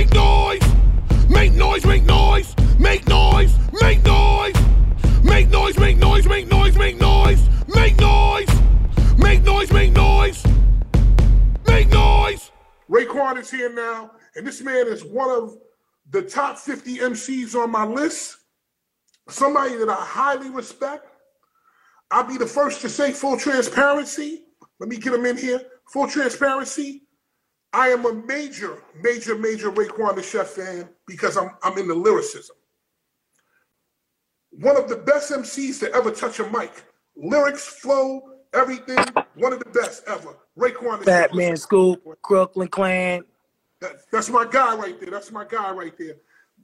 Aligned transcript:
Make 0.00 0.14
noise! 0.14 0.62
Make 1.28 1.52
noise, 1.52 1.84
make 1.84 2.04
noise! 2.04 2.56
Make 2.78 3.06
noise! 3.06 3.54
Make 3.82 4.02
noise! 4.02 4.54
Make 5.22 5.50
noise, 5.50 5.78
make 5.78 5.98
noise, 5.98 6.26
make 6.26 6.48
noise, 6.48 6.74
make 6.78 6.98
noise! 6.98 7.46
Make 7.68 8.00
noise! 8.00 8.48
Make 9.18 9.42
noise, 9.42 9.70
make 9.70 9.92
noise! 9.92 10.42
Make 11.66 11.90
noise! 11.90 12.50
Raekwon 12.88 13.40
is 13.40 13.50
here 13.50 13.70
now, 13.70 14.12
and 14.36 14.46
this 14.46 14.62
man 14.62 14.86
is 14.86 15.04
one 15.04 15.28
of 15.28 15.58
the 16.08 16.22
top 16.22 16.56
50 16.56 16.96
MCs 16.96 17.54
on 17.54 17.70
my 17.70 17.84
list. 17.84 18.38
Somebody 19.28 19.76
that 19.76 19.90
I 19.90 20.02
highly 20.02 20.48
respect. 20.48 21.08
I'll 22.10 22.24
be 22.24 22.38
the 22.38 22.46
first 22.46 22.80
to 22.80 22.88
say 22.88 23.12
full 23.12 23.36
transparency. 23.36 24.44
Let 24.78 24.88
me 24.88 24.96
get 24.96 25.12
him 25.12 25.26
in 25.26 25.36
here. 25.36 25.60
Full 25.92 26.08
transparency. 26.08 27.02
I 27.72 27.88
am 27.88 28.04
a 28.04 28.12
major, 28.12 28.82
major, 29.00 29.36
major 29.36 29.70
Raekwon 29.70 30.16
the 30.16 30.22
Chef 30.22 30.48
fan 30.48 30.88
because 31.06 31.36
I'm 31.36 31.50
I'm 31.62 31.78
in 31.78 31.86
the 31.88 31.94
lyricism. 31.94 32.56
One 34.50 34.76
of 34.76 34.88
the 34.88 34.96
best 34.96 35.30
MCs 35.30 35.78
to 35.80 35.92
ever 35.94 36.10
touch 36.10 36.40
a 36.40 36.50
mic. 36.50 36.82
Lyrics, 37.16 37.64
flow, 37.66 38.22
everything. 38.52 38.98
One 39.36 39.52
of 39.52 39.60
the 39.60 39.70
best 39.70 40.02
ever. 40.08 40.36
Raekwon. 40.58 41.02
Fatman 41.04 41.58
Scoop, 41.58 42.02
Crooklyn 42.22 42.68
Clan. 42.68 43.22
That- 43.80 44.00
that's 44.10 44.28
my 44.28 44.44
guy 44.44 44.74
right 44.74 44.98
there. 45.00 45.10
That's 45.10 45.30
my 45.30 45.44
guy 45.44 45.70
right 45.70 45.96
there. 45.96 46.16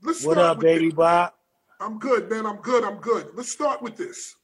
Let's 0.03 0.25
What 0.25 0.35
start 0.35 0.39
up, 0.39 0.57
with 0.59 0.65
baby 0.65 0.87
this. 0.87 0.95
Bob? 0.95 1.33
I'm 1.81 1.99
good, 1.99 2.29
man. 2.29 2.45
I'm 2.47 2.57
good. 2.57 2.85
I'm 2.85 2.97
good. 2.99 3.31
Let's 3.35 3.51
start 3.53 3.81
with 3.81 3.97
this. 3.97 4.35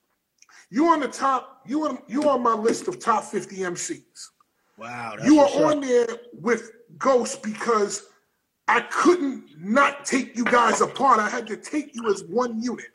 You 0.70 0.86
on 0.88 1.00
the 1.00 1.08
top. 1.08 1.60
You 1.66 1.86
on 1.88 1.98
you 2.06 2.28
on 2.28 2.42
my 2.42 2.54
list 2.54 2.88
of 2.88 2.98
top 3.00 3.24
50 3.24 3.56
MCs. 3.56 4.30
Wow, 4.78 5.16
You 5.22 5.40
are 5.40 5.70
on 5.70 5.80
there 5.80 6.06
with 6.32 6.72
Ghost 6.98 7.42
because 7.42 8.08
I 8.68 8.80
couldn't 8.80 9.44
not 9.58 10.04
take 10.04 10.36
you 10.36 10.44
guys 10.44 10.80
apart. 10.80 11.20
I 11.20 11.28
had 11.28 11.46
to 11.48 11.56
take 11.56 11.94
you 11.94 12.10
as 12.10 12.24
one 12.24 12.62
unit. 12.62 12.86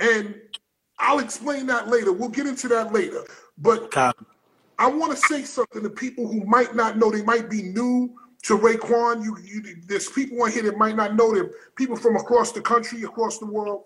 And 0.00 0.34
I'll 0.98 1.20
explain 1.20 1.66
that 1.66 1.88
later. 1.88 2.12
We'll 2.12 2.28
get 2.28 2.46
into 2.46 2.68
that 2.68 2.92
later. 2.92 3.22
But. 3.58 3.90
I 4.78 4.88
want 4.88 5.12
to 5.12 5.18
say 5.18 5.42
something 5.44 5.82
to 5.82 5.90
people 5.90 6.26
who 6.26 6.44
might 6.44 6.74
not 6.74 6.98
know. 6.98 7.10
They 7.10 7.22
might 7.22 7.48
be 7.48 7.62
new 7.62 8.16
to 8.42 8.58
Raekwon. 8.58 9.22
You, 9.22 9.36
you, 9.40 9.76
there's 9.86 10.08
people 10.08 10.42
on 10.42 10.50
here 10.50 10.64
that 10.64 10.76
might 10.76 10.96
not 10.96 11.14
know 11.14 11.32
them. 11.32 11.50
People 11.76 11.96
from 11.96 12.16
across 12.16 12.50
the 12.50 12.60
country, 12.60 13.02
across 13.04 13.38
the 13.38 13.46
world. 13.46 13.84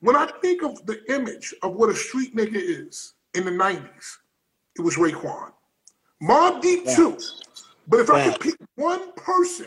When 0.00 0.16
I 0.16 0.26
think 0.40 0.64
of 0.64 0.84
the 0.86 1.00
image 1.12 1.54
of 1.62 1.74
what 1.74 1.90
a 1.90 1.94
street 1.94 2.34
nigga 2.34 2.56
is 2.56 3.14
in 3.34 3.44
the 3.44 3.52
'90s, 3.52 4.16
it 4.76 4.82
was 4.82 4.96
Raekwon. 4.96 5.52
Mobb 6.22 6.62
Deep 6.62 6.86
too. 6.86 7.18
But 7.88 8.00
if 8.00 8.10
I 8.10 8.30
could 8.30 8.40
pick 8.40 8.54
one 8.76 9.12
person 9.14 9.66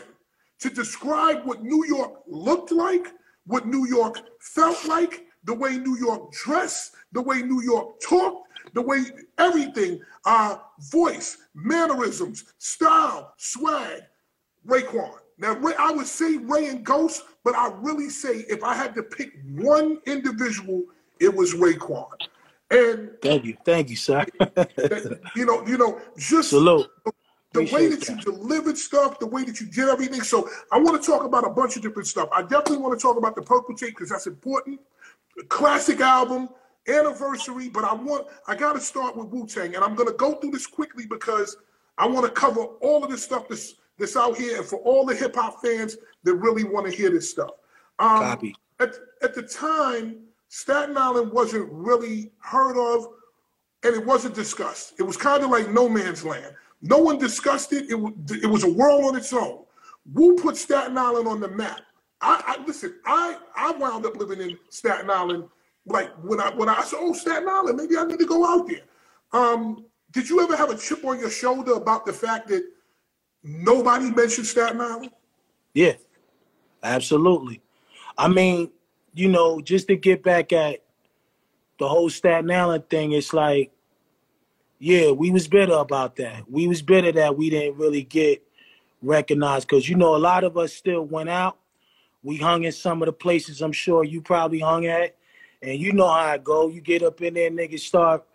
to 0.60 0.70
describe 0.70 1.44
what 1.44 1.62
New 1.62 1.84
York 1.86 2.22
looked 2.26 2.72
like, 2.72 3.08
what 3.46 3.66
New 3.66 3.86
York 3.86 4.20
felt 4.40 4.86
like, 4.86 5.26
the 5.44 5.54
way 5.54 5.76
New 5.78 5.96
York 5.98 6.32
dressed, 6.32 6.94
the 7.12 7.20
way 7.22 7.42
New 7.42 7.62
York 7.62 8.00
talked, 8.00 8.48
the 8.74 8.82
way 8.82 9.04
everything, 9.38 10.00
uh, 10.24 10.56
voice, 10.90 11.36
mannerisms, 11.54 12.44
style, 12.58 13.34
swag, 13.36 14.02
Raekwon. 14.66 15.18
Now, 15.38 15.52
Ray, 15.54 15.74
I 15.78 15.92
would 15.92 16.06
say 16.06 16.38
Ray 16.38 16.68
and 16.68 16.84
Ghost, 16.84 17.22
but 17.44 17.54
I 17.54 17.70
really 17.80 18.08
say 18.08 18.44
if 18.48 18.64
I 18.64 18.74
had 18.74 18.94
to 18.94 19.02
pick 19.02 19.32
one 19.54 19.98
individual, 20.06 20.82
it 21.20 21.32
was 21.32 21.54
Raekwon. 21.54 22.08
And 22.70 23.10
Thank 23.22 23.44
you. 23.44 23.56
Thank 23.64 23.90
you, 23.90 23.96
sir. 23.96 24.26
you 25.36 25.46
know, 25.46 25.64
you 25.66 25.78
know, 25.78 26.00
just 26.18 26.50
Salute. 26.50 26.88
the 27.52 27.60
way 27.60 27.64
Appreciate 27.64 28.00
that 28.00 28.08
you 28.08 28.32
delivered 28.32 28.76
stuff, 28.76 29.18
the 29.18 29.26
way 29.26 29.44
that 29.44 29.60
you 29.60 29.66
did 29.66 29.88
everything. 29.88 30.22
So 30.22 30.48
I 30.72 30.78
want 30.78 31.00
to 31.00 31.06
talk 31.06 31.24
about 31.24 31.46
a 31.46 31.50
bunch 31.50 31.76
of 31.76 31.82
different 31.82 32.08
stuff. 32.08 32.28
I 32.32 32.42
definitely 32.42 32.78
want 32.78 32.98
to 32.98 33.02
talk 33.02 33.16
about 33.16 33.36
the 33.36 33.42
Purple 33.42 33.74
Tape 33.74 33.90
because 33.90 34.10
that's 34.10 34.26
important. 34.26 34.80
Classic 35.48 36.00
album, 36.00 36.48
anniversary, 36.88 37.68
but 37.68 37.84
I 37.84 37.94
want 37.94 38.26
I 38.48 38.56
got 38.56 38.72
to 38.72 38.80
start 38.80 39.16
with 39.16 39.28
Wu 39.28 39.46
Tang, 39.46 39.74
and 39.74 39.84
I'm 39.84 39.94
going 39.94 40.08
to 40.08 40.14
go 40.14 40.34
through 40.34 40.50
this 40.50 40.66
quickly 40.66 41.06
because 41.06 41.56
I 41.98 42.06
want 42.06 42.26
to 42.26 42.32
cover 42.32 42.62
all 42.62 43.04
of 43.04 43.10
this 43.10 43.22
stuff 43.22 43.48
that's 43.48 43.74
that's 43.98 44.16
out 44.16 44.36
here, 44.36 44.58
and 44.58 44.66
for 44.66 44.76
all 44.80 45.06
the 45.06 45.14
hip 45.14 45.36
hop 45.36 45.62
fans 45.62 45.96
that 46.24 46.34
really 46.34 46.64
want 46.64 46.86
to 46.86 46.92
hear 46.92 47.10
this 47.10 47.30
stuff. 47.30 47.50
Um, 47.98 48.18
Copy. 48.18 48.56
At 48.80 48.94
at 49.22 49.34
the 49.34 49.42
time, 49.42 50.25
Staten 50.48 50.96
Island 50.96 51.32
wasn't 51.32 51.70
really 51.70 52.32
heard 52.40 52.76
of 52.78 53.08
and 53.82 53.94
it 53.94 54.04
wasn't 54.04 54.34
discussed. 54.34 54.94
It 54.98 55.02
was 55.02 55.16
kind 55.16 55.42
of 55.44 55.50
like 55.50 55.70
no 55.70 55.88
man's 55.88 56.24
land. 56.24 56.54
No 56.82 56.98
one 56.98 57.18
discussed 57.18 57.72
it. 57.72 57.90
It 57.90 58.42
it 58.42 58.46
was 58.46 58.64
a 58.64 58.70
world 58.70 59.04
on 59.04 59.16
its 59.16 59.32
own. 59.32 59.64
Wu 60.12 60.36
put 60.36 60.56
Staten 60.56 60.96
Island 60.96 61.26
on 61.26 61.40
the 61.40 61.48
map. 61.48 61.80
I, 62.20 62.42
I 62.58 62.64
listen. 62.66 62.94
I 63.04 63.38
I 63.54 63.72
wound 63.72 64.06
up 64.06 64.16
living 64.16 64.40
in 64.40 64.58
Staten 64.70 65.10
Island. 65.10 65.48
Like 65.86 66.10
when 66.22 66.40
I 66.40 66.54
when 66.54 66.68
I 66.68 66.82
said, 66.82 66.98
"Oh, 67.00 67.12
Staten 67.12 67.48
Island, 67.48 67.76
maybe 67.76 67.96
I 67.96 68.04
need 68.04 68.18
to 68.18 68.26
go 68.26 68.46
out 68.46 68.68
there." 68.68 68.82
Um, 69.32 69.86
did 70.12 70.28
you 70.28 70.40
ever 70.40 70.56
have 70.56 70.70
a 70.70 70.76
chip 70.76 71.04
on 71.04 71.18
your 71.18 71.30
shoulder 71.30 71.74
about 71.74 72.06
the 72.06 72.12
fact 72.12 72.48
that 72.48 72.64
nobody 73.42 74.10
mentioned 74.10 74.46
Staten 74.46 74.80
Island? 74.80 75.10
Yeah, 75.74 75.94
absolutely. 76.82 77.60
I 78.16 78.28
mean, 78.28 78.70
you 79.16 79.28
know, 79.28 79.60
just 79.62 79.88
to 79.88 79.96
get 79.96 80.22
back 80.22 80.52
at 80.52 80.82
the 81.78 81.88
whole 81.88 82.10
Staten 82.10 82.50
Island 82.50 82.88
thing, 82.90 83.12
it's 83.12 83.32
like, 83.32 83.72
yeah, 84.78 85.10
we 85.10 85.30
was 85.30 85.48
bitter 85.48 85.72
about 85.72 86.16
that. 86.16 86.50
We 86.50 86.68
was 86.68 86.82
bitter 86.82 87.12
that 87.12 87.36
we 87.36 87.48
didn't 87.48 87.78
really 87.78 88.02
get 88.02 88.46
recognized 89.00 89.68
because 89.68 89.88
you 89.88 89.96
know 89.96 90.14
a 90.14 90.18
lot 90.18 90.44
of 90.44 90.58
us 90.58 90.74
still 90.74 91.02
went 91.02 91.30
out. 91.30 91.56
We 92.22 92.36
hung 92.36 92.64
in 92.64 92.72
some 92.72 93.00
of 93.00 93.06
the 93.06 93.12
places 93.12 93.62
I'm 93.62 93.72
sure 93.72 94.04
you 94.04 94.20
probably 94.20 94.60
hung 94.60 94.84
at, 94.84 95.16
and 95.62 95.80
you 95.80 95.92
know 95.92 96.08
how 96.08 96.14
I 96.14 96.38
go. 96.38 96.68
You 96.68 96.82
get 96.82 97.02
up 97.02 97.22
in 97.22 97.34
there, 97.34 97.50
niggas 97.50 97.80
start, 97.80 98.26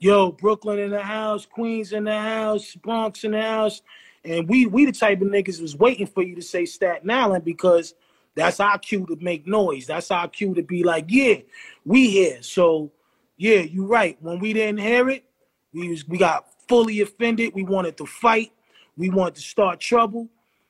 yo, 0.00 0.32
Brooklyn 0.32 0.80
in 0.80 0.90
the 0.90 1.02
house, 1.02 1.46
Queens 1.46 1.92
in 1.92 2.04
the 2.04 2.18
house, 2.18 2.74
Bronx 2.74 3.22
in 3.22 3.30
the 3.30 3.42
house, 3.42 3.80
and 4.24 4.48
we 4.48 4.66
we 4.66 4.86
the 4.86 4.92
type 4.92 5.20
of 5.20 5.28
niggas 5.28 5.60
was 5.62 5.76
waiting 5.76 6.06
for 6.06 6.24
you 6.24 6.34
to 6.34 6.42
say 6.42 6.64
Staten 6.64 7.10
Island 7.10 7.44
because 7.44 7.94
that's 8.36 8.60
our 8.60 8.78
cue 8.78 9.06
to 9.06 9.16
make 9.20 9.46
noise. 9.46 9.86
That's 9.86 10.10
our 10.10 10.28
cue 10.28 10.54
to 10.54 10.62
be 10.62 10.84
like, 10.84 11.06
yeah, 11.08 11.36
we 11.84 12.10
here. 12.10 12.42
So 12.42 12.92
yeah, 13.36 13.60
you're 13.60 13.86
right. 13.86 14.16
When 14.20 14.38
we 14.38 14.52
didn't 14.52 14.78
hear 14.78 15.08
it, 15.08 15.24
we 15.72 15.88
was 15.88 16.06
we 16.06 16.18
got 16.18 16.46
fully 16.68 17.00
offended. 17.00 17.54
We 17.54 17.64
wanted 17.64 17.96
to 17.96 18.06
fight. 18.06 18.52
We 18.96 19.10
wanted 19.10 19.36
to 19.36 19.40
start 19.40 19.80
trouble. 19.80 20.28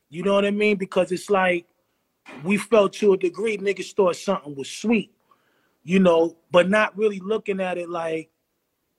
You 0.09 0.22
know 0.22 0.34
what 0.34 0.44
I 0.44 0.53
mean? 0.53 0.77
Because 0.77 1.10
it's 1.12 1.28
like 1.28 1.66
we 2.44 2.56
felt 2.56 2.93
to 2.94 3.12
a 3.12 3.16
degree 3.16 3.59
niggas 3.59 3.94
thought 3.94 4.16
something 4.16 4.54
was 4.54 4.71
sweet, 4.71 5.12
you 5.83 5.98
know, 5.98 6.37
but 6.50 6.69
not 6.69 6.97
really 6.97 7.21
looking 7.21 7.60
at 7.60 7.78
it 7.78 7.88
like, 7.88 8.31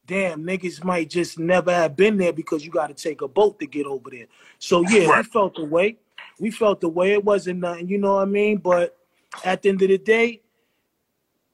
damn, 0.05 0.43
niggas 0.43 0.83
might 0.83 1.09
just 1.09 1.39
never 1.39 1.73
have 1.73 1.95
been 1.95 2.17
there 2.17 2.33
because 2.33 2.65
you 2.65 2.71
got 2.71 2.87
to 2.87 2.93
take 2.93 3.21
a 3.21 3.27
boat 3.27 3.59
to 3.59 3.65
get 3.65 3.85
over 3.85 4.09
there. 4.09 4.27
So 4.59 4.81
yeah, 4.87 5.17
we 5.17 5.23
felt 5.23 5.55
the 5.55 5.65
way. 5.65 5.97
We 6.39 6.51
felt 6.51 6.81
the 6.81 6.89
way. 6.89 7.13
It 7.13 7.23
wasn't 7.23 7.59
nothing, 7.59 7.87
you 7.87 7.97
know 7.97 8.15
what 8.15 8.21
I 8.23 8.25
mean? 8.25 8.57
But 8.57 8.97
at 9.43 9.61
the 9.61 9.69
end 9.69 9.81
of 9.81 9.87
the 9.89 9.97
day, 9.97 10.41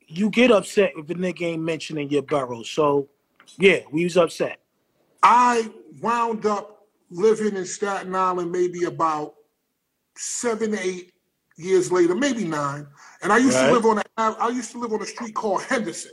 you 0.07 0.29
get 0.29 0.51
upset 0.51 0.93
if 0.95 1.09
a 1.09 1.13
nigga 1.13 1.43
ain't 1.43 1.63
mentioning 1.63 2.09
your 2.09 2.21
borough. 2.21 2.63
So 2.63 3.09
yeah, 3.57 3.79
we 3.91 4.03
was 4.03 4.17
upset. 4.17 4.59
I 5.21 5.71
wound 6.01 6.45
up 6.45 6.87
living 7.09 7.55
in 7.55 7.65
Staten 7.65 8.15
Island 8.15 8.51
maybe 8.51 8.83
about 8.83 9.35
seven, 10.17 10.77
eight 10.77 11.13
years 11.57 11.91
later, 11.91 12.15
maybe 12.15 12.43
nine. 12.43 12.87
And 13.21 13.31
I 13.31 13.37
used 13.37 13.57
Right. 13.57 13.67
to 13.67 13.73
live 13.73 13.85
on 13.85 13.97
a 13.99 14.03
I 14.17 14.49
used 14.49 14.71
to 14.71 14.79
live 14.79 14.93
on 14.93 15.01
a 15.01 15.05
street 15.05 15.33
called 15.33 15.63
Henderson. 15.63 16.11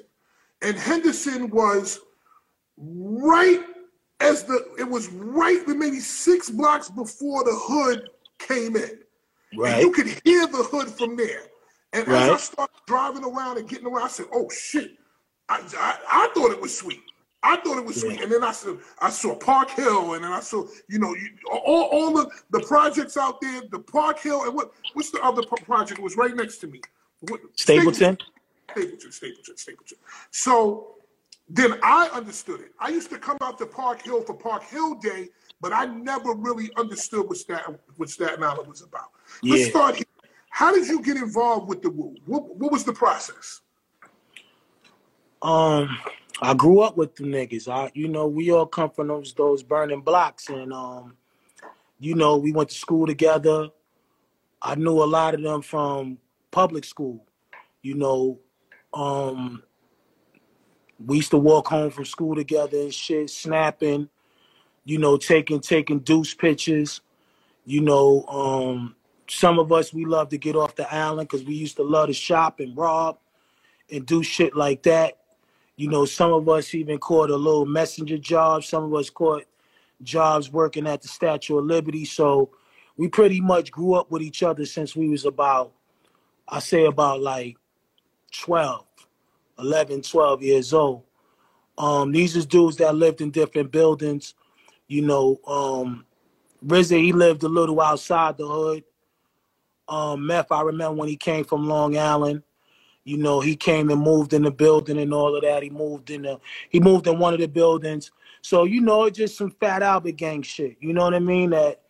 And 0.63 0.77
Henderson 0.77 1.51
was 1.51 2.01
right 2.77 3.61
as 4.21 4.45
the 4.45 4.75
it 4.79 4.89
was 4.89 5.09
right 5.09 5.67
maybe 5.67 6.01
six 6.01 6.51
blocks 6.51 6.89
before 6.91 7.45
the 7.45 7.55
hood 7.55 8.09
came 8.41 8.77
in. 8.77 8.83
And 9.53 9.61
Right. 9.61 9.83
you 9.83 9.91
could 9.91 10.07
hear 10.25 10.47
the 10.47 10.63
hood 10.63 10.89
from 10.89 11.17
there. 11.17 11.43
And 11.93 12.07
as 12.09 12.31
I 12.31 12.37
started 12.37 12.77
driving 12.87 13.25
around 13.25 13.59
and 13.59 13.69
getting 13.69 13.87
around, 13.87 14.05
I 14.05 14.09
said, 14.09 14.27
"Oh 14.33 14.49
shit!" 14.49 14.97
I, 15.49 15.61
I, 15.77 15.99
I 16.09 16.31
thought 16.35 16.53
it 16.53 16.61
was 16.61 16.77
sweet. 16.77 17.03
I 17.43 17.57
thought 17.57 17.79
it 17.79 17.85
was 17.85 18.01
sweet. 18.01 18.21
And 18.21 18.31
then 18.31 18.45
I 18.45 18.53
saw 18.53 18.77
I 19.01 19.11
saw 19.11 19.35
Park 19.35 19.71
Hill, 19.71 20.15
and 20.15 20.23
then 20.23 20.31
I 20.33 20.39
saw 20.41 20.67
you 20.89 21.01
know 21.01 21.15
you, 21.15 21.31
all 21.51 21.89
all 21.91 22.13
the 22.13 22.31
the 22.51 22.61
projects 22.61 23.17
out 23.17 23.41
there, 23.41 23.63
the 23.73 23.81
Park 23.81 24.21
Hill, 24.21 24.45
and 24.45 24.55
what 24.55 24.71
what's 24.93 25.11
the 25.11 25.21
other 25.21 25.43
pro- 25.43 25.65
project? 25.65 25.99
It 25.99 26.03
was 26.03 26.17
right 26.17 26.37
next 26.37 26.59
to 26.59 26.69
me. 26.69 26.81
What, 27.23 27.41
Stapleton. 27.57 28.19
Stapleton, 28.71 29.11
Stapleton, 29.13 29.57
Stapleton. 29.57 29.99
So 30.31 30.95
then 31.49 31.75
I 31.83 32.09
understood 32.13 32.61
it. 32.61 32.73
I 32.79 32.91
used 32.91 33.11
to 33.11 33.19
come 33.19 33.39
out 33.41 33.59
to 33.59 33.67
Park 33.67 34.03
Hill 34.03 34.23
for 34.23 34.35
Park 34.35 34.63
Hill 34.63 34.95
Day, 34.95 35.29
but 35.61 35.73
I 35.73 35.85
never 35.85 36.35
really 36.35 36.71
understood 36.77 37.29
what 37.29 37.37
Staten, 37.37 37.79
what 37.97 38.09
Staten 38.09 38.43
Island 38.43 38.69
was 38.69 38.83
about. 38.83 39.11
Let's 39.43 39.69
start 39.69 39.97
here. 39.97 40.05
How 40.49 40.75
did 40.75 40.89
you 40.89 41.03
get 41.03 41.17
involved 41.17 41.69
with 41.69 41.83
the 41.83 41.91
Wu? 41.91 42.17
What, 42.27 42.57
what 42.57 42.73
was 42.73 42.85
the 42.85 42.93
process? 42.93 43.61
Um, 45.43 45.99
I 46.43 46.55
grew 46.55 46.81
up 46.81 46.97
with 46.97 47.15
the 47.17 47.25
niggas. 47.25 47.69
I, 47.69 47.91
you 47.95 48.09
know, 48.09 48.27
we 48.27 48.51
all 48.51 48.67
come 48.67 48.91
from 48.91 49.09
those 49.09 49.33
those 49.35 49.63
burning 49.63 50.01
blocks, 50.01 50.49
and 50.49 50.73
um, 50.73 51.17
you 51.99 52.15
know, 52.15 52.37
we 52.37 52.53
went 52.53 52.71
to 52.71 52.75
school 52.75 53.07
together. 53.07 53.69
I 54.61 54.75
knew 54.75 55.03
a 55.03 55.05
lot 55.05 55.35
of 55.35 55.43
them 55.43 55.63
from 55.63 56.19
public 56.51 56.85
school. 56.85 57.25
You 57.83 57.95
know, 57.95 58.39
um, 58.93 59.63
we 61.05 61.17
used 61.17 61.31
to 61.31 61.39
walk 61.39 61.69
home 61.69 61.91
from 61.91 62.05
school 62.05 62.35
together 62.35 62.79
and 62.79 62.93
shit, 62.93 63.31
snapping, 63.31 64.09
you 64.91 64.99
know, 64.99 65.17
taking 65.17 65.61
taking 65.61 66.01
deuce 66.01 66.35
pictures. 66.35 67.01
You 67.65 67.81
know, 67.81 68.25
um, 68.27 68.97
some 69.29 69.61
of 69.61 69.71
us 69.71 69.95
we 69.95 70.05
love 70.05 70.31
to 70.31 70.37
get 70.37 70.57
off 70.57 70.75
the 70.75 70.93
island 70.93 71.29
because 71.29 71.47
we 71.47 71.55
used 71.55 71.77
to 71.77 71.85
love 71.85 72.09
to 72.09 72.13
shop 72.13 72.59
and 72.59 72.77
rob 72.77 73.17
and 73.89 74.05
do 74.05 74.25
shit 74.25 74.57
like 74.57 74.83
that. 74.83 75.19
You 75.77 75.89
know, 75.89 76.07
some 76.07 76.33
of 76.33 76.49
us 76.49 76.75
even 76.75 76.99
caught 76.99 77.31
a 77.31 77.37
little 77.37 77.67
messenger 77.67 78.19
job. 78.19 78.65
Some 78.65 78.83
of 78.83 78.93
us 78.93 79.11
caught 79.11 79.45
jobs 80.03 80.51
working 80.51 80.89
at 80.89 81.03
the 81.03 81.09
Statue 81.09 81.59
of 81.59 81.67
Liberty. 81.67 82.05
So 82.05 82.51
we 82.97 83.07
pretty 83.07 83.41
much 83.41 83.71
grew 83.71 83.95
up 83.95 84.11
with 84.11 84.23
each 84.23 84.43
other 84.43 84.67
since 84.67 84.97
we 84.97 85.09
was 85.09 85.25
about, 85.25 85.71
I 86.49 86.59
say 86.59 86.87
about 86.87 87.21
like 87.21 87.59
12, 88.33 88.85
11, 89.57 90.03
12 90.03 90.43
years 90.43 90.75
old. 90.75 91.05
Um, 91.79 92.11
these 92.11 92.35
is 92.35 92.45
dudes 92.45 92.79
that 92.79 92.97
lived 92.97 93.21
in 93.21 93.31
different 93.31 93.71
buildings. 93.71 94.35
You 94.91 95.03
know, 95.03 95.39
um, 95.47 96.05
RZA, 96.67 97.01
he 97.01 97.13
lived 97.13 97.45
a 97.45 97.49
little 97.49 97.81
outside 97.81 98.37
the 98.37 98.49
hood. 98.49 98.83
Um, 99.89 100.27
Meth, 100.27 100.51
I 100.51 100.63
remember 100.63 100.97
when 100.97 101.09
he 101.09 101.17
came 101.17 101.45
from 101.45 101.69
Long 101.69 101.97
Island. 101.97 102.43
You 103.05 103.17
know, 103.17 103.39
he 103.39 103.55
came 103.55 103.91
and 103.91 104.03
moved 104.03 104.33
in 104.33 104.43
the 104.43 104.51
building 104.51 104.99
and 104.99 105.15
all 105.15 105.37
of 105.37 105.43
that. 105.43 105.63
He 105.63 105.71
moved 105.71 106.11
in 106.11 106.23
the 106.23 106.41
he 106.71 106.81
moved 106.81 107.07
in 107.07 107.21
one 107.21 107.33
of 107.33 107.39
the 107.39 107.47
buildings. 107.47 108.11
So, 108.43 108.65
you 108.65 108.81
know, 108.81 109.05
it's 109.05 109.17
just 109.17 109.39
some 109.39 109.53
fat 109.61 109.85
Albert 109.85 110.17
gang 110.17 110.43
shit. 110.43 110.77
You 110.81 110.93
know 110.93 111.05
what 111.05 111.15
I 111.15 111.21
mean? 111.21 111.51
That 111.51 111.83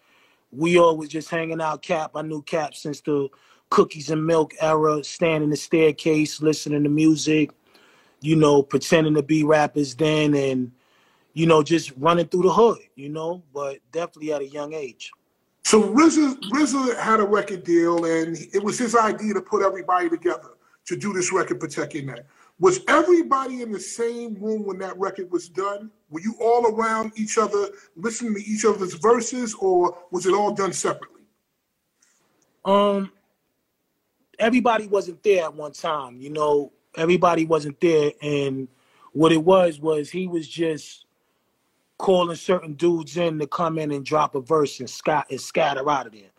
we 0.52 0.78
all 0.78 0.98
was 0.98 1.08
just 1.08 1.30
hanging 1.30 1.62
out 1.62 1.80
Cap. 1.80 2.10
I 2.14 2.20
knew 2.20 2.42
Cap 2.42 2.74
since 2.74 3.00
the 3.00 3.30
cookies 3.70 4.10
and 4.10 4.26
milk 4.26 4.52
era, 4.60 5.02
standing 5.04 5.44
in 5.44 5.50
the 5.50 5.56
staircase, 5.56 6.42
listening 6.42 6.82
to 6.82 6.90
music, 6.90 7.50
you 8.20 8.36
know, 8.36 8.62
pretending 8.62 9.14
to 9.14 9.22
be 9.22 9.42
rappers 9.42 9.94
then 9.94 10.34
and, 10.34 10.72
you 11.32 11.46
know, 11.46 11.62
just 11.62 11.92
running 11.96 12.26
through 12.26 12.42
the 12.42 12.52
hood, 12.52 12.78
you 12.96 13.08
know, 13.08 13.42
but 13.54 13.78
definitely 13.92 14.32
at 14.32 14.40
a 14.40 14.46
young 14.46 14.74
age. 14.74 15.10
So 15.64 15.82
RZA, 15.82 16.40
RZA 16.50 16.98
had 16.98 17.20
a 17.20 17.24
record 17.24 17.64
deal 17.64 18.04
and 18.04 18.36
it 18.52 18.62
was 18.62 18.78
his 18.78 18.96
idea 18.96 19.34
to 19.34 19.40
put 19.40 19.64
everybody 19.64 20.08
together 20.08 20.50
to 20.86 20.96
do 20.96 21.12
this 21.12 21.32
record, 21.32 21.60
Protecting 21.60 22.06
That. 22.06 22.26
Was 22.58 22.80
everybody 22.88 23.62
in 23.62 23.72
the 23.72 23.80
same 23.80 24.34
room 24.34 24.66
when 24.66 24.78
that 24.78 24.98
record 24.98 25.30
was 25.30 25.48
done? 25.48 25.90
Were 26.10 26.20
you 26.20 26.34
all 26.40 26.66
around 26.66 27.12
each 27.16 27.38
other, 27.38 27.68
listening 27.96 28.34
to 28.34 28.44
each 28.44 28.64
other's 28.64 28.94
verses, 28.94 29.54
or 29.54 29.96
was 30.10 30.26
it 30.26 30.34
all 30.34 30.52
done 30.52 30.72
separately? 30.72 31.22
Um, 32.64 33.12
everybody 34.38 34.88
wasn't 34.88 35.22
there 35.22 35.44
at 35.44 35.54
one 35.54 35.72
time. 35.72 36.20
You 36.20 36.30
know, 36.30 36.72
everybody 36.96 37.46
wasn't 37.46 37.80
there, 37.80 38.12
and 38.20 38.68
what 39.12 39.32
it 39.32 39.42
was 39.42 39.80
was 39.80 40.10
he 40.10 40.26
was 40.26 40.46
just 40.46 41.06
calling 42.00 42.36
certain 42.36 42.74
dudes 42.74 43.16
in 43.18 43.38
to 43.38 43.46
come 43.46 43.78
in 43.78 43.92
and 43.92 44.04
drop 44.04 44.34
a 44.34 44.40
verse 44.40 44.80
and, 44.80 44.88
scat- 44.88 45.26
and 45.30 45.40
scatter 45.40 45.88
out 45.88 46.06
of 46.06 46.12
there. 46.12 46.30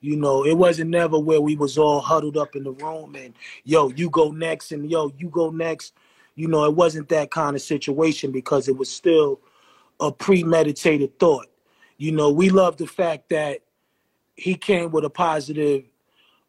You 0.00 0.16
know, 0.16 0.46
it 0.46 0.54
wasn't 0.54 0.90
never 0.90 1.18
where 1.18 1.42
we 1.42 1.56
was 1.56 1.76
all 1.76 2.00
huddled 2.00 2.38
up 2.38 2.56
in 2.56 2.64
the 2.64 2.72
room 2.72 3.14
and 3.14 3.34
yo, 3.64 3.90
you 3.90 4.08
go 4.08 4.30
next 4.30 4.72
and 4.72 4.90
yo, 4.90 5.12
you 5.18 5.28
go 5.28 5.50
next. 5.50 5.92
You 6.36 6.48
know, 6.48 6.64
it 6.64 6.74
wasn't 6.74 7.10
that 7.10 7.30
kind 7.30 7.54
of 7.54 7.60
situation 7.60 8.32
because 8.32 8.66
it 8.66 8.76
was 8.76 8.90
still 8.90 9.40
a 10.00 10.10
premeditated 10.10 11.18
thought. 11.18 11.48
You 11.98 12.12
know, 12.12 12.30
we 12.30 12.48
love 12.48 12.78
the 12.78 12.86
fact 12.86 13.28
that 13.28 13.60
he 14.36 14.54
came 14.54 14.90
with 14.90 15.04
a 15.04 15.10
positive 15.10 15.84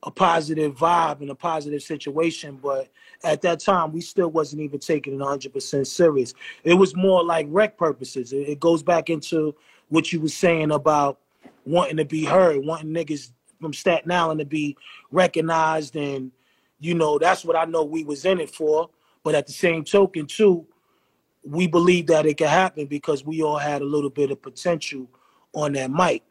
a 0.04 0.12
positive 0.12 0.76
vibe 0.76 1.22
and 1.22 1.30
a 1.30 1.36
positive 1.36 1.84
situation, 1.84 2.58
but 2.62 2.90
at 3.24 3.42
that 3.42 3.60
time 3.60 3.92
we 3.92 4.02
still 4.02 4.30
wasn't 4.30 4.62
even 4.62 4.80
taking 4.80 5.14
it 5.14 5.20
100% 5.20 5.86
serious. 5.86 6.34
It 6.64 6.74
was 6.74 6.96
more 6.96 7.24
like 7.24 7.46
rec 7.50 7.78
purposes. 7.78 8.34
It, 8.34 8.60
goes 8.60 8.82
back 8.82 9.10
into 9.10 9.56
what 9.90 10.12
you 10.12 10.20
were 10.20 10.28
saying 10.28 10.72
about 10.72 11.20
wanting 11.66 11.98
to 11.98 12.06
be 12.06 12.26
heard, 12.26 12.66
wanting 12.66 12.92
niggas 12.92 13.32
from 13.60 13.74
Staten 13.74 14.12
Island 14.12 14.40
to 14.40 14.46
be 14.46 14.76
recognized, 15.12 15.96
and 15.96 16.32
you 16.80 16.96
know 16.96 17.20
that's 17.20 17.46
what 17.46 17.56
I 17.56 17.66
know 17.66 17.84
we 17.84 18.04
was 18.04 18.26
in 18.26 18.40
it 18.40 18.50
for. 18.50 18.90
But 19.24 19.36
at 19.36 19.46
the 19.46 19.54
same 19.54 19.84
token, 19.84 20.26
too, 20.26 20.66
we 21.44 21.68
believe 21.68 22.08
that 22.08 22.26
it 22.26 22.38
could 22.38 22.48
happen 22.48 22.88
because 22.88 23.24
we 23.24 23.44
all 23.44 23.58
had 23.58 23.82
a 23.84 23.86
little 23.86 24.10
bit 24.10 24.32
of 24.32 24.42
potential 24.42 25.08
on 25.54 25.74
that 25.74 25.92
mic. 25.92 26.24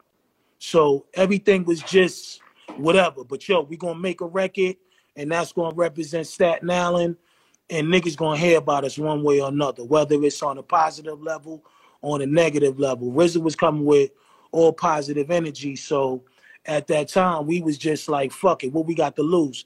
So 0.59 1.05
everything 1.13 1.63
was 1.63 1.81
just 1.81 2.41
whatever. 2.77 3.23
But 3.23 3.47
yo, 3.47 3.61
we 3.61 3.77
gonna 3.77 3.99
make 3.99 4.21
a 4.21 4.25
record, 4.25 4.75
and 5.15 5.31
that's 5.31 5.53
gonna 5.53 5.75
represent 5.75 6.27
Staten 6.27 6.69
Island, 6.69 7.17
and 7.69 7.87
niggas 7.87 8.17
gonna 8.17 8.37
hear 8.37 8.57
about 8.57 8.85
us 8.85 8.97
one 8.97 9.23
way 9.23 9.41
or 9.41 9.49
another, 9.49 9.83
whether 9.83 10.15
it's 10.23 10.41
on 10.43 10.57
a 10.57 10.63
positive 10.63 11.21
level, 11.21 11.63
on 12.01 12.21
a 12.21 12.25
negative 12.25 12.79
level. 12.79 13.11
RZA 13.11 13.41
was 13.41 13.55
coming 13.55 13.85
with 13.85 14.11
all 14.51 14.73
positive 14.73 15.31
energy, 15.31 15.75
so 15.75 16.23
at 16.65 16.87
that 16.87 17.07
time 17.07 17.47
we 17.47 17.61
was 17.61 17.77
just 17.77 18.07
like, 18.09 18.31
fuck 18.31 18.63
it, 18.63 18.73
what 18.73 18.85
we 18.85 18.95
got 18.95 19.15
to 19.15 19.23
lose? 19.23 19.65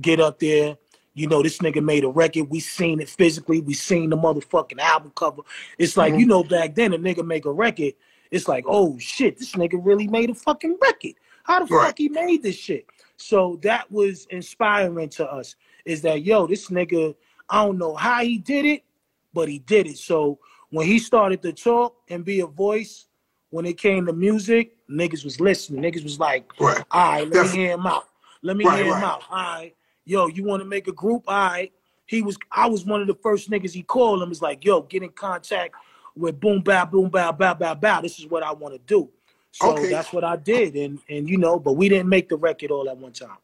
Get 0.00 0.20
up 0.20 0.38
there. 0.38 0.76
You 1.16 1.28
know, 1.28 1.42
this 1.42 1.58
nigga 1.58 1.82
made 1.82 2.02
a 2.02 2.08
record. 2.08 2.50
We 2.50 2.58
seen 2.58 3.00
it 3.00 3.08
physically. 3.08 3.60
We 3.60 3.72
seen 3.72 4.10
the 4.10 4.16
motherfucking 4.16 4.80
album 4.80 5.12
cover. 5.14 5.42
It's 5.78 5.96
like, 5.96 6.12
mm-hmm. 6.12 6.20
you 6.20 6.26
know, 6.26 6.42
back 6.42 6.74
then 6.74 6.92
a 6.92 6.98
nigga 6.98 7.24
make 7.24 7.44
a 7.44 7.52
record. 7.52 7.94
It's 8.32 8.48
like, 8.48 8.64
oh 8.66 8.98
shit, 8.98 9.38
this 9.38 9.52
nigga 9.52 9.78
really 9.80 10.08
made 10.08 10.30
a 10.30 10.34
fucking 10.34 10.76
record. 10.82 11.14
How 11.44 11.64
the 11.64 11.72
right. 11.72 11.86
fuck 11.86 11.98
he 11.98 12.08
made 12.08 12.42
this 12.42 12.56
shit? 12.56 12.86
So 13.16 13.60
that 13.62 13.90
was 13.90 14.26
inspiring 14.30 15.08
to 15.10 15.30
us. 15.30 15.54
Is 15.84 16.02
that 16.02 16.22
yo, 16.22 16.46
this 16.46 16.68
nigga, 16.68 17.14
I 17.48 17.64
don't 17.64 17.78
know 17.78 17.94
how 17.94 18.22
he 18.22 18.38
did 18.38 18.64
it, 18.64 18.84
but 19.32 19.48
he 19.48 19.60
did 19.60 19.86
it. 19.86 19.98
So 19.98 20.38
when 20.70 20.86
he 20.86 20.98
started 20.98 21.40
to 21.42 21.52
talk 21.52 21.96
and 22.08 22.24
be 22.24 22.40
a 22.40 22.46
voice, 22.46 23.06
when 23.50 23.66
it 23.66 23.78
came 23.78 24.06
to 24.06 24.12
music, 24.12 24.76
niggas 24.90 25.22
was 25.22 25.40
listening. 25.40 25.82
Niggas 25.82 26.02
was 26.02 26.18
like, 26.18 26.50
right. 26.58 26.82
all 26.90 27.12
right, 27.12 27.20
let 27.20 27.32
Definitely. 27.32 27.58
me 27.58 27.64
hear 27.64 27.74
him 27.74 27.86
out. 27.86 28.08
Let 28.42 28.56
me 28.56 28.64
right, 28.64 28.76
hear 28.78 28.86
him 28.86 28.92
right. 28.94 29.04
out. 29.04 29.22
All 29.30 29.36
right. 29.36 29.76
Yo, 30.06 30.26
you 30.26 30.44
want 30.44 30.60
to 30.60 30.68
make 30.68 30.88
a 30.88 30.92
group? 30.92 31.22
All 31.28 31.34
right. 31.34 31.72
He 32.06 32.20
was 32.20 32.36
I 32.50 32.66
was 32.66 32.84
one 32.84 33.00
of 33.00 33.06
the 33.06 33.14
first 33.14 33.50
niggas 33.50 33.72
he 33.72 33.82
called 33.82 34.22
him. 34.22 34.28
Was 34.28 34.42
like, 34.42 34.64
yo, 34.64 34.82
get 34.82 35.02
in 35.02 35.10
contact 35.10 35.74
with 36.16 36.40
boom 36.40 36.62
bow, 36.62 36.84
boom 36.84 37.08
bow, 37.08 37.32
bow, 37.32 37.54
bow, 37.54 37.74
bow. 37.74 38.00
This 38.00 38.18
is 38.18 38.26
what 38.26 38.42
I 38.42 38.52
want 38.52 38.74
to 38.74 38.80
do. 38.80 39.08
So 39.54 39.72
okay. 39.72 39.88
that's 39.88 40.12
what 40.12 40.24
I 40.24 40.34
did. 40.36 40.74
And 40.74 40.98
and 41.08 41.28
you 41.28 41.38
know, 41.38 41.60
but 41.60 41.74
we 41.74 41.88
didn't 41.88 42.08
make 42.08 42.28
the 42.28 42.36
record 42.36 42.72
all 42.72 42.90
at 42.90 42.96
one 42.96 43.12
time. 43.12 43.38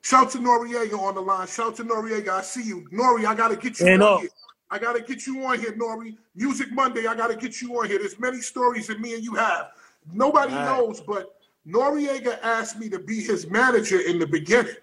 Shout 0.00 0.30
to 0.30 0.38
Noriega 0.38 0.98
on 0.98 1.14
the 1.14 1.20
line. 1.20 1.46
Shout 1.46 1.76
to 1.76 1.84
Noriega. 1.84 2.28
I 2.30 2.40
see 2.40 2.62
you. 2.62 2.88
Nori, 2.92 3.26
I 3.26 3.34
gotta 3.34 3.56
get 3.56 3.78
you 3.78 3.86
and 3.86 4.02
on 4.02 4.14
uh, 4.14 4.18
here. 4.20 4.30
I 4.70 4.78
got 4.78 4.94
to 4.94 5.02
get 5.02 5.26
you 5.26 5.44
on 5.44 5.60
here, 5.60 5.72
Nori. 5.72 6.16
Music 6.34 6.72
Monday, 6.72 7.06
I 7.06 7.14
got 7.14 7.28
to 7.28 7.36
get 7.36 7.62
you 7.62 7.78
on 7.78 7.86
here. 7.86 7.98
There's 7.98 8.18
many 8.18 8.40
stories 8.40 8.88
that 8.88 9.00
me 9.00 9.14
and 9.14 9.22
you 9.22 9.34
have. 9.34 9.70
Nobody 10.12 10.54
right. 10.54 10.64
knows, 10.64 11.00
but 11.00 11.36
Noriega 11.66 12.38
asked 12.42 12.78
me 12.78 12.88
to 12.88 12.98
be 12.98 13.20
his 13.20 13.48
manager 13.48 14.00
in 14.00 14.18
the 14.18 14.26
beginning. 14.26 14.74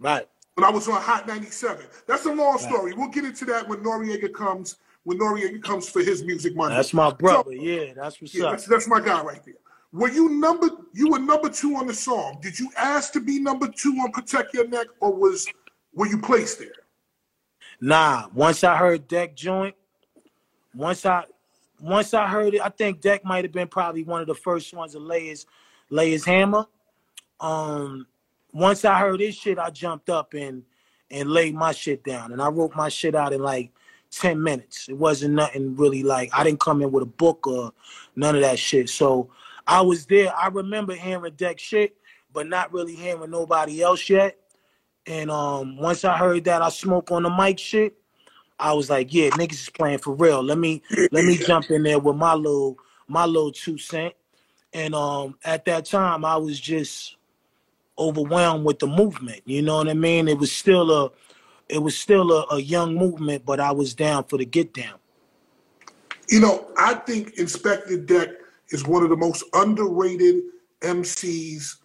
Right. 0.00 0.28
When 0.54 0.64
I 0.64 0.70
was 0.70 0.88
on 0.88 1.00
Hot 1.00 1.26
97. 1.26 1.86
That's 2.06 2.26
a 2.26 2.32
long 2.32 2.58
story. 2.58 2.92
We'll 2.94 3.08
get 3.08 3.24
into 3.24 3.44
that 3.46 3.68
when 3.68 3.80
Noriega 3.80 4.32
comes, 4.32 4.76
when 5.04 5.18
Noriega 5.18 5.62
comes 5.62 5.88
for 5.88 6.00
his 6.00 6.24
Music 6.24 6.54
Monday. 6.56 6.76
That's 6.76 6.94
my 6.94 7.12
brother. 7.12 7.52
So, 7.56 7.62
yeah, 7.62 7.92
that's 7.94 8.20
what's 8.20 8.34
yeah, 8.34 8.46
up. 8.46 8.50
That's, 8.52 8.66
that's 8.66 8.88
my 8.88 9.00
guy 9.00 9.22
right 9.22 9.44
there. 9.44 9.54
Were 9.94 10.10
you 10.10 10.28
number 10.28 10.70
you 10.92 11.08
were 11.08 11.20
number 11.20 11.48
two 11.48 11.76
on 11.76 11.86
the 11.86 11.94
song? 11.94 12.38
Did 12.42 12.58
you 12.58 12.68
ask 12.76 13.12
to 13.12 13.20
be 13.20 13.38
number 13.38 13.68
two 13.68 13.92
on 14.02 14.10
Protect 14.10 14.52
Your 14.52 14.66
Neck, 14.66 14.88
or 14.98 15.14
was 15.14 15.46
were 15.94 16.08
you 16.08 16.20
placed 16.20 16.58
there? 16.58 16.72
Nah, 17.80 18.26
once 18.34 18.64
I 18.64 18.76
heard 18.76 19.06
Deck 19.06 19.36
joint, 19.36 19.76
once 20.74 21.06
I 21.06 21.22
once 21.80 22.12
I 22.12 22.26
heard 22.26 22.54
it, 22.54 22.60
I 22.60 22.70
think 22.70 23.00
Deck 23.02 23.24
might 23.24 23.44
have 23.44 23.52
been 23.52 23.68
probably 23.68 24.02
one 24.02 24.20
of 24.20 24.26
the 24.26 24.34
first 24.34 24.74
ones 24.74 24.92
to 24.94 24.98
lay 24.98 25.28
his 25.28 25.46
lay 25.90 26.10
his 26.10 26.24
hammer. 26.24 26.66
Um, 27.38 28.08
once 28.52 28.84
I 28.84 28.98
heard 28.98 29.20
his 29.20 29.36
shit, 29.36 29.60
I 29.60 29.70
jumped 29.70 30.10
up 30.10 30.34
and 30.34 30.64
and 31.08 31.30
laid 31.30 31.54
my 31.54 31.70
shit 31.70 32.02
down, 32.02 32.32
and 32.32 32.42
I 32.42 32.48
wrote 32.48 32.74
my 32.74 32.88
shit 32.88 33.14
out 33.14 33.32
in 33.32 33.40
like 33.40 33.70
ten 34.10 34.42
minutes. 34.42 34.88
It 34.88 34.98
wasn't 34.98 35.34
nothing 35.34 35.76
really 35.76 36.02
like 36.02 36.30
I 36.34 36.42
didn't 36.42 36.58
come 36.58 36.82
in 36.82 36.90
with 36.90 37.04
a 37.04 37.06
book 37.06 37.46
or 37.46 37.72
none 38.16 38.34
of 38.34 38.40
that 38.40 38.58
shit. 38.58 38.88
So 38.88 39.30
I 39.66 39.80
was 39.80 40.06
there. 40.06 40.34
I 40.36 40.48
remember 40.48 40.94
hearing 40.94 41.34
Deck 41.34 41.58
shit, 41.58 41.96
but 42.32 42.46
not 42.46 42.72
really 42.72 42.94
hearing 42.94 43.30
nobody 43.30 43.82
else 43.82 44.08
yet. 44.08 44.38
And 45.06 45.30
um, 45.30 45.76
once 45.76 46.04
I 46.04 46.16
heard 46.16 46.44
that 46.44 46.62
I 46.62 46.70
smoke 46.70 47.10
on 47.10 47.24
the 47.24 47.30
mic 47.30 47.58
shit, 47.58 47.94
I 48.58 48.72
was 48.72 48.88
like, 48.88 49.12
yeah, 49.12 49.30
niggas 49.30 49.52
is 49.52 49.70
playing 49.70 49.98
for 49.98 50.14
real. 50.14 50.42
Let 50.42 50.58
me 50.58 50.82
let 51.10 51.24
me 51.24 51.36
jump 51.36 51.70
in 51.70 51.82
there 51.82 51.98
with 51.98 52.16
my 52.16 52.34
little 52.34 52.78
my 53.08 53.26
little 53.26 53.52
two 53.52 53.78
cent. 53.78 54.14
And 54.72 54.94
um, 54.94 55.38
at 55.44 55.64
that 55.66 55.84
time, 55.84 56.24
I 56.24 56.36
was 56.36 56.58
just 56.58 57.16
overwhelmed 57.98 58.64
with 58.64 58.78
the 58.78 58.86
movement. 58.86 59.42
You 59.44 59.62
know 59.62 59.76
what 59.76 59.88
I 59.88 59.94
mean? 59.94 60.28
It 60.28 60.38
was 60.38 60.52
still 60.52 60.90
a 60.90 61.10
it 61.68 61.78
was 61.78 61.96
still 61.96 62.32
a, 62.32 62.46
a 62.54 62.60
young 62.60 62.94
movement, 62.94 63.44
but 63.44 63.60
I 63.60 63.72
was 63.72 63.94
down 63.94 64.24
for 64.24 64.38
the 64.38 64.44
get 64.44 64.72
down. 64.72 64.98
You 66.28 66.40
know, 66.40 66.66
I 66.78 66.94
think 66.94 67.36
Inspectah 67.36 68.06
Deck 68.06 68.30
is 68.70 68.86
one 68.86 69.02
of 69.02 69.10
the 69.10 69.16
most 69.16 69.44
underrated 69.54 70.42
MCs 70.80 71.76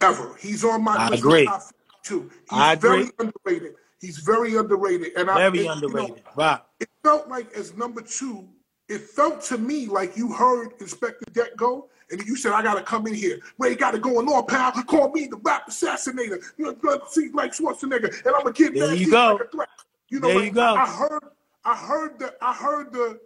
ever. 0.00 0.34
He's 0.40 0.64
on 0.64 0.82
my 0.82 0.96
I 0.96 1.10
list 1.10 1.22
agree. 1.22 1.44
top 1.46 1.62
too. 2.02 2.30
He's 2.50 2.58
I 2.58 2.74
very 2.74 3.02
agree. 3.04 3.12
underrated. 3.46 3.74
He's 4.00 4.18
very 4.18 4.56
underrated, 4.56 5.12
and 5.16 5.30
I, 5.30 5.34
Very 5.50 5.60
it- 5.60 5.62
you 5.62 5.66
know, 5.66 5.72
underrated. 5.72 6.22
Right. 6.36 6.60
it 6.80 6.88
felt 7.02 7.28
like 7.28 7.50
as 7.54 7.74
number 7.76 8.02
two, 8.02 8.46
it 8.88 9.00
felt 9.00 9.40
to 9.44 9.56
me 9.56 9.86
like 9.86 10.14
you 10.16 10.30
heard 10.32 10.78
Inspectah 10.78 11.32
Deck 11.32 11.56
go, 11.56 11.88
and 12.10 12.20
you 12.26 12.36
said, 12.36 12.52
I 12.52 12.62
gotta 12.62 12.82
come 12.82 13.06
in 13.06 13.14
here. 13.14 13.38
Where 13.56 13.70
you 13.70 13.76
got 13.76 13.94
it 13.94 14.02
going 14.02 14.28
on, 14.28 14.44
pal. 14.46 14.72
Call 14.72 15.10
me 15.10 15.26
the 15.26 15.38
rap 15.38 15.68
assassinator. 15.68 16.42
You 16.58 16.66
know, 16.66 16.74
blood 16.74 17.00
see 17.08 17.30
like 17.32 17.52
Schwarzenegger, 17.52 18.10
and 18.26 18.34
I'm 18.34 18.42
gonna 18.42 18.52
get 18.52 18.74
There 18.74 18.94
you 18.94 19.10
go. 19.10 19.38
like 19.54 19.68
a. 19.68 19.84
You 20.10 20.20
know, 20.20 20.28
There 20.28 20.36
like, 20.36 20.44
you 20.46 20.52
go. 20.52 20.74
I 20.74 20.86
heard 20.86 21.24
I 21.64 21.74
heard 21.74 22.18
the 22.18 22.34
I 22.42 22.52
heard 22.52 22.92
the 22.92 23.18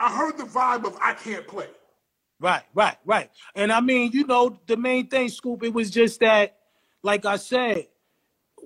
I 0.00 0.10
heard 0.10 0.38
the 0.38 0.44
vibe 0.44 0.86
of 0.86 0.96
I 1.00 1.12
can't 1.12 1.46
play. 1.46 1.66
Right, 2.40 2.62
right, 2.74 2.96
right. 3.04 3.30
And 3.54 3.70
I 3.70 3.80
mean, 3.80 4.12
you 4.12 4.26
know, 4.26 4.58
the 4.66 4.76
main 4.76 5.08
thing, 5.08 5.28
Scoop, 5.28 5.62
it 5.62 5.74
was 5.74 5.90
just 5.90 6.20
that, 6.20 6.56
like 7.02 7.26
I 7.26 7.36
said, 7.36 7.86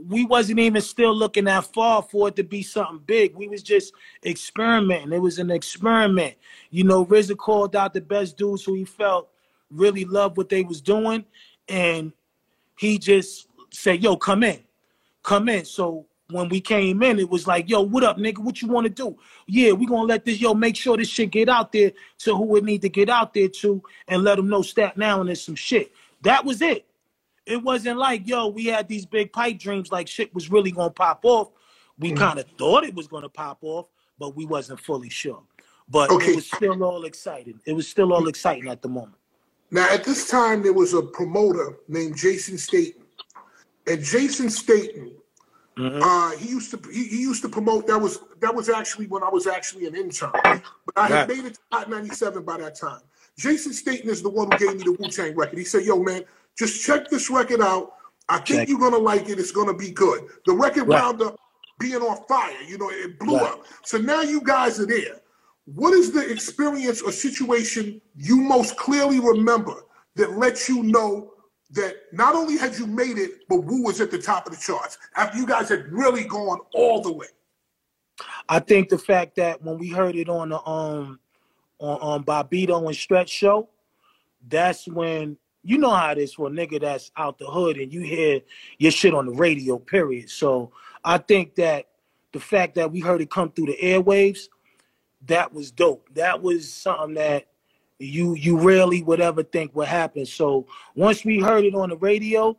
we 0.07 0.25
wasn't 0.25 0.61
even 0.61 0.81
still 0.81 1.15
looking 1.15 1.45
that 1.45 1.73
far 1.73 2.03
for 2.03 2.29
it 2.29 2.37
to 2.37 2.45
be 2.45 2.63
something 2.63 3.01
big. 3.05 3.35
We 3.35 3.49
was 3.49 3.63
just 3.63 3.93
experimenting. 4.25 5.13
It 5.13 5.21
was 5.21 5.39
an 5.39 5.51
experiment. 5.51 6.35
You 6.71 6.85
know, 6.85 7.05
RZA 7.05 7.37
called 7.37 7.75
out 7.75 7.95
the 7.95 8.01
best 8.01 8.37
dudes 8.37 8.65
who 8.65 8.75
he 8.75 8.85
felt 8.85 9.29
really 9.71 10.05
loved 10.05 10.37
what 10.37 10.49
they 10.49 10.63
was 10.63 10.81
doing, 10.81 11.25
and 11.69 12.13
he 12.79 12.99
just 12.99 13.49
said, 13.71 14.03
"Yo, 14.03 14.17
come 14.17 14.43
in, 14.43 14.61
come 15.23 15.49
in." 15.49 15.65
So 15.65 16.07
when 16.31 16.49
we 16.49 16.61
came 16.61 17.03
in, 17.03 17.19
it 17.19 17.29
was 17.29 17.47
like, 17.47 17.69
"Yo, 17.69 17.83
what 17.83 18.03
up, 18.03 18.17
nigga? 18.17 18.39
What 18.39 18.63
you 18.63 18.69
want 18.69 18.87
to 18.87 18.91
do?" 18.91 19.17
Yeah, 19.47 19.73
we 19.73 19.87
gonna 19.87 20.05
let 20.05 20.25
this 20.25 20.41
yo 20.41 20.55
make 20.55 20.77
sure 20.77 20.97
this 20.97 21.09
shit 21.09 21.31
get 21.31 21.49
out 21.49 21.73
there 21.73 21.93
to 22.19 22.35
who 22.35 22.57
it 22.57 22.65
need 22.65 22.83
to 22.83 22.89
get 22.89 23.09
out 23.09 23.35
there 23.35 23.49
to, 23.49 23.83
and 24.09 24.25
let 24.25 24.37
them 24.37 24.49
know 24.49 24.63
Staten 24.63 25.03
Island 25.03 25.31
is 25.31 25.43
some 25.43 25.55
shit. 25.55 25.93
That 26.23 26.45
was 26.45 26.63
it. 26.63 26.87
It 27.47 27.63
wasn't 27.63 27.99
like, 27.99 28.27
yo, 28.27 28.49
we 28.49 28.67
had 28.67 28.89
these 28.89 29.05
big 29.05 29.33
pipe 29.33 29.59
dreams 29.59 29.93
like 29.93 30.09
shit 30.09 30.35
was 30.35 30.51
really 30.51 30.71
gonna 30.71 30.91
pop 30.91 31.21
off. 31.25 31.51
We 31.99 32.13
mm. 32.13 32.17
kind 32.17 32.39
of 32.39 32.47
thought 32.59 32.85
it 32.85 32.95
was 32.95 33.07
gonna 33.07 33.29
pop 33.29 33.59
off, 33.63 33.87
but 34.19 34.35
we 34.35 34.47
wasn't 34.47 34.81
fully 34.81 35.11
sure. 35.11 35.43
But 35.89 36.11
Okay. 36.11 36.33
it 36.33 36.37
was 36.37 36.47
still 36.47 36.83
all 36.83 37.05
exciting. 37.05 37.61
It 37.67 37.75
was 37.75 37.87
still 37.87 38.15
all 38.15 38.29
exciting 38.29 38.69
at 38.69 38.81
the 38.81 38.89
moment. 38.89 39.17
Now, 39.71 39.89
at 39.91 40.05
this 40.05 40.29
time, 40.31 40.63
there 40.63 40.73
was 40.73 40.95
a 40.95 41.03
promoter 41.03 41.79
named 41.89 42.17
Jason 42.17 42.57
Staten, 42.57 43.03
and 43.87 44.03
Jason 44.03 44.49
Staten, 44.49 45.13
uh, 45.77 46.31
he 46.37 46.49
used 46.49 46.71
to 46.71 46.91
he, 46.91 47.05
he 47.05 47.21
used 47.21 47.43
to 47.43 47.49
promote. 47.49 47.87
That 47.87 47.99
was 48.01 48.21
that 48.41 48.55
was 48.55 48.69
actually 48.69 49.07
when 49.07 49.23
I 49.23 49.29
was 49.29 49.47
actually 49.47 49.87
an 49.87 49.95
intern, 49.97 50.31
but 50.43 50.63
I 50.97 51.09
had 51.09 51.13
Right. 51.13 51.29
made 51.29 51.45
it 51.47 51.55
to 51.55 51.61
Hot 51.73 51.91
97 51.91 52.45
by 52.45 52.59
that 52.59 52.79
time. 52.79 53.01
Jason 53.37 53.73
Staten 53.73 54.09
is 54.09 54.23
the 54.23 54.31
one 54.31 54.47
who 54.49 54.57
gave 54.57 54.77
me 54.77 54.85
the 54.85 54.93
Wu 54.93 55.09
Tang 55.09 55.35
record. 55.35 55.59
He 55.59 55.65
said, 55.65 55.85
"Yo, 55.85 55.99
man, 56.01 56.25
just 56.57 56.83
check 56.85 57.11
this 57.11 57.29
record 57.31 57.61
out. 57.61 57.95
I 58.29 58.37
think 58.39 58.47
Check. 58.61 58.69
you're 58.69 58.79
gonna 58.79 58.99
like 58.99 59.29
it. 59.29 59.39
It's 59.41 59.51
gonna 59.51 59.75
be 59.75 59.91
good." 59.91 60.29
The 60.47 60.53
record 60.53 60.87
Right. 60.87 61.03
wound 61.03 61.23
up 61.23 61.37
being 61.81 61.97
on 62.03 62.25
fire. 62.29 62.55
You 62.69 62.79
know, 62.79 62.91
it 62.91 63.19
blew 63.19 63.35
Right. 63.37 63.53
up. 63.55 63.65
So 63.85 63.99
now 63.99 64.21
you 64.23 64.41
guys 64.43 64.79
are 64.79 64.87
there. 64.87 65.21
What 65.67 65.93
is 65.95 66.13
the 66.13 66.31
experience 66.31 67.03
or 67.03 67.11
situation 67.11 68.01
you 68.15 68.37
most 68.37 68.77
clearly 68.77 69.19
remember 69.19 69.75
that 70.15 70.39
lets 70.39 70.69
you 70.69 70.83
know 70.85 71.34
that 71.75 71.97
not 72.13 72.35
only 72.35 72.57
had 72.57 72.77
you 72.77 72.87
made 72.87 73.19
it, 73.19 73.49
but 73.49 73.59
Wu 73.65 73.83
was 73.83 74.01
at 74.01 74.11
the 74.11 74.19
top 74.19 74.47
of 74.47 74.53
the 74.53 74.61
charts 74.61 74.99
after 75.17 75.39
you 75.39 75.47
guys 75.47 75.69
had 75.69 75.93
really 75.93 76.25
gone 76.25 76.61
all 76.73 77.03
the 77.03 77.13
way? 77.13 77.27
I 78.49 78.61
think 78.61 78.89
the 78.89 78.99
fact 78.99 79.37
that 79.37 79.63
when 79.63 79.79
we 79.79 79.89
heard 79.89 80.15
it 80.15 80.29
on 80.29 80.51
the 80.51 80.65
um 80.67 81.19
on, 81.79 81.99
on 82.01 82.25
Bobbito 82.25 82.87
and 82.87 82.97
Stretch 82.97 83.29
show, 83.29 83.69
that's 84.49 84.87
when 84.87 85.37
you 85.65 85.79
know 85.79 85.91
how 85.91 86.13
it 86.13 86.19
is 86.19 86.35
for 86.35 86.47
a 86.47 86.51
nigga 86.51 86.81
that's 86.81 87.11
out 87.17 87.39
the 87.39 87.47
hood 87.47 87.79
and 87.79 87.93
you 87.93 88.03
hear 88.03 88.41
your 88.79 88.93
shit 88.93 89.15
on 89.15 89.27
the 89.27 89.33
radio, 89.33 89.79
period. 89.79 90.31
So 90.31 90.73
I 91.05 91.19
think 91.19 91.57
that 91.57 91.89
the 92.33 92.41
fact 92.41 92.75
that 92.77 92.93
we 92.93 93.01
heard 93.01 93.23
it 93.23 93.31
come 93.31 93.51
through 93.51 93.67
the 93.67 93.79
airwaves, 93.83 94.49
that 95.27 95.53
was 95.53 95.71
dope. 95.71 96.09
That 96.15 96.43
was 96.43 96.73
something 96.73 97.15
that 97.15 97.47
you 98.05 98.35
you 98.35 98.59
rarely 98.59 99.03
would 99.03 99.21
ever 99.21 99.43
think 99.43 99.75
would 99.75 99.89
happen. 99.89 100.27
So 100.27 100.67
once 100.95 101.25
we 101.25 101.41
heard 101.41 101.65
it 101.65 101.75
on 101.75 101.89
the 101.89 101.97
radio 101.97 102.57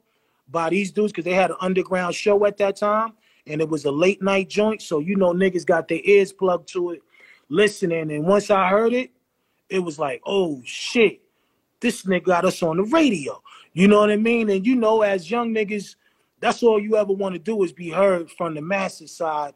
by 0.50 0.70
these 0.70 0.92
dudes, 0.92 1.12
because 1.12 1.26
they 1.26 1.34
had 1.34 1.52
an 1.52 1.58
underground 1.60 2.16
show 2.16 2.46
at 2.46 2.58
that 2.58 2.78
time, 2.78 3.14
and 3.48 3.62
it 3.62 3.70
was 3.70 3.86
a 3.86 3.92
late 3.92 4.22
night 4.22 4.50
joint. 4.50 4.82
So 4.82 5.00
you 5.00 5.16
know 5.16 5.34
niggas 5.34 5.66
got 5.66 5.88
their 5.88 6.02
ears 6.04 6.34
plugged 6.34 6.68
to 6.70 6.92
it, 6.92 7.02
listening. 7.50 8.12
And 8.12 8.26
once 8.26 8.50
I 8.50 8.68
heard 8.68 8.94
it, 8.94 9.12
it 9.70 9.80
was 9.80 10.00
like, 10.00 10.22
oh 10.26 10.62
shit, 10.66 11.22
this 11.80 12.04
nigga 12.04 12.26
got 12.26 12.46
us 12.46 12.62
on 12.64 12.78
the 12.78 12.84
radio. 12.84 13.42
You 13.74 13.88
know 13.88 14.00
what 14.00 14.12
I 14.12 14.16
mean? 14.16 14.50
And 14.50 14.66
you 14.66 14.76
know, 14.76 15.02
as 15.02 15.30
young 15.30 15.54
niggas, 15.54 15.96
that's 16.40 16.64
all 16.64 16.80
you 16.80 16.96
ever 16.96 17.14
want 17.14 17.34
to 17.34 17.40
do 17.40 17.64
is 17.64 17.74
be 17.74 17.90
heard 17.90 18.32
from 18.32 18.56
the 18.56 18.62
masses 18.62 19.16
side. 19.16 19.54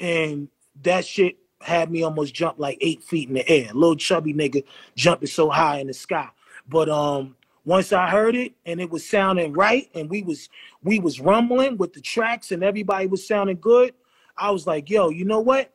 And 0.00 0.48
that 0.82 1.06
shit 1.06 1.38
had 1.64 1.90
me 1.90 2.02
almost 2.02 2.34
jump 2.34 2.58
like 2.58 2.78
eight 2.80 3.02
feet 3.02 3.28
in 3.28 3.34
the 3.34 3.48
air. 3.48 3.70
Little 3.72 3.96
chubby 3.96 4.34
nigga 4.34 4.64
jumping 4.96 5.28
so 5.28 5.50
high 5.50 5.78
in 5.78 5.86
the 5.86 5.94
sky. 5.94 6.28
But 6.68 6.88
um 6.88 7.36
once 7.64 7.92
I 7.92 8.08
heard 8.10 8.36
it 8.36 8.52
and 8.66 8.80
it 8.80 8.90
was 8.90 9.08
sounding 9.08 9.52
right 9.52 9.88
and 9.94 10.10
we 10.10 10.22
was 10.22 10.48
we 10.82 10.98
was 10.98 11.20
rumbling 11.20 11.78
with 11.78 11.94
the 11.94 12.00
tracks 12.00 12.52
and 12.52 12.62
everybody 12.62 13.06
was 13.06 13.26
sounding 13.26 13.58
good, 13.60 13.94
I 14.36 14.50
was 14.50 14.66
like, 14.66 14.90
yo, 14.90 15.08
you 15.08 15.24
know 15.24 15.40
what? 15.40 15.72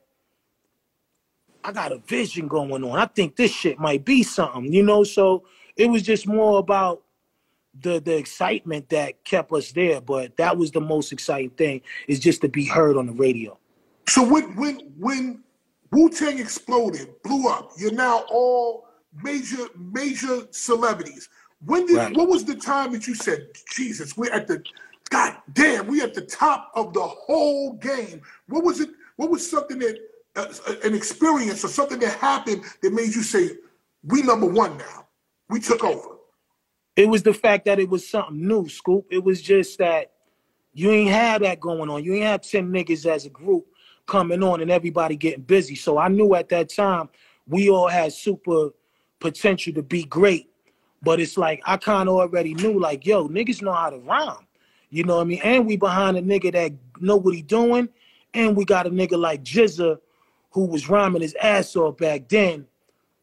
I 1.64 1.72
got 1.72 1.92
a 1.92 1.98
vision 1.98 2.48
going 2.48 2.84
on. 2.84 2.98
I 2.98 3.06
think 3.06 3.36
this 3.36 3.52
shit 3.52 3.80
might 3.80 4.06
be 4.06 4.24
something, 4.24 4.72
you 4.72 4.84
know. 4.84 5.04
So 5.04 5.44
it 5.76 5.90
was 5.90 6.04
just 6.04 6.28
more 6.28 6.60
about 6.60 7.04
the 7.80 8.00
the 8.00 8.18
excitement 8.18 8.90
that 8.90 9.24
kept 9.24 9.52
us 9.52 9.72
there. 9.72 10.02
But 10.02 10.38
that 10.38 10.58
was 10.58 10.72
the 10.72 10.82
most 10.82 11.12
exciting 11.12 11.52
thing 11.52 11.82
is 12.08 12.20
just 12.20 12.42
to 12.42 12.50
be 12.50 12.66
heard 12.66 12.98
on 12.98 13.08
the 13.08 13.14
radio. 13.14 13.58
So 14.08 14.28
when 14.28 14.56
when 14.56 14.80
when 14.98 15.44
Wu 15.92 16.10
Tang 16.10 16.40
exploded, 16.40 17.10
blew 17.24 17.48
up, 17.50 17.72
you're 17.78 17.92
now 17.92 18.24
all 18.30 18.88
major 19.24 19.68
major 19.76 20.48
celebrities. 20.52 21.30
When 21.66 21.86
did 21.86 21.98
Right. 21.98 22.16
what 22.16 22.30
was 22.30 22.46
the 22.46 22.56
time 22.56 22.94
that 22.94 23.08
you 23.08 23.16
said, 23.16 23.50
Jesus, 23.74 24.16
we're 24.16 24.32
at 24.32 24.48
the 24.48 24.64
God 25.10 25.38
damn, 25.54 25.88
we 25.88 26.02
at 26.02 26.14
the 26.14 26.22
top 26.22 26.72
of 26.76 26.94
the 26.94 27.02
whole 27.02 27.74
game. 27.74 28.22
What 28.48 28.64
was 28.64 28.80
it? 28.80 28.90
What 29.16 29.32
was 29.32 29.50
something 29.50 29.80
that 29.80 29.98
uh, 30.36 30.54
an 30.84 30.94
experience 30.94 31.66
or 31.66 31.68
something 31.68 32.00
that 32.00 32.18
happened 32.20 32.64
that 32.82 32.94
made 32.94 33.16
you 33.16 33.24
say, 33.24 33.52
we 34.04 34.22
number 34.22 34.46
one 34.46 34.78
now. 34.78 35.08
We 35.50 35.60
took 35.60 35.84
over. 35.84 36.18
It 36.96 37.10
was 37.10 37.24
the 37.24 37.34
fact 37.34 37.66
that 37.66 37.80
it 37.80 37.90
was 37.90 38.08
something 38.08 38.48
new, 38.48 38.70
Scoop. 38.70 39.08
It 39.10 39.24
was 39.24 39.42
just 39.42 39.80
that 39.80 40.12
you 40.74 40.92
ain't 40.92 41.10
had 41.10 41.42
that 41.42 41.60
going 41.60 41.90
on. 41.90 42.04
You 42.04 42.14
ain't 42.14 42.26
have 42.26 42.42
10 42.42 42.72
niggas 42.72 43.06
as 43.06 43.26
a 43.26 43.30
group 43.30 43.66
coming 44.10 44.44
on 44.44 44.62
and 44.62 44.72
everybody 44.72 45.16
getting 45.16 45.44
busy. 45.44 45.76
So 45.76 45.98
I 45.98 46.08
knew 46.10 46.36
at 46.36 46.50
that 46.50 46.70
time 46.70 47.10
we 47.48 47.70
all 47.70 47.88
had 47.88 48.12
super 48.12 48.72
potential 49.20 49.74
to 49.74 49.84
be 49.84 50.04
great. 50.04 50.50
But 51.02 51.22
it's 51.22 51.38
like 51.38 51.62
I 51.66 51.78
kind 51.78 52.10
of 52.10 52.16
already 52.16 52.54
knew, 52.54 52.78
like, 52.78 53.06
yo, 53.06 53.30
niggas 53.30 53.62
know 53.62 53.72
how 53.72 53.90
to 53.90 54.00
rhyme. 54.00 54.46
You 54.90 55.04
know 55.04 55.18
what 55.18 55.22
I 55.22 55.26
mean? 55.26 55.42
And 55.44 55.66
we 55.66 55.78
behind 55.78 56.18
a 56.18 56.22
nigga 56.22 56.52
that 56.52 56.74
know 57.00 57.16
what 57.16 57.36
he 57.36 57.42
doing. 57.42 57.88
And 58.34 58.56
we 58.56 58.66
got 58.66 58.86
a 58.86 58.90
nigga 58.90 59.18
like 59.18 59.44
GZA 59.44 59.98
who 60.52 60.66
was 60.66 60.90
rhyming 60.90 61.22
his 61.22 61.36
ass 61.42 61.76
off 61.76 61.98
back 61.98 62.28
then 62.28 62.66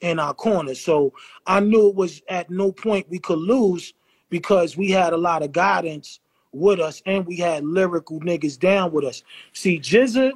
in 0.00 0.19
our 0.19 0.35
corner. 0.35 0.75
So 0.75 1.12
I 1.47 1.61
knew 1.61 1.88
it 1.88 1.97
was 1.97 2.23
at 2.28 2.50
no 2.50 2.73
point 2.73 3.09
we 3.09 3.19
could 3.19 3.38
lose 3.38 3.95
because 4.31 4.76
we 4.76 4.90
had 4.90 5.12
a 5.12 5.16
lot 5.16 5.43
of 5.43 5.52
guidance 5.52 6.21
with 6.52 6.81
us 6.81 7.02
and 7.07 7.26
we 7.26 7.37
had 7.37 7.64
lyrical 7.64 8.21
niggas 8.21 8.59
down 8.59 8.93
with 8.93 9.05
us. 9.05 9.23
See, 9.52 9.78
GZA, 9.78 10.33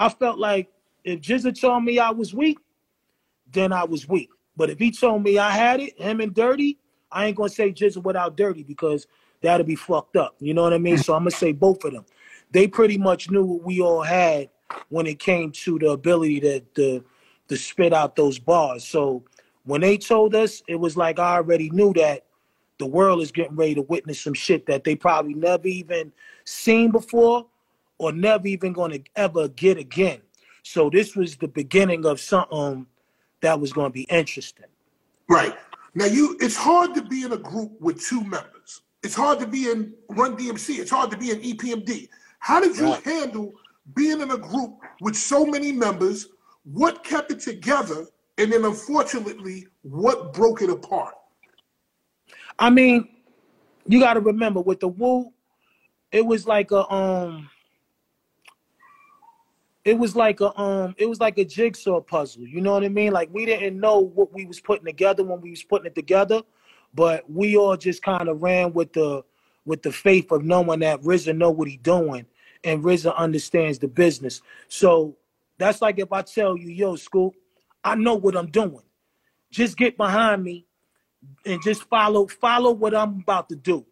I 0.00 0.08
felt 0.08 0.38
like 0.38 0.70
if 1.04 1.20
GZA 1.20 1.60
told 1.60 1.84
me 1.84 1.98
I 1.98 2.10
was 2.10 2.32
weak, 2.32 2.58
then 3.52 3.70
I 3.70 3.84
was 3.84 4.08
weak. 4.08 4.30
But 4.56 4.70
if 4.70 4.78
he 4.78 4.90
told 4.90 5.22
me 5.22 5.38
I 5.38 5.50
had 5.50 5.78
it, 5.78 6.00
him 6.00 6.20
and 6.20 6.34
Dirty, 6.34 6.78
I 7.12 7.26
ain't 7.26 7.36
gonna 7.36 7.50
say 7.50 7.70
GZA 7.70 8.02
without 8.02 8.34
Dirty 8.34 8.62
because 8.62 9.06
that'd 9.42 9.66
be 9.66 9.74
fucked 9.76 10.16
up. 10.16 10.36
You 10.40 10.54
know 10.54 10.62
what 10.62 10.72
I 10.72 10.78
mean? 10.78 10.96
So 10.96 11.12
I'm 11.12 11.20
gonna 11.20 11.32
say 11.32 11.52
both 11.52 11.84
of 11.84 11.92
them. 11.92 12.06
They 12.50 12.66
pretty 12.66 12.96
much 12.96 13.30
knew 13.30 13.44
what 13.44 13.62
we 13.62 13.82
all 13.82 14.02
had 14.02 14.48
when 14.88 15.06
it 15.06 15.18
came 15.18 15.52
to 15.52 15.78
the 15.78 15.90
ability 15.90 16.40
to 16.40 16.60
to, 16.60 17.04
to 17.48 17.56
spit 17.56 17.92
out 17.92 18.16
those 18.16 18.38
bars. 18.38 18.84
So 18.84 19.22
when 19.64 19.82
they 19.82 19.98
told 19.98 20.34
us, 20.34 20.62
it 20.66 20.76
was 20.76 20.96
like 20.96 21.18
I 21.18 21.36
already 21.36 21.68
knew 21.70 21.92
that 21.94 22.24
the 22.78 22.86
world 22.86 23.20
is 23.20 23.30
getting 23.32 23.56
ready 23.56 23.74
to 23.74 23.82
witness 23.82 24.18
some 24.18 24.32
shit 24.32 24.64
that 24.64 24.82
they 24.84 24.96
probably 24.96 25.34
never 25.34 25.68
even 25.68 26.10
seen 26.44 26.90
before 26.90 27.44
or 28.00 28.12
never 28.12 28.48
even 28.48 28.72
gonna 28.72 28.98
ever 29.14 29.46
get 29.48 29.76
again. 29.76 30.20
So 30.62 30.88
this 30.88 31.14
was 31.14 31.36
the 31.36 31.48
beginning 31.48 32.06
of 32.06 32.18
something 32.18 32.86
that 33.42 33.60
was 33.60 33.74
gonna 33.74 33.90
be 33.90 34.04
interesting. 34.04 34.64
Right. 35.28 35.54
Now 35.94 36.06
you 36.06 36.36
it's 36.40 36.56
hard 36.56 36.94
to 36.94 37.02
be 37.02 37.24
in 37.24 37.32
a 37.32 37.36
group 37.36 37.72
with 37.78 38.02
two 38.02 38.24
members. 38.24 38.80
It's 39.02 39.14
hard 39.14 39.38
to 39.40 39.46
be 39.46 39.70
in 39.70 39.92
Run 40.08 40.34
DMC. 40.34 40.78
It's 40.78 40.90
hard 40.90 41.10
to 41.10 41.18
be 41.18 41.30
in 41.30 41.40
EPMD. 41.40 42.08
How 42.38 42.58
did 42.58 42.76
you 42.76 42.92
Right. 42.92 43.02
handle 43.04 43.52
being 43.94 44.22
in 44.22 44.30
a 44.30 44.38
group 44.38 44.78
with 45.02 45.14
so 45.14 45.44
many 45.44 45.70
members? 45.70 46.28
What 46.64 47.04
kept 47.04 47.30
it 47.30 47.40
together? 47.40 48.06
And 48.38 48.50
then 48.50 48.64
unfortunately, 48.64 49.66
what 49.82 50.32
broke 50.32 50.62
it 50.62 50.70
apart? 50.70 51.14
I 52.58 52.70
mean, 52.70 53.08
you 53.86 54.00
got 54.00 54.14
to 54.14 54.20
remember 54.20 54.60
with 54.60 54.80
the 54.80 54.88
Wu, 54.88 55.32
it 56.12 56.24
was 56.24 56.46
like 56.46 56.70
a 56.70 56.90
um, 56.92 57.48
it 59.90 59.98
was 59.98 60.14
like 60.14 60.40
a 60.40 60.56
um, 60.58 60.94
it 60.98 61.06
was 61.08 61.18
like 61.18 61.36
a 61.38 61.44
jigsaw 61.44 62.00
puzzle. 62.00 62.46
You 62.46 62.60
know 62.60 62.74
what 62.74 62.84
I 62.84 62.88
mean? 62.88 63.12
Like 63.12 63.28
we 63.32 63.44
didn't 63.44 63.80
know 63.80 63.98
what 63.98 64.32
we 64.32 64.46
was 64.46 64.60
putting 64.60 64.86
together 64.86 65.24
when 65.24 65.40
we 65.40 65.50
was 65.50 65.64
putting 65.64 65.86
it 65.86 65.96
together, 65.96 66.42
but 66.94 67.28
we 67.28 67.56
all 67.56 67.76
just 67.76 68.00
kind 68.00 68.28
of 68.28 68.40
ran 68.40 68.72
with 68.72 68.92
the 68.92 69.24
with 69.64 69.82
the 69.82 69.90
faith 69.90 70.30
of 70.30 70.44
knowing 70.44 70.78
that 70.80 71.02
RZA 71.02 71.36
know 71.36 71.50
what 71.50 71.66
he 71.66 71.76
doing 71.76 72.24
and 72.62 72.84
RZA 72.84 73.16
understands 73.16 73.80
the 73.80 73.88
business. 73.88 74.42
So 74.68 75.16
that's 75.58 75.82
like 75.82 75.98
if 75.98 76.12
I 76.12 76.22
tell 76.22 76.56
you, 76.56 76.68
yo, 76.68 76.94
Scoop, 76.94 77.34
I 77.82 77.96
know 77.96 78.14
what 78.14 78.36
I'm 78.36 78.50
doing. 78.52 78.84
Just 79.50 79.76
get 79.76 79.96
behind 79.96 80.44
me 80.44 80.66
and 81.44 81.60
just 81.64 81.82
follow 81.82 82.28
follow 82.28 82.70
what 82.70 82.94
I'm 82.94 83.22
about 83.22 83.48
to 83.48 83.56
do. 83.56 83.84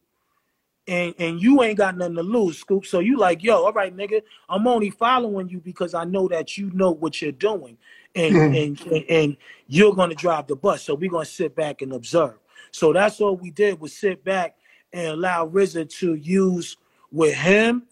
And 0.89 1.15
and 1.19 1.41
you 1.41 1.63
ain't 1.63 1.77
got 1.77 1.97
nothing 1.97 2.17
to 2.17 2.23
lose, 2.23 2.59
Scoop. 2.59 2.87
So 2.87 3.01
you 3.01 3.19
like, 3.19 3.45
yo, 3.45 3.65
all 3.65 3.73
right, 3.73 3.95
nigga, 3.95 4.23
I'm 4.49 4.67
only 4.67 4.89
following 4.89 5.49
you 5.49 5.61
because 5.61 5.93
I 5.93 6.05
know 6.05 6.29
that 6.29 6.57
you 6.57 6.71
know 6.73 6.91
what 6.91 7.21
you're 7.21 7.31
doing. 7.31 7.77
And 8.15 8.35
hmm. 8.35 8.55
and, 8.55 8.81
and 8.93 9.05
and 9.11 9.37
you're 9.67 9.95
gonna 9.95 10.15
drive 10.15 10.47
the 10.47 10.57
bus. 10.57 10.83
So 10.83 10.95
we're 10.95 11.11
gonna 11.11 11.27
sit 11.27 11.55
back 11.55 11.83
and 11.83 11.93
observe. 11.93 12.39
So 12.71 12.93
that's 12.93 13.21
all 13.21 13.37
we 13.37 13.51
did 13.51 13.79
was 13.81 13.95
sit 13.95 14.25
back 14.25 14.57
and 14.93 15.09
allow 15.09 15.47
RZA 15.47 15.91
to 15.99 16.15
use 16.15 16.79
with 17.13 17.35
him, 17.35 17.85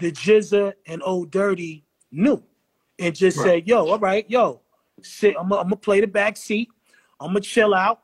the 0.00 0.12
GZA, 0.12 0.74
and 0.86 1.02
Old 1.04 1.30
Dirty 1.30 1.84
knew. 2.12 2.42
And 2.98 3.14
just 3.14 3.38
Right. 3.38 3.44
say, 3.44 3.62
yo, 3.66 3.88
all 3.88 3.98
right, 3.98 4.28
yo, 4.28 4.60
sit, 5.02 5.34
I'm 5.38 5.48
gonna 5.48 5.76
play 5.76 6.00
the 6.00 6.06
back 6.06 6.36
seat. 6.36 6.68
I'm 7.20 7.28
gonna 7.28 7.40
chill 7.40 7.74
out. 7.74 8.03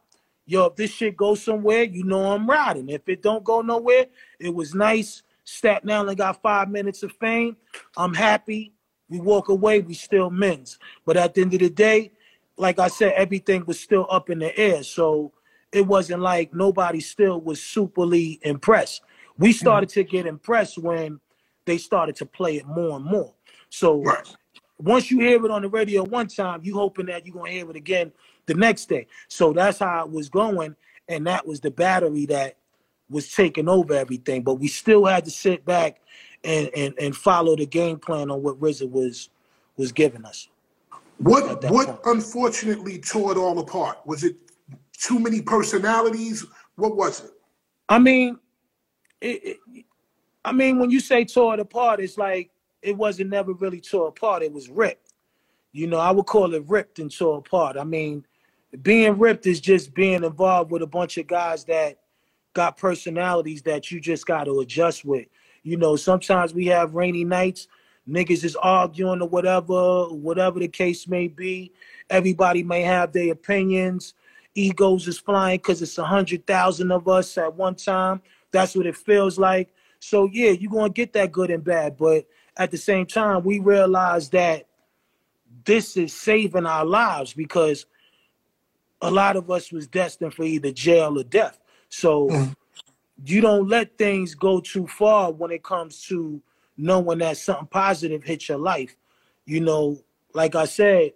Yo, 0.51 0.65
if 0.65 0.75
this 0.75 0.91
shit 0.91 1.17
goes 1.17 1.41
somewhere, 1.41 1.85
you 1.85 2.03
know 2.03 2.33
I'm 2.33 2.45
riding. 2.51 2.89
If 2.89 3.09
it 3.09 3.23
don't 3.23 3.45
go 3.45 3.61
nowhere, 3.61 4.07
it 4.41 4.53
was 4.53 4.75
nice. 4.75 5.23
Staten 5.45 5.89
Island 5.89 6.19
got 6.19 6.43
five 6.43 6.69
minutes 6.69 7.05
of 7.05 7.13
fame. 7.21 7.57
I'm 7.97 8.13
happy. 8.13 8.73
We 9.09 9.21
walk 9.21 9.49
away, 9.49 9.79
we 9.79 9.95
still 9.95 10.29
men's. 10.29 10.81
But 11.07 11.17
at 11.17 11.35
the 11.35 11.43
end 11.43 11.55
of 11.55 11.61
the 11.61 11.71
day, 11.71 12.11
like 12.57 12.81
I 12.81 12.89
said, 12.89 13.13
everything 13.13 13.65
was 13.65 13.79
still 13.79 14.09
up 14.11 14.29
in 14.29 14.41
the 14.41 14.59
air. 14.59 14.83
So 14.83 15.31
it 15.71 15.87
wasn't 15.87 16.21
like 16.21 16.53
nobody 16.53 16.99
still 16.99 17.41
was 17.41 17.61
superly 17.61 18.41
impressed. 18.43 19.03
We 19.39 19.51
mm-hmm. 19.51 19.57
started 19.57 19.89
to 19.91 20.03
get 20.03 20.27
impressed 20.27 20.79
when 20.79 21.21
they 21.65 21.79
started 21.79 22.17
to 22.17 22.27
play 22.27 22.57
it 22.57 22.67
more 22.67 22.97
and 22.97 23.05
more. 23.05 23.35
So 23.69 24.03
Right. 24.03 24.37
once 24.79 25.13
you 25.13 25.21
hear 25.21 25.45
it 25.45 25.51
on 25.53 25.63
the 25.63 25.69
radio 25.69 26.03
one 26.03 26.27
time, 26.27 26.63
you 26.65 26.75
hoping 26.75 27.07
that 27.07 27.25
you're 27.25 27.37
gonna 27.37 27.53
hear 27.53 27.71
it 27.71 27.77
again 27.77 28.11
the 28.51 28.59
next 28.59 28.89
day. 28.89 29.07
So 29.29 29.53
that's 29.53 29.79
how 29.79 30.05
it 30.05 30.11
was 30.11 30.29
going, 30.29 30.75
and 31.09 31.27
that 31.27 31.47
was 31.47 31.61
the 31.61 31.71
battery 31.71 32.27
that 32.27 32.57
was 33.09 33.33
taking 33.33 33.69
over 33.69 33.95
everything. 33.95 34.43
But 34.43 34.55
we 34.55 34.67
still 34.67 35.05
had 35.05 35.25
to 35.25 35.31
sit 35.31 35.65
back 35.65 36.01
and 36.43 36.69
and, 36.77 36.95
and 36.99 37.17
follow 37.17 37.55
the 37.55 37.67
game 37.67 37.99
plan 37.99 38.31
on 38.31 38.43
what 38.43 38.61
RZA 38.61 38.91
was 38.91 39.31
was 39.77 39.93
giving 39.93 40.25
us. 40.25 40.49
What 41.19 41.63
what 41.71 41.87
point. 41.87 42.01
unfortunately 42.07 42.99
tore 42.99 43.33
it 43.33 43.39
all 43.39 43.59
apart? 43.61 43.99
Was 44.05 44.25
it 44.25 44.37
too 44.93 45.21
many 45.21 45.41
personalities? 45.41 46.45
What 46.75 46.97
was 46.97 47.25
it? 47.25 47.31
I 47.89 47.99
mean, 47.99 48.39
it, 49.21 49.59
it, 49.73 49.85
I 50.45 50.53
mean, 50.53 50.79
when 50.79 50.91
you 50.91 50.99
say 50.99 51.25
tore 51.25 51.55
it 51.55 51.61
apart, 51.61 52.01
it's 52.01 52.19
like 52.19 52.51
it 52.83 52.97
wasn't 52.97 53.31
never 53.31 53.53
really 53.53 53.81
tore 53.81 54.09
apart. 54.09 54.43
It 54.43 54.53
was 54.53 54.69
ripped. 54.69 55.13
You 55.73 55.87
know, 55.87 55.99
I 55.99 56.11
would 56.11 56.27
call 56.27 56.55
it 56.55 56.65
ripped 56.67 56.99
and 56.99 57.15
tore 57.15 57.39
apart. 57.39 57.77
I 57.77 57.85
mean, 57.85 58.25
being 58.83 59.19
ripped 59.19 59.47
is 59.47 59.61
just 59.61 59.95
being 59.95 60.25
involved 60.25 60.71
with 60.71 60.83
a 60.83 60.87
bunch 60.87 61.19
of 61.19 61.27
guys 61.27 61.65
that 61.65 61.99
got 62.55 62.77
personalities 62.77 63.63
that 63.63 63.91
you 63.91 64.01
just 64.01 64.27
got 64.27 64.45
to 64.45 64.61
adjust 64.61 65.05
with. 65.05 65.27
You 65.63 65.77
know, 65.77 65.97
sometimes 65.97 66.55
we 66.55 66.67
have 66.67 66.95
rainy 66.95 67.25
nights, 67.25 67.69
niggas 68.09 68.45
is 68.45 68.57
arguing 68.57 69.23
or 69.23 69.29
whatever, 69.29 70.07
whatever 70.07 70.59
the 70.59 70.69
case 70.69 71.07
may 71.07 71.29
be. 71.29 71.73
Everybody 72.09 72.63
may 72.63 72.83
have 72.83 73.13
their 73.13 73.33
opinions. 73.33 74.15
Egos 74.55 75.07
is 75.07 75.19
flying 75.19 75.59
because 75.59 75.81
it's 75.83 75.99
a 75.99 76.05
hundred 76.05 76.47
thousand 76.47 76.91
of 76.91 77.07
us 77.09 77.39
at 77.39 77.55
one 77.55 77.75
time. 77.75 78.21
That's 78.51 78.75
what 78.75 78.87
it 78.87 78.97
feels 78.97 79.39
like. 79.39 79.73
So 80.01 80.29
yeah, 80.33 80.51
you're 80.51 80.73
gonna 80.73 80.91
get 80.91 81.13
that 81.13 81.31
good 81.31 81.51
and 81.51 81.63
bad, 81.63 81.97
but 81.97 82.27
at 82.57 82.71
the 82.71 82.79
same 82.79 83.07
time, 83.07 83.45
we 83.45 83.61
realize 83.61 84.31
that 84.31 84.67
this 85.65 85.97
is 85.97 86.13
saving 86.13 86.67
our 86.67 86.85
lives 86.85 87.33
because 87.33 87.87
a 89.03 89.11
lot 89.11 89.37
of 89.37 89.51
us 89.51 89.73
was 89.73 89.87
destined 89.87 90.35
for 90.35 90.45
either 90.45 90.73
jail 90.73 91.19
or 91.19 91.25
death. 91.25 91.59
So 91.89 92.29
Mhm. 92.29 92.57
you 93.25 93.41
don't 93.41 93.69
let 93.69 93.99
things 93.99 94.35
go 94.35 94.61
too 94.61 94.87
far 94.87 95.33
when 95.33 95.51
it 95.51 95.63
comes 95.63 96.03
to 96.07 96.41
knowing 96.77 97.19
that 97.19 97.37
something 97.37 97.67
positive 97.67 98.25
hit 98.25 98.49
your 98.49 98.59
life. 98.59 98.97
You 99.45 99.61
know, 99.61 99.99
like 100.35 100.55
I 100.55 100.65
said, 100.65 101.13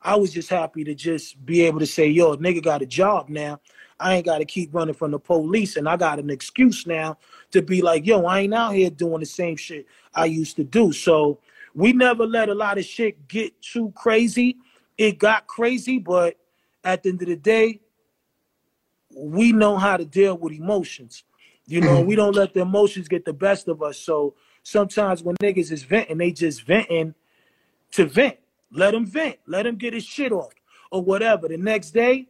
I 0.00 0.16
was 0.16 0.32
just 0.32 0.48
happy 0.48 0.84
to 0.84 0.94
just 0.94 1.44
be 1.44 1.62
able 1.62 1.80
to 1.80 1.86
say, 1.86 2.08
yo, 2.08 2.36
nigga 2.36 2.62
got 2.62 2.82
a 2.82 2.86
job 2.86 3.28
now. 3.28 3.60
I 4.00 4.16
ain't 4.16 4.26
got 4.26 4.38
to 4.38 4.44
keep 4.44 4.74
running 4.74 4.94
from 4.94 5.12
the 5.12 5.18
police, 5.18 5.76
and 5.76 5.88
I 5.88 5.96
got 5.96 6.18
an 6.18 6.30
excuse 6.30 6.86
now 6.86 7.18
to 7.52 7.62
be 7.62 7.82
like, 7.82 8.04
yo, 8.06 8.24
I 8.24 8.40
ain't 8.40 8.54
out 8.54 8.74
here 8.74 8.90
doing 8.90 9.20
the 9.20 9.26
same 9.26 9.56
shit 9.56 9.86
I 10.14 10.24
used 10.24 10.56
to 10.56 10.64
do. 10.64 10.92
So 10.92 11.38
we 11.74 11.92
never 11.92 12.26
let 12.26 12.48
a 12.48 12.54
lot 12.54 12.78
of 12.78 12.84
shit 12.84 13.28
get 13.28 13.60
too 13.62 13.92
crazy. 13.94 14.56
It 14.98 15.18
got 15.18 15.46
crazy, 15.46 15.98
but 15.98 16.36
at 16.84 17.02
the 17.02 17.10
end 17.10 17.22
of 17.22 17.28
the 17.28 17.36
day, 17.36 17.80
we 19.16 19.52
know 19.52 19.76
how 19.76 19.96
to 19.96 20.04
deal 20.04 20.36
with 20.36 20.52
emotions. 20.52 21.24
You 21.66 21.80
know, 21.80 22.00
we 22.00 22.16
don't 22.16 22.34
let 22.34 22.54
the 22.54 22.60
emotions 22.60 23.08
get 23.08 23.24
the 23.24 23.32
best 23.32 23.68
of 23.68 23.82
us. 23.82 23.98
So 23.98 24.34
sometimes 24.62 25.22
when 25.22 25.36
niggas 25.36 25.70
is 25.70 25.84
venting, 25.84 26.18
they 26.18 26.32
just 26.32 26.62
venting 26.62 27.14
to 27.92 28.06
vent. 28.06 28.38
Let 28.72 28.94
him 28.94 29.06
vent. 29.06 29.38
Let 29.46 29.66
him 29.66 29.76
get 29.76 29.94
his 29.94 30.04
shit 30.04 30.32
off 30.32 30.52
or 30.90 31.02
whatever. 31.02 31.48
The 31.48 31.56
next 31.56 31.90
day, 31.92 32.28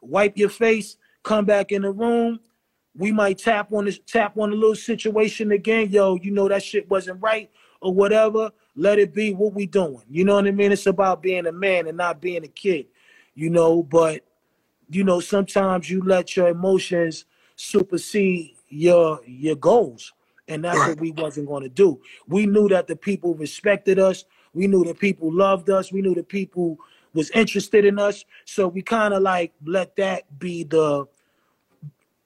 wipe 0.00 0.36
your 0.36 0.48
face, 0.48 0.96
come 1.22 1.44
back 1.44 1.72
in 1.72 1.82
the 1.82 1.90
room. 1.90 2.40
We 2.96 3.12
might 3.12 3.38
tap 3.38 3.72
on 3.72 3.84
this 3.84 4.00
tap 4.06 4.36
on 4.38 4.50
the 4.50 4.56
little 4.56 4.74
situation 4.74 5.52
again. 5.52 5.90
Yo, 5.90 6.16
you 6.16 6.30
know 6.30 6.48
that 6.48 6.62
shit 6.62 6.88
wasn't 6.88 7.22
right 7.22 7.50
or 7.80 7.92
whatever. 7.94 8.50
Let 8.76 8.98
it 8.98 9.14
be 9.14 9.32
what 9.32 9.54
we 9.54 9.66
doing. 9.66 10.02
You 10.08 10.24
know 10.24 10.34
what 10.34 10.46
I 10.46 10.50
mean? 10.50 10.72
It's 10.72 10.86
about 10.86 11.22
being 11.22 11.46
a 11.46 11.52
man 11.52 11.86
and 11.86 11.96
not 11.96 12.20
being 12.20 12.44
a 12.44 12.48
kid. 12.48 12.86
You 13.38 13.50
know, 13.50 13.84
but 13.84 14.24
you 14.90 15.04
know, 15.04 15.20
sometimes 15.20 15.90
you 15.90 16.02
let 16.02 16.36
your 16.36 16.48
emotions 16.48 17.26
supersede 17.56 18.56
your 18.68 19.20
your 19.26 19.56
goals. 19.56 20.12
And 20.48 20.64
that's 20.64 20.80
Right. 20.80 20.88
what 20.88 20.98
we 20.98 21.12
wasn't 21.12 21.48
going 21.48 21.64
to 21.64 21.70
do. 21.70 22.00
We 22.28 22.46
knew 22.46 22.68
that 22.70 22.88
the 22.88 22.96
people 22.96 23.34
respected 23.34 23.98
us. 23.98 24.24
We 24.54 24.66
knew 24.66 24.84
that 24.84 24.98
people 24.98 25.32
loved 25.32 25.70
us. 25.70 25.92
We 25.92 26.02
knew 26.02 26.14
that 26.16 26.28
people 26.28 26.78
was 27.14 27.30
interested 27.30 27.84
in 27.84 27.98
us. 27.98 28.24
So 28.46 28.68
we 28.68 28.82
kind 28.82 29.14
of 29.14 29.22
like 29.22 29.52
let 29.64 29.96
that 29.96 30.38
be 30.38 30.64
the 30.64 31.06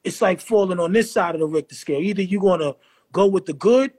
it's 0.04 0.22
like 0.22 0.40
falling 0.40 0.80
on 0.80 0.92
this 0.92 1.12
side 1.12 1.34
of 1.36 1.40
the 1.40 1.46
Richter 1.48 1.74
scale. 1.76 2.00
Either 2.00 2.22
you're 2.22 2.42
gonna 2.42 2.74
go 3.12 3.26
with 3.26 3.46
the 3.46 3.54
good 3.54 3.92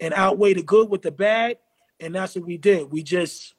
and 0.00 0.14
outweigh 0.14 0.54
the 0.54 0.62
good 0.62 0.90
with 0.90 1.02
the 1.02 1.12
bad, 1.12 1.58
and 2.00 2.14
that's 2.14 2.36
what 2.36 2.46
we 2.46 2.58
did. 2.58 2.90
We 2.92 3.02
just 3.02 3.54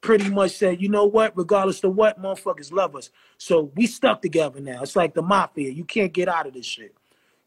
pretty 0.00 0.30
much 0.30 0.52
said, 0.52 0.80
you 0.80 0.88
know 0.88 1.04
what, 1.04 1.36
regardless 1.36 1.82
of 1.84 1.94
what, 1.94 2.20
motherfuckers 2.20 2.72
love 2.72 2.96
us. 2.96 3.10
So 3.38 3.70
we 3.74 3.86
stuck 3.86 4.22
together 4.22 4.60
now. 4.60 4.82
It's 4.82 4.96
like 4.96 5.14
the 5.14 5.22
mafia. 5.22 5.70
You 5.70 5.84
can't 5.84 6.12
get 6.12 6.28
out 6.28 6.46
of 6.46 6.54
this 6.54 6.66
shit. 6.66 6.94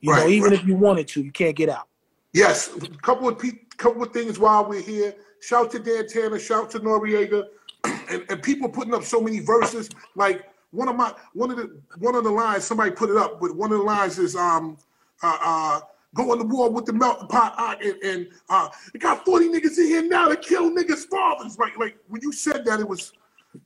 You 0.02 0.14
know, 0.14 0.28
even 0.28 0.52
right. 0.52 0.60
if 0.60 0.68
you 0.68 0.76
wanted 0.76 1.08
to, 1.10 1.24
you 1.24 1.32
can't 1.32 1.56
get 1.56 1.70
out. 1.70 1.88
Yes, 2.34 2.76
a 2.76 2.90
couple 2.98 3.30
of 3.30 3.40
pe- 3.40 3.52
couple 3.78 4.04
of 4.04 4.12
things 4.12 4.38
while 4.38 4.68
we're 4.68 4.82
here. 4.82 5.16
Shout 5.40 5.72
to 5.72 5.80
Dan 5.80 6.08
Tanner, 6.08 6.40
shout 6.40 6.70
to 6.72 6.80
Noriega, 6.80 7.46
and, 8.10 8.26
and 8.30 8.44
people 8.44 8.68
putting 8.68 8.94
up 8.94 9.04
so 9.04 9.22
many 9.22 9.40
verses. 9.40 9.90
Like 10.16 10.46
one 10.72 10.90
of 10.90 10.96
my 10.96 11.14
one 11.34 11.52
of 11.52 11.58
the 11.58 11.80
one 12.00 12.16
of 12.16 12.24
the 12.24 12.32
lines 12.32 12.66
somebody 12.66 12.92
put 12.92 13.10
it 13.10 13.18
up, 13.18 13.40
but 13.40 13.56
one 13.56 13.72
of 13.72 13.78
the 13.78 13.84
lines 13.84 14.20
is 14.20 14.36
um 14.36 14.78
uh 15.22 15.38
uh 15.42 15.80
go 16.14 16.36
to 16.38 16.44
war 16.44 16.70
with 16.70 16.86
the 16.86 16.94
melting 16.94 17.28
pot 17.28 17.56
uh, 17.58 17.76
and, 17.84 18.04
and 18.04 18.28
uh 18.50 18.70
it 18.94 19.00
got 19.00 19.26
40 19.26 19.50
niggas 19.50 19.78
in 19.78 19.86
here 19.86 20.08
now 20.08 20.28
to 20.28 20.36
kill 20.36 20.72
niggas' 20.72 21.08
fathers. 21.08 21.58
Like 21.58 21.78
like 21.78 21.98
when 22.08 22.22
you 22.22 22.32
said 22.32 22.66
that 22.66 22.80
it 22.80 22.88
was 22.88 23.14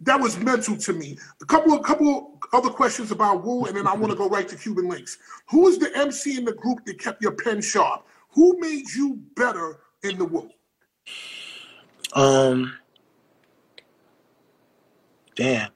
that 0.01 0.19
was 0.19 0.37
mental 0.37 0.75
to 0.77 0.93
me. 0.93 1.17
A 1.41 1.45
couple 1.45 1.73
of 1.73 1.83
couple 1.83 2.39
other 2.53 2.69
questions 2.69 3.11
about 3.11 3.43
Wu, 3.43 3.65
and 3.65 3.75
then 3.75 3.87
I 3.87 3.95
want 3.95 4.11
to 4.11 4.17
go 4.17 4.27
right 4.27 4.47
to 4.47 4.55
Cuban 4.55 4.89
Linx. 4.89 5.17
Who 5.49 5.67
is 5.67 5.77
the 5.77 5.95
MC 5.95 6.37
in 6.37 6.45
the 6.45 6.53
group 6.53 6.85
that 6.85 6.99
kept 6.99 7.21
your 7.21 7.31
pen 7.31 7.61
sharp? 7.61 8.05
Who 8.31 8.57
made 8.59 8.89
you 8.93 9.19
better 9.35 9.79
in 10.03 10.17
the 10.17 10.25
Wu? 10.25 10.49
Um, 12.13 12.77
damn. 15.35 15.71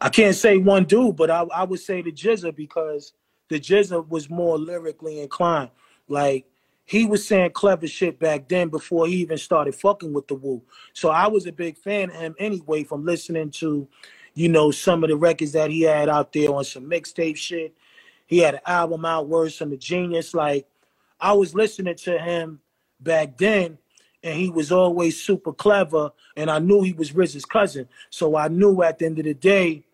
I 0.00 0.08
can't 0.10 0.34
say 0.36 0.58
one 0.58 0.84
dude, 0.84 1.16
but 1.16 1.30
I, 1.30 1.42
I 1.54 1.64
would 1.64 1.80
say 1.80 2.02
the 2.02 2.12
GZA 2.12 2.54
because 2.54 3.14
the 3.48 3.58
GZA 3.58 4.08
was 4.08 4.28
more 4.28 4.58
lyrically 4.58 5.20
inclined. 5.20 5.70
Like 6.08 6.46
he 6.84 7.06
was 7.06 7.26
saying 7.26 7.52
clever 7.52 7.86
shit 7.86 8.18
back 8.18 8.48
then 8.48 8.68
before 8.68 9.06
he 9.06 9.16
even 9.16 9.38
started 9.38 9.74
fucking 9.74 10.12
with 10.12 10.28
the 10.28 10.34
Wu. 10.34 10.62
So 10.92 11.10
I 11.10 11.26
was 11.28 11.46
a 11.46 11.52
big 11.52 11.78
fan 11.78 12.10
of 12.10 12.16
him 12.16 12.34
anyway 12.38 12.84
from 12.84 13.04
listening 13.04 13.50
to, 13.52 13.88
you 14.34 14.48
know, 14.48 14.70
some 14.70 15.02
of 15.02 15.10
the 15.10 15.16
records 15.16 15.52
that 15.52 15.70
he 15.70 15.82
had 15.82 16.08
out 16.08 16.32
there 16.32 16.52
on 16.52 16.64
some 16.64 16.84
mixtape 16.84 17.36
shit. 17.36 17.74
He 18.26 18.38
had 18.38 18.54
an 18.54 18.60
album 18.66 19.04
out, 19.04 19.28
Words 19.28 19.56
from 19.56 19.70
the 19.70 19.76
Genius. 19.76 20.34
Like 20.34 20.66
I 21.20 21.32
was 21.32 21.54
listening 21.54 21.96
to 21.96 22.18
him 22.18 22.60
back 23.00 23.36
then, 23.38 23.78
and 24.22 24.38
he 24.38 24.50
was 24.50 24.72
always 24.72 25.20
super 25.20 25.52
clever, 25.52 26.10
and 26.36 26.50
I 26.50 26.58
knew 26.58 26.82
he 26.82 26.94
was 26.94 27.12
RZA's 27.12 27.44
cousin. 27.44 27.88
So 28.10 28.36
I 28.36 28.48
knew 28.48 28.82
at 28.82 28.98
the 28.98 29.06
end 29.06 29.18
of 29.18 29.24
the 29.24 29.34
day, 29.34 29.84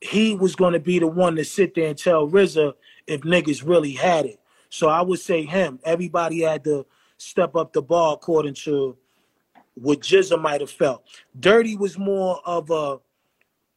he 0.00 0.34
was 0.34 0.56
going 0.56 0.72
to 0.72 0.80
be 0.80 0.98
the 0.98 1.06
one 1.06 1.36
to 1.36 1.44
sit 1.44 1.74
there 1.74 1.88
and 1.88 1.98
tell 1.98 2.28
RZA 2.28 2.74
if 3.06 3.20
niggas 3.20 3.66
really 3.66 3.92
had 3.92 4.26
it. 4.26 4.39
So 4.70 4.88
I 4.88 5.02
would 5.02 5.20
say 5.20 5.44
him. 5.44 5.78
Everybody 5.84 6.42
had 6.42 6.64
to 6.64 6.86
step 7.18 7.54
up 7.54 7.72
the 7.72 7.82
ball 7.82 8.14
according 8.14 8.54
to 8.54 8.96
what 9.74 10.00
GZA 10.00 10.40
might 10.40 10.60
have 10.60 10.70
felt. 10.70 11.04
Dirty 11.38 11.76
was 11.76 11.98
more 11.98 12.40
of 12.44 12.70
a 12.70 12.98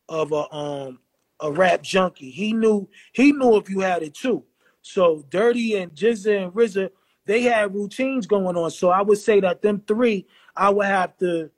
of 0.09 0.31
a 0.31 0.53
um 0.53 0.99
a 1.39 1.51
rap 1.51 1.81
junkie. 1.81 2.29
He 2.29 2.53
knew 2.53 2.87
he 3.11 3.31
knew 3.31 3.57
if 3.57 3.69
you 3.69 3.81
had 3.81 4.03
it 4.03 4.13
too. 4.13 4.43
So 4.81 5.25
Dirty 5.29 5.75
and 5.75 5.93
GZA 5.93 6.45
and 6.45 6.53
RZA, 6.53 6.89
they 7.25 7.41
had 7.43 7.73
routines 7.73 8.27
going 8.27 8.55
on. 8.55 8.69
So 8.71 8.89
I 8.89 9.01
would 9.01 9.17
say 9.17 9.39
that 9.39 9.61
them 9.61 9.81
three, 9.87 10.27
I 10.55 10.69
would 10.69 10.85
have 10.85 11.17
to 11.17 11.49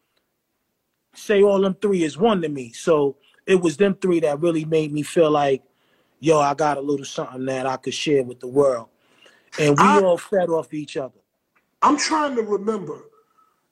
say 1.15 1.41
all 1.41 1.59
them 1.59 1.75
three 1.81 2.03
is 2.03 2.17
one 2.17 2.41
to 2.41 2.49
me. 2.49 2.71
So 2.71 3.17
it 3.45 3.61
was 3.61 3.77
them 3.77 3.95
three 3.95 4.19
that 4.21 4.39
really 4.39 4.65
made 4.65 4.91
me 4.91 5.01
feel 5.01 5.31
like, 5.31 5.63
yo, 6.19 6.39
I 6.39 6.53
got 6.53 6.77
a 6.77 6.81
little 6.81 7.05
something 7.05 7.45
that 7.45 7.65
I 7.65 7.77
could 7.77 7.93
share 7.93 8.23
with 8.23 8.39
the 8.39 8.47
world. 8.47 8.89
And 9.59 9.77
we 9.77 9.83
I, 9.83 10.01
all 10.01 10.17
fed 10.17 10.49
off 10.49 10.73
each 10.73 10.97
other. 10.97 11.19
I'm 11.81 11.97
trying 11.97 12.35
to 12.35 12.41
remember, 12.41 13.05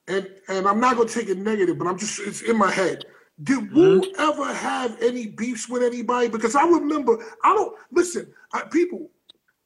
and 0.08 0.28
and 0.48 0.66
I'm 0.66 0.80
not 0.80 0.96
gonna 0.96 1.08
take 1.08 1.28
it 1.28 1.38
negative, 1.38 1.78
but 1.78 1.86
I'm 1.86 1.98
just 1.98 2.20
it's 2.20 2.42
in 2.42 2.56
my 2.56 2.70
head. 2.70 3.04
Did 3.42 3.58
mm-hmm. 3.58 3.76
Wu 3.76 4.14
ever 4.18 4.52
have 4.52 4.96
any 5.02 5.26
beefs 5.26 5.68
with 5.68 5.82
anybody? 5.82 6.28
Because 6.28 6.54
I 6.54 6.64
remember, 6.64 7.18
I 7.42 7.54
don't 7.54 7.76
listen, 7.90 8.32
I, 8.52 8.62
people. 8.62 9.10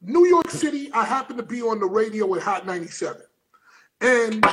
New 0.01 0.27
York 0.27 0.49
City, 0.49 0.93
I 0.93 1.05
happened 1.05 1.39
to 1.39 1.45
be 1.45 1.61
on 1.61 1.81
the 1.81 1.87
radio 1.87 2.25
with 2.25 2.41
Hot 2.43 2.65
97, 2.65 3.21
and 4.01 4.47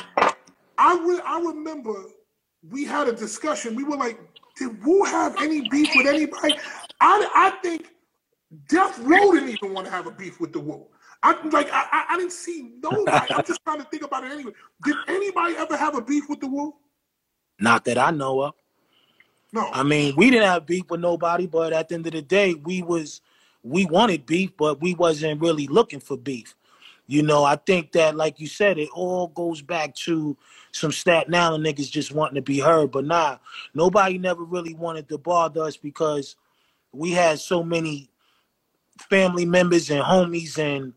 I 0.77 0.99
re- 1.05 1.21
I 1.23 1.39
remember 1.39 1.93
we 2.69 2.83
had 2.83 3.07
a 3.07 3.13
discussion. 3.13 3.75
We 3.75 3.83
were 3.83 3.95
like, 3.95 4.19
did 4.57 4.83
Wu 4.83 5.03
have 5.03 5.35
any 5.39 5.69
beef 5.69 5.89
with 5.95 6.07
anybody? 6.07 6.55
I, 6.99 7.29
I 7.35 7.49
think 7.61 7.87
Death 8.69 8.97
Row 8.99 9.31
didn't 9.33 9.49
even 9.49 9.73
want 9.73 9.85
to 9.85 9.91
have 9.91 10.07
a 10.07 10.11
beef 10.11 10.39
with 10.39 10.53
the 10.53 10.59
Wu. 10.59 10.85
I 11.25 11.47
like 11.49 11.69
I, 11.71 12.05
I 12.09 12.17
didn't 12.17 12.33
see 12.33 12.69
nobody. 12.83 13.33
I'm 13.33 13.43
just 13.43 13.63
trying 13.63 13.79
to 13.79 13.85
think 13.85 14.03
about 14.03 14.23
it 14.23 14.31
anyway. 14.31 14.51
Did 14.83 14.95
anybody 15.07 15.55
ever 15.57 15.75
have 15.75 15.95
a 15.95 16.01
beef 16.01 16.29
with 16.29 16.39
the 16.39 16.47
Wu? 16.47 16.75
Not 17.59 17.83
that 17.85 17.97
I 17.97 18.11
know 18.11 18.41
of. 18.41 18.53
No. 19.51 19.67
I 19.71 19.81
mean, 19.81 20.13
we 20.15 20.29
didn't 20.29 20.47
have 20.47 20.67
beef 20.67 20.83
with 20.89 20.99
nobody, 20.99 21.47
but 21.47 21.73
at 21.73 21.89
the 21.89 21.95
end 21.95 22.05
of 22.05 22.13
the 22.13 22.21
day, 22.21 22.53
we 22.53 22.83
was 22.83 23.21
we 23.63 23.85
wanted 23.85 24.27
beef, 24.27 24.51
but 24.55 24.81
we 24.81 24.93
wasn't 24.93 25.41
really 25.41 25.65
looking 25.65 25.99
for 25.99 26.15
beef. 26.15 26.53
You 27.07 27.23
know, 27.23 27.43
I 27.43 27.55
think 27.55 27.91
that, 27.93 28.15
like 28.15 28.39
you 28.39 28.47
said, 28.47 28.77
it 28.77 28.89
all 28.93 29.27
goes 29.27 29.61
back 29.61 29.95
to 29.95 30.37
some 30.71 30.91
Staten 30.91 31.33
Island 31.33 31.65
niggas 31.65 31.89
just 31.89 32.11
wanting 32.11 32.35
to 32.35 32.41
be 32.41 32.59
heard. 32.59 32.91
But 32.91 33.05
nah, 33.05 33.37
nobody 33.73 34.19
never 34.19 34.43
really 34.43 34.75
wanted 34.75 35.09
to 35.09 35.17
bother 35.17 35.63
us 35.63 35.77
because 35.77 36.35
we 36.91 37.11
had 37.11 37.39
so 37.39 37.63
many 37.63 38.09
family 39.09 39.45
members 39.45 39.89
and 39.89 40.03
homies 40.03 40.57
and 40.59 40.93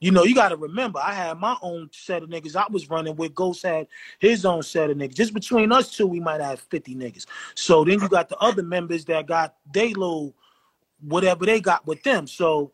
you 0.00 0.10
know, 0.10 0.24
you 0.24 0.34
got 0.34 0.50
to 0.50 0.56
remember, 0.56 0.98
I 1.02 1.14
had 1.14 1.38
my 1.38 1.56
own 1.62 1.88
set 1.92 2.22
of 2.22 2.28
niggas 2.28 2.56
I 2.56 2.66
was 2.70 2.90
running 2.90 3.16
with. 3.16 3.34
Ghost 3.34 3.62
had 3.62 3.86
his 4.18 4.44
own 4.44 4.62
set 4.62 4.90
of 4.90 4.96
niggas. 4.96 5.14
Just 5.14 5.34
between 5.34 5.72
us 5.72 5.96
two, 5.96 6.06
we 6.06 6.20
might 6.20 6.40
have 6.40 6.60
50 6.60 6.94
niggas. 6.94 7.26
So 7.54 7.84
then 7.84 8.00
you 8.00 8.08
got 8.08 8.28
the 8.28 8.38
other 8.38 8.62
members 8.62 9.04
that 9.06 9.26
got 9.26 9.54
they 9.72 9.88
little 9.88 10.34
whatever 11.00 11.46
they 11.46 11.60
got 11.60 11.86
with 11.86 12.02
them. 12.02 12.26
So 12.26 12.72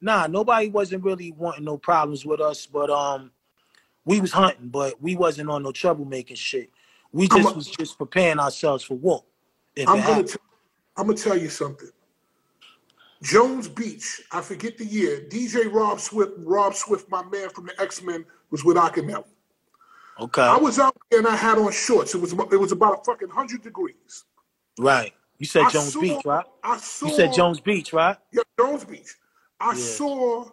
nah, 0.00 0.26
nobody 0.26 0.68
wasn't 0.68 1.04
really 1.04 1.32
wanting 1.32 1.64
no 1.64 1.76
problems 1.76 2.24
with 2.24 2.40
us, 2.40 2.66
but 2.66 2.90
um, 2.90 3.30
we 4.04 4.20
was 4.20 4.32
hunting, 4.32 4.68
but 4.68 5.00
we 5.02 5.16
wasn't 5.16 5.50
on 5.50 5.62
no 5.62 5.70
troublemaking 5.70 6.36
shit. 6.36 6.70
We 7.12 7.28
just 7.28 7.56
was 7.56 7.66
just 7.66 7.96
preparing 7.96 8.38
ourselves 8.38 8.84
for 8.84 8.94
war. 8.94 9.24
I'm 9.86 10.00
gonna, 10.02 10.24
t- 10.24 10.36
I'm 10.96 11.06
gonna 11.06 11.18
tell 11.18 11.36
you 11.36 11.48
something. 11.48 11.88
Jones 13.22 13.68
Beach, 13.68 14.22
I 14.30 14.40
forget 14.40 14.78
the 14.78 14.84
year. 14.84 15.26
DJ 15.28 15.72
Rob 15.72 16.00
Swift, 16.00 16.32
Rob 16.38 16.74
Swift, 16.74 17.10
my 17.10 17.24
man 17.24 17.50
from 17.50 17.66
the 17.66 17.80
X 17.80 18.02
Men, 18.02 18.24
was 18.50 18.64
with 18.64 18.76
Akinyele. 18.76 19.24
Okay. 20.20 20.42
I 20.42 20.56
was 20.56 20.78
out 20.78 20.96
there 21.10 21.20
and 21.20 21.28
I 21.28 21.36
had 21.36 21.58
on 21.58 21.70
shorts. 21.72 22.14
It 22.14 22.20
was 22.20 22.32
it 22.32 22.60
was 22.60 22.72
about 22.72 23.00
a 23.00 23.04
fucking 23.04 23.28
hundred 23.28 23.62
degrees. 23.62 24.24
Right. 24.78 25.12
You 25.38 25.46
said 25.46 25.64
I 25.64 25.70
Jones 25.70 25.92
saw, 25.92 26.00
Beach, 26.00 26.24
right? 26.24 26.44
I 26.62 26.76
saw. 26.78 27.06
You 27.06 27.14
said 27.14 27.32
Jones 27.32 27.60
Beach, 27.60 27.92
right? 27.92 28.16
Yeah, 28.32 28.42
Jones 28.58 28.84
Beach. 28.84 29.14
I 29.60 29.72
yeah. 29.72 29.74
saw 29.74 30.50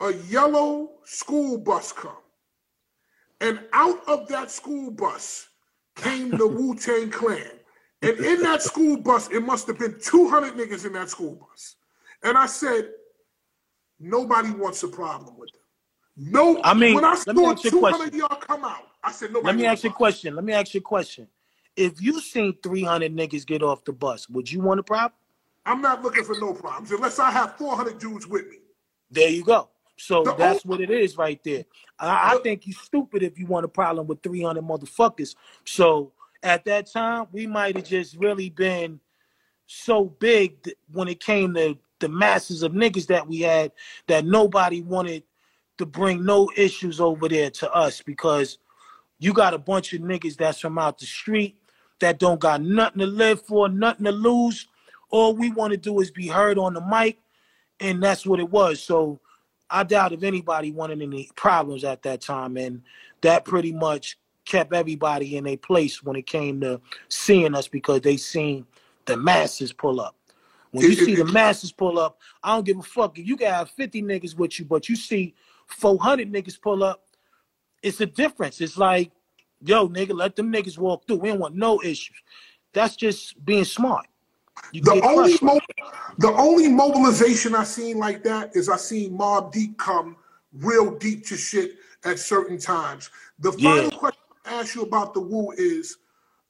a 0.00 0.12
yellow 0.28 0.90
school 1.04 1.58
bus 1.58 1.92
come. 1.92 2.16
And 3.40 3.60
out 3.72 4.00
of 4.08 4.28
that 4.28 4.50
school 4.50 4.90
bus 4.90 5.48
came 5.96 6.30
the 6.30 6.46
Wu 6.46 6.76
Tang 6.76 7.10
Clan. 7.10 7.55
And 8.06 8.24
in 8.24 8.42
that 8.42 8.62
school 8.62 8.96
bus, 8.96 9.30
it 9.30 9.40
must 9.40 9.66
have 9.66 9.78
been 9.78 9.98
200 10.00 10.54
niggas 10.54 10.86
in 10.86 10.92
that 10.94 11.08
school 11.08 11.34
bus. 11.34 11.76
And 12.22 12.36
I 12.36 12.46
said, 12.46 12.90
nobody 13.98 14.50
wants 14.50 14.82
a 14.82 14.88
problem 14.88 15.36
with 15.38 15.50
them. 15.52 15.62
No, 16.16 16.60
I 16.64 16.72
mean, 16.72 16.94
when 16.94 17.04
I 17.04 17.14
saw 17.14 17.32
200 17.32 18.14
y'all 18.14 18.28
come 18.28 18.64
out, 18.64 18.86
I 19.02 19.12
said, 19.12 19.32
nobody. 19.32 19.46
Let 19.46 19.56
me 19.56 19.66
ask 19.66 19.84
you 19.84 19.90
a 19.90 19.92
question. 19.92 20.34
Let 20.34 20.44
me 20.44 20.52
ask 20.52 20.72
you 20.72 20.78
a 20.78 20.82
question. 20.82 21.28
If 21.76 22.00
you 22.00 22.20
seen 22.20 22.56
300 22.62 23.14
niggas 23.14 23.46
get 23.46 23.62
off 23.62 23.84
the 23.84 23.92
bus, 23.92 24.28
would 24.30 24.50
you 24.50 24.60
want 24.60 24.80
a 24.80 24.82
problem? 24.82 25.12
I'm 25.66 25.82
not 25.82 26.02
looking 26.02 26.24
for 26.24 26.38
no 26.40 26.54
problems 26.54 26.90
unless 26.92 27.18
I 27.18 27.30
have 27.30 27.56
400 27.56 27.98
dudes 27.98 28.26
with 28.26 28.48
me. 28.48 28.58
There 29.10 29.28
you 29.28 29.44
go. 29.44 29.68
So 29.98 30.22
the 30.24 30.34
that's 30.34 30.64
what 30.64 30.80
it 30.80 30.90
is 30.90 31.16
right 31.16 31.42
there. 31.44 31.64
I, 31.98 32.34
I 32.34 32.38
think 32.42 32.66
you 32.66 32.72
stupid 32.72 33.22
if 33.22 33.38
you 33.38 33.46
want 33.46 33.64
a 33.64 33.68
problem 33.68 34.06
with 34.06 34.22
300 34.22 34.62
motherfuckers. 34.62 35.34
So 35.64 36.12
at 36.46 36.64
that 36.66 36.90
time, 36.90 37.26
we 37.32 37.46
might 37.46 37.76
have 37.76 37.84
just 37.84 38.16
really 38.16 38.50
been 38.50 39.00
so 39.66 40.04
big 40.04 40.56
when 40.92 41.08
it 41.08 41.18
came 41.20 41.52
to 41.54 41.76
the 41.98 42.08
masses 42.08 42.62
of 42.62 42.72
niggas 42.72 43.08
that 43.08 43.26
we 43.26 43.40
had 43.40 43.72
that 44.06 44.24
nobody 44.24 44.80
wanted 44.80 45.24
to 45.78 45.84
bring 45.84 46.24
no 46.24 46.48
issues 46.56 47.00
over 47.00 47.28
there 47.28 47.50
to 47.50 47.70
us 47.72 48.00
because 48.00 48.58
you 49.18 49.32
got 49.32 49.54
a 49.54 49.58
bunch 49.58 49.92
of 49.92 50.02
niggas 50.02 50.36
that's 50.36 50.60
from 50.60 50.78
out 50.78 50.98
the 50.98 51.06
street 51.06 51.56
that 52.00 52.20
don't 52.20 52.38
got 52.38 52.62
nothing 52.62 53.00
to 53.00 53.06
live 53.06 53.42
for, 53.42 53.68
nothing 53.68 54.04
to 54.04 54.12
lose. 54.12 54.68
All 55.10 55.34
we 55.34 55.50
want 55.50 55.72
to 55.72 55.76
do 55.76 55.98
is 56.00 56.12
be 56.12 56.28
heard 56.28 56.58
on 56.58 56.74
the 56.74 56.80
mic, 56.80 57.18
and 57.80 58.00
that's 58.00 58.24
what 58.24 58.38
it 58.38 58.50
was. 58.50 58.80
So 58.80 59.18
I 59.68 59.82
doubt 59.82 60.12
if 60.12 60.22
anybody 60.22 60.70
wanted 60.70 61.02
any 61.02 61.28
problems 61.34 61.82
at 61.82 62.02
that 62.02 62.20
time, 62.20 62.56
and 62.56 62.82
that 63.22 63.44
pretty 63.44 63.72
much 63.72 64.16
kept 64.46 64.72
everybody 64.72 65.36
in 65.36 65.44
their 65.44 65.56
place 65.56 66.02
when 66.02 66.16
it 66.16 66.26
came 66.26 66.60
to 66.60 66.80
seeing 67.08 67.54
us 67.54 67.68
because 67.68 68.00
they 68.00 68.16
seen 68.16 68.64
the 69.04 69.16
masses 69.16 69.72
pull 69.72 70.00
up. 70.00 70.16
When 70.70 70.84
you 70.84 70.94
see 70.94 71.14
the 71.14 71.24
masses 71.24 71.72
pull 71.72 71.98
up, 71.98 72.18
I 72.42 72.54
don't 72.54 72.64
give 72.64 72.78
a 72.78 72.82
fuck 72.82 73.18
if 73.18 73.26
you 73.26 73.36
got 73.36 73.68
50 73.70 74.02
niggas 74.02 74.36
with 74.36 74.58
you, 74.58 74.64
but 74.64 74.88
you 74.88 74.96
see 74.96 75.34
400 75.66 76.32
niggas 76.32 76.60
pull 76.60 76.82
up, 76.82 77.02
it's 77.82 78.00
a 78.00 78.06
difference. 78.06 78.60
It's 78.60 78.76
like, 78.76 79.10
yo, 79.64 79.88
nigga, 79.88 80.14
let 80.16 80.36
them 80.36 80.52
niggas 80.52 80.78
walk 80.78 81.06
through. 81.06 81.16
We 81.16 81.28
don't 81.28 81.38
want 81.38 81.54
no 81.54 81.82
issues. 81.82 82.16
That's 82.72 82.96
just 82.96 83.42
being 83.44 83.64
smart. 83.64 84.06
You 84.72 84.82
the 84.82 85.00
only 85.02 85.38
mo- 85.42 85.60
the 86.18 86.32
only 86.32 86.68
mobilization 86.68 87.54
I 87.54 87.64
seen 87.64 87.98
like 87.98 88.22
that 88.24 88.54
is 88.56 88.68
I 88.68 88.76
seen 88.76 89.16
Mobb 89.16 89.52
Deep 89.52 89.78
come 89.78 90.16
real 90.52 90.90
deep 90.96 91.24
to 91.26 91.36
shit 91.36 91.76
at 92.04 92.18
certain 92.18 92.58
times. 92.58 93.10
The 93.38 93.52
final 93.52 93.90
yeah. 93.90 93.98
question 93.98 94.20
I 94.25 94.25
ask 94.46 94.74
you 94.74 94.82
about 94.82 95.14
the 95.14 95.20
Wu 95.20 95.52
is 95.52 95.98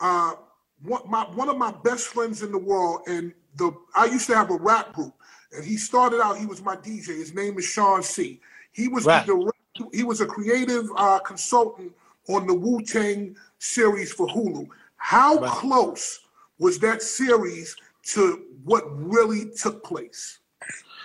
uh, 0.01 0.35
one, 0.83 1.03
my, 1.09 1.25
one 1.35 1.49
of 1.49 1.57
my 1.57 1.73
best 1.85 2.09
friends 2.09 2.43
in 2.43 2.53
the 2.53 2.59
world, 2.59 3.01
and 3.07 3.33
the 3.57 3.73
I 3.95 4.07
used 4.07 4.27
to 4.29 4.35
have 4.35 4.51
a 4.51 4.57
rap 4.57 4.93
group, 4.93 5.15
and 5.53 5.65
he 5.65 5.77
started 5.77 6.21
out. 6.21 6.39
He 6.39 6.47
was 6.47 6.63
my 6.63 6.77
DJ. 6.77 7.07
His 7.07 7.35
name 7.35 7.59
is 7.59 7.65
Sean 7.65 8.03
C. 8.03 8.41
He 8.73 8.89
was 8.89 9.07
right. 9.07 9.27
the 9.27 9.53
he 9.93 10.05
was 10.05 10.21
a 10.21 10.27
creative 10.27 10.89
uh, 10.97 11.19
consultant 11.21 11.93
on 12.29 12.47
the 12.47 12.55
Wu 12.55 12.83
Tang 12.83 13.37
series 13.59 14.13
for 14.13 14.27
Hulu. 14.27 14.69
How 14.97 15.39
right. 15.39 15.51
close 15.51 16.21
was 16.59 16.79
that 16.81 17.03
series 17.03 17.77
to 18.05 18.43
what 18.65 18.85
really 18.89 19.51
took 19.51 19.85
place? 19.85 20.39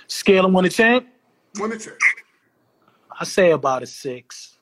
Scale 0.08 0.46
of 0.46 0.54
one 0.54 0.64
to 0.64 0.70
ten. 0.70 1.08
One 1.58 1.72
to 1.72 1.78
ten. 1.78 1.94
I 3.20 3.24
say 3.24 3.52
about 3.52 3.84
a 3.84 3.88
six. 3.88 4.58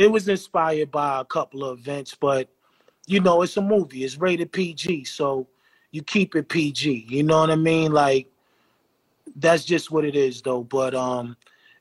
It 0.00 0.10
was 0.10 0.28
inspired 0.28 0.90
by 0.90 1.20
a 1.20 1.24
couple 1.26 1.62
of 1.62 1.78
events, 1.78 2.16
but 2.18 2.48
you 3.06 3.20
know, 3.20 3.42
it's 3.42 3.58
a 3.58 3.60
movie. 3.60 4.02
It's 4.02 4.16
rated 4.16 4.50
PG, 4.50 5.04
so 5.04 5.46
you 5.90 6.02
keep 6.02 6.34
it 6.34 6.48
PG. 6.48 7.04
You 7.06 7.22
know 7.22 7.40
what 7.40 7.50
I 7.50 7.56
mean? 7.56 7.92
Like 7.92 8.26
that's 9.36 9.62
just 9.62 9.90
what 9.90 10.06
it 10.06 10.16
is, 10.16 10.40
though. 10.40 10.62
But 10.62 10.94
um, 10.94 11.36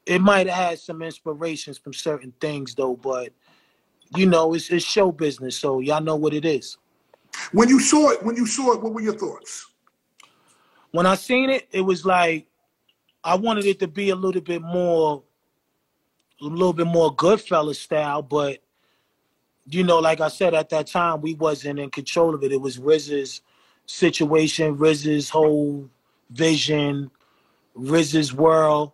it 0.05 0.19
might 0.19 0.47
have 0.47 0.69
had 0.71 0.79
some 0.79 1.01
inspirations 1.01 1.77
from 1.77 1.93
certain 1.93 2.34
things, 2.41 2.75
though. 2.75 2.97
But 2.97 3.32
you 4.17 4.25
know, 4.25 4.53
it's 4.53 4.69
it's 4.69 4.84
show 4.84 5.13
business, 5.13 5.55
so 5.55 5.79
y'all 5.79 6.01
know 6.01 6.17
what 6.17 6.34
it 6.34 6.43
is. 6.43 6.77
When 7.53 7.69
you 7.69 7.79
saw 7.79 8.10
it, 8.10 8.21
when 8.21 8.36
you 8.36 8.45
saw 8.45 8.73
it, 8.73 8.82
what 8.82 8.93
were 8.93 8.99
your 9.01 9.17
thoughts? 9.17 9.65
When 10.91 11.05
I 11.05 11.15
seen 11.15 11.49
it, 11.49 11.69
it 11.71 11.82
was 11.82 12.05
like 12.05 12.47
I 13.23 13.36
wanted 13.36 13.63
it 13.63 13.79
to 13.79 13.88
be 13.88 14.10
a 14.10 14.15
little 14.17 14.41
bit 14.41 14.62
more, 14.62 15.23
a 16.41 16.45
little 16.45 16.73
bit 16.73 16.88
more 16.88 17.15
Goodfellas 17.15 17.75
style, 17.75 18.21
but 18.21 18.60
you 19.65 19.84
know, 19.84 19.99
like 19.99 20.19
I 20.19 20.30
said 20.30 20.54
at 20.54 20.69
that 20.69 20.88
time, 20.88 21.21
we 21.21 21.36
wasn't 21.36 21.80
in 21.80 21.91
control 21.91 22.34
of 22.34 22.43
it. 22.43 22.52
It 22.52 22.62
was 22.62 22.78
RZA's 22.80 23.41
situation, 23.86 24.78
RZA's 24.78 25.30
whole 25.30 25.89
vision, 26.32 27.12
RZA's 27.78 28.34
world, 28.34 28.93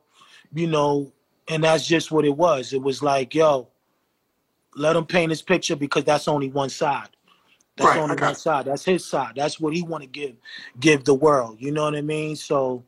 you 0.53 0.67
know, 0.67 1.11
and 1.47 1.63
that's 1.63 1.87
just 1.87 2.11
what 2.11 2.25
it 2.25 2.35
was. 2.35 2.73
It 2.73 2.81
was 2.81 3.01
like, 3.01 3.33
yo, 3.35 3.69
let 4.75 4.95
him 4.95 5.05
paint 5.05 5.29
his 5.31 5.41
picture 5.41 5.75
because 5.75 6.03
that's 6.03 6.27
only 6.27 6.49
one 6.49 6.69
side. 6.69 7.09
That's 7.77 7.89
Right, 7.89 7.99
only 7.99 8.15
one 8.15 8.31
it. 8.31 8.37
side. 8.37 8.65
That's 8.65 8.85
his 8.85 9.05
side. 9.05 9.33
That's 9.35 9.59
what 9.59 9.73
he 9.73 9.81
want 9.81 10.03
to 10.03 10.09
give 10.09 10.35
give 10.79 11.03
the 11.03 11.13
world. 11.13 11.57
You 11.59 11.71
know 11.71 11.83
what 11.83 11.95
I 11.95 12.01
mean? 12.01 12.35
So 12.35 12.83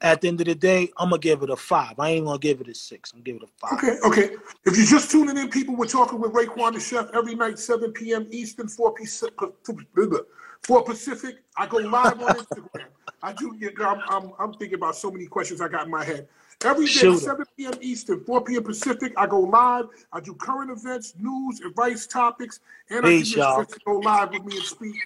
at 0.00 0.20
the 0.20 0.28
end 0.28 0.40
of 0.40 0.46
the 0.46 0.54
day, 0.54 0.90
I'm 0.98 1.10
gonna 1.10 1.20
give 1.20 1.42
it 1.42 1.50
a 1.50 1.56
five. 1.56 1.98
I 1.98 2.10
ain't 2.10 2.26
gonna 2.26 2.38
give 2.38 2.60
it 2.60 2.68
a 2.68 2.74
six. 2.74 3.12
I'm 3.12 3.18
gonna 3.20 3.24
give 3.24 3.36
it 3.36 3.42
a 3.42 3.46
five. 3.66 3.78
Okay, 3.78 3.98
okay. 4.04 4.34
If 4.64 4.76
you're 4.76 4.86
just 4.86 5.10
tuning 5.10 5.36
in, 5.36 5.48
people, 5.48 5.74
we're 5.76 5.86
talking 5.86 6.20
with 6.20 6.32
Raekwon 6.32 6.74
the 6.74 6.80
Chef 6.80 7.08
every 7.14 7.34
night, 7.34 7.58
7 7.58 7.92
p.m. 7.92 8.26
Eastern, 8.30 8.68
4 8.68 8.94
p.m. 8.94 10.20
4 10.62 10.84
Pacific. 10.84 11.36
I 11.56 11.66
go 11.66 11.78
live 11.78 12.20
on 12.20 12.34
Instagram. 12.34 12.86
I 13.22 13.32
do. 13.32 13.56
I'm, 13.80 14.02
I'm, 14.08 14.32
I'm 14.38 14.52
thinking 14.54 14.74
about 14.74 14.96
so 14.96 15.10
many 15.10 15.26
questions 15.26 15.60
I 15.60 15.68
got 15.68 15.86
in 15.86 15.90
my 15.90 16.04
head. 16.04 16.28
Every 16.64 16.86
day, 16.86 16.92
Shoot 16.92 17.12
'em. 17.14 17.18
7 17.18 17.46
p.m. 17.56 17.74
Eastern, 17.80 18.20
4 18.24 18.44
p.m. 18.44 18.62
Pacific, 18.64 19.12
I 19.16 19.26
go 19.26 19.40
live. 19.40 19.86
I 20.12 20.20
do 20.20 20.34
current 20.34 20.70
events, 20.70 21.14
news, 21.18 21.60
advice, 21.60 22.06
topics, 22.06 22.60
and 22.90 23.06
I 23.06 23.10
Peace, 23.10 23.28
give 23.28 23.28
you 23.28 23.36
a 23.36 23.40
y'all. 23.40 23.56
chance 23.56 23.74
to 23.74 23.80
go 23.84 23.98
live 23.98 24.32
with 24.32 24.44
me 24.44 24.56
and 24.56 24.64
speak 24.64 24.96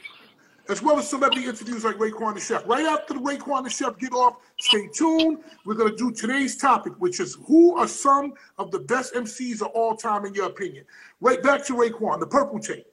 as 0.71 0.81
well 0.81 0.99
as 0.99 1.09
celebrity 1.09 1.47
interviews 1.47 1.85
like 1.85 1.97
Raekwon 1.97 2.35
the 2.35 2.41
Chef. 2.41 2.63
Right 2.65 2.87
after 2.87 3.15
the 3.15 3.21
Raekwon 3.21 3.65
the 3.65 3.71
Chef 3.71 3.99
get 3.99 4.13
off, 4.13 4.37
stay 4.61 4.87
tuned. 4.87 5.39
We're 5.67 5.75
going 5.75 5.91
to 5.91 5.97
do 5.97 6.13
today's 6.13 6.57
topic, 6.57 6.93
which 6.99 7.19
is 7.19 7.37
who 7.47 7.77
are 7.77 7.89
some 7.89 8.35
of 8.57 8.71
the 8.71 8.79
best 8.79 9.15
MCs 9.15 9.63
of 9.63 9.69
all 9.69 9.97
time 9.97 10.25
in 10.25 10.33
your 10.33 10.47
opinion? 10.47 10.85
Right 11.21 11.43
back 11.43 11.67
to 11.67 11.75
Raekwon, 11.75 12.21
the 12.21 12.27
purple 12.27 12.61
tape. 12.61 12.87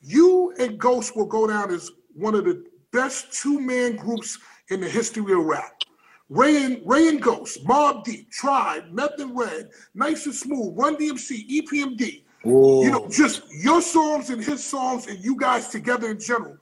You 0.00 0.54
and 0.58 0.78
Ghost 0.78 1.14
will 1.14 1.26
go 1.26 1.46
down 1.46 1.70
as 1.70 1.90
one 2.14 2.34
of 2.34 2.46
the 2.46 2.64
best 2.92 3.30
two-man 3.32 3.96
groups 3.96 4.38
in 4.70 4.80
the 4.80 4.88
history 4.88 5.34
of 5.34 5.44
rap. 5.44 5.82
Ray 6.30 6.64
and, 6.64 6.80
Ray 6.86 7.08
and 7.08 7.20
Ghost, 7.20 7.62
Mobb 7.66 8.04
Deep, 8.04 8.30
Tribe, 8.30 8.84
and 8.88 9.38
Red, 9.38 9.68
Nice 9.94 10.24
and 10.24 10.34
Smooth, 10.34 10.78
Run 10.78 10.96
DMC, 10.96 11.46
EPMD. 11.46 12.22
You 12.44 12.90
know, 12.90 13.06
just 13.08 13.42
your 13.52 13.82
songs 13.82 14.30
and 14.30 14.42
his 14.42 14.64
songs 14.64 15.06
and 15.06 15.22
you 15.22 15.36
guys 15.36 15.68
together 15.68 16.10
in 16.10 16.18
general. 16.18 16.56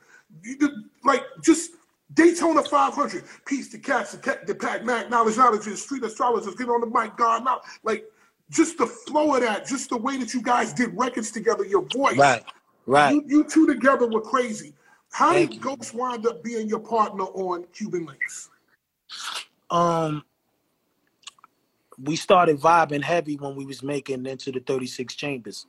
Like 1.04 1.22
just 1.42 1.72
Daytona 2.14 2.62
500, 2.62 3.24
Peace 3.46 3.68
to 3.70 3.78
Cats, 3.78 4.12
the, 4.12 4.18
Cat- 4.18 4.46
the 4.46 4.54
Pac 4.54 4.84
Mac, 4.84 5.10
Knowledge, 5.10 5.36
Knowledge, 5.36 5.66
and 5.66 5.78
Street 5.78 6.02
Astrologers, 6.02 6.54
get 6.54 6.68
on 6.68 6.80
the 6.80 6.86
mic, 6.86 7.16
God, 7.16 7.44
now. 7.44 7.60
Like 7.82 8.04
just 8.50 8.78
the 8.78 8.86
flow 8.86 9.34
of 9.34 9.42
that, 9.42 9.66
just 9.66 9.90
the 9.90 9.96
way 9.96 10.16
that 10.16 10.34
you 10.34 10.42
guys 10.42 10.72
did 10.72 10.96
records 10.96 11.30
together, 11.30 11.64
your 11.64 11.82
voice. 11.82 12.16
Right. 12.16 12.42
Right. 12.86 13.12
You, 13.12 13.22
you 13.26 13.44
two 13.44 13.66
together 13.66 14.08
were 14.08 14.20
crazy. 14.20 14.74
How 15.12 15.32
Thank 15.32 15.50
did 15.50 15.56
you. 15.56 15.62
Ghost 15.62 15.94
wind 15.94 16.26
up 16.26 16.42
being 16.42 16.68
your 16.68 16.80
partner 16.80 17.24
on 17.24 17.64
Cuban 17.72 18.06
Linx? 18.06 18.48
Um 19.70 20.24
we 22.02 22.16
started 22.16 22.58
vibing 22.58 23.02
heavy 23.02 23.36
when 23.36 23.54
we 23.54 23.66
was 23.66 23.82
making 23.82 24.24
into 24.26 24.50
the 24.50 24.60
36 24.60 25.14
chambers. 25.14 25.66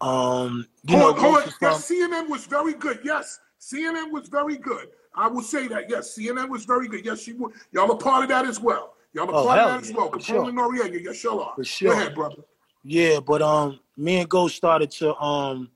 Um 0.00 0.66
you 0.86 0.96
know 0.96 1.12
hold 1.12 1.16
on, 1.16 1.20
hold 1.20 1.36
on. 1.36 1.42
Ghost 1.42 1.48
is 1.48 1.88
from, 1.88 1.96
CNN 1.96 2.28
was 2.28 2.46
very 2.46 2.74
good. 2.74 3.00
Yes, 3.04 3.40
CNN 3.60 4.10
was 4.10 4.28
very 4.28 4.56
good. 4.56 4.88
I 5.14 5.28
will 5.28 5.42
say 5.42 5.68
that. 5.68 5.90
Yes, 5.90 6.16
CNN 6.16 6.48
was 6.48 6.64
very 6.64 6.88
good. 6.88 7.04
Yes, 7.04 7.20
she 7.20 7.32
would. 7.34 7.52
Y'all 7.72 7.90
are 7.92 7.98
part 7.98 8.22
of 8.22 8.28
that 8.30 8.46
as 8.46 8.58
well. 8.60 8.94
Y'all 9.12 9.28
are 9.30 9.34
Oh, 9.34 9.44
part 9.46 9.58
of 9.60 9.68
that 9.68 9.80
as 9.82 9.90
yeah, 9.90 9.96
well. 9.96 10.10
for 10.10 10.18
Capone 10.18 10.24
sure. 10.24 10.44
Noriega. 10.46 11.02
Yes, 11.02 11.22
y'all 11.24 11.40
are. 11.40 11.54
For 11.62 11.84
Go 11.84 11.92
ahead, 11.92 12.14
brother. 12.14 12.42
Yeah, 12.84 13.20
but 13.20 13.42
um, 13.42 13.80
me 13.96 14.18
and 14.20 14.28
Ghost 14.28 14.56
started 14.56 14.90
to 14.92 15.14
um 15.16 15.70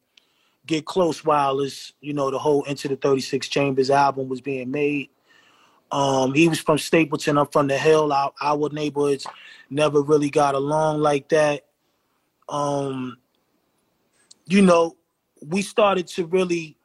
get 0.66 0.86
close 0.86 1.24
while 1.24 1.58
this, 1.58 1.92
you 2.00 2.14
know, 2.14 2.30
the 2.30 2.38
whole 2.38 2.62
Into 2.64 2.88
the 2.88 2.96
36 2.96 3.48
Chambers 3.48 3.90
album 3.90 4.28
was 4.28 4.40
being 4.40 4.70
made. 4.70 5.10
Um, 5.92 6.32
he 6.32 6.48
was 6.48 6.58
from 6.58 6.78
Stapleton, 6.78 7.36
I'm 7.36 7.46
from 7.48 7.66
the 7.68 7.76
Hill. 7.76 8.12
Our, 8.12 8.32
our 8.40 8.70
neighborhoods 8.70 9.26
never 9.68 10.00
really 10.00 10.30
got 10.30 10.54
along 10.54 11.00
like 11.00 11.28
that. 11.28 11.66
Um, 12.48 13.18
you 14.46 14.62
know, 14.62 14.96
we 15.46 15.60
started 15.62 16.06
to 16.08 16.26
really 16.26 16.76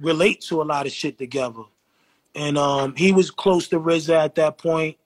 relate 0.00 0.40
to 0.42 0.62
a 0.62 0.64
lot 0.64 0.86
of 0.86 0.92
shit 0.92 1.18
together. 1.18 1.62
And 2.34 2.58
um, 2.58 2.94
he 2.96 3.12
was 3.12 3.30
close 3.30 3.68
to 3.68 3.78
RZA 3.78 4.24
at 4.24 4.34
that 4.36 4.58
point. 4.58 4.96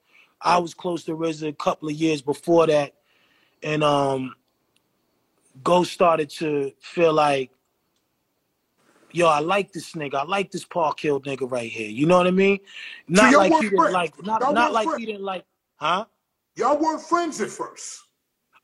I 0.40 0.58
was 0.58 0.74
close 0.74 1.04
to 1.04 1.12
RZA 1.12 1.48
a 1.48 1.52
couple 1.52 1.88
of 1.88 1.94
years 1.94 2.22
before 2.22 2.66
that. 2.68 2.94
And 3.62 3.82
um, 3.82 4.34
Ghost 5.62 5.92
started 5.92 6.30
to 6.30 6.72
feel 6.80 7.12
like, 7.12 7.50
yo, 9.12 9.26
I 9.26 9.40
like 9.40 9.72
this 9.72 9.92
nigga. 9.92 10.14
I 10.14 10.24
like 10.24 10.50
this 10.50 10.64
Park 10.64 11.00
Hill 11.00 11.20
nigga 11.20 11.50
right 11.50 11.70
here. 11.70 11.88
You 11.88 12.06
know 12.06 12.16
what 12.16 12.26
I 12.26 12.30
mean? 12.30 12.60
Not 13.08 13.34
like 13.34 13.52
he 13.52 13.70
didn't 13.70 13.92
like, 13.92 14.24
not, 14.24 14.40
not 14.54 14.72
like 14.72 14.86
friends. 14.86 15.00
he 15.00 15.06
didn't 15.06 15.24
like, 15.24 15.44
huh? 15.76 16.06
Y'all 16.56 16.78
weren't 16.78 17.02
friends 17.02 17.40
at 17.40 17.50
first. 17.50 18.07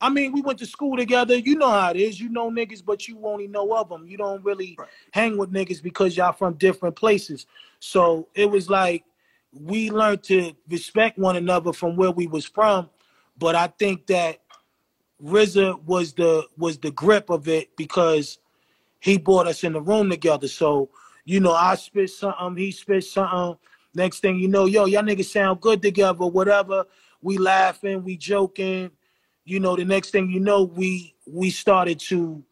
I 0.05 0.11
mean, 0.11 0.33
we 0.33 0.43
went 0.43 0.59
to 0.59 0.67
school 0.67 0.99
together. 0.99 1.35
You 1.35 1.55
know 1.57 1.71
how 1.71 1.89
it 1.89 1.97
is. 1.97 2.21
You 2.21 2.29
know 2.29 2.51
niggas, 2.51 2.85
but 2.85 3.09
you 3.09 3.19
only 3.25 3.49
know 3.49 3.75
of 3.75 3.89
them. 3.89 4.07
You 4.07 4.19
don't 4.19 4.45
really 4.45 4.77
Right. 4.79 4.87
hang 5.13 5.39
with 5.39 5.51
niggas 5.51 5.83
because 5.83 6.15
y'all 6.15 6.35
from 6.35 6.55
different 6.55 6.95
places. 6.95 7.47
So 7.81 8.29
it 8.35 8.51
was 8.51 8.69
like 8.69 9.05
we 9.51 9.91
learned 9.91 10.23
to 10.25 10.53
respect 10.69 11.19
one 11.19 11.37
another 11.37 11.73
from 11.73 11.97
where 11.97 12.11
we 12.11 12.27
was 12.27 12.45
from. 12.45 12.91
But 13.39 13.55
I 13.55 13.69
think 13.69 14.07
that 14.09 14.43
RZA 15.23 15.83
was 15.85 16.13
the 16.13 16.49
was 16.59 16.77
the 16.77 16.91
grip 16.91 17.31
of 17.31 17.49
it 17.49 17.75
because 17.75 18.37
he 19.01 19.17
brought 19.17 19.47
us 19.47 19.65
in 19.65 19.73
the 19.73 19.81
room 19.81 20.11
together. 20.11 20.49
So 20.49 20.91
you 21.25 21.41
know, 21.41 21.55
I 21.55 21.77
spit 21.77 22.11
something, 22.11 22.57
he 22.59 22.73
spit 22.73 23.05
something. 23.05 23.57
Next 23.95 24.21
thing 24.21 24.39
you 24.39 24.49
know, 24.49 24.67
yo, 24.67 24.85
y'all 24.85 25.03
niggas 25.03 25.33
sound 25.33 25.63
good 25.63 25.81
together. 25.81 26.27
Whatever. 26.27 26.85
We 27.23 27.39
laughing, 27.39 28.05
we 28.05 28.19
joking 28.19 28.91
you 29.45 29.61
know 29.61 29.77
the 29.77 29.85
next 29.85 30.11
thing 30.11 30.31
you 30.31 30.41
know 30.41 30.65
we 30.65 31.15
we 31.27 31.51
started 31.51 32.01
to 32.01 32.43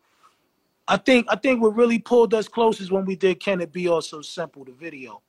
i 0.89 0.97
think 0.97 1.27
i 1.31 1.37
think 1.37 1.63
what 1.63 1.77
really 1.77 1.99
pulled 2.01 2.35
us 2.35 2.49
close 2.49 2.81
is 2.81 2.91
when 2.93 3.07
we 3.07 3.17
did 3.17 3.41
can 3.41 3.61
it 3.61 3.73
be 3.73 3.89
all 3.89 4.03
so 4.03 4.23
simple 4.23 4.65
the 4.65 4.73
video 4.73 5.23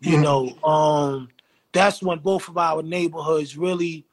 you 0.00 0.18
Mhm. 0.18 0.18
know 0.18 0.58
um 0.64 1.28
that's 1.72 2.02
when 2.02 2.18
both 2.20 2.48
of 2.48 2.58
our 2.58 2.82
neighborhoods 2.82 3.56
really 3.58 4.04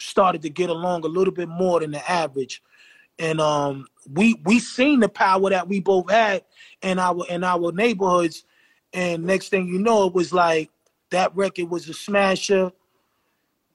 started 0.00 0.42
to 0.42 0.50
get 0.50 0.70
along 0.70 1.04
a 1.04 1.08
little 1.08 1.34
bit 1.34 1.48
more 1.48 1.80
than 1.80 1.92
the 1.92 2.10
average. 2.10 2.62
And 3.18 3.40
um 3.40 3.86
we 4.12 4.34
we 4.44 4.60
seen 4.60 5.00
the 5.00 5.08
power 5.08 5.50
that 5.50 5.68
we 5.68 5.80
both 5.80 6.10
had 6.10 6.44
in 6.82 6.98
our 6.98 7.26
in 7.28 7.44
our 7.44 7.72
neighborhoods. 7.72 8.44
And 8.92 9.24
next 9.24 9.50
thing 9.50 9.68
you 9.68 9.78
know 9.78 10.06
it 10.08 10.14
was 10.14 10.32
like 10.32 10.70
that 11.10 11.34
record 11.36 11.70
was 11.70 11.88
a 11.88 11.94
smasher 11.94 12.72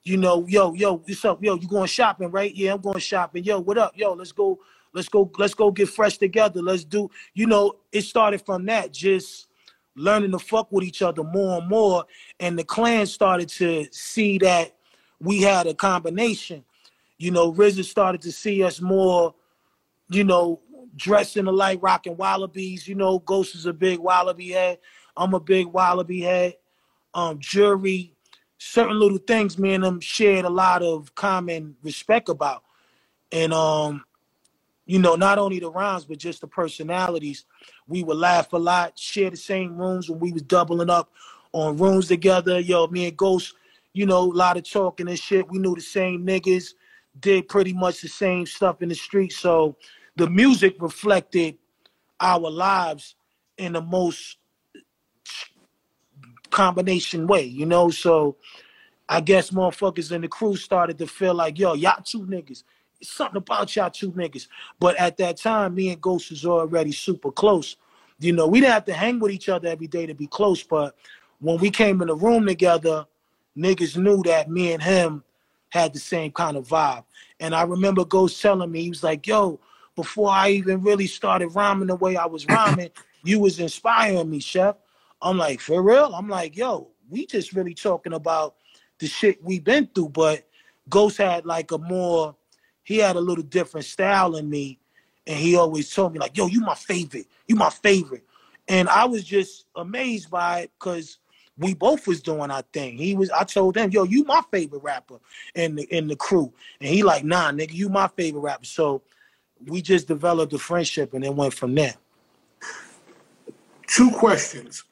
you 0.05 0.17
know, 0.17 0.45
yo, 0.47 0.73
yo, 0.73 0.97
what's 0.97 1.25
up? 1.25 1.43
Yo, 1.43 1.55
you 1.55 1.67
going 1.67 1.87
shopping, 1.87 2.29
right? 2.29 2.55
Yeah, 2.55 2.73
I'm 2.73 2.81
going 2.81 2.99
shopping. 2.99 3.43
Yo, 3.43 3.59
what 3.59 3.79
up? 3.79 3.97
Yo, 3.97 4.13
let's 4.13 4.31
go, 4.31 4.59
let's 4.93 5.09
go, 5.09 5.29
let's 5.39 5.55
go 5.55 5.71
get 5.71 5.89
fresh 5.89 6.17
together. 6.19 6.61
Let's 6.61 6.83
do, 6.85 7.09
you 7.33 7.47
know, 7.47 7.77
it 7.91 8.03
started 8.03 8.45
from 8.45 8.65
that, 8.67 8.93
just 8.93 9.47
learning 9.95 10.31
to 10.31 10.39
fuck 10.39 10.71
with 10.71 10.83
each 10.83 11.01
other 11.01 11.23
more 11.23 11.57
and 11.57 11.67
more. 11.67 12.05
And 12.39 12.57
the 12.57 12.63
clan 12.63 13.07
started 13.07 13.49
to 13.49 13.87
see 13.91 14.37
that 14.39 14.75
we 15.19 15.41
had 15.41 15.65
a 15.65 15.73
combination. 15.73 16.63
You 17.17 17.31
know, 17.31 17.51
RZA 17.51 17.83
started 17.83 18.21
to 18.21 18.31
see 18.31 18.63
us 18.63 18.79
more, 18.79 19.33
you 20.09 20.23
know, 20.23 20.61
dressing 20.95 21.47
alike, 21.47 21.79
rocking 21.81 22.15
wallabies. 22.15 22.87
You 22.87 22.93
know, 22.93 23.17
Ghost 23.19 23.55
is 23.55 23.65
a 23.65 23.73
big 23.73 23.97
wallaby 23.97 24.51
head. 24.51 24.77
I'm 25.17 25.33
a 25.33 25.39
big 25.39 25.65
wallaby 25.65 26.21
head. 26.21 26.57
Um, 27.15 27.39
jury, 27.39 28.14
certain 28.65 28.99
little 28.99 29.19
things 29.19 29.59
me 29.59 29.73
and 29.73 29.83
them 29.83 29.99
shared 29.99 30.43
a 30.43 30.49
lot 30.49 30.81
of 30.81 31.13
common 31.13 31.75
respect 31.83 32.29
about. 32.29 32.63
And 33.31 33.53
um, 33.53 34.03
you 34.85 34.99
know, 34.99 35.15
not 35.15 35.37
only 35.37 35.59
the 35.59 35.69
rhymes, 35.69 36.05
but 36.05 36.17
just 36.17 36.41
the 36.41 36.47
personalities. 36.47 37.45
We 37.87 38.03
would 38.03 38.17
laugh 38.17 38.53
a 38.53 38.57
lot, 38.57 38.97
share 38.97 39.29
the 39.29 39.37
same 39.37 39.77
rooms 39.77 40.09
when 40.09 40.19
we 40.19 40.31
was 40.31 40.41
doubling 40.43 40.89
up 40.89 41.11
on 41.53 41.77
rooms 41.77 42.07
together. 42.07 42.59
Yo, 42.59 42.87
me 42.87 43.07
and 43.07 43.17
Ghost, 43.17 43.53
you 43.93 44.05
know, 44.05 44.23
a 44.23 44.33
lot 44.33 44.57
of 44.57 44.69
talking 44.69 45.07
and 45.07 45.19
shit. 45.19 45.49
We 45.49 45.59
knew 45.59 45.75
the 45.75 45.81
same 45.81 46.25
niggas, 46.25 46.73
did 47.19 47.47
pretty 47.47 47.73
much 47.73 48.01
the 48.01 48.07
same 48.07 48.45
stuff 48.45 48.81
in 48.81 48.89
the 48.89 48.95
street. 48.95 49.31
So 49.31 49.77
the 50.15 50.29
music 50.29 50.75
reflected 50.79 51.57
our 52.19 52.49
lives 52.49 53.15
in 53.57 53.73
the 53.73 53.81
most 53.81 54.37
combination 56.55 57.27
way, 57.27 57.43
you 57.43 57.65
know. 57.65 57.89
So 57.89 58.37
I 59.07 59.21
guess 59.21 59.51
motherfuckers 59.51 60.11
in 60.11 60.21
the 60.21 60.27
crew 60.27 60.55
started 60.55 60.97
to 60.99 61.07
feel 61.07 61.33
like, 61.33 61.59
yo, 61.59 61.73
y'all 61.73 62.01
two 62.03 62.21
niggas. 62.21 62.63
It's 63.01 63.11
something 63.11 63.37
about 63.37 63.75
y'all 63.75 63.89
two 63.89 64.11
niggas. 64.13 64.47
But 64.79 64.95
at 64.95 65.17
that 65.17 65.37
time, 65.37 65.75
me 65.75 65.89
and 65.89 66.01
Ghost 66.01 66.31
was 66.31 66.45
already 66.45 66.93
super 66.93 67.31
close. 67.31 67.75
You 68.19 68.31
know, 68.31 68.47
we 68.47 68.61
didn't 68.61 68.73
have 68.73 68.85
to 68.85 68.93
hang 68.93 69.19
with 69.19 69.31
each 69.31 69.49
other 69.49 69.67
every 69.67 69.87
day 69.87 70.05
to 70.05 70.15
be 70.15 70.27
close, 70.27 70.63
but 70.63 70.95
when 71.39 71.57
we 71.57 71.69
came 71.69 72.01
in 72.01 72.07
the 72.07 72.15
room 72.15 72.45
together, 72.45 73.05
niggas 73.57 73.97
knew 73.97 74.23
that 74.23 74.49
me 74.49 74.71
and 74.71 74.81
him 74.81 75.23
had 75.69 75.93
the 75.93 75.99
same 75.99 76.31
kind 76.31 76.55
of 76.55 76.65
vibe. 76.65 77.03
And 77.41 77.53
I 77.53 77.63
remember 77.63 78.05
Ghost 78.05 78.41
telling 78.41 78.71
me, 78.71 78.83
he 78.83 78.89
was 78.89 79.03
like, 79.03 79.27
yo, 79.27 79.59
before 79.95 80.29
I 80.29 80.51
even 80.51 80.81
really 80.81 81.07
started 81.07 81.49
rhyming 81.49 81.87
the 81.87 81.95
way 81.95 82.15
I 82.15 82.25
was 82.25 82.45
rhyming, 82.47 82.89
you 83.23 83.41
was 83.41 83.59
inspiring 83.59 84.29
me, 84.29 84.39
Chef. 84.39 84.77
I'm 85.25 85.37
like, 85.37 85.59
for 85.59 85.81
real? 85.81 86.13
I'm 86.13 86.29
like, 86.29 86.55
yo, 86.55 86.91
we 87.09 87.25
just 87.25 87.53
really 87.53 87.73
talking 87.73 88.13
about 88.13 88.55
the 88.99 89.07
shit 89.07 89.43
we 89.43 89.59
been 89.59 89.87
through. 89.87 90.09
But 90.09 90.47
Ghost 90.87 91.17
had 91.17 91.47
like 91.47 91.71
a 91.71 91.79
more, 91.79 92.35
he 92.83 92.99
had 92.99 93.15
a 93.15 93.19
little 93.19 93.43
different 93.43 93.87
style 93.87 94.35
in 94.35 94.47
me. 94.47 94.79
And 95.25 95.39
he 95.39 95.55
always 95.55 95.91
told 95.91 96.13
me, 96.13 96.19
like, 96.19 96.37
yo, 96.37 96.45
you 96.45 96.61
my 96.61 96.75
favorite. 96.75 97.25
You 97.47 97.55
my 97.55 97.71
favorite. 97.71 98.23
And 98.67 98.87
I 98.87 99.05
was 99.05 99.23
just 99.23 99.65
amazed 99.75 100.29
by 100.29 100.59
it 100.59 100.71
because 100.79 101.17
we 101.57 101.73
both 101.73 102.05
was 102.05 102.21
doing 102.21 102.51
our 102.51 102.61
thing. 102.73 102.95
He 102.95 103.15
was, 103.15 103.31
I 103.31 103.45
told 103.45 103.75
him, 103.75 103.89
yo, 103.89 104.03
you 104.03 104.25
my 104.25 104.43
favorite 104.51 104.83
rapper 104.83 105.19
in 105.55 105.75
the 105.75 105.83
in 105.85 106.07
the 106.07 106.15
crew. 106.15 106.53
And 106.79 106.87
he 106.87 107.01
like, 107.01 107.23
nah, 107.23 107.51
nigga, 107.51 107.73
you 107.73 107.89
my 107.89 108.09
favorite 108.09 108.41
rapper. 108.41 108.65
So 108.65 109.01
we 109.65 109.81
just 109.81 110.07
developed 110.07 110.53
a 110.53 110.59
friendship 110.59 111.15
and 111.15 111.25
it 111.25 111.33
went 111.33 111.55
from 111.55 111.73
there. 111.73 111.95
Two 113.87 114.11
questions. 114.11 114.83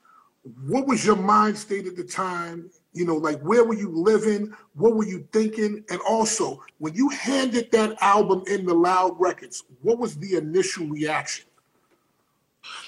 What 0.67 0.87
was 0.87 1.05
your 1.05 1.15
mind 1.15 1.57
state 1.57 1.87
at 1.87 1.95
the 1.95 2.03
time? 2.03 2.69
You 2.91 3.05
know, 3.05 3.15
like 3.15 3.39
where 3.41 3.63
were 3.63 3.75
you 3.75 3.89
living? 3.89 4.53
What 4.75 4.95
were 4.95 5.05
you 5.05 5.27
thinking? 5.31 5.83
And 5.89 5.99
also, 6.07 6.61
when 6.79 6.93
you 6.93 7.09
handed 7.09 7.71
that 7.71 7.95
album 8.01 8.43
in 8.47 8.65
the 8.65 8.73
Loud 8.73 9.19
Records, 9.19 9.63
what 9.81 9.97
was 9.97 10.17
the 10.17 10.35
initial 10.35 10.87
reaction? 10.87 11.45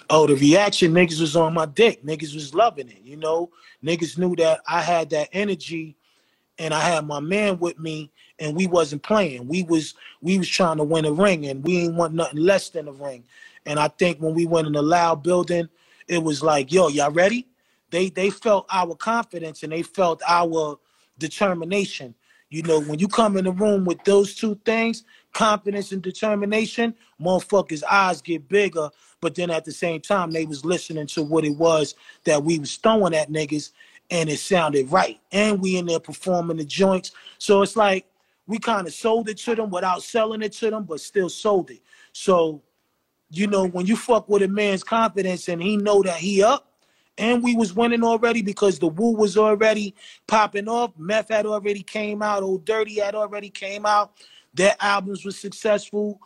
Oh, 0.10 0.28
the 0.28 0.36
reaction, 0.36 0.94
niggas 0.94 1.20
was 1.20 1.36
on 1.36 1.54
my 1.54 1.66
dick. 1.66 2.04
Niggas 2.04 2.36
was 2.36 2.54
loving 2.54 2.90
it, 2.90 3.02
you 3.04 3.18
know. 3.18 3.50
Niggas 3.84 4.18
knew 4.18 4.36
that 4.38 4.62
I 4.68 4.82
had 4.82 5.10
that 5.12 5.30
energy 5.34 5.96
and 6.60 6.74
I 6.74 6.82
had 6.82 7.06
my 7.06 7.20
man 7.20 7.60
with 7.60 7.80
me 7.80 8.12
and 8.40 8.56
we 8.56 8.68
wasn't 8.68 9.04
playing. 9.04 9.48
We 9.48 9.64
was 9.64 9.94
we 10.22 10.38
was 10.38 10.50
trying 10.50 10.78
to 10.78 10.84
win 10.84 11.06
a 11.06 11.12
ring 11.12 11.48
and 11.48 11.64
we 11.64 11.80
ain't 11.80 11.96
want 11.96 12.14
nothing 12.14 12.40
less 12.40 12.70
than 12.70 12.88
a 12.88 12.92
ring. 12.92 13.24
And 13.66 13.80
I 13.80 13.88
think 13.88 14.20
when 14.20 14.34
we 14.34 14.46
went 14.46 14.68
in 14.68 14.74
the 14.74 14.82
loud 14.82 15.24
building, 15.24 15.70
it 16.08 16.24
was 16.24 16.44
like, 16.44 16.72
yo, 16.72 16.88
y'all 16.88 17.12
ready? 17.12 17.48
They 17.92 18.10
they 18.10 18.30
felt 18.30 18.66
our 18.72 18.96
confidence 18.96 19.64
and 19.64 19.72
they 19.72 19.84
felt 19.84 20.22
our 20.28 20.80
determination. 21.18 22.16
You 22.50 22.62
know, 22.64 22.82
when 22.82 23.00
you 23.00 23.08
come 23.08 23.38
in 23.38 23.46
the 23.46 23.52
room 23.52 23.86
with 23.86 24.04
those 24.04 24.36
two 24.36 24.60
things, 24.66 25.04
confidence 25.34 25.92
and 25.92 26.02
determination, 26.02 26.96
motherfuckers' 27.20 27.84
eyes 27.84 28.22
get 28.22 28.48
bigger. 28.48 28.90
But 29.20 29.36
then 29.36 29.50
at 29.50 29.66
the 29.66 29.72
same 29.72 30.00
time, 30.02 30.32
they 30.32 30.46
was 30.46 30.64
listening 30.64 31.08
to 31.08 31.24
what 31.24 31.44
it 31.44 31.58
was 31.58 31.96
that 32.24 32.44
we 32.44 32.60
was 32.60 32.76
throwing 32.78 33.16
at 33.16 33.32
niggas, 33.32 33.72
and 34.12 34.30
it 34.30 34.38
sounded 34.38 34.92
right. 34.92 35.20
And 35.32 35.60
we 35.60 35.78
in 35.78 35.88
there 35.88 36.00
performing 36.00 36.58
the 36.58 36.66
joints. 36.66 37.12
So 37.40 37.62
it's 37.64 37.76
like 37.76 38.06
we 38.48 38.60
kind 38.60 38.88
of 38.88 38.94
sold 38.94 39.28
it 39.30 39.38
to 39.40 39.56
them 39.56 39.70
without 39.70 40.04
selling 40.04 40.42
it 40.42 40.54
to 40.54 40.70
them, 40.70 40.84
but 40.84 41.02
still 41.02 41.30
sold 41.30 41.72
it. 41.72 41.82
So, 42.14 42.62
you 43.38 43.48
know, 43.48 43.68
when 43.68 43.86
you 43.86 43.96
fuck 43.96 44.30
with 44.30 44.44
a 44.44 44.48
man's 44.48 44.84
confidence 44.84 45.48
and 45.48 45.62
he 45.62 45.78
know 45.78 46.02
that 46.04 46.18
he 46.18 46.44
up, 46.44 46.72
and 47.18 47.42
we 47.42 47.56
was 47.56 47.74
winning 47.74 48.04
already 48.04 48.42
because 48.42 48.80
the 48.80 48.88
Wu 48.88 49.16
was 49.16 49.38
already 49.38 49.96
popping 50.28 50.68
off. 50.68 50.92
Meth 50.98 51.30
had 51.30 51.46
already 51.46 51.82
came 51.82 52.22
out. 52.22 52.44
Ol' 52.44 52.58
Dirty 52.60 53.00
had 53.00 53.16
already 53.16 53.50
came 53.50 53.86
out. 53.86 54.18
Their 54.54 54.76
albums 54.80 55.24
were 55.24 55.32
successful. 55.32 56.20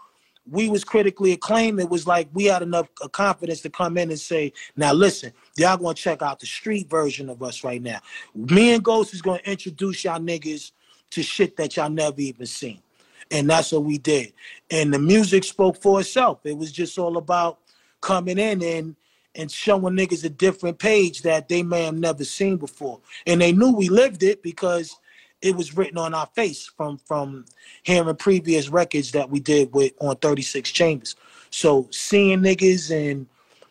We 0.50 0.67
was 0.67 0.84
critically 0.84 1.32
acclaimed. 1.34 1.80
It 1.80 1.89
was 1.89 2.08
like 2.08 2.28
we 2.34 2.45
had 2.45 2.63
enough 2.63 2.88
uh, 3.04 3.08
confidence 3.08 3.62
to 3.62 3.69
come 3.69 3.98
in 4.00 4.10
and 4.10 4.19
say, 4.19 4.52
"Now 4.76 4.93
listen, 4.93 5.32
y'all 5.58 5.78
gonna 5.78 5.93
check 5.93 6.24
out 6.24 6.39
the 6.39 6.48
street 6.48 6.89
version 6.89 7.30
of 7.30 7.43
us 7.43 7.63
right 7.63 7.82
now. 7.82 8.00
Me 8.34 8.74
and 8.74 8.84
Ghost 8.84 9.13
is 9.13 9.22
gonna 9.22 9.41
introduce 9.45 10.04
y'all 10.04 10.19
niggas 10.19 10.72
to 11.12 11.22
shit 11.22 11.56
that 11.58 11.76
y'all 11.78 11.89
never 11.89 12.19
even 12.19 12.48
seen. 12.48 12.82
And 13.31 13.49
that's 13.49 13.71
what 13.71 13.83
we 13.83 13.97
did. 13.97 14.33
And 14.71 14.93
the 14.93 14.99
music 14.99 15.43
spoke 15.43 15.81
for 15.81 15.99
itself. 15.99 16.39
It 16.43 16.57
was 16.57 16.71
just 16.71 16.97
all 16.97 17.17
about 17.17 17.59
coming 18.01 18.37
in 18.39 18.63
and 18.63 18.95
and 19.35 19.51
showing 19.51 19.95
niggas 19.95 20.25
a 20.25 20.29
different 20.29 20.79
page 20.79 21.21
that 21.21 21.47
they 21.47 21.61
may 21.61 21.85
have 21.85 21.95
never 21.95 22.25
seen 22.25 22.57
before. 22.57 22.99
And 23.27 23.39
they 23.39 23.51
knew 23.51 23.71
we 23.71 23.87
lived 23.87 24.23
it 24.23 24.41
because 24.41 24.97
it 25.41 25.55
was 25.55 25.77
written 25.77 25.97
on 25.97 26.13
our 26.13 26.27
face 26.35 26.69
from 26.75 26.97
from 26.97 27.45
hearing 27.83 28.15
previous 28.15 28.69
records 28.69 29.11
that 29.11 29.29
we 29.29 29.39
did 29.39 29.73
with 29.73 29.93
on 29.99 30.15
36 30.17 30.69
Chambers. 30.71 31.15
So 31.51 31.87
seeing 31.91 32.39
niggas 32.39 32.91
and 32.91 33.27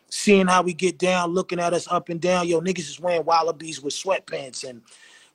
seeing 0.09 0.47
how 0.47 0.63
we 0.63 0.73
get 0.73 0.97
down, 0.97 1.33
looking 1.33 1.59
at 1.59 1.73
us 1.73 1.87
up 1.89 2.09
and 2.09 2.19
down, 2.19 2.47
yo, 2.47 2.61
niggas 2.61 2.89
is 2.89 2.99
wearing 2.99 3.23
Wallabees 3.23 3.83
with 3.83 3.93
sweatpants 3.93 4.67
and 4.67 4.81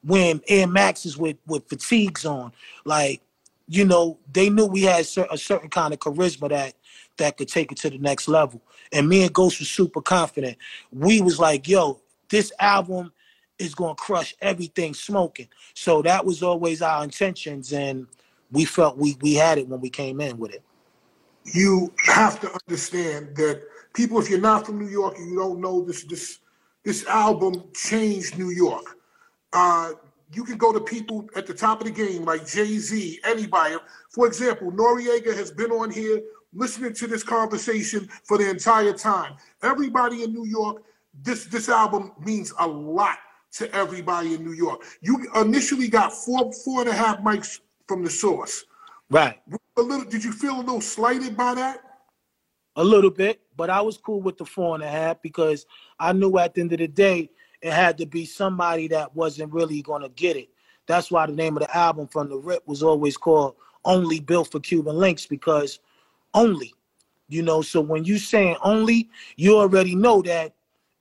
when 0.02 0.40
Air 0.48 0.66
Maxes 0.66 1.16
with 1.16 1.36
with 1.46 1.68
fatigues 1.68 2.24
on. 2.24 2.52
Like, 2.84 3.20
you 3.66 3.84
know, 3.84 4.18
they 4.32 4.50
knew 4.50 4.66
we 4.66 4.82
had 4.82 5.00
a 5.30 5.38
certain 5.38 5.70
kind 5.70 5.94
of 5.94 6.00
charisma 6.00 6.50
that 6.50 6.74
that 7.16 7.36
could 7.36 7.48
take 7.48 7.70
it 7.70 7.78
to 7.78 7.90
the 7.90 7.98
next 7.98 8.28
level. 8.28 8.60
And 8.92 9.08
me 9.08 9.22
and 9.22 9.32
Ghost 9.32 9.60
was 9.60 9.68
super 9.68 10.02
confident. 10.02 10.58
We 10.92 11.20
was 11.20 11.38
like, 11.38 11.68
yo, 11.68 12.00
this 12.28 12.52
album 12.58 13.12
is 13.58 13.74
gonna 13.74 13.94
crush 13.94 14.34
everything 14.40 14.94
smoking. 14.94 15.48
So 15.74 16.02
that 16.02 16.24
was 16.24 16.42
always 16.42 16.82
our 16.82 17.04
intentions, 17.04 17.72
and 17.72 18.06
we 18.50 18.64
felt 18.64 18.98
we 18.98 19.16
we 19.20 19.34
had 19.34 19.58
it 19.58 19.68
when 19.68 19.80
we 19.80 19.90
came 19.90 20.20
in 20.20 20.38
with 20.38 20.52
it. 20.52 20.62
You 21.44 21.92
have 22.06 22.40
to 22.40 22.50
understand 22.66 23.36
that 23.36 23.62
people, 23.94 24.18
if 24.18 24.28
you're 24.28 24.40
not 24.40 24.66
from 24.66 24.78
New 24.78 24.88
York 24.88 25.16
and 25.18 25.30
you 25.30 25.36
don't 25.36 25.60
know 25.60 25.82
this, 25.84 26.04
this 26.04 26.38
this 26.84 27.06
album 27.06 27.62
changed 27.74 28.38
New 28.38 28.50
York. 28.50 28.96
Uh, 29.52 29.92
you 30.34 30.44
can 30.44 30.58
go 30.58 30.72
to 30.72 30.80
people 30.80 31.28
at 31.36 31.46
the 31.46 31.54
top 31.54 31.80
of 31.80 31.86
the 31.86 31.92
game 31.92 32.24
like 32.24 32.46
Jay 32.46 32.78
Z, 32.78 33.20
anybody. 33.24 33.76
For 34.10 34.26
example, 34.26 34.72
Noreaga 34.72 35.34
has 35.36 35.50
been 35.50 35.70
on 35.70 35.90
here 35.90 36.22
listening 36.52 36.94
to 36.94 37.06
this 37.06 37.22
conversation 37.22 38.08
for 38.24 38.38
the 38.38 38.48
entire 38.48 38.92
time. 38.92 39.36
Everybody 39.62 40.22
in 40.22 40.32
New 40.32 40.46
York, 40.46 40.82
this 41.22 41.46
this 41.46 41.68
album 41.68 42.12
means 42.24 42.52
a 42.58 42.66
lot 42.66 43.18
to 43.52 43.72
everybody 43.74 44.34
in 44.34 44.44
New 44.44 44.52
York. 44.52 44.82
You 45.00 45.26
initially 45.36 45.88
got 45.88 46.12
four 46.12 46.52
four 46.52 46.80
and 46.80 46.88
a 46.88 46.94
half 46.94 47.18
mics 47.18 47.60
from 47.86 48.02
the 48.02 48.10
source. 48.10 48.64
Right. 49.10 49.40
A 49.76 49.82
little. 49.82 50.04
Did 50.04 50.24
you 50.24 50.32
feel 50.32 50.56
a 50.56 50.62
little 50.62 50.80
slighted 50.80 51.36
by 51.36 51.54
that? 51.54 51.80
A 52.76 52.82
little 52.82 53.10
bit, 53.10 53.40
but 53.56 53.70
I 53.70 53.80
was 53.80 53.96
cool 53.96 54.20
with 54.20 54.36
the 54.36 54.44
four 54.44 54.74
and 54.74 54.82
a 54.82 54.88
half 54.88 55.22
because 55.22 55.64
I 56.00 56.12
knew 56.12 56.38
at 56.38 56.54
the 56.54 56.62
end 56.62 56.72
of 56.72 56.78
the 56.78 56.88
day 56.88 57.30
it 57.64 57.72
had 57.72 57.96
to 57.96 58.04
be 58.04 58.26
somebody 58.26 58.88
that 58.88 59.16
wasn't 59.16 59.50
really 59.50 59.80
gonna 59.80 60.10
get 60.10 60.36
it. 60.36 60.50
That's 60.86 61.10
why 61.10 61.24
the 61.24 61.32
name 61.32 61.56
of 61.56 61.62
the 61.62 61.74
album 61.74 62.06
from 62.06 62.28
the 62.28 62.36
rip 62.36 62.62
was 62.68 62.82
always 62.82 63.16
called 63.16 63.56
Only 63.86 64.20
Built 64.20 64.52
for 64.52 64.60
Cuban 64.60 64.96
Linx 64.96 65.26
because 65.26 65.78
only, 66.34 66.74
you 67.26 67.42
know. 67.42 67.62
So 67.62 67.80
when 67.80 68.04
you 68.04 68.18
saying 68.18 68.58
only, 68.62 69.08
you 69.36 69.56
already 69.56 69.94
know 69.94 70.20
that 70.22 70.54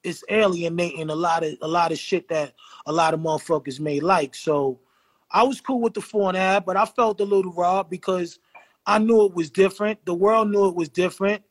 it's 0.05 0.23
alienating 0.29 1.09
a 1.09 1.15
lot 1.15 1.43
of 1.43 1.53
a 1.61 1.67
lot 1.67 1.91
of 1.91 1.99
shit 1.99 2.29
that 2.29 2.53
a 2.85 2.93
lot 2.93 3.13
of 3.13 3.19
motherfuckers 3.19 3.81
may 3.81 3.99
like. 3.99 4.33
So 4.33 4.79
I 5.31 5.43
was 5.43 5.59
cool 5.59 5.81
with 5.81 5.93
the 5.93 6.01
four 6.01 6.29
and 6.29 6.37
a 6.37 6.39
half, 6.39 6.65
but 6.65 6.77
I 6.77 6.85
felt 6.85 7.19
a 7.19 7.25
little 7.25 7.51
raw 7.51 7.83
because 7.83 8.39
I 8.85 8.99
knew 8.99 9.25
it 9.25 9.33
was 9.33 9.49
different. 9.49 10.05
The 10.05 10.13
world 10.13 10.49
knew 10.49 10.69
it 10.69 10.75
was 10.75 10.87
different, 10.87 11.43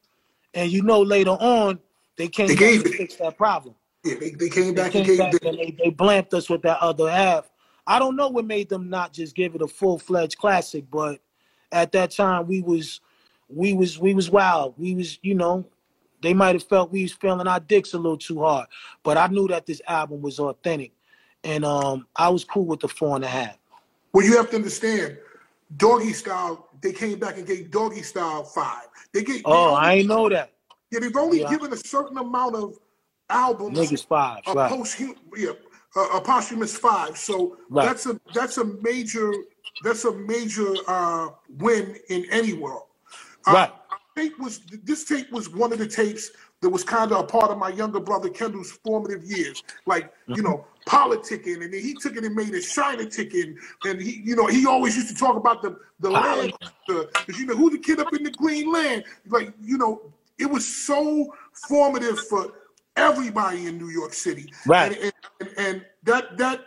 and 0.55 0.73
you 0.73 0.83
know 0.83 1.03
later 1.03 1.33
on 1.33 1.81
they 2.17 2.29
came 2.29 2.49
they 2.49 2.55
to 2.55 2.93
fix 2.93 3.17
that 3.17 3.37
problem. 3.37 3.75
Yeah, 4.05 4.15
they, 4.19 4.31
they 4.31 4.49
came 4.49 4.75
back 4.75 4.93
they 4.93 5.05
came 5.05 5.21
and, 5.21 5.33
back 5.33 5.45
and 5.45 5.59
they, 5.59 5.77
they 5.83 5.91
blamped 5.91 6.35
us 6.35 6.51
with 6.51 6.63
that 6.63 6.79
other 6.81 7.09
half. 7.11 7.51
I 7.87 7.99
don't 7.99 8.17
know 8.17 8.29
what 8.29 8.45
made 8.45 8.69
them 8.69 8.89
not 8.91 9.13
just 9.13 9.35
give 9.35 9.55
it 9.55 9.63
a 9.63 9.69
full 9.69 9.99
fledged 9.99 10.39
classic, 10.39 10.85
but 10.91 11.21
at 11.71 11.93
that 11.93 12.11
time 12.11 12.47
we 12.47 12.63
was 12.63 13.01
we 13.49 13.75
was 13.75 13.99
we 13.99 14.15
was 14.15 14.31
wild. 14.31 14.75
We 14.77 14.95
was, 14.95 15.19
you 15.23 15.35
know, 15.35 15.67
they 16.23 16.35
might 16.35 16.55
have 16.55 16.65
felt 16.65 16.93
we 16.93 17.03
was 17.03 17.13
feeling 17.13 17.47
our 17.47 17.61
dicks 17.61 17.93
a 17.93 17.99
little 17.99 18.19
too 18.19 18.41
hard. 18.43 18.67
But 19.03 19.19
I 19.19 19.27
knew 19.29 19.49
that 19.49 19.67
this 19.67 19.81
album 19.87 20.23
was 20.23 20.39
authentic. 20.39 20.93
And 21.45 21.65
um 21.65 22.07
I 22.17 22.29
was 22.29 22.45
cool 22.45 22.67
with 22.67 22.81
the 22.81 22.89
four 22.89 23.17
and 23.17 23.25
a 23.25 23.29
half. 23.29 23.59
Well, 24.13 24.27
you 24.27 24.37
have 24.37 24.51
to 24.51 24.57
understand, 24.57 25.17
Doggystyle, 25.77 26.65
they 26.81 26.93
came 26.93 27.19
back 27.19 27.39
and 27.39 27.47
gave 27.47 27.71
Doggystyle 27.71 28.47
five. 28.49 28.89
They 29.13 29.23
gave 29.23 29.43
Oh, 29.45 29.53
they 29.53 29.77
only, 29.77 30.01
I 30.01 30.03
know 30.03 30.29
that. 30.29 30.53
Yeah, 30.91 31.01
they've 31.01 31.17
only 31.17 31.41
yeah. 31.41 31.51
given 31.51 31.73
a 31.73 31.77
certain 31.77 32.19
amount 32.19 32.57
of 32.57 32.79
albums. 33.33 33.79
Niggas 33.79 34.07
five, 34.07 34.43
a 34.47 34.53
right. 34.53 34.71
Post, 34.71 35.01
yeah, 35.37 35.51
a, 35.97 36.01
a, 36.01 36.21
posthumous 36.21 36.77
five. 36.77 37.17
So 37.17 37.57
right. 37.69 37.87
that's 37.87 38.07
a 38.07 38.21
that's 38.35 38.59
a 38.59 38.65
major 38.65 39.33
that's 39.83 40.05
a 40.05 40.13
major 40.13 40.73
uh, 40.89 41.29
win 41.59 41.97
in 42.09 42.27
any 42.31 42.53
world. 42.53 42.85
Uh, 43.47 43.53
right. 43.53 43.73
tape 44.17 44.39
was 44.39 44.61
this 44.85 45.05
tape 45.05 45.31
was 45.33 45.49
one 45.49 45.73
of 45.73 45.79
the 45.79 45.89
tapes 45.89 46.31
that 46.61 46.71
was 46.71 46.85
kind 46.85 47.11
of 47.11 47.19
a 47.19 47.25
part 47.25 47.51
of 47.51 47.59
my 47.59 47.71
younger 47.71 47.99
brother 48.01 48.29
Kendall's 48.29 48.71
formative 48.71 49.25
years, 49.25 49.63
like 49.87 50.05
mm-hmm. 50.05 50.35
you 50.35 50.43
know 50.43 50.65
politicking, 50.87 51.63
and 51.63 51.73
then 51.75 51.81
he 51.81 51.95
took 51.95 52.17
it 52.17 52.25
and 52.25 52.35
made 52.35 52.51
it 52.51 52.63
shiner 52.63 53.05
ticking, 53.05 53.57
and 53.85 54.01
he 54.01 54.23
you 54.25 54.37
know 54.37 54.47
he 54.47 54.67
always 54.67 54.97
used 54.97 55.09
to 55.09 55.15
talk 55.15 55.37
about 55.37 55.63
the 55.63 55.77
the 56.01 56.11
land, 56.11 56.53
because 56.87 57.39
you 57.39 57.47
know 57.47 57.57
who 57.57 57.71
the 57.71 57.79
kid 57.79 58.01
up 58.01 58.13
in 58.15 58.23
the 58.23 58.31
green 58.31 58.73
land, 58.73 59.05
like 59.29 59.53
you 59.61 59.77
know 59.77 60.13
it 60.39 60.47
was 60.47 60.67
so 60.67 61.35
formative 61.69 62.19
for 62.21 62.53
everybody 62.97 63.67
in 63.67 63.79
New 63.79 63.89
York 63.89 64.13
City. 64.15 64.53
Right. 64.67 64.93
And, 65.01 65.13
and, 65.41 65.51
and 65.59 65.87
that 66.05 66.37
that 66.39 66.67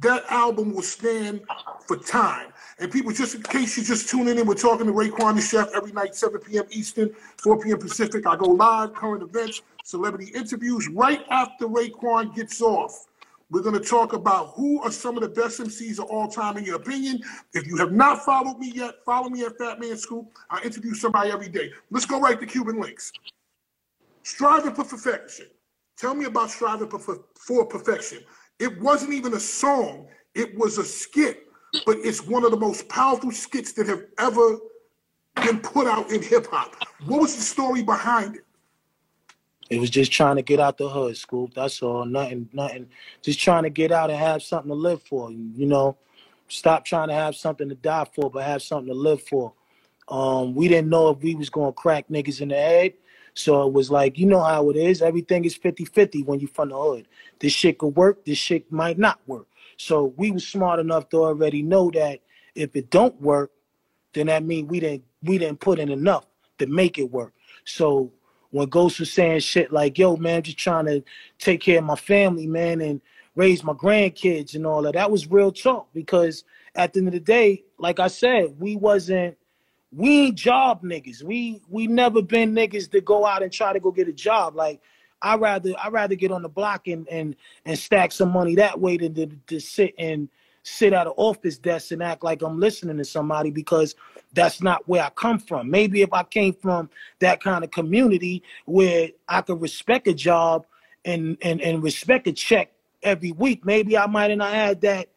that 0.00 0.24
album 0.30 0.74
will 0.74 0.82
stand 0.82 1.40
for 1.86 1.96
time. 1.96 2.52
And 2.78 2.90
people, 2.92 3.12
just 3.12 3.34
in 3.34 3.42
case 3.42 3.76
you're 3.76 3.86
just 3.86 4.08
tuning 4.08 4.38
in, 4.38 4.46
we're 4.46 4.54
talking 4.54 4.86
to 4.86 4.92
Raekwon 4.92 5.36
the 5.36 5.40
Chef 5.40 5.70
every 5.74 5.92
night, 5.92 6.14
7 6.14 6.38
p.m. 6.40 6.64
Eastern, 6.70 7.10
4 7.38 7.60
p.m. 7.60 7.78
Pacific. 7.78 8.26
I 8.26 8.36
go 8.36 8.50
live, 8.50 8.92
current 8.94 9.22
events, 9.22 9.62
celebrity 9.84 10.32
interviews 10.34 10.88
right 10.88 11.24
after 11.30 11.66
Raekwon 11.66 12.34
gets 12.34 12.60
off. 12.60 13.06
We're 13.48 13.62
going 13.62 13.80
to 13.80 13.88
talk 13.88 14.12
about 14.12 14.48
who 14.56 14.82
are 14.82 14.90
some 14.90 15.16
of 15.16 15.22
the 15.22 15.28
best 15.28 15.60
MCs 15.60 16.00
of 16.00 16.06
all 16.06 16.26
time, 16.26 16.56
in 16.56 16.64
your 16.64 16.76
opinion. 16.76 17.22
If 17.54 17.66
you 17.66 17.76
have 17.76 17.92
not 17.92 18.24
followed 18.24 18.58
me 18.58 18.72
yet, 18.72 18.96
follow 19.04 19.28
me 19.28 19.44
at 19.44 19.56
Fatman 19.56 19.96
Scoop. 19.96 20.26
I 20.50 20.60
interview 20.62 20.94
somebody 20.94 21.30
every 21.30 21.48
day. 21.48 21.70
Let's 21.90 22.06
go 22.06 22.20
right 22.20 22.38
to 22.40 22.44
Cuban 22.46 22.76
Linx. 22.76 23.12
Striving 24.26 24.74
for 24.74 24.82
perfection. 24.82 25.46
Tell 25.96 26.12
me 26.12 26.24
about 26.24 26.50
striving 26.50 26.88
for 26.88 27.64
perfection. 27.66 28.24
It 28.58 28.76
wasn't 28.80 29.12
even 29.12 29.34
a 29.34 29.38
song, 29.38 30.08
it 30.34 30.58
was 30.58 30.78
a 30.78 30.84
skit, 30.84 31.44
but 31.86 31.98
it's 31.98 32.26
one 32.26 32.44
of 32.44 32.50
the 32.50 32.56
most 32.56 32.88
powerful 32.88 33.30
skits 33.30 33.70
that 33.74 33.86
have 33.86 34.02
ever 34.18 34.58
been 35.36 35.60
put 35.60 35.86
out 35.86 36.10
in 36.10 36.20
hip 36.22 36.48
hop. 36.50 36.74
What 37.04 37.20
was 37.20 37.36
the 37.36 37.42
story 37.42 37.84
behind 37.84 38.34
it? 38.34 38.44
It 39.70 39.78
was 39.78 39.90
just 39.90 40.10
trying 40.10 40.34
to 40.34 40.42
get 40.42 40.58
out 40.58 40.76
the 40.76 40.88
hood, 40.88 41.16
Scoop. 41.16 41.54
That's 41.54 41.80
all. 41.80 42.04
Nothing, 42.04 42.48
nothing. 42.52 42.88
Just 43.22 43.38
trying 43.38 43.62
to 43.62 43.70
get 43.70 43.92
out 43.92 44.10
and 44.10 44.18
have 44.18 44.42
something 44.42 44.70
to 44.70 44.74
live 44.74 45.04
for. 45.04 45.30
You 45.30 45.66
know, 45.66 45.96
stop 46.48 46.84
trying 46.84 47.08
to 47.08 47.14
have 47.14 47.36
something 47.36 47.68
to 47.68 47.76
die 47.76 48.08
for, 48.12 48.28
but 48.28 48.42
have 48.42 48.62
something 48.62 48.92
to 48.92 48.98
live 48.98 49.22
for. 49.22 49.52
Um, 50.08 50.52
we 50.52 50.66
didn't 50.66 50.90
know 50.90 51.10
if 51.10 51.22
we 51.22 51.36
was 51.36 51.48
gonna 51.48 51.72
crack 51.72 52.08
niggas 52.08 52.40
in 52.40 52.48
the 52.48 52.56
head. 52.56 52.94
So 53.36 53.66
it 53.66 53.72
was 53.74 53.90
like, 53.90 54.18
you 54.18 54.24
know 54.24 54.42
how 54.42 54.70
it 54.70 54.76
is. 54.76 55.02
Everything 55.02 55.44
is 55.44 55.58
50-50 55.58 56.24
when 56.24 56.40
you 56.40 56.46
from 56.46 56.70
the 56.70 56.76
hood. 56.76 57.06
This 57.38 57.52
shit 57.52 57.76
could 57.76 57.94
work, 57.94 58.24
this 58.24 58.38
shit 58.38 58.72
might 58.72 58.98
not 58.98 59.20
work. 59.26 59.46
So 59.76 60.14
we 60.16 60.30
was 60.30 60.48
smart 60.48 60.80
enough 60.80 61.10
to 61.10 61.18
already 61.18 61.62
know 61.62 61.90
that 61.90 62.20
if 62.54 62.74
it 62.74 62.90
don't 62.90 63.20
work, 63.20 63.52
then 64.14 64.28
that 64.28 64.42
means 64.42 64.70
we 64.70 64.80
didn't 64.80 65.04
we 65.22 65.36
didn't 65.36 65.60
put 65.60 65.78
in 65.78 65.90
enough 65.90 66.24
to 66.58 66.66
make 66.66 66.98
it 66.98 67.12
work. 67.12 67.34
So 67.66 68.10
when 68.50 68.68
Ghost 68.68 69.00
was 69.00 69.12
saying 69.12 69.40
shit 69.40 69.70
like, 69.70 69.98
yo, 69.98 70.16
man, 70.16 70.36
I'm 70.36 70.42
just 70.42 70.56
trying 70.56 70.86
to 70.86 71.04
take 71.38 71.60
care 71.60 71.78
of 71.78 71.84
my 71.84 71.96
family, 71.96 72.46
man, 72.46 72.80
and 72.80 73.02
raise 73.34 73.62
my 73.62 73.74
grandkids 73.74 74.54
and 74.54 74.66
all 74.66 74.80
that, 74.80 74.94
that 74.94 75.10
was 75.10 75.30
real 75.30 75.52
talk 75.52 75.88
because 75.92 76.44
at 76.74 76.94
the 76.94 77.00
end 77.00 77.08
of 77.08 77.12
the 77.12 77.20
day, 77.20 77.64
like 77.78 78.00
I 78.00 78.08
said, 78.08 78.58
we 78.58 78.76
wasn't 78.76 79.36
we 79.92 80.26
ain't 80.26 80.36
job 80.36 80.82
niggas. 80.82 81.22
We 81.22 81.62
we 81.68 81.86
never 81.86 82.22
been 82.22 82.54
niggas 82.54 82.90
that 82.90 83.04
go 83.04 83.24
out 83.24 83.42
and 83.42 83.52
try 83.52 83.72
to 83.72 83.80
go 83.80 83.90
get 83.90 84.08
a 84.08 84.12
job. 84.12 84.56
Like 84.56 84.80
I 85.22 85.36
rather 85.36 85.72
I 85.82 85.88
rather 85.88 86.14
get 86.14 86.32
on 86.32 86.42
the 86.42 86.48
block 86.48 86.88
and 86.88 87.08
and 87.08 87.36
and 87.64 87.78
stack 87.78 88.12
some 88.12 88.30
money 88.30 88.54
that 88.56 88.80
way 88.80 88.96
than 88.96 89.14
to, 89.14 89.26
to 89.46 89.60
sit 89.60 89.94
and 89.98 90.28
sit 90.62 90.92
at 90.92 91.06
an 91.06 91.12
office 91.16 91.58
desk 91.58 91.92
and 91.92 92.02
act 92.02 92.24
like 92.24 92.42
I'm 92.42 92.58
listening 92.58 92.96
to 92.98 93.04
somebody 93.04 93.50
because 93.50 93.94
that's 94.32 94.60
not 94.60 94.86
where 94.88 95.04
I 95.04 95.10
come 95.10 95.38
from. 95.38 95.70
Maybe 95.70 96.02
if 96.02 96.12
I 96.12 96.24
came 96.24 96.54
from 96.54 96.90
that 97.20 97.40
kind 97.40 97.62
of 97.62 97.70
community 97.70 98.42
where 98.64 99.10
I 99.28 99.42
could 99.42 99.60
respect 99.60 100.08
a 100.08 100.14
job 100.14 100.66
and 101.04 101.38
and, 101.42 101.60
and 101.60 101.82
respect 101.82 102.26
a 102.26 102.32
check 102.32 102.72
every 103.02 103.32
week, 103.32 103.64
maybe 103.64 103.96
I 103.96 104.06
might 104.06 104.30
have 104.30 104.38
not 104.38 104.52
had 104.52 104.80
that 104.80 105.08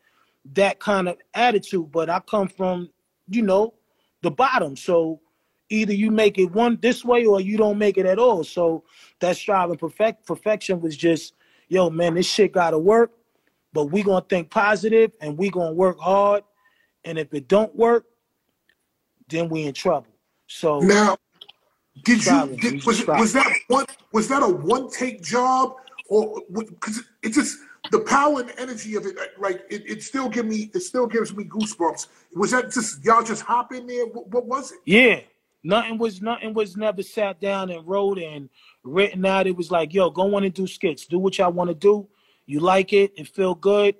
that 0.54 0.80
kind 0.80 1.10
of 1.10 1.18
attitude. 1.34 1.92
But 1.92 2.10
I 2.10 2.20
come 2.20 2.48
from, 2.48 2.92
you 3.28 3.42
know, 3.42 3.74
the 4.22 4.32
bottom. 4.32 4.76
So 4.76 5.22
either 5.70 5.94
you 5.94 6.12
make 6.12 6.38
it 6.38 6.52
one 6.52 6.78
this 6.82 7.06
way 7.06 7.26
or 7.26 7.40
you 7.40 7.58
don't 7.58 7.78
make 7.78 7.98
it 7.98 8.06
at 8.06 8.20
all. 8.20 8.44
So 8.44 8.84
that 9.20 9.38
striving 9.38 9.78
perfect 9.78 10.26
perfection 10.26 10.82
was 10.82 10.98
just, 10.98 11.34
yo, 11.68 11.90
man, 11.90 12.16
this 12.16 12.26
shit 12.26 12.52
gotta 12.52 12.78
work, 12.78 13.12
but 13.74 13.86
we 13.86 14.04
gonna 14.04 14.26
think 14.28 14.50
positive 14.50 15.12
and 15.22 15.38
we 15.38 15.50
gonna 15.50 15.74
work 15.74 16.00
hard. 16.00 16.44
And 17.06 17.18
if 17.18 17.34
it 17.34 17.48
don't 17.48 17.74
work, 17.76 18.06
then 19.30 19.50
we 19.50 19.64
in 19.64 19.74
trouble. 19.74 20.08
So 20.48 20.80
now 20.80 21.18
did 22.04 22.26
you 22.26 22.58
did, 22.58 22.86
was, 22.86 23.06
was 23.06 23.34
that 23.34 23.54
one 23.68 23.86
was 24.12 24.28
that 24.28 24.42
a 24.42 24.48
one 24.48 24.90
take 24.90 25.22
job 25.22 25.76
or 26.10 26.42
because 26.52 27.04
it 27.22 27.34
just 27.34 27.58
the 27.92 28.00
power 28.00 28.42
and 28.42 28.52
energy 28.58 28.96
of 28.96 29.06
it, 29.06 29.18
uh, 29.18 29.24
like 29.38 29.66
it, 29.70 29.90
it 29.90 30.04
still 30.04 30.30
give 30.30 30.46
me, 30.46 30.70
it 30.74 30.82
still 30.82 31.08
gives 31.08 31.34
me 31.36 31.44
goosebumps. 31.46 32.08
Was 32.34 32.52
that 32.52 32.72
just 32.72 33.04
y'all 33.04 33.24
just 33.24 33.42
hop 33.44 33.74
in 33.74 33.88
there? 33.88 34.06
What, 34.06 34.28
what 34.28 34.46
was 34.46 34.72
it? 34.72 34.80
Yeah, 34.86 35.22
nothing 35.64 35.98
was 35.98 36.22
nothing 36.22 36.54
was 36.54 36.78
never 36.78 37.04
sat 37.04 37.40
down 37.42 37.70
and 37.70 37.86
wrote 37.88 38.20
and 38.20 38.50
written 38.84 39.26
out. 39.26 39.48
It 39.48 39.56
was 39.56 39.72
like, 39.72 39.94
yo, 39.94 40.10
go 40.10 40.36
on 40.36 40.44
and 40.44 40.54
do 40.54 40.68
skits. 40.68 41.06
Do 41.06 41.20
what 41.20 41.38
y'all 41.38 41.52
want 41.52 41.70
to 41.70 41.76
do. 41.76 42.08
You 42.46 42.60
like 42.60 42.94
it, 42.94 43.14
it 43.16 43.28
feel 43.28 43.56
good. 43.56 43.96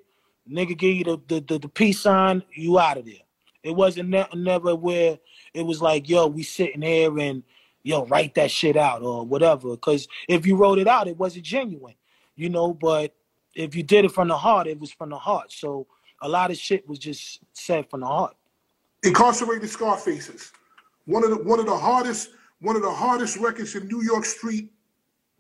Nigga 0.50 0.78
give 0.78 0.96
you 0.96 1.04
the 1.04 1.22
the, 1.28 1.40
the, 1.42 1.60
the 1.60 1.70
peace 1.70 2.00
sign, 2.00 2.44
you 2.52 2.80
out 2.80 2.98
of 2.98 3.06
there. 3.06 3.16
It 3.62 3.72
wasn't 3.72 4.10
ne- 4.10 4.28
never 4.36 4.76
where 4.76 5.20
it 5.54 5.64
was 5.64 5.82
like, 5.82 6.08
yo, 6.10 6.28
we 6.28 6.44
sitting 6.44 6.82
here 6.82 7.18
and 7.20 7.44
yo, 7.84 8.06
write 8.06 8.36
that 8.36 8.52
shit 8.52 8.78
out 8.78 9.02
or 9.02 9.26
whatever. 9.26 9.76
Cause 9.78 10.08
if 10.28 10.46
you 10.46 10.56
wrote 10.56 10.80
it 10.80 10.88
out, 10.88 11.08
it 11.08 11.18
wasn't 11.18 11.46
genuine, 11.46 11.96
you 12.36 12.50
know, 12.50 12.74
but 12.74 13.16
if 13.60 13.76
you 13.76 13.84
did 13.84 14.06
it 14.06 14.12
from 14.12 14.30
the 14.30 14.38
heart, 14.38 14.68
it 14.68 14.80
was 14.80 14.92
from 14.92 15.10
the 15.10 15.18
heart. 15.18 15.52
So 15.52 15.86
a 16.22 16.30
lot 16.30 16.52
of 16.52 16.58
shit 16.58 16.88
was 16.88 17.00
just 17.00 17.42
said 17.54 17.90
from 17.90 18.02
the 18.02 18.06
heart. 18.08 18.36
Incarcerated 19.04 19.70
Scarfaces, 19.70 20.52
one 21.06 21.24
of 21.24 21.30
the 21.30 21.38
one 21.44 21.60
of 21.60 21.66
the 21.66 21.78
hardest 21.78 22.32
one 22.62 22.76
of 22.76 22.82
the 22.82 22.92
hardest 22.92 23.38
records 23.38 23.76
in 23.76 23.88
New 23.88 24.02
York 24.02 24.26
street 24.26 24.72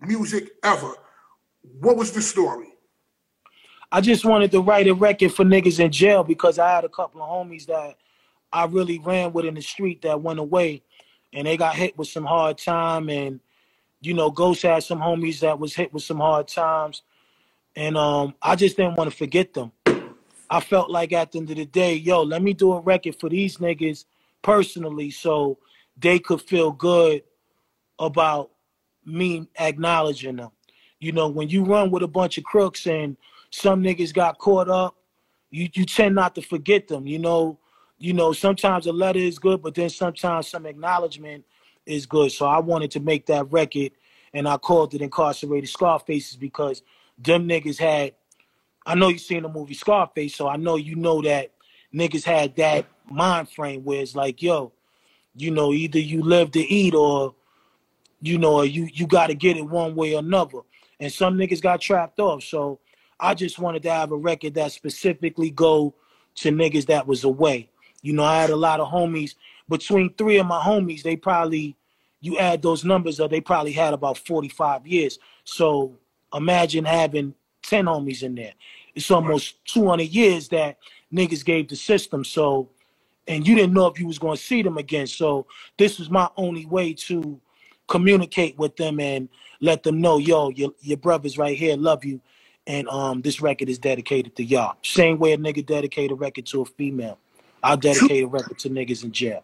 music 0.01 0.51
ever. 0.63 0.93
What 1.79 1.97
was 1.97 2.11
the 2.11 2.21
story? 2.21 2.67
I 3.91 4.01
just 4.01 4.23
wanted 4.23 4.51
to 4.51 4.61
write 4.61 4.87
a 4.87 4.93
record 4.93 5.33
for 5.33 5.43
niggas 5.43 5.79
in 5.79 5.91
jail 5.91 6.23
because 6.23 6.59
I 6.59 6.69
had 6.69 6.85
a 6.85 6.89
couple 6.89 7.21
of 7.21 7.29
homies 7.29 7.65
that 7.65 7.95
I 8.53 8.65
really 8.65 8.99
ran 8.99 9.33
with 9.33 9.45
in 9.45 9.55
the 9.55 9.61
street 9.61 10.01
that 10.03 10.21
went 10.21 10.39
away 10.39 10.83
and 11.33 11.47
they 11.47 11.57
got 11.57 11.75
hit 11.75 11.97
with 11.97 12.07
some 12.07 12.25
hard 12.25 12.57
time 12.57 13.09
and 13.09 13.39
you 14.01 14.13
know 14.13 14.29
Ghost 14.29 14.61
had 14.61 14.83
some 14.83 14.99
homies 14.99 15.39
that 15.39 15.59
was 15.59 15.75
hit 15.75 15.93
with 15.93 16.03
some 16.03 16.17
hard 16.17 16.47
times 16.47 17.01
and 17.79 17.95
um, 17.95 18.35
I 18.41 18.57
just 18.57 18.75
didn't 18.75 18.95
want 18.95 19.09
to 19.09 19.15
forget 19.15 19.53
them. 19.53 19.71
I 20.49 20.59
felt 20.59 20.91
like 20.91 21.13
at 21.13 21.31
the 21.31 21.39
end 21.39 21.49
of 21.49 21.55
the 21.55 21.65
day, 21.65 21.93
yo, 21.93 22.23
let 22.23 22.43
me 22.43 22.51
do 22.51 22.73
a 22.73 22.81
record 22.81 23.15
for 23.17 23.29
these 23.29 23.57
niggas 23.57 24.03
personally 24.41 25.11
so 25.11 25.57
they 25.97 26.19
could 26.19 26.41
feel 26.41 26.73
good 26.73 27.23
about 27.97 28.51
me 29.05 29.47
acknowledging 29.57 30.35
them. 30.35 30.51
You 30.99 31.13
know, 31.13 31.29
when 31.29 31.47
you 31.47 31.63
run 31.63 31.89
with 31.89 32.03
a 32.03 32.07
bunch 32.07 32.37
of 32.37 32.43
crooks 32.43 32.85
and 32.85 33.15
some 33.49 33.81
niggas 33.81 34.13
got 34.13 34.39
caught 34.39 34.67
up, 34.67 34.97
you, 35.49 35.69
you 35.71 35.85
tend 35.85 36.15
not 36.15 36.35
to 36.35 36.41
forget 36.41 36.89
them. 36.89 37.07
You 37.07 37.19
know, 37.19 37.59
you 37.97 38.11
know, 38.11 38.33
sometimes 38.33 38.87
a 38.87 38.91
letter 38.91 39.19
is 39.19 39.39
good, 39.39 39.61
but 39.61 39.73
then 39.73 39.89
sometimes 39.89 40.49
some 40.49 40.65
acknowledgement 40.65 41.45
is 41.85 42.05
good. 42.05 42.33
So 42.33 42.45
I 42.45 42.59
wanted 42.59 42.91
to 42.91 42.99
make 42.99 43.25
that 43.27 43.49
record 43.53 43.91
and 44.33 44.49
I 44.49 44.57
called 44.57 44.93
it 44.93 45.01
Incarcerated 45.01 45.69
Scarfaces 45.69 46.35
because 46.35 46.83
them 47.23 47.47
niggas 47.47 47.77
had. 47.77 48.13
I 48.85 48.95
know 48.95 49.09
you 49.09 49.19
seen 49.19 49.43
the 49.43 49.49
movie 49.49 49.73
Scarface, 49.73 50.35
so 50.35 50.47
I 50.47 50.57
know 50.57 50.75
you 50.75 50.95
know 50.95 51.21
that 51.21 51.51
niggas 51.93 52.23
had 52.23 52.55
that 52.55 52.87
mind 53.09 53.49
frame 53.49 53.83
where 53.83 54.01
it's 54.01 54.15
like, 54.15 54.41
yo, 54.41 54.71
you 55.35 55.51
know, 55.51 55.73
either 55.73 55.99
you 55.99 56.21
live 56.21 56.51
to 56.51 56.59
eat 56.59 56.95
or, 56.95 57.35
you 58.21 58.37
know, 58.37 58.61
you 58.63 58.89
you 58.91 59.07
got 59.07 59.27
to 59.27 59.35
get 59.35 59.57
it 59.57 59.67
one 59.67 59.95
way 59.95 60.15
or 60.15 60.19
another. 60.19 60.59
And 60.99 61.11
some 61.11 61.37
niggas 61.37 61.61
got 61.61 61.81
trapped 61.81 62.19
off. 62.19 62.43
So 62.43 62.79
I 63.19 63.33
just 63.33 63.59
wanted 63.59 63.83
to 63.83 63.91
have 63.91 64.11
a 64.11 64.17
record 64.17 64.55
that 64.55 64.71
specifically 64.71 65.49
go 65.49 65.93
to 66.35 66.51
niggas 66.51 66.87
that 66.87 67.07
was 67.07 67.23
away. 67.23 67.69
You 68.01 68.13
know, 68.13 68.23
I 68.23 68.41
had 68.41 68.49
a 68.49 68.55
lot 68.55 68.79
of 68.79 68.89
homies. 68.89 69.35
Between 69.67 70.13
three 70.13 70.37
of 70.37 70.47
my 70.47 70.59
homies, 70.59 71.03
they 71.03 71.15
probably, 71.15 71.75
you 72.21 72.37
add 72.37 72.61
those 72.61 72.83
numbers 72.83 73.19
up, 73.19 73.29
they 73.29 73.41
probably 73.41 73.73
had 73.73 73.93
about 73.93 74.17
45 74.17 74.87
years. 74.87 75.19
So 75.43 75.97
imagine 76.33 76.85
having 76.85 77.33
10 77.63 77.85
homies 77.85 78.23
in 78.23 78.35
there. 78.35 78.53
It's 78.95 79.11
almost 79.11 79.63
200 79.65 80.03
years 80.03 80.49
that 80.49 80.77
niggas 81.13 81.45
gave 81.45 81.67
the 81.67 81.75
system. 81.75 82.23
So, 82.23 82.69
and 83.27 83.47
you 83.47 83.55
didn't 83.55 83.73
know 83.73 83.87
if 83.87 83.99
you 83.99 84.07
was 84.07 84.19
going 84.19 84.37
to 84.37 84.41
see 84.41 84.61
them 84.61 84.77
again. 84.77 85.07
So 85.07 85.45
this 85.77 85.99
was 85.99 86.09
my 86.09 86.29
only 86.37 86.65
way 86.65 86.93
to 86.93 87.39
communicate 87.87 88.57
with 88.57 88.75
them 88.75 88.99
and 88.99 89.29
let 89.61 89.83
them 89.83 90.01
know, 90.01 90.17
yo, 90.17 90.49
your, 90.49 90.71
your 90.81 90.97
brothers 90.97 91.37
right 91.37 91.57
here 91.57 91.75
love 91.75 92.05
you. 92.05 92.21
And 92.67 92.87
um, 92.89 93.21
this 93.21 93.41
record 93.41 93.69
is 93.69 93.79
dedicated 93.79 94.35
to 94.35 94.43
y'all. 94.43 94.77
Same 94.83 95.17
way 95.17 95.33
a 95.33 95.37
nigga 95.37 95.65
dedicate 95.65 96.11
a 96.11 96.15
record 96.15 96.45
to 96.47 96.61
a 96.61 96.65
female. 96.65 97.17
I'll 97.63 97.77
dedicate 97.77 98.23
a 98.23 98.27
record 98.27 98.59
to 98.59 98.69
niggas 98.69 99.03
in 99.03 99.11
jail. 99.11 99.43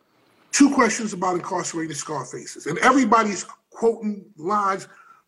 Two 0.51 0.73
questions 0.73 1.11
about 1.11 1.35
incarcerated 1.35 1.97
Scarfaces. 1.97 2.67
And 2.67 2.77
everybody's 2.79 3.45
quoting 3.71 4.25
lines 4.37 4.87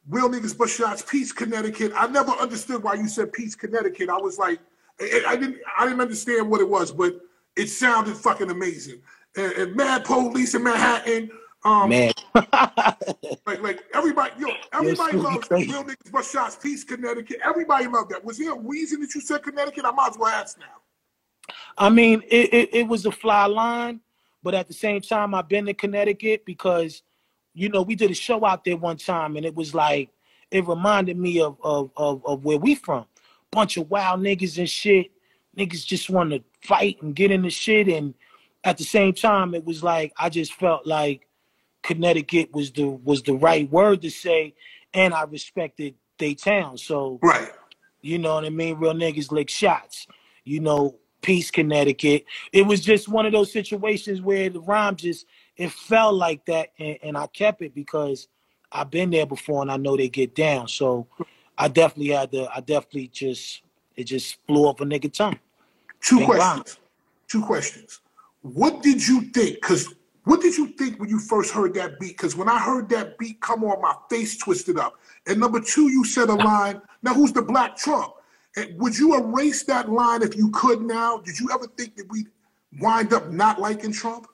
real 0.09 0.29
niggas 0.29 0.57
but 0.57 0.69
shots, 0.69 1.01
Peace, 1.01 1.31
Connecticut. 1.31 1.91
I 1.95 2.07
never 2.07 2.31
understood 2.31 2.83
why 2.83 2.95
you 2.95 3.07
said 3.07 3.33
Peace, 3.33 3.55
Connecticut. 3.55 4.09
I 4.09 4.17
was 4.17 4.37
like, 4.37 4.59
I 4.99 5.35
didn't, 5.35 5.57
I 5.77 5.85
didn't 5.85 6.01
understand 6.01 6.49
what 6.49 6.61
it 6.61 6.69
was, 6.69 6.91
but 6.91 7.19
it 7.55 7.67
sounded 7.67 8.15
fucking 8.15 8.49
amazing. 8.49 9.01
And, 9.35 9.51
and 9.53 9.75
Mad 9.75 10.05
Police 10.05 10.55
in 10.55 10.63
Manhattan. 10.63 11.29
Um, 11.65 11.89
Man, 11.89 12.13
like, 12.35 13.61
like 13.61 13.83
everybody, 13.93 14.31
yo, 14.39 14.47
everybody 14.73 15.17
loves 15.17 15.49
real 15.49 15.83
niggas 15.83 16.11
but 16.11 16.23
shots, 16.23 16.55
Peace, 16.55 16.83
Connecticut. 16.83 17.39
Everybody 17.43 17.87
loved 17.87 18.11
that. 18.11 18.23
Was 18.23 18.37
there 18.37 18.53
a 18.53 18.59
reason 18.59 19.01
that 19.01 19.13
you 19.13 19.21
said 19.21 19.43
Connecticut? 19.43 19.83
I 19.85 19.91
might 19.91 20.11
as 20.11 20.17
well 20.17 20.29
ask 20.29 20.57
now. 20.59 21.53
I 21.77 21.89
mean, 21.89 22.23
it, 22.29 22.53
it, 22.53 22.69
it 22.73 22.87
was 22.87 23.05
a 23.05 23.11
fly 23.11 23.45
line, 23.45 24.01
but 24.43 24.53
at 24.53 24.67
the 24.67 24.73
same 24.73 25.01
time, 25.01 25.33
I've 25.33 25.47
been 25.47 25.65
to 25.65 25.73
Connecticut 25.73 26.45
because, 26.45 27.03
you 27.57 27.69
know, 27.69 27.81
we 27.81 27.95
did 27.95 28.11
a 28.11 28.15
show 28.15 28.45
out 28.45 28.63
there 28.63 28.77
one 28.77 28.97
time, 28.97 29.35
and 29.35 29.45
it 29.45 29.55
was 29.55 29.73
like 29.73 30.11
it 30.51 30.67
reminded 30.67 31.17
me 31.17 31.41
of 31.41 31.57
of 31.63 31.91
of, 31.97 32.23
of 32.25 32.45
where 32.45 32.59
we 32.59 32.75
from. 32.75 33.05
Bunch 33.51 33.77
of 33.77 33.89
wild 33.89 34.21
niggas 34.21 34.59
and 34.59 34.69
shit. 34.69 35.07
Niggas 35.57 35.85
just 35.85 36.09
want 36.09 36.31
to 36.31 36.43
fight 36.61 37.01
and 37.01 37.15
get 37.15 37.31
into 37.31 37.49
shit, 37.49 37.87
and 37.87 38.13
at 38.63 38.77
the 38.77 38.83
same 38.83 39.13
time, 39.13 39.55
it 39.55 39.65
was 39.65 39.83
like 39.83 40.13
I 40.17 40.29
just 40.29 40.53
felt 40.53 40.85
like 40.85 41.27
Connecticut 41.81 42.53
was 42.53 42.71
the 42.71 42.87
was 42.87 43.23
the 43.23 43.33
right 43.33 43.69
word 43.71 44.03
to 44.03 44.11
say, 44.11 44.53
and 44.93 45.13
I 45.15 45.23
respected 45.23 45.95
they 46.19 46.35
town. 46.35 46.77
So 46.77 47.19
Right. 47.23 47.49
you 48.01 48.19
know 48.19 48.35
what 48.35 48.45
I 48.45 48.49
mean? 48.49 48.77
Real 48.77 48.93
niggas 48.93 49.31
lick 49.31 49.49
shots. 49.49 50.07
You 50.45 50.59
know, 50.59 50.97
peace, 51.21 51.51
Connecticut. 51.51 52.25
It 52.53 52.63
was 52.63 52.81
just 52.81 53.07
one 53.07 53.25
of 53.25 53.31
those 53.31 53.51
situations 53.51 54.21
where 54.21 54.49
the 54.49 54.61
rhyme 54.61 54.95
just 54.95 55.25
it 55.57 55.71
felt 55.71 56.15
like 56.15 56.45
that, 56.45 56.69
and, 56.79 56.97
and 57.01 57.17
I 57.17 57.27
kept 57.27 57.61
it 57.61 57.73
because 57.73 58.27
I've 58.71 58.91
been 58.91 59.09
there 59.09 59.25
before 59.25 59.61
and 59.61 59.71
I 59.71 59.77
know 59.77 59.97
they 59.97 60.09
get 60.09 60.35
down. 60.35 60.67
So 60.67 61.07
I 61.57 61.67
definitely 61.67 62.13
had 62.13 62.31
to. 62.31 62.47
I 62.53 62.59
definitely 62.59 63.07
just 63.07 63.63
it 63.95 64.05
just 64.05 64.37
flew 64.45 64.67
off 64.67 64.81
a 64.81 64.85
nigga 64.85 65.11
tongue. 65.11 65.39
Two 66.01 66.19
Big 66.19 66.27
questions. 66.27 66.77
Two 67.27 67.43
questions. 67.43 68.01
What 68.41 68.83
did 68.83 69.05
you 69.05 69.21
think? 69.21 69.55
Because 69.55 69.93
what 70.23 70.41
did 70.41 70.57
you 70.57 70.67
think 70.67 70.99
when 70.99 71.09
you 71.09 71.19
first 71.19 71.51
heard 71.51 71.73
that 71.75 71.99
beat? 71.99 72.09
Because 72.09 72.35
when 72.35 72.49
I 72.49 72.59
heard 72.59 72.89
that 72.89 73.17
beat 73.17 73.41
come 73.41 73.63
on, 73.63 73.81
my 73.81 73.95
face 74.09 74.37
twisted 74.37 74.77
up. 74.77 74.93
And 75.25 75.39
number 75.39 75.59
two, 75.59 75.89
you 75.89 76.03
said 76.03 76.29
a 76.29 76.35
line. 76.35 76.81
Now, 77.01 77.13
who's 77.13 77.31
the 77.31 77.41
Black 77.41 77.77
Trump? 77.77 78.13
Would 78.77 78.97
you 78.97 79.15
erase 79.15 79.63
that 79.63 79.89
line 79.89 80.21
if 80.23 80.35
you 80.35 80.49
could 80.51 80.81
now? 80.81 81.17
Did 81.17 81.39
you 81.39 81.49
ever 81.53 81.67
think 81.77 81.95
that 81.97 82.09
we'd 82.09 82.27
wind 82.79 83.13
up 83.13 83.29
not 83.29 83.59
liking 83.59 83.91
Trump? 83.91 84.27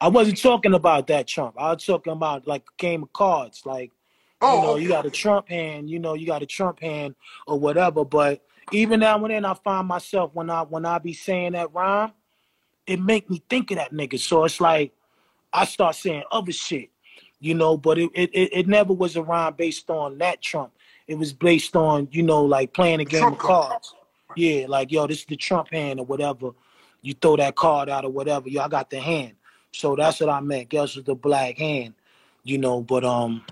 I 0.00 0.08
wasn't 0.08 0.40
talking 0.40 0.74
about 0.74 1.06
that 1.08 1.26
Trump. 1.26 1.54
I 1.58 1.72
was 1.72 1.84
talking 1.84 2.12
about 2.12 2.46
like 2.46 2.62
a 2.62 2.82
game 2.82 3.02
of 3.02 3.12
cards. 3.12 3.62
Like 3.64 3.90
Oh, 4.44 4.56
you 4.56 4.62
know, 4.62 4.70
okay. 4.72 4.82
you 4.82 4.88
got 4.88 5.06
a 5.06 5.10
Trump 5.10 5.48
hand, 5.48 5.88
you 5.88 5.98
know, 5.98 6.14
you 6.14 6.26
got 6.26 6.42
a 6.42 6.46
Trump 6.46 6.80
hand 6.80 7.14
or 7.46 7.58
whatever. 7.58 8.04
But 8.04 8.42
even 8.72 9.00
now 9.00 9.16
and 9.16 9.32
then 9.32 9.44
I 9.44 9.54
find 9.54 9.88
myself 9.88 10.32
when 10.34 10.50
I 10.50 10.62
when 10.62 10.84
I 10.84 10.98
be 10.98 11.14
saying 11.14 11.52
that 11.52 11.72
rhyme, 11.72 12.12
it 12.86 13.00
make 13.00 13.30
me 13.30 13.42
think 13.48 13.70
of 13.70 13.78
that 13.78 13.92
nigga. 13.92 14.18
So 14.18 14.44
it's 14.44 14.60
like 14.60 14.92
I 15.52 15.64
start 15.64 15.94
saying 15.96 16.24
other 16.30 16.52
shit, 16.52 16.90
you 17.40 17.54
know, 17.54 17.78
but 17.78 17.98
it, 17.98 18.10
it 18.14 18.30
it 18.34 18.68
never 18.68 18.92
was 18.92 19.16
a 19.16 19.22
rhyme 19.22 19.54
based 19.54 19.88
on 19.88 20.18
that 20.18 20.42
Trump. 20.42 20.72
It 21.06 21.16
was 21.16 21.32
based 21.32 21.76
on, 21.76 22.08
you 22.10 22.22
know, 22.22 22.42
like 22.44 22.72
playing 22.72 23.00
a 23.00 23.04
game 23.04 23.20
Trump 23.20 23.36
of 23.36 23.42
card. 23.42 23.68
cards. 23.70 23.94
Yeah, 24.36 24.66
like 24.68 24.90
yo, 24.90 25.06
this 25.06 25.20
is 25.20 25.26
the 25.26 25.36
Trump 25.36 25.70
hand 25.70 26.00
or 26.00 26.06
whatever. 26.06 26.50
You 27.02 27.14
throw 27.14 27.36
that 27.36 27.54
card 27.54 27.88
out 27.88 28.04
or 28.04 28.10
whatever. 28.10 28.48
Yo, 28.48 28.62
I 28.62 28.68
got 28.68 28.90
the 28.90 28.98
hand. 28.98 29.34
So 29.72 29.94
that's 29.96 30.20
what 30.20 30.30
I 30.30 30.40
meant. 30.40 30.68
Guess 30.68 30.96
was 30.96 31.04
the 31.04 31.14
black 31.14 31.58
hand, 31.58 31.94
you 32.42 32.58
know, 32.58 32.82
but 32.82 33.04
um 33.04 33.44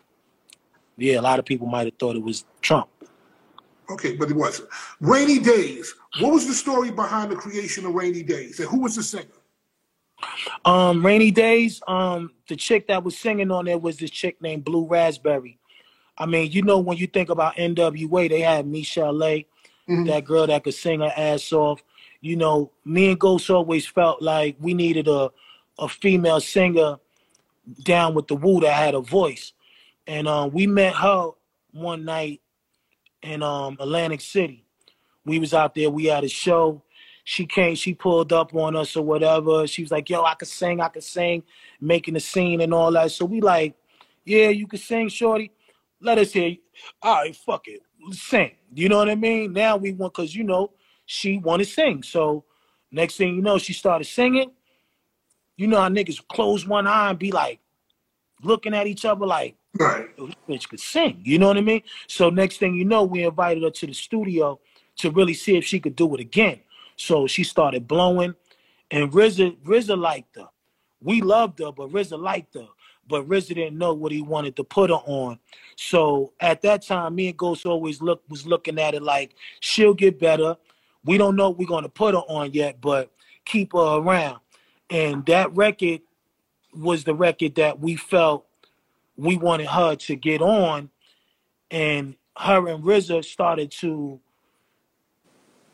yeah, 0.97 1.19
a 1.19 1.23
lot 1.23 1.39
of 1.39 1.45
people 1.45 1.67
might 1.67 1.87
have 1.87 1.99
thought 1.99 2.17
it 2.17 2.23
was 2.23 2.45
Trump. 2.61 2.89
Okay, 3.91 4.15
but 4.15 4.31
it 4.31 4.37
wasn't. 4.37 4.69
Rainy 5.01 5.39
Days. 5.39 5.95
What 6.21 6.33
was 6.33 6.47
the 6.47 6.55
story 6.55 6.91
behind 6.91 7.33
the 7.33 7.37
creation 7.37 7.85
of 7.85 7.95
Rainy 7.95 8.23
Days? 8.23 8.61
And 8.61 8.69
who 8.69 8.81
was 8.81 8.97
the 8.97 9.03
singer? 9.03 9.27
Um, 10.65 11.05
Rainy 11.05 11.31
Days, 11.31 11.83
um, 11.89 12.31
the 12.49 12.57
chick 12.57 12.87
that 12.87 13.03
was 13.03 13.19
singing 13.19 13.51
on 13.51 13.65
there 13.65 13.79
was 13.79 13.97
this 13.97 14.11
chick 14.11 14.41
named 14.41 14.65
Blue 14.65 14.87
Raspberry. 14.87 15.59
I 16.23 16.27
mean, 16.27 16.53
you 16.53 16.63
know, 16.63 16.79
when 16.79 16.99
you 16.99 17.09
think 17.09 17.31
about 17.31 17.57
NWA, 17.57 18.29
they 18.29 18.41
had 18.43 18.67
Michelle 18.67 19.23
A, 19.25 19.45
Mhm. 19.89 20.07
that 20.07 20.25
girl 20.25 20.47
that 20.47 20.63
could 20.65 20.75
sing 20.75 21.01
her 21.01 21.13
ass 21.17 21.53
off. 21.53 21.83
You 22.21 22.37
know, 22.37 22.71
me 22.85 23.11
and 23.11 23.19
Ghost 23.21 23.51
always 23.51 23.87
felt 23.87 24.23
like 24.23 24.57
we 24.61 24.75
needed 24.75 25.09
a, 25.09 25.31
a 25.81 25.89
female 25.89 26.41
singer 26.41 26.99
down 27.85 28.15
with 28.15 28.29
the 28.29 28.37
Wu 28.37 28.61
that 28.61 28.73
had 28.75 28.95
a 28.95 29.01
voice. 29.01 29.53
And 30.07 30.29
um, 30.29 30.53
we 30.53 30.67
met 30.69 30.95
her 30.95 31.31
one 31.73 32.05
night 32.05 32.41
in 33.23 33.43
um, 33.43 33.77
Atlantic 33.81 34.21
City. 34.21 34.65
We 35.25 35.41
was 35.41 35.55
out 35.55 35.75
there, 35.75 35.91
we 35.91 36.07
had 36.07 36.25
a 36.25 36.29
show. 36.29 36.83
She 37.25 37.47
came, 37.47 37.75
she 37.77 37.95
pulled 37.95 38.33
up 38.33 38.55
on 38.55 38.77
us 38.77 38.97
or 38.97 39.05
whatever. 39.05 39.67
She 39.67 39.83
was 39.83 39.93
like, 39.93 40.11
yo, 40.11 40.23
I 40.25 40.35
could 40.35 40.49
sing, 40.49 40.81
I 40.81 40.89
could 40.89 41.05
sing, 41.05 41.43
making 41.81 42.17
a 42.17 42.21
scene 42.21 42.61
and 42.61 42.75
all 42.75 42.93
that. 42.93 43.13
So 43.13 43.25
we 43.25 43.41
like, 43.41 43.75
yeah, 44.25 44.49
you 44.49 44.67
can 44.69 44.79
sing, 44.81 45.09
shorty. 45.09 45.53
Let 46.03 46.19
us 46.19 46.33
hear 46.33 46.49
you. 46.49 46.59
All 47.01 47.17
right, 47.17 47.35
fuck 47.37 47.69
it. 47.69 47.81
Sing. 48.13 48.51
You 48.75 48.89
know 48.89 48.99
what 48.99 49.09
I 49.09 49.15
mean? 49.15 49.53
Now 49.53 49.77
we 49.77 49.93
want, 49.93 50.15
cause 50.15 50.35
you 50.35 50.43
know, 50.45 50.73
she 51.07 51.39
wanna 51.39 51.65
sing. 51.65 52.03
So 52.03 52.45
next 52.91 53.17
thing 53.17 53.37
you 53.37 53.43
know, 53.43 53.59
she 53.59 53.73
started 53.73 54.05
singing. 54.05 54.51
You 55.57 55.69
know 55.69 55.81
how 55.81 55.89
niggas 55.89 56.21
close 56.29 56.67
one 56.67 56.87
eye 56.87 57.11
and 57.11 57.19
be 57.19 57.31
like 57.31 57.61
looking 58.43 58.75
at 58.75 58.87
each 58.87 59.05
other 59.05 59.27
like, 59.27 59.57
Right. 59.79 60.15
bitch 60.49 60.69
could 60.69 60.81
sing. 60.81 61.21
You 61.25 61.39
know 61.39 61.49
what 61.49 61.57
I 61.57 61.63
mean? 61.63 61.83
So 62.07 62.29
next 62.29 62.59
thing 62.59 62.75
you 62.75 62.85
know, 62.85 63.05
we 63.05 63.23
invited 63.25 63.63
her 63.63 63.71
to 63.71 63.87
the 63.87 63.95
studio 63.95 64.61
to 64.97 65.11
really 65.11 65.35
see 65.35 65.57
if 65.57 65.65
she 65.65 65.81
could 65.81 65.97
do 65.97 66.13
it 66.15 66.21
again. 66.21 66.61
So 66.97 67.27
she 67.27 67.43
started 67.43 67.89
blowing, 67.89 68.35
and 68.91 69.11
RZA, 69.11 69.57
RZA 69.65 69.99
liked 69.99 70.37
her. 70.37 70.49
We 71.01 71.23
loved 71.23 71.59
her, 71.61 71.73
but 71.73 71.89
RZA 71.91 72.19
liked 72.19 72.55
her. 72.55 72.69
But 73.13 73.29
RZA 73.29 73.57
didn't 73.57 73.77
know 73.77 73.93
what 73.93 74.11
he 74.11 74.23
wanted 74.23 74.57
to 74.57 74.65
put 74.65 74.89
her 74.89 74.97
on. 74.97 75.39
So 75.77 76.33
at 76.41 76.63
that 76.63 76.81
time, 76.81 77.15
me 77.15 77.29
and 77.29 77.37
Ghost 77.37 77.67
always 77.67 78.01
look 78.01 78.23
was 78.31 78.47
looking 78.47 78.79
at 78.79 78.95
it 78.95 79.03
like 79.03 79.35
she'll 79.61 79.93
get 79.93 80.19
better. 80.19 80.57
We 81.05 81.19
don't 81.19 81.37
know 81.37 81.51
we're 81.51 81.69
gonna 81.69 81.91
put 81.91 82.15
her 82.15 82.23
on 82.23 82.55
yet, 82.55 82.81
but 82.81 83.13
keep 83.45 83.75
her 83.75 83.99
around. 83.99 84.39
And 84.89 85.27
that 85.27 85.55
record 85.55 86.01
was 86.75 87.05
the 87.05 87.15
record 87.15 87.57
that 87.57 87.79
we 87.79 87.97
felt 87.97 88.47
we 89.19 89.37
wanted 89.37 89.67
her 89.67 89.95
to 89.95 90.17
get 90.17 90.41
on, 90.41 90.89
and 91.71 92.17
her 92.39 92.67
and 92.67 92.83
RZA 92.83 93.27
started 93.27 93.73
to 93.73 94.21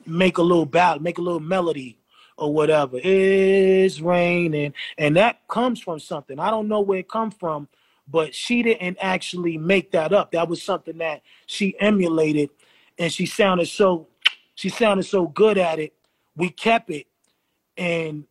make 0.04 0.38
a 0.38 0.42
little 0.42 0.66
ballad, 0.66 1.02
make 1.02 1.18
a 1.18 1.22
little 1.22 1.38
melody 1.38 2.00
or 2.38 2.54
whatever. 2.54 2.98
It's 3.02 4.00
raining, 4.00 4.72
and 4.96 5.16
that 5.16 5.46
comes 5.48 5.80
from 5.80 5.98
something. 5.98 6.38
I 6.38 6.50
don't 6.50 6.68
know 6.68 6.80
where 6.80 7.00
it 7.00 7.08
come 7.08 7.30
from, 7.30 7.68
but 8.06 8.34
she 8.34 8.62
didn't 8.62 8.98
actually 9.00 9.58
make 9.58 9.90
that 9.92 10.12
up. 10.12 10.32
That 10.32 10.48
was 10.48 10.62
something 10.62 10.98
that 10.98 11.22
she 11.46 11.78
emulated, 11.80 12.50
and 12.98 13.12
she 13.12 13.26
sounded 13.26 13.68
so 13.68 14.08
she 14.54 14.68
sounded 14.70 15.04
so 15.04 15.26
good 15.26 15.58
at 15.58 15.78
it. 15.78 15.92
We 16.36 16.50
kept 16.50 16.90
it, 16.90 17.06
and 17.76 18.24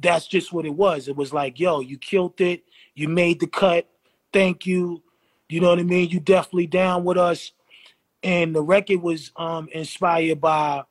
that's 0.00 0.26
just 0.26 0.52
what 0.52 0.66
it 0.66 0.74
was. 0.74 1.08
It 1.08 1.16
was 1.16 1.32
like, 1.32 1.58
yo, 1.58 1.80
you 1.80 1.98
killed 1.98 2.40
it. 2.40 2.64
You 2.94 3.08
made 3.08 3.40
the 3.40 3.46
cut. 3.46 3.88
Thank 4.32 4.66
you. 4.66 5.02
You 5.48 5.60
know 5.60 5.70
what 5.70 5.78
I 5.78 5.84
mean? 5.84 6.10
You 6.10 6.20
definitely 6.20 6.66
down 6.66 7.04
with 7.04 7.16
us. 7.16 7.52
And 8.22 8.54
the 8.54 8.62
record 8.62 9.02
was 9.02 9.32
um 9.36 9.68
inspired 9.72 10.40
by, 10.40 10.82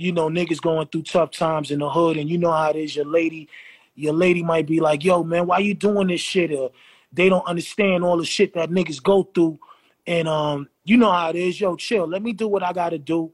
you 0.00 0.12
know, 0.12 0.30
niggas 0.30 0.62
going 0.62 0.86
through 0.88 1.02
tough 1.02 1.30
times 1.30 1.70
in 1.70 1.80
the 1.80 1.90
hood. 1.90 2.16
And 2.16 2.28
you 2.30 2.38
know 2.38 2.50
how 2.50 2.70
it 2.70 2.76
is. 2.76 2.96
Your 2.96 3.04
lady, 3.04 3.48
your 3.94 4.14
lady 4.14 4.42
might 4.42 4.66
be 4.66 4.80
like, 4.80 5.04
yo, 5.04 5.22
man, 5.22 5.46
why 5.46 5.58
you 5.58 5.74
doing 5.74 6.08
this 6.08 6.22
shit? 6.22 6.52
Uh, 6.52 6.70
they 7.12 7.28
don't 7.28 7.46
understand 7.46 8.02
all 8.02 8.16
the 8.16 8.24
shit 8.24 8.54
that 8.54 8.70
niggas 8.70 9.02
go 9.02 9.24
through. 9.24 9.58
And 10.06 10.26
um, 10.26 10.68
you 10.84 10.96
know 10.96 11.12
how 11.12 11.28
it 11.28 11.36
is. 11.36 11.60
Yo, 11.60 11.76
chill. 11.76 12.06
Let 12.08 12.22
me 12.22 12.32
do 12.32 12.48
what 12.48 12.62
I 12.62 12.72
gotta 12.72 12.98
do. 12.98 13.30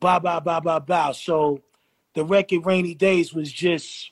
Bye, 0.00 0.18
bye, 0.18 0.40
bye, 0.40 0.58
bye, 0.58 0.80
bye. 0.80 1.12
So 1.12 1.60
the 2.14 2.24
record 2.24 2.66
Rainy 2.66 2.94
Days 2.94 3.32
was 3.32 3.52
just 3.52 4.10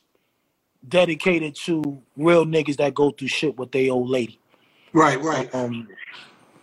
dedicated 0.88 1.56
to 1.64 2.00
real 2.16 2.46
niggas 2.46 2.76
that 2.76 2.94
go 2.94 3.10
through 3.10 3.28
shit 3.28 3.58
with 3.58 3.72
their 3.72 3.92
old 3.92 4.08
lady. 4.08 4.38
Right, 4.92 5.20
right. 5.20 5.52
Um, 5.52 5.88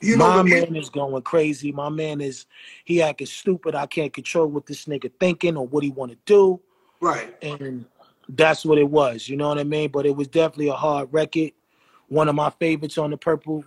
You 0.04 0.18
know, 0.18 0.30
my 0.30 0.44
man 0.44 0.76
is 0.76 0.90
going 0.90 1.22
crazy. 1.24 1.72
My 1.72 1.90
man 1.90 2.22
is 2.22 2.46
he 2.84 3.02
acting 3.02 3.28
stupid. 3.28 3.76
I 3.76 3.86
can't 3.86 4.14
control 4.14 4.48
what 4.48 4.66
this 4.66 4.86
nigga 4.86 5.12
thinking 5.20 5.58
or 5.58 5.66
what 5.66 5.84
he 5.84 5.92
want 5.92 6.12
to 6.12 6.18
do, 6.26 6.60
right. 7.00 7.36
and 7.42 7.86
that's 8.30 8.66
what 8.66 8.78
it 8.78 8.90
was. 8.90 9.28
You 9.30 9.38
know 9.38 9.50
what 9.50 9.60
I 9.60 9.64
mean? 9.64 9.90
But 9.90 10.06
it 10.06 10.16
was 10.16 10.28
definitely 10.28 10.70
a 10.70 10.74
hard 10.74 11.10
record. 11.12 11.52
One 12.08 12.28
of 12.28 12.36
my 12.36 12.50
favorites 12.52 12.98
on 12.98 13.12
the 13.12 13.18
purple. 13.18 13.66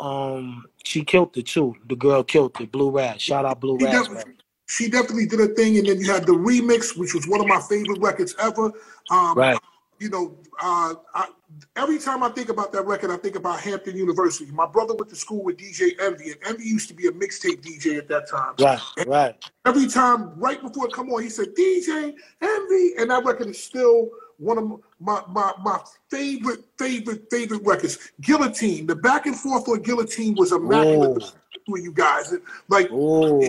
Um, 0.00 0.64
she 0.84 1.04
killed 1.04 1.36
it 1.36 1.46
too. 1.46 1.74
The 1.88 1.96
girl 1.96 2.22
killed 2.22 2.60
it. 2.60 2.70
Blue 2.70 2.90
Raz. 2.90 3.20
Shout 3.20 3.44
out 3.44 3.60
Blue 3.60 3.78
definitely, 3.78 4.34
she 4.66 4.88
definitely 4.88 5.26
did 5.26 5.40
a 5.40 5.48
thing, 5.48 5.78
and 5.78 5.86
then 5.86 5.98
you 5.98 6.12
had 6.12 6.26
the 6.26 6.32
remix, 6.32 6.96
which 6.96 7.14
was 7.14 7.26
one 7.26 7.40
of 7.40 7.46
my 7.46 7.60
favorite 7.60 8.00
records 8.00 8.34
ever. 8.38 8.70
Um, 9.10 9.34
Right. 9.36 9.58
You 10.00 10.10
know, 10.10 10.38
uh, 10.62 10.94
I, 11.14 11.28
every 11.76 11.98
time 11.98 12.22
I 12.22 12.28
think 12.28 12.48
about 12.48 12.72
that 12.72 12.86
record, 12.86 13.10
I 13.10 13.16
think 13.16 13.36
about 13.36 13.60
Hampton 13.60 13.96
University. 13.96 14.50
My 14.52 14.66
brother 14.66 14.94
went 14.94 15.10
to 15.10 15.16
school 15.16 15.42
with 15.42 15.56
DJ 15.56 16.00
Envy, 16.00 16.30
and 16.30 16.36
Envy 16.46 16.64
used 16.64 16.88
to 16.88 16.94
be 16.94 17.08
a 17.08 17.12
mixtape 17.12 17.62
DJ 17.62 17.98
at 17.98 18.08
that 18.08 18.28
time. 18.28 18.54
Right. 18.60 19.06
Right. 19.06 19.50
Every 19.66 19.88
time, 19.88 20.38
right 20.38 20.60
before 20.60 20.86
it 20.86 20.92
come 20.92 21.10
on, 21.10 21.22
he 21.22 21.28
said 21.28 21.48
DJ 21.56 22.14
Envy, 22.40 22.92
and 22.98 23.10
that 23.10 23.24
record 23.24 23.48
is 23.48 23.62
still 23.62 24.10
one 24.38 24.56
of 24.56 24.80
my 25.00 25.22
my 25.28 25.52
my 25.62 25.78
favorite 26.10 26.60
favorite 26.78 27.24
favorite 27.30 27.62
records. 27.64 27.98
Guillotine, 28.20 28.86
the 28.86 28.96
back 28.96 29.26
and 29.26 29.36
forth 29.36 29.68
on 29.68 29.82
Guillotine 29.82 30.34
was 30.36 30.52
immaculate 30.52 31.32
between 31.52 31.84
you 31.84 31.92
guys. 31.92 32.32
Like 32.68 32.88
Oh, 32.90 33.42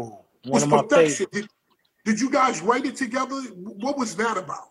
it 0.43 0.51
was 0.51 0.65
perfection. 0.65 1.27
Did, 1.31 1.47
Did 2.05 2.19
you 2.19 2.29
guys 2.29 2.61
write 2.61 2.85
it 2.85 2.95
together? 2.95 3.35
What 3.35 3.97
was 3.97 4.15
that 4.15 4.37
about? 4.37 4.69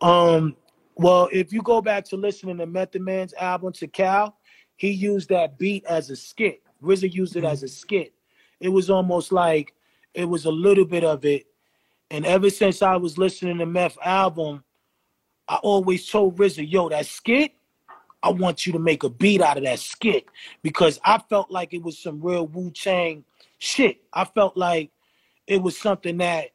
Um, 0.00 0.56
well, 0.96 1.28
if 1.32 1.52
you 1.52 1.62
go 1.62 1.80
back 1.80 2.04
to 2.06 2.16
listening 2.16 2.58
to 2.58 2.66
Method 2.66 3.02
Man's 3.02 3.34
album 3.34 3.72
Tical, 3.72 4.34
he 4.76 4.90
used 4.90 5.28
that 5.30 5.58
beat 5.58 5.84
as 5.86 6.10
a 6.10 6.16
skit. 6.16 6.62
RZA 6.82 7.12
used 7.12 7.36
it 7.36 7.40
mm-hmm. 7.40 7.52
as 7.52 7.62
a 7.62 7.68
skit. 7.68 8.12
It 8.60 8.68
was 8.68 8.90
almost 8.90 9.32
like 9.32 9.74
it 10.14 10.24
was 10.24 10.44
a 10.44 10.50
little 10.50 10.84
bit 10.84 11.04
of 11.04 11.24
it. 11.24 11.46
And 12.10 12.26
ever 12.26 12.50
since 12.50 12.82
I 12.82 12.96
was 12.96 13.16
listening 13.16 13.58
to 13.58 13.66
Meth 13.66 13.96
album, 14.02 14.64
I 15.48 15.56
always 15.56 16.08
told 16.08 16.36
RZA, 16.36 16.70
yo, 16.70 16.88
that 16.90 17.06
skit, 17.06 17.52
I 18.22 18.30
want 18.30 18.66
you 18.66 18.72
to 18.72 18.78
make 18.78 19.02
a 19.02 19.08
beat 19.08 19.40
out 19.40 19.56
of 19.56 19.64
that 19.64 19.80
skit 19.80 20.26
because 20.62 21.00
I 21.04 21.18
felt 21.28 21.50
like 21.50 21.74
it 21.74 21.82
was 21.82 21.98
some 21.98 22.20
real 22.20 22.46
Wu 22.46 22.70
Tang 22.70 23.24
shit. 23.58 24.02
I 24.12 24.24
felt 24.24 24.56
like 24.56 24.90
it 25.46 25.60
was 25.60 25.76
something 25.76 26.18
that 26.18 26.50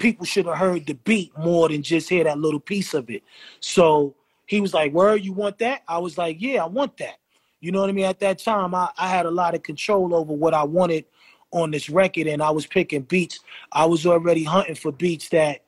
people 0.00 0.26
should 0.26 0.46
have 0.46 0.56
heard 0.56 0.86
the 0.86 0.94
beat 0.94 1.30
more 1.38 1.68
than 1.68 1.82
just 1.82 2.08
hear 2.08 2.24
that 2.24 2.38
little 2.38 2.58
piece 2.58 2.94
of 2.94 3.08
it. 3.08 3.22
So 3.60 4.16
he 4.46 4.60
was 4.60 4.74
like, 4.74 4.92
Where 4.92 5.14
you 5.14 5.32
want 5.32 5.58
that? 5.58 5.82
I 5.86 5.98
was 5.98 6.18
like, 6.18 6.38
Yeah, 6.40 6.64
I 6.64 6.66
want 6.66 6.96
that. 6.96 7.18
You 7.60 7.70
know 7.70 7.82
what 7.82 7.90
I 7.90 7.92
mean? 7.92 8.06
At 8.06 8.18
that 8.20 8.40
time, 8.40 8.74
I, 8.74 8.90
I 8.98 9.08
had 9.08 9.26
a 9.26 9.30
lot 9.30 9.54
of 9.54 9.62
control 9.62 10.14
over 10.14 10.32
what 10.32 10.54
I 10.54 10.64
wanted 10.64 11.04
on 11.52 11.70
this 11.70 11.90
record, 11.90 12.26
and 12.26 12.42
I 12.42 12.50
was 12.50 12.66
picking 12.66 13.02
beats. 13.02 13.40
I 13.70 13.84
was 13.84 14.06
already 14.06 14.42
hunting 14.42 14.74
for 14.74 14.90
beats 14.90 15.28
that 15.28 15.62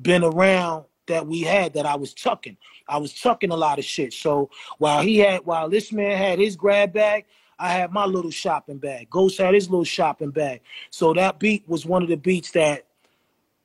been 0.00 0.22
around 0.22 0.84
that 1.06 1.26
we 1.26 1.42
had 1.42 1.74
that 1.74 1.86
I 1.86 1.96
was 1.96 2.14
tucking. 2.14 2.56
I 2.88 2.98
was 2.98 3.20
tucking 3.20 3.50
a 3.50 3.56
lot 3.56 3.78
of 3.78 3.84
shit. 3.84 4.12
So 4.12 4.48
while 4.78 5.02
he 5.02 5.18
had, 5.18 5.44
while 5.44 5.68
this 5.68 5.92
man 5.92 6.16
had 6.16 6.38
his 6.38 6.56
grab 6.56 6.92
bag, 6.92 7.24
I 7.58 7.72
had 7.72 7.92
my 7.92 8.04
little 8.04 8.30
shopping 8.30 8.78
bag. 8.78 9.10
Ghost 9.10 9.38
had 9.38 9.54
his 9.54 9.68
little 9.68 9.84
shopping 9.84 10.30
bag. 10.30 10.60
So 10.90 11.12
that 11.14 11.38
beat 11.38 11.68
was 11.68 11.84
one 11.84 12.02
of 12.02 12.08
the 12.08 12.16
beats 12.16 12.50
that 12.52 12.86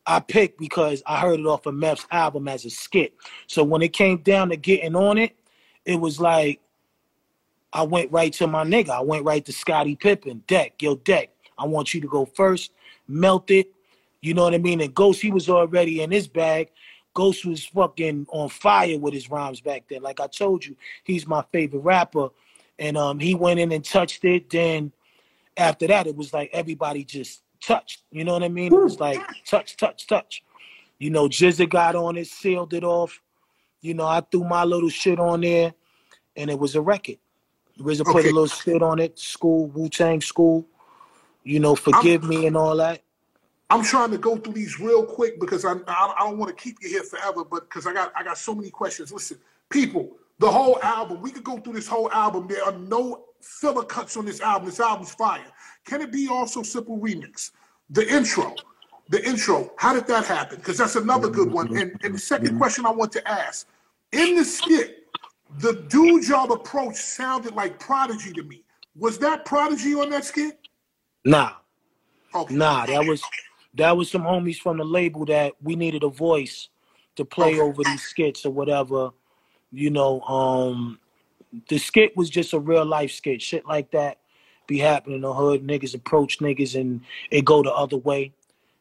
I 0.10 0.20
picked 0.20 0.58
because 0.58 1.04
I 1.06 1.20
heard 1.20 1.40
it 1.40 1.46
off 1.46 1.68
of 1.68 1.76
Meth's 1.76 2.08
album 2.10 2.48
as 2.48 2.66
a 2.66 2.72
skit. 2.72 3.14
So 3.46 3.64
when 3.64 3.84
it 3.84 3.94
came 3.94 4.18
down 4.18 4.50
to 4.50 4.58
getting 4.58 4.96
on 4.96 5.20
it, 5.20 5.36
it 5.86 5.98
was 5.98 6.20
like 6.20 6.62
I 7.72 7.84
went 7.84 8.12
right 8.12 8.34
to 8.34 8.48
my 8.48 8.64
nigga. 8.64 8.90
I 8.90 9.02
went 9.02 9.24
right 9.24 9.46
to 9.46 9.54
Scottie 9.54 9.96
Pippen. 9.96 10.44
Deck, 10.48 10.82
yo, 10.82 10.96
Deck. 10.96 11.30
I 11.60 11.68
want 11.68 11.94
you 11.94 12.02
to 12.02 12.08
go 12.08 12.26
first. 12.26 12.72
Melt 13.08 13.52
it. 13.52 13.72
You 14.22 14.34
know 14.34 14.46
what 14.46 14.56
I 14.56 14.58
mean? 14.58 14.82
And 14.82 14.96
Ghost, 14.96 15.22
he 15.22 15.32
was 15.32 15.48
already 15.48 16.02
in 16.02 16.10
his 16.10 16.28
bag. 16.28 16.72
Ghost 17.14 17.46
was 17.46 17.66
fucking 17.66 18.26
on 18.30 18.50
fire 18.50 18.98
with 18.98 19.14
his 19.14 19.30
rhymes 19.30 19.62
back 19.62 19.84
then. 19.92 20.02
Like 20.02 20.20
I 20.20 20.26
told 20.26 20.66
you, 20.66 20.76
he's 21.04 21.28
my 21.28 21.46
favorite 21.52 21.82
rapper. 21.82 22.30
And 22.80 22.98
um, 22.98 23.20
he 23.20 23.36
went 23.36 23.60
in 23.60 23.72
and 23.72 23.86
touched 23.86 24.26
it. 24.26 24.50
Then 24.50 24.92
after 25.56 25.86
that, 25.86 26.08
it 26.08 26.16
was 26.16 26.34
like 26.34 26.50
everybody 26.52 27.04
just 27.04 27.44
touched. 27.62 28.04
You 28.12 28.24
know 28.24 28.34
what 28.34 28.44
I 28.44 28.50
mean? 28.50 28.74
It 28.74 28.78
was 28.78 29.00
like 29.00 29.22
touch, 29.46 29.78
touch, 29.78 30.08
touch. 30.08 30.44
You 30.98 31.10
know, 31.10 31.28
GZA 31.28 31.70
got 31.70 31.96
on 31.96 32.18
it, 32.18 32.28
sealed 32.28 32.74
it 32.74 32.84
off. 32.84 33.22
You 33.82 33.94
know, 33.94 34.06
I 34.06 34.22
threw 34.22 34.44
my 34.44 34.66
little 34.66 34.90
shit 34.90 35.20
on 35.20 35.42
there, 35.42 35.74
and 36.36 36.50
it 36.50 36.60
was 36.60 36.76
a 36.76 36.82
record. 36.82 37.18
RZA 37.80 38.04
put 38.06 38.26
a 38.26 38.28
little 38.28 38.48
shit 38.48 38.82
on 38.82 39.00
it. 39.00 39.18
School, 39.18 39.68
Wu 39.68 39.88
Tang 39.88 40.20
School. 40.20 40.68
You 41.44 41.60
know, 41.60 41.76
forgive 41.76 42.24
me 42.24 42.46
and 42.46 42.58
all 42.58 42.76
that. 42.78 43.02
I'm 43.70 43.84
trying 43.84 44.12
to 44.12 44.18
go 44.18 44.36
through 44.36 44.54
these 44.54 44.80
real 44.80 45.06
quick 45.06 45.40
because 45.40 45.64
I 45.64 45.74
I, 45.88 46.16
I 46.18 46.24
don't 46.26 46.38
want 46.38 46.56
to 46.56 46.62
keep 46.62 46.78
you 46.82 46.90
here 46.90 47.04
forever, 47.04 47.46
but 47.46 47.70
because 47.70 47.88
I 47.88 47.94
got 47.94 48.12
I 48.16 48.24
got 48.24 48.38
so 48.38 48.54
many 48.54 48.70
questions. 48.70 49.14
Listen, 49.14 49.38
people, 49.70 50.18
the 50.40 50.50
whole 50.50 50.80
album, 50.82 51.22
we 51.22 51.32
could 51.32 51.44
go 51.44 51.58
through 51.58 51.74
this 51.74 51.88
whole 51.88 52.12
album. 52.12 52.48
There 52.48 52.64
are 52.64 52.78
no 52.78 53.26
filler 53.42 53.84
cuts 53.84 54.18
on 54.18 54.26
this 54.26 54.42
album. 54.42 54.68
This 54.70 54.80
album's 54.80 55.14
fire. 55.14 55.46
Can 55.86 56.02
it 56.02 56.12
be 56.12 56.28
All 56.30 56.48
So 56.48 56.64
Simple 56.64 56.98
remix? 56.98 57.52
The 57.90 58.08
intro, 58.14 58.56
the 59.10 59.26
intro. 59.28 59.72
How 59.78 59.94
did 59.94 60.08
that 60.08 60.26
happen? 60.26 60.58
Because 60.58 60.78
that's 60.78 60.96
another 60.96 61.30
good 61.30 61.52
one. 61.52 61.76
And 61.76 61.92
and 62.04 62.14
the 62.16 62.20
second 62.20 62.58
question 62.58 62.86
I 62.86 62.92
want 62.92 63.12
to 63.14 63.28
ask 63.28 63.68
in 64.12 64.36
the 64.36 64.46
skit, 64.46 65.08
the 65.58 65.74
dude 65.90 66.28
y'all 66.28 66.52
approach 66.54 66.96
sounded 66.96 67.56
like 67.56 67.80
Prodigy 67.80 68.32
to 68.34 68.44
me. 68.44 68.64
Was 68.96 69.18
that 69.20 69.46
Prodigy 69.46 69.94
on 69.96 70.10
that 70.12 70.26
skit? 70.26 70.60
Nah, 71.26 71.54
Okay. 72.34 72.56
nah, 72.56 72.86
that 72.86 73.06
was 73.06 73.22
that 73.74 73.96
was 73.98 74.10
some 74.10 74.22
homies 74.24 74.58
from 74.58 74.78
the 74.78 74.86
label 74.86 75.26
that 75.26 75.54
we 75.62 75.76
needed 75.76 76.04
a 76.04 76.10
voice 76.10 76.70
to 77.16 77.26
play 77.26 77.54
Okay. 77.54 77.60
over 77.62 77.84
these 77.84 78.02
skits 78.04 78.46
or 78.46 78.52
whatever. 78.52 79.12
You 79.72 79.90
know, 79.92 80.22
um 80.22 81.00
the 81.70 81.78
skit 81.78 82.16
was 82.16 82.30
just 82.30 82.54
a 82.54 82.60
real 82.60 82.86
life 82.86 83.12
skit. 83.12 83.42
Shit 83.42 83.66
like 83.66 83.92
that 83.92 84.20
be 84.68 84.80
happening 84.80 85.18
in 85.18 85.22
the 85.22 85.34
hood. 85.34 85.66
Niggas 85.66 85.96
approach 85.96 86.40
niggas 86.40 86.80
and 86.80 87.02
it 87.32 87.46
go 87.46 87.64
the 87.64 87.74
other 87.74 87.98
way. 87.98 88.34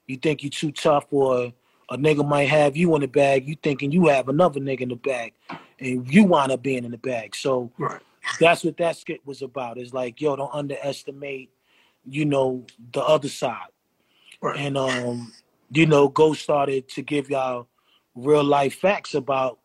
You 0.06 0.16
think 0.16 0.42
you 0.42 0.50
too 0.50 0.72
tough 0.72 1.06
or 1.10 1.52
a 1.90 1.96
nigga 1.96 2.26
might 2.26 2.48
have 2.48 2.76
you 2.76 2.94
in 2.94 3.00
the 3.00 3.08
bag. 3.08 3.48
You 3.48 3.56
thinking 3.62 3.90
you 3.92 4.06
have 4.08 4.28
another 4.28 4.60
nigga 4.60 4.82
in 4.82 4.90
the 4.90 4.96
bag 4.96 5.32
and 5.80 6.12
you 6.12 6.24
wind 6.24 6.52
up 6.52 6.62
being 6.62 6.84
in 6.84 6.90
the 6.90 6.98
bag. 6.98 7.34
So 7.34 7.72
Right. 7.78 8.02
that's 8.40 8.64
what 8.64 8.76
that 8.78 8.96
skit 8.96 9.20
was 9.26 9.42
about. 9.42 9.78
It's 9.78 9.92
like, 9.94 10.20
yo, 10.20 10.36
don't 10.36 10.54
underestimate, 10.54 11.50
you 12.04 12.24
know, 12.24 12.66
the 12.92 13.02
other 13.02 13.28
side. 13.28 13.68
Right. 14.42 14.58
And 14.60 14.76
um, 14.76 15.32
you 15.72 15.86
know, 15.86 16.08
Ghost 16.08 16.42
started 16.42 16.88
to 16.90 17.02
give 17.02 17.30
y'all 17.30 17.68
real 18.14 18.44
life 18.44 18.74
facts 18.74 19.14
about 19.14 19.58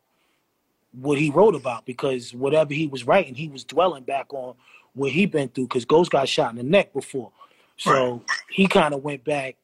what 0.94 1.18
he 1.18 1.30
wrote 1.30 1.56
about 1.56 1.86
because 1.86 2.34
whatever 2.34 2.74
he 2.74 2.88
was 2.88 3.06
writing, 3.06 3.36
he 3.36 3.48
was 3.48 3.64
dwelling 3.64 4.04
back 4.04 4.34
on 4.34 4.56
what 4.94 5.12
he 5.12 5.26
been 5.26 5.50
through 5.50 5.66
because 5.66 5.86
Ghost 5.86 6.12
got 6.12 6.30
shot 6.30 6.52
in 6.52 6.58
the 6.58 6.64
neck 6.64 6.94
before. 6.94 7.32
So 7.78 8.24
he 8.50 8.68
kind 8.68 8.94
of 8.94 9.04
went 9.04 9.24
back 9.24 9.58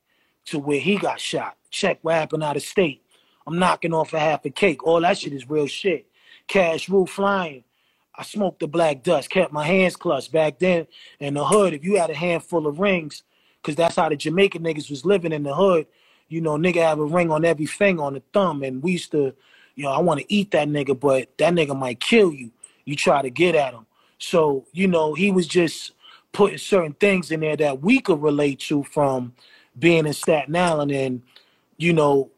to 0.45 0.59
where 0.59 0.79
he 0.79 0.97
got 0.97 1.19
shot. 1.19 1.55
Check 1.69 1.99
what 2.01 2.15
happened 2.15 2.43
out 2.43 2.57
of 2.57 2.63
state. 2.63 3.03
I'm 3.45 3.59
knocking 3.59 3.93
off 3.93 4.13
a 4.13 4.19
half 4.19 4.45
a 4.45 4.49
cake. 4.49 4.83
All 4.85 5.01
that 5.01 5.17
shit 5.19 5.33
is 5.33 5.49
real 5.49 5.67
shit. 5.67 6.07
Cash 6.47 6.89
rule 6.89 7.05
flying. 7.05 7.63
I 8.15 8.23
smoked 8.23 8.59
the 8.59 8.67
black 8.67 9.03
dust, 9.03 9.29
kept 9.29 9.53
my 9.53 9.65
hands 9.65 9.95
clutched. 9.95 10.31
Back 10.31 10.59
then 10.59 10.87
in 11.19 11.35
the 11.35 11.45
hood, 11.45 11.73
if 11.73 11.85
you 11.85 11.97
had 11.97 12.09
a 12.09 12.15
handful 12.15 12.67
of 12.67 12.79
rings, 12.79 13.23
because 13.61 13.75
that's 13.75 13.95
how 13.95 14.09
the 14.09 14.15
Jamaican 14.15 14.63
niggas 14.63 14.89
was 14.89 15.05
living 15.05 15.31
in 15.31 15.43
the 15.43 15.55
hood, 15.55 15.87
you 16.27 16.41
know, 16.41 16.57
nigga 16.57 16.81
have 16.81 16.99
a 16.99 17.05
ring 17.05 17.31
on 17.31 17.45
every 17.45 17.65
finger 17.65 18.03
on 18.03 18.13
the 18.13 18.23
thumb. 18.33 18.63
And 18.63 18.83
we 18.83 18.93
used 18.93 19.11
to, 19.11 19.33
know, 19.83 19.91
I 19.91 19.99
want 19.99 20.19
to 20.21 20.33
eat 20.33 20.51
that 20.51 20.67
nigga, 20.69 20.99
but 20.99 21.37
that 21.37 21.53
nigga 21.53 21.77
might 21.77 21.99
kill 21.99 22.33
you. 22.33 22.51
You 22.85 22.95
try 22.95 23.21
to 23.21 23.29
get 23.29 23.55
at 23.55 23.73
him. 23.73 23.85
So, 24.19 24.65
you 24.73 24.87
know, 24.87 25.13
he 25.13 25.31
was 25.31 25.47
just 25.47 25.93
putting 26.33 26.57
certain 26.57 26.93
things 26.93 27.31
in 27.31 27.41
there 27.41 27.57
that 27.57 27.81
we 27.81 27.99
could 27.99 28.21
relate 28.21 28.59
to 28.61 28.83
from 28.83 29.33
being 29.77 30.05
in 30.07 30.13
Staten 30.13 30.55
Island 30.55 30.91
and, 30.91 31.21
you 31.77 31.93
know, 31.93 32.31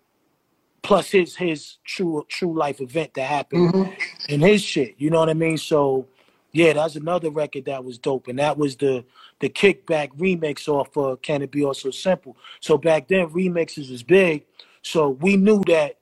plus 0.84 1.12
his 1.12 1.36
his 1.36 1.78
true 1.86 2.26
true 2.30 2.58
life 2.58 2.82
event 2.82 3.14
that 3.16 3.28
happened 3.28 3.74
Mhm. 3.74 3.96
in 4.30 4.42
his 4.42 4.62
shit. 4.64 4.96
You 4.98 5.10
know 5.10 5.20
what 5.20 5.30
I 5.30 5.34
mean? 5.34 5.58
So 5.58 6.08
yeah, 6.54 6.74
that's 6.74 6.96
another 6.98 7.30
record 7.30 7.66
that 7.66 7.84
was 7.86 7.98
dope. 7.98 8.28
And 8.28 8.40
that 8.40 8.58
was 8.58 8.76
the 8.78 9.06
the 9.40 9.50
kickback 9.50 10.10
remix 10.18 10.68
off 10.68 10.96
of 10.98 11.22
Can 11.22 11.42
It 11.42 11.52
Be 11.52 11.64
All 11.64 11.74
So 11.74 11.92
Simple. 11.92 12.38
So 12.62 12.78
back 12.78 13.08
then 13.08 13.30
remixes 13.30 13.92
was 13.92 14.04
big. 14.04 14.46
So 14.84 15.10
we 15.10 15.38
knew 15.38 15.64
that, 15.68 15.98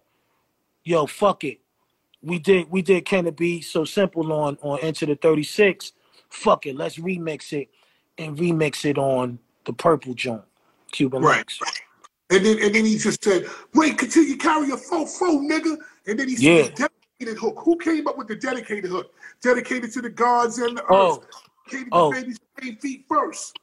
yo, 0.89 1.05
fuck 1.05 1.43
it. 1.43 1.59
We 2.21 2.39
did 2.39 2.69
we 2.69 2.81
did 2.81 3.05
Can 3.05 3.27
It 3.27 3.37
Be 3.37 3.61
So 3.61 3.85
Simple 3.85 4.33
on 4.33 4.57
on 4.61 4.79
Enter 4.81 5.05
the 5.05 5.15
36. 5.15 5.93
Fuck 6.29 6.65
it, 6.65 6.75
let's 6.75 6.97
remix 6.97 7.53
it 7.53 7.69
and 8.17 8.37
remix 8.37 8.85
it 8.85 8.97
on 8.97 9.39
the 9.65 9.73
purple 9.73 10.13
joint. 10.13 10.41
Cuban 10.91 11.21
Right. 11.21 11.45
Linx. 11.45 11.61
And 12.31 12.45
then 12.45 12.59
and 12.61 12.75
then 12.75 12.85
he 12.85 12.97
just 12.97 13.23
said, 13.23 13.45
wait, 13.73 13.97
continue 13.97 14.35
carry 14.35 14.67
your 14.67 14.77
fo 14.77 15.05
fo, 15.05 15.39
nigga. 15.39 15.77
And 16.07 16.19
then 16.19 16.27
he 16.27 16.35
Yeah. 16.35 16.63
said 16.63 16.89
dedicated 17.19 17.39
hook. 17.39 17.59
Who 17.63 17.77
came 17.77 18.07
up 18.07 18.17
with 18.17 18.27
the 18.27 18.35
dedicated 18.35 18.89
hook? 18.89 19.13
Dedicated 19.41 19.91
to 19.93 20.01
the 20.01 20.09
gods 20.09 20.57
and 20.57 20.77
the 20.77 20.83
earth. 20.83 20.89
Oh. 20.89 21.23
Dedicated 21.69 21.93
Oh. 21.93 22.11
to 22.13 22.21
baby's 22.21 22.39
eight 22.63 22.81
feet 22.81 23.05
first. 23.07 23.57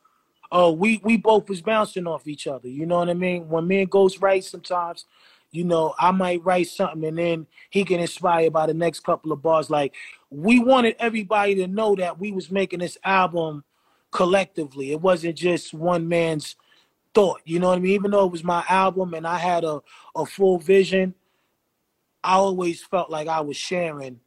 oh, 0.52 0.70
we 0.70 1.00
we 1.04 1.16
both 1.16 1.48
was 1.48 1.60
bouncing 1.60 2.06
off 2.06 2.26
each 2.28 2.46
other. 2.46 2.68
You 2.68 2.86
know 2.86 2.98
what 2.98 3.10
I 3.10 3.14
mean? 3.14 3.48
When 3.48 3.66
me 3.66 3.80
and 3.80 3.90
Ghost 3.90 4.20
write 4.20 4.44
sometimes, 4.44 5.04
you 5.50 5.64
know, 5.64 5.94
I 5.98 6.10
might 6.10 6.44
write 6.44 6.68
something 6.68 7.04
and 7.04 7.18
then 7.18 7.46
he 7.70 7.84
get 7.84 8.00
inspired 8.00 8.52
by 8.52 8.66
the 8.66 8.74
next 8.74 9.00
couple 9.00 9.32
of 9.32 9.42
bars. 9.42 9.70
Like 9.70 9.94
we 10.30 10.58
wanted 10.58 10.96
everybody 10.98 11.54
to 11.56 11.66
know 11.66 11.96
that 11.96 12.18
we 12.18 12.32
was 12.32 12.50
making 12.50 12.80
this 12.80 12.98
album 13.04 13.64
collectively. 14.10 14.92
It 14.92 15.00
wasn't 15.00 15.36
just 15.36 15.74
one 15.74 16.08
man's 16.08 16.56
thought. 17.14 17.40
You 17.44 17.58
know 17.60 17.68
what 17.68 17.78
I 17.78 17.80
mean? 17.80 17.92
Even 17.92 18.10
though 18.10 18.26
it 18.26 18.32
was 18.32 18.44
my 18.44 18.64
album 18.68 19.14
and 19.14 19.26
I 19.26 19.38
had 19.38 19.64
a, 19.64 19.80
a 20.14 20.26
full 20.26 20.58
vision, 20.58 21.14
I 22.24 22.34
always 22.34 22.82
felt 22.82 23.10
like 23.10 23.28
I 23.28 23.40
was 23.40 23.56
sharing 23.56 24.20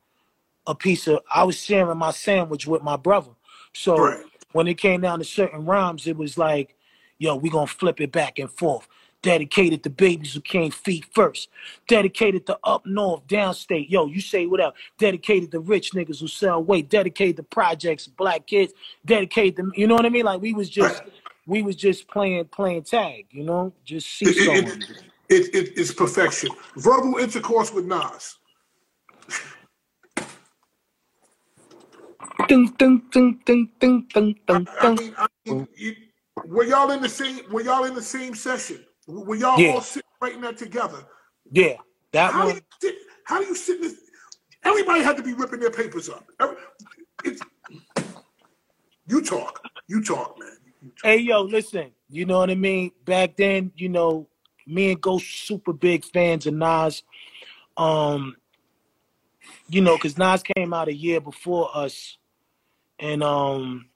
a 0.67 0.75
piece 0.75 1.07
of 1.07 1.19
I 1.33 1.43
was 1.43 1.61
sharing 1.61 1.97
my 1.97 2.11
sandwich 2.11 2.67
with 2.67 2.83
my 2.83 2.95
brother. 2.97 3.31
So 3.73 3.97
Right. 3.97 4.25
when 4.53 4.67
it 4.67 4.75
came 4.75 5.01
down 5.01 5.19
to 5.19 5.25
certain 5.25 5.65
rhymes, 5.65 6.07
it 6.07 6.17
was 6.17 6.37
like, 6.37 6.75
yo, 7.17 7.35
we 7.35 7.49
gonna 7.49 7.67
flip 7.67 7.99
it 8.01 8.11
back 8.11 8.39
and 8.39 8.49
forth. 8.51 8.87
Dedicated 9.23 9.83
to 9.83 9.89
babies 9.91 10.33
who 10.33 10.41
came 10.41 10.71
feet 10.71 11.05
first. 11.13 11.49
Dedicated 11.87 12.45
to 12.47 12.59
up 12.63 12.85
north, 12.85 13.27
downstate. 13.27 13.89
Yo, 13.89 14.07
you 14.07 14.21
say 14.21 14.45
what 14.47 14.61
else? 14.61 14.75
Dedicated 14.97 15.51
to 15.51 15.59
rich 15.59 15.91
niggas 15.93 16.21
who 16.21 16.27
sell 16.27 16.63
weight. 16.63 16.89
Dedicated 16.89 17.37
to 17.37 17.43
projects, 17.43 18.07
black 18.07 18.47
kids. 18.47 18.73
Dedicated 19.05 19.57
to, 19.57 19.71
you 19.75 19.87
know 19.87 19.95
what 19.95 20.05
I 20.05 20.09
mean? 20.09 20.25
Like 20.25 20.41
we 20.41 20.53
was 20.53 20.69
just 20.69 21.03
we 21.47 21.63
was 21.63 21.75
just 21.75 22.07
playing 22.07 22.45
playing 22.45 22.83
tag, 22.83 23.27
you 23.31 23.43
know, 23.43 23.73
just 23.85 24.07
see 24.17 24.27
It, 24.27 24.37
it, 24.37 24.67
it, 24.67 24.89
it, 25.29 25.55
it- 25.55 25.73
it's 25.79 25.93
perfection. 25.93 26.51
Verbal 26.77 27.17
intercourse 27.17 27.73
with 27.73 27.85
Nas. 27.85 28.37
Ding, 32.47 32.67
ding, 32.79 33.03
ding, 33.11 33.41
ding, 33.45 33.71
ding, 33.79 34.07
ding, 34.13 34.35
I, 34.49 34.91
mean, 34.95 35.15
I 35.17 35.27
mean 35.45 35.67
you, 35.75 35.95
were 36.45 36.65
y'all 36.65 36.91
in 36.91 37.01
the 37.01 37.09
same? 37.09 37.41
Were 37.51 37.61
y'all 37.61 37.85
in 37.85 37.95
the 37.95 38.01
same 38.03 38.35
session? 38.35 38.85
Were 39.09 39.35
y'all 39.35 39.59
Yeah. 39.59 39.73
all 39.73 39.81
sitting 39.81 40.07
writing 40.21 40.41
that 40.41 40.57
together? 40.57 41.03
Yeah, 41.51 41.77
that 42.11 42.31
How 42.31 42.41
do 42.43 42.47
one. 42.47 42.55
you 42.57 42.61
sit? 42.79 42.95
How 43.23 43.39
do 43.41 43.47
you 43.47 43.55
sit 43.55 43.77
in 43.77 43.81
this? 43.81 43.95
Everybody 44.63 45.01
had 45.03 45.17
to 45.17 45.23
be 45.23 45.33
ripping 45.33 45.59
their 45.59 45.71
papers 45.71 46.09
up. 46.09 46.29
Every, 46.39 46.57
you 49.07 49.21
talk. 49.23 49.67
You 49.87 50.03
talk, 50.03 50.37
man. 50.39 50.49
You 50.83 50.89
talk. 50.89 50.99
Hey 51.03 51.17
yo, 51.17 51.41
listen, 51.41 51.91
you 52.09 52.25
know 52.25 52.37
what 52.37 52.51
I 52.51 52.55
mean? 52.55 52.91
Back 53.05 53.35
then, 53.35 53.71
you 53.75 53.89
know, 53.89 54.27
me 54.67 54.91
and 54.91 55.01
Ghost 55.01 55.47
super 55.47 55.73
big 55.73 56.05
fans 56.05 56.45
of 56.45 56.53
Nas. 56.53 57.01
Um, 57.77 58.35
you 59.69 59.81
know, 59.81 59.97
cause 59.97 60.17
Nas 60.19 60.43
came 60.43 60.71
out 60.73 60.87
a 60.87 60.93
year 60.93 61.19
before 61.19 61.69
us, 61.73 62.17
and 62.99 63.23
um, 63.23 63.89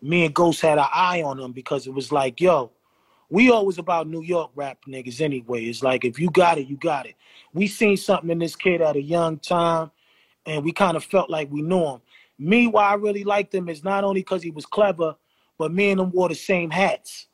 me 0.00 0.24
and 0.24 0.34
Ghost 0.34 0.62
had 0.62 0.78
our 0.78 0.90
eye 0.92 1.22
on 1.22 1.38
him 1.38 1.52
because 1.52 1.86
it 1.86 1.92
was 1.92 2.10
like, 2.10 2.40
yo, 2.40 2.70
we 3.32 3.50
always 3.50 3.78
about 3.78 4.08
New 4.08 4.22
York 4.22 4.50
rap 4.54 4.78
niggas 4.86 5.22
anyway. 5.22 5.64
It's 5.64 5.82
like 5.82 6.04
if 6.04 6.20
you 6.20 6.30
got 6.30 6.58
it, 6.58 6.68
you 6.68 6.76
got 6.76 7.06
it. 7.06 7.14
We 7.54 7.66
seen 7.66 7.96
something 7.96 8.28
in 8.28 8.38
this 8.38 8.54
kid 8.54 8.82
at 8.82 8.94
a 8.94 9.00
young 9.02 9.38
time, 9.38 9.90
and 10.44 10.62
we 10.62 10.70
kind 10.70 10.98
of 10.98 11.04
felt 11.04 11.30
like 11.30 11.50
we 11.50 11.62
knew 11.62 11.82
him. 11.82 12.00
Me, 12.38 12.66
why 12.66 12.84
I 12.84 12.94
really 12.94 13.24
liked 13.24 13.54
him 13.54 13.70
is 13.70 13.82
not 13.84 14.04
only 14.04 14.20
because 14.20 14.42
he 14.42 14.50
was 14.50 14.66
clever, 14.66 15.16
but 15.56 15.72
me 15.72 15.90
and 15.90 16.00
him 16.00 16.10
wore 16.10 16.28
the 16.28 16.34
same 16.34 16.70
hats. 16.70 17.28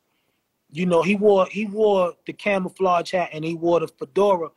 You 0.71 0.87
know, 0.87 1.03
he 1.03 1.17
wore 1.17 1.47
he 1.47 1.67
wore 1.67 2.15
the 2.27 2.33
camouflage 2.33 3.11
hat 3.13 3.31
and 3.33 3.45
he 3.45 3.57
wore 3.57 3.81
the 3.81 3.89
fedora. 3.89 4.51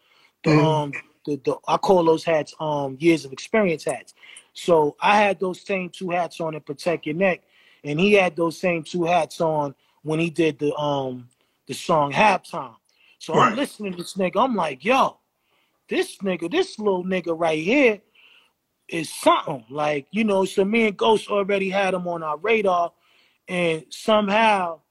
The 0.43 0.51
Mhm. 0.51 0.63
um 0.63 0.91
the, 1.25 1.41
the 1.43 1.55
I 1.67 1.77
call 1.77 2.03
those 2.03 2.23
hats 2.23 2.53
um 2.59 2.97
years 2.99 3.25
of 3.25 3.33
experience 3.33 3.85
hats. 3.85 4.13
So 4.53 4.95
I 5.01 5.17
had 5.17 5.39
those 5.39 5.61
same 5.61 5.89
two 5.89 6.11
hats 6.11 6.39
on 6.39 6.53
and 6.53 6.65
protect 6.65 7.07
your 7.07 7.15
neck, 7.15 7.41
and 7.83 7.99
he 7.99 8.13
had 8.13 8.35
those 8.35 8.59
same 8.59 8.83
two 8.83 9.05
hats 9.05 9.41
on 9.41 9.73
when 10.03 10.19
he 10.19 10.29
did 10.29 10.59
the 10.59 10.73
um 10.75 11.29
the 11.67 11.73
song 11.73 12.11
halftime. 12.11 12.75
So 13.19 13.33
I'm 13.33 13.55
listening 13.55 13.91
to 13.93 13.99
this 13.99 14.15
nigga. 14.15 14.43
I'm 14.43 14.55
like, 14.55 14.83
yo, 14.83 15.19
this 15.89 16.17
nigga, 16.17 16.49
this 16.49 16.79
little 16.79 17.03
nigga 17.03 17.37
right 17.37 17.61
here 17.61 18.01
is 18.87 19.13
something. 19.13 19.63
Like, 19.69 20.07
you 20.11 20.23
know, 20.23 20.45
so 20.45 20.65
me 20.65 20.87
and 20.87 20.97
Ghost 20.97 21.29
already 21.29 21.69
had 21.69 21.93
him 21.93 22.07
on 22.07 22.23
our 22.23 22.37
radar, 22.37 22.93
and 23.47 23.85
somehow 23.89 24.81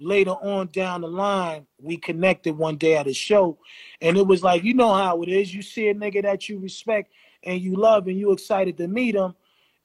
later 0.00 0.32
on 0.32 0.68
down 0.68 1.00
the 1.02 1.08
line, 1.08 1.66
we 1.80 1.96
connected 1.96 2.56
one 2.56 2.76
day 2.76 2.96
at 2.96 3.06
a 3.06 3.14
show, 3.14 3.58
and 4.00 4.16
it 4.16 4.26
was 4.26 4.42
like, 4.42 4.64
you 4.64 4.74
know 4.74 4.92
how 4.92 5.22
it 5.22 5.28
is. 5.28 5.54
You 5.54 5.62
see 5.62 5.88
a 5.88 5.94
nigga 5.94 6.22
that 6.22 6.48
you 6.48 6.58
respect 6.58 7.12
and 7.44 7.60
you 7.60 7.76
love, 7.76 8.08
and 8.08 8.18
you 8.18 8.32
excited 8.32 8.76
to 8.78 8.88
meet 8.88 9.14
him. 9.14 9.34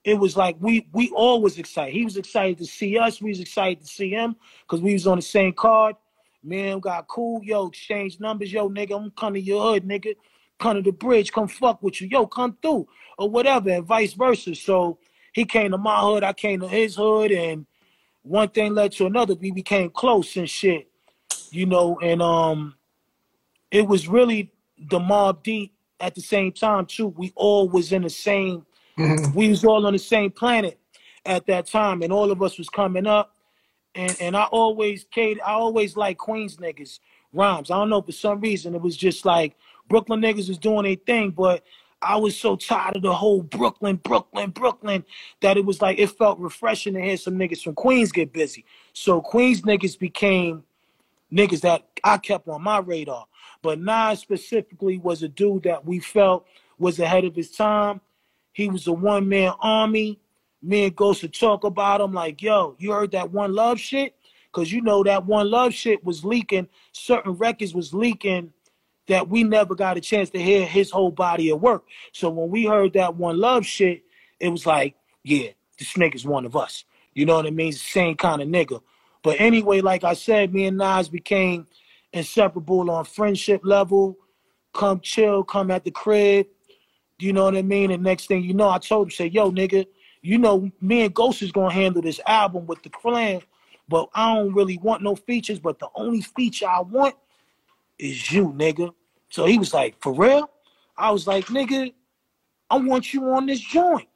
It 0.03 0.15
was 0.15 0.35
like 0.35 0.57
we 0.59 0.87
we 0.91 1.09
all 1.11 1.41
was 1.41 1.57
excited. 1.57 1.93
He 1.93 2.03
was 2.03 2.17
excited 2.17 2.57
to 2.57 2.65
see 2.65 2.97
us. 2.97 3.21
We 3.21 3.29
was 3.29 3.39
excited 3.39 3.81
to 3.81 3.87
see 3.87 4.09
him 4.09 4.35
because 4.61 4.81
we 4.81 4.93
was 4.93 5.07
on 5.07 5.17
the 5.17 5.21
same 5.21 5.53
card. 5.53 5.95
Man, 6.43 6.79
got 6.79 7.07
cool. 7.07 7.41
Yo, 7.43 7.67
exchange 7.67 8.19
numbers. 8.19 8.51
Yo, 8.51 8.69
nigga, 8.69 9.01
I'm 9.01 9.11
coming 9.11 9.41
to 9.41 9.47
your 9.47 9.73
hood, 9.73 9.85
nigga. 9.87 10.15
Come 10.59 10.75
to 10.75 10.81
the 10.81 10.91
bridge. 10.91 11.31
Come 11.31 11.47
fuck 11.47 11.81
with 11.81 12.01
you. 12.01 12.09
Yo, 12.09 12.27
come 12.27 12.57
through 12.61 12.87
or 13.17 13.29
whatever, 13.29 13.69
and 13.69 13.85
vice 13.85 14.13
versa. 14.13 14.55
So 14.55 14.99
he 15.31 15.45
came 15.45 15.71
to 15.71 15.77
my 15.77 15.99
hood. 16.01 16.23
I 16.23 16.33
came 16.33 16.59
to 16.59 16.67
his 16.67 16.95
hood, 16.95 17.31
and 17.31 17.65
one 18.23 18.49
thing 18.49 18.73
led 18.73 18.91
to 18.93 19.05
another. 19.05 19.35
We 19.35 19.51
became 19.51 19.89
close 19.89 20.35
and 20.35 20.49
shit, 20.49 20.89
you 21.49 21.65
know. 21.65 21.97
And 22.01 22.21
um, 22.21 22.75
it 23.71 23.87
was 23.87 24.09
really 24.09 24.51
the 24.77 24.99
Mobb 24.99 25.43
Deep 25.43 25.73
at 25.99 26.13
the 26.13 26.21
same 26.21 26.51
time 26.51 26.85
too. 26.85 27.07
We 27.07 27.31
all 27.35 27.69
was 27.69 27.93
in 27.93 28.03
the 28.03 28.09
same. 28.09 28.65
Mhm. 28.97 29.35
We 29.35 29.49
was 29.49 29.65
all 29.65 29.85
on 29.87 29.93
the 29.93 29.99
same 29.99 30.31
planet 30.31 30.79
at 31.25 31.45
that 31.47 31.67
time, 31.67 32.01
and 32.03 32.13
all 32.13 32.31
of 32.31 32.41
us 32.43 32.57
was 32.57 32.69
coming 32.69 33.07
up. 33.07 33.35
And 33.95 34.15
and 34.21 34.37
I 34.37 34.45
always 34.45 35.05
Kate, 35.11 35.39
I 35.45 35.53
always 35.53 35.97
like 35.97 36.17
Queens 36.17 36.57
niggas 36.57 36.99
rhymes. 37.33 37.71
I 37.71 37.75
don't 37.77 37.89
know 37.89 38.01
for 38.01 38.11
some 38.13 38.41
reason 38.41 38.75
it 38.75 38.81
was 38.81 38.97
just 38.97 39.25
like 39.25 39.55
Brooklyn 39.89 40.21
niggas 40.21 40.49
was 40.49 40.57
doing 40.59 40.85
their 40.85 40.95
thing, 40.95 41.31
but 41.31 41.63
I 42.01 42.17
was 42.17 42.37
so 42.39 42.55
tired 42.57 42.97
of 42.97 43.03
the 43.03 43.13
whole 43.13 43.43
Brooklyn, 43.43 43.97
Brooklyn, 43.97 44.51
Brooklyn 44.51 45.05
that 45.41 45.57
it 45.57 45.65
was 45.65 45.81
like 45.81 45.99
it 45.99 46.11
felt 46.11 46.39
refreshing 46.39 46.95
to 46.95 47.01
hear 47.01 47.17
some 47.17 47.35
niggas 47.35 47.63
from 47.63 47.75
Queens 47.75 48.11
get 48.11 48.33
busy. 48.33 48.65
So 48.93 49.21
Queens 49.21 49.61
niggas 49.63 49.99
became 49.99 50.63
niggas 51.33 51.61
that 51.61 51.87
I 52.03 52.17
kept 52.19 52.47
on 52.49 52.63
my 52.63 52.79
radar. 52.79 53.27
But 53.61 53.79
Nas 53.79 54.19
specifically 54.19 54.97
was 54.99 55.23
a 55.23 55.29
dude 55.29 55.63
that 55.63 55.85
we 55.85 55.99
felt 55.99 56.47
was 56.79 56.99
ahead 56.99 57.25
of 57.25 57.35
his 57.35 57.51
time. 57.51 58.01
He 58.53 58.69
was 58.69 58.87
a 58.87 58.93
one 58.93 59.27
man 59.27 59.53
army. 59.59 60.19
Me 60.61 60.85
and 60.85 60.95
Ghost 60.95 61.21
would 61.23 61.33
talk 61.33 61.65
about 61.65 61.99
him 61.99 62.13
like, 62.13 62.41
yo, 62.41 62.75
you 62.79 62.91
heard 62.91 63.11
that 63.11 63.31
one 63.31 63.53
love 63.53 63.79
shit? 63.79 64.15
Cause 64.53 64.71
you 64.71 64.81
know 64.81 65.03
that 65.03 65.25
one 65.25 65.49
love 65.49 65.73
shit 65.73 66.03
was 66.05 66.23
leaking, 66.23 66.69
certain 66.91 67.33
records 67.33 67.73
was 67.73 67.93
leaking 67.93 68.53
that 69.07 69.27
we 69.27 69.43
never 69.43 69.75
got 69.75 69.97
a 69.97 70.01
chance 70.01 70.29
to 70.29 70.41
hear 70.41 70.65
his 70.65 70.91
whole 70.91 71.11
body 71.11 71.49
of 71.49 71.61
work. 71.61 71.85
So 72.13 72.29
when 72.29 72.49
we 72.49 72.65
heard 72.65 72.93
that 72.93 73.15
one 73.15 73.39
love 73.39 73.65
shit, 73.65 74.03
it 74.39 74.49
was 74.49 74.65
like, 74.65 74.95
yeah, 75.23 75.49
this 75.77 75.93
nigga's 75.93 76.25
one 76.25 76.45
of 76.45 76.55
us. 76.55 76.85
You 77.13 77.25
know 77.25 77.35
what 77.35 77.47
I 77.47 77.51
mean? 77.51 77.73
Same 77.73 78.15
kind 78.15 78.41
of 78.41 78.47
nigga. 78.47 78.81
But 79.23 79.39
anyway, 79.39 79.81
like 79.81 80.03
I 80.03 80.13
said, 80.13 80.53
me 80.53 80.65
and 80.65 80.77
Nas 80.77 81.09
became 81.09 81.67
inseparable 82.11 82.89
on 82.91 83.05
friendship 83.05 83.61
level. 83.63 84.17
Come 84.73 84.99
chill, 84.99 85.43
come 85.43 85.71
at 85.71 85.83
the 85.83 85.91
crib. 85.91 86.47
You 87.23 87.31
know 87.31 87.45
what 87.45 87.55
I 87.55 87.61
mean? 87.61 87.91
And 87.91 88.03
next 88.03 88.27
thing 88.27 88.43
you 88.43 88.53
know, 88.53 88.69
I 88.69 88.79
told 88.79 89.07
him, 89.07 89.11
say, 89.11 89.27
yo, 89.27 89.49
nigga, 89.49 89.85
you 90.21 90.37
know, 90.37 90.69
me 90.81 91.03
and 91.03 91.13
Ghost 91.13 91.41
is 91.41 91.53
gonna 91.53 91.73
handle 91.73 92.01
this 92.01 92.19
album 92.27 92.65
with 92.67 92.83
the 92.83 92.89
clan, 92.89 93.41
but 93.87 94.09
I 94.13 94.35
don't 94.35 94.53
really 94.53 94.77
want 94.77 95.03
no 95.03 95.15
features, 95.15 95.57
but 95.57 95.79
the 95.79 95.87
only 95.95 96.19
feature 96.21 96.67
I 96.67 96.81
want 96.81 97.15
is 97.97 98.29
you, 98.29 98.47
nigga. 98.57 98.93
So 99.29 99.45
he 99.45 99.57
was 99.57 99.73
like, 99.73 99.95
for 100.01 100.13
real? 100.13 100.49
I 100.97 101.11
was 101.11 101.25
like, 101.25 101.45
nigga, 101.45 101.93
I 102.69 102.77
want 102.77 103.13
you 103.13 103.29
on 103.29 103.45
this 103.45 103.61
joint. 103.61 104.09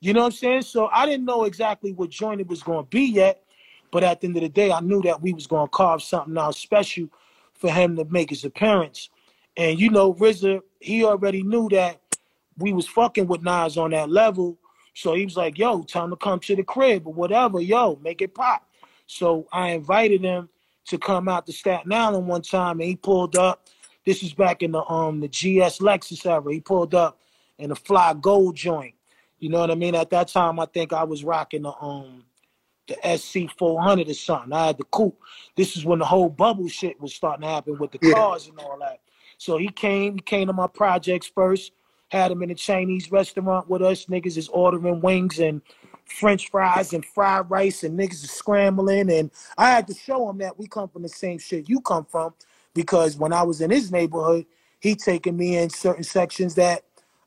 You 0.00 0.12
know 0.12 0.20
what 0.20 0.26
I'm 0.26 0.32
saying? 0.32 0.62
So 0.62 0.88
I 0.92 1.06
didn't 1.06 1.26
know 1.26 1.44
exactly 1.44 1.92
what 1.92 2.10
joint 2.10 2.40
it 2.40 2.48
was 2.48 2.64
gonna 2.64 2.82
be 2.82 3.02
yet, 3.02 3.44
but 3.92 4.02
at 4.02 4.20
the 4.20 4.26
end 4.26 4.36
of 4.36 4.42
the 4.42 4.48
day, 4.48 4.72
I 4.72 4.80
knew 4.80 5.00
that 5.02 5.22
we 5.22 5.32
was 5.32 5.46
gonna 5.46 5.68
carve 5.68 6.02
something 6.02 6.36
out 6.36 6.56
special 6.56 7.08
for 7.54 7.70
him 7.70 7.94
to 7.94 8.04
make 8.06 8.30
his 8.30 8.44
appearance. 8.44 9.10
And 9.56 9.78
you 9.78 9.90
know, 9.90 10.12
RZA, 10.14 10.60
he 10.80 11.04
already 11.04 11.44
knew 11.44 11.68
that 11.70 12.00
we 12.58 12.72
was 12.72 12.86
fucking 12.88 13.26
with 13.26 13.42
Nas 13.42 13.76
on 13.78 13.90
that 13.92 14.10
level. 14.10 14.58
So 14.94 15.14
he 15.14 15.24
was 15.24 15.36
like, 15.36 15.58
yo, 15.58 15.82
time 15.82 16.10
to 16.10 16.16
come 16.16 16.40
to 16.40 16.56
the 16.56 16.64
crib 16.64 17.06
or 17.06 17.12
whatever. 17.14 17.60
Yo, 17.60 17.98
make 18.02 18.22
it 18.22 18.34
pop. 18.34 18.68
So 19.06 19.46
I 19.52 19.70
invited 19.70 20.22
him 20.22 20.48
to 20.86 20.98
come 20.98 21.28
out 21.28 21.46
to 21.46 21.52
Staten 21.52 21.92
Island 21.92 22.26
one 22.26 22.42
time 22.42 22.80
and 22.80 22.88
he 22.88 22.96
pulled 22.96 23.36
up. 23.36 23.68
This 24.06 24.22
is 24.22 24.32
back 24.34 24.62
in 24.62 24.72
the 24.72 24.82
um 24.90 25.20
the 25.20 25.28
GS 25.28 25.78
Lexus 25.80 26.26
era. 26.26 26.52
He 26.52 26.60
pulled 26.60 26.94
up 26.94 27.20
in 27.58 27.70
a 27.70 27.76
fly 27.76 28.14
gold 28.14 28.56
joint. 28.56 28.94
You 29.38 29.50
know 29.50 29.60
what 29.60 29.70
I 29.70 29.74
mean? 29.76 29.94
At 29.94 30.10
that 30.10 30.28
time 30.28 30.58
I 30.58 30.66
think 30.66 30.92
I 30.92 31.04
was 31.04 31.24
rocking 31.24 31.62
the 31.62 31.72
um 31.80 32.24
the 32.88 33.18
SC 33.18 33.50
400 33.58 34.08
or 34.08 34.14
something. 34.14 34.52
I 34.52 34.68
had 34.68 34.78
the 34.78 34.84
coupe. 34.84 35.18
This 35.56 35.76
is 35.76 35.84
when 35.84 35.98
the 36.00 36.04
whole 36.06 36.28
bubble 36.28 36.68
shit 36.68 37.00
was 37.00 37.14
starting 37.14 37.42
to 37.42 37.48
happen 37.48 37.78
with 37.78 37.92
the 37.92 37.98
Yeah. 38.00 38.14
cars 38.14 38.48
and 38.48 38.58
all 38.58 38.78
that. 38.80 39.00
So 39.38 39.58
he 39.58 39.68
came, 39.68 40.14
he 40.14 40.20
came 40.20 40.46
to 40.48 40.52
my 40.52 40.66
projects 40.66 41.26
first, 41.34 41.72
had 42.10 42.30
him 42.30 42.42
in 42.42 42.50
a 42.50 42.54
Chinese 42.54 43.10
restaurant 43.10 43.68
with 43.68 43.82
us. 43.82 44.06
Niggas 44.06 44.36
is 44.36 44.48
ordering 44.48 45.00
wings 45.00 45.38
and 45.38 45.60
French 46.04 46.50
fries 46.50 46.92
and 46.92 47.04
fried 47.04 47.50
rice, 47.50 47.84
and 47.84 47.98
niggas 47.98 48.24
is 48.24 48.30
scrambling. 48.30 49.10
And 49.12 49.30
I 49.56 49.70
had 49.70 49.86
to 49.88 49.94
show 49.94 50.28
him 50.28 50.38
that 50.38 50.58
we 50.58 50.66
come 50.66 50.88
from 50.88 51.02
the 51.02 51.08
same 51.08 51.38
shit 51.38 51.68
you 51.68 51.80
come 51.80 52.06
from, 52.06 52.34
because 52.74 53.16
when 53.16 53.32
I 53.32 53.42
was 53.42 53.60
in 53.60 53.70
his 53.70 53.92
neighborhood, 53.92 54.46
he 54.80 54.94
taking 54.94 55.36
me 55.36 55.56
in 55.56 55.70
certain 55.70 56.04
sections 56.04 56.54
that 56.54 56.82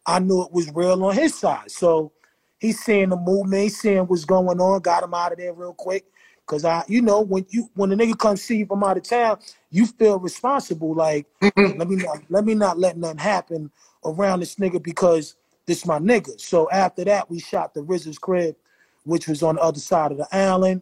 I 0.05 0.19
knew 0.19 0.43
it 0.43 0.51
was 0.51 0.71
real 0.73 1.03
on 1.03 1.15
his 1.15 1.37
side. 1.37 1.69
So 1.69 2.11
he's 2.59 2.79
seeing 2.79 3.09
the 3.09 3.17
movement, 3.17 3.63
he's 3.63 3.79
seeing 3.79 4.03
what's 4.03 4.25
going 4.25 4.59
on, 4.59 4.81
got 4.81 5.03
him 5.03 5.13
out 5.13 5.31
of 5.31 5.37
there 5.37 5.53
real 5.53 5.73
quick. 5.73 6.05
Cause 6.47 6.65
I, 6.65 6.83
you 6.87 7.01
know, 7.01 7.21
when 7.21 7.45
you 7.49 7.69
when 7.75 7.91
a 7.93 7.95
nigga 7.95 8.17
comes 8.17 8.41
see 8.41 8.57
you 8.57 8.65
from 8.65 8.83
out 8.83 8.97
of 8.97 9.03
town, 9.03 9.39
you 9.69 9.85
feel 9.85 10.19
responsible. 10.19 10.93
Like, 10.93 11.25
mm-hmm. 11.41 11.77
let 11.79 11.87
me 11.87 11.95
not 11.95 12.17
let 12.29 12.45
me 12.45 12.55
not 12.55 12.77
let 12.77 12.97
nothing 12.97 13.19
happen 13.19 13.71
around 14.05 14.39
this 14.39 14.55
nigga 14.55 14.81
because 14.81 15.35
this 15.65 15.85
my 15.85 15.99
nigga. 15.99 16.39
So 16.39 16.69
after 16.71 17.03
that, 17.05 17.29
we 17.29 17.39
shot 17.39 17.73
the 17.73 17.81
RZA's 17.81 18.17
crib, 18.17 18.55
which 19.03 19.27
was 19.27 19.43
on 19.43 19.55
the 19.55 19.61
other 19.61 19.79
side 19.79 20.11
of 20.11 20.17
the 20.17 20.27
island. 20.31 20.81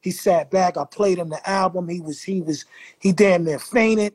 He 0.00 0.10
sat 0.10 0.50
back. 0.50 0.76
I 0.76 0.84
played 0.84 1.18
him 1.18 1.28
the 1.28 1.48
album. 1.48 1.88
He 1.88 2.00
was 2.00 2.22
he 2.22 2.40
was 2.40 2.64
he 2.98 3.12
damn 3.12 3.44
near 3.44 3.58
fainted. 3.58 4.14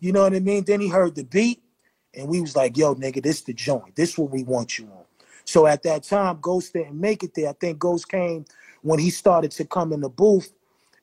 You 0.00 0.12
know 0.12 0.22
what 0.22 0.34
I 0.34 0.40
mean? 0.40 0.64
Then 0.64 0.80
he 0.80 0.88
heard 0.88 1.14
the 1.14 1.24
beat, 1.24 1.62
and 2.14 2.28
we 2.28 2.40
was 2.40 2.56
like, 2.56 2.76
"Yo, 2.76 2.94
nigga, 2.94 3.22
this 3.22 3.42
the 3.42 3.52
joint. 3.52 3.94
This 3.96 4.16
what 4.16 4.30
we 4.30 4.42
want 4.44 4.78
you 4.78 4.86
on." 4.86 5.04
So 5.44 5.66
at 5.66 5.82
that 5.84 6.02
time, 6.04 6.38
Ghost 6.40 6.72
didn't 6.72 6.98
make 6.98 7.22
it 7.22 7.34
there. 7.34 7.48
I 7.48 7.52
think 7.52 7.78
Ghost 7.78 8.08
came 8.08 8.44
when 8.82 8.98
he 8.98 9.10
started 9.10 9.50
to 9.52 9.64
come 9.64 9.92
in 9.92 10.00
the 10.00 10.08
booth 10.08 10.52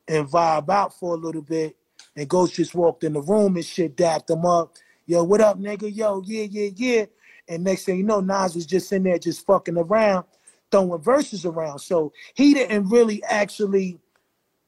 and 0.08 0.26
vibe 0.28 0.68
out 0.68 0.94
for 0.98 1.14
a 1.14 1.18
little 1.18 1.42
bit. 1.42 1.76
And 2.14 2.28
Ghost 2.28 2.54
just 2.54 2.74
walked 2.74 3.04
in 3.04 3.12
the 3.12 3.20
room 3.20 3.56
and 3.56 3.64
shit, 3.64 3.96
dapped 3.96 4.30
him 4.30 4.46
up. 4.46 4.76
Yo, 5.06 5.22
what 5.22 5.40
up, 5.40 5.58
nigga? 5.58 5.94
Yo, 5.94 6.20
yeah, 6.26 6.46
yeah, 6.50 6.70
yeah. 6.74 7.04
And 7.48 7.62
next 7.62 7.84
thing 7.84 7.98
you 7.98 8.02
know, 8.02 8.20
Nas 8.20 8.56
was 8.56 8.66
just 8.66 8.92
in 8.92 9.04
there 9.04 9.18
just 9.18 9.46
fucking 9.46 9.78
around, 9.78 10.24
throwing 10.72 11.00
verses 11.00 11.44
around. 11.44 11.78
So 11.78 12.12
he 12.34 12.54
didn't 12.54 12.88
really 12.88 13.22
actually 13.24 14.00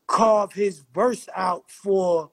carve 0.07 0.53
his 0.53 0.85
verse 0.95 1.29
out 1.35 1.65
for 1.69 2.31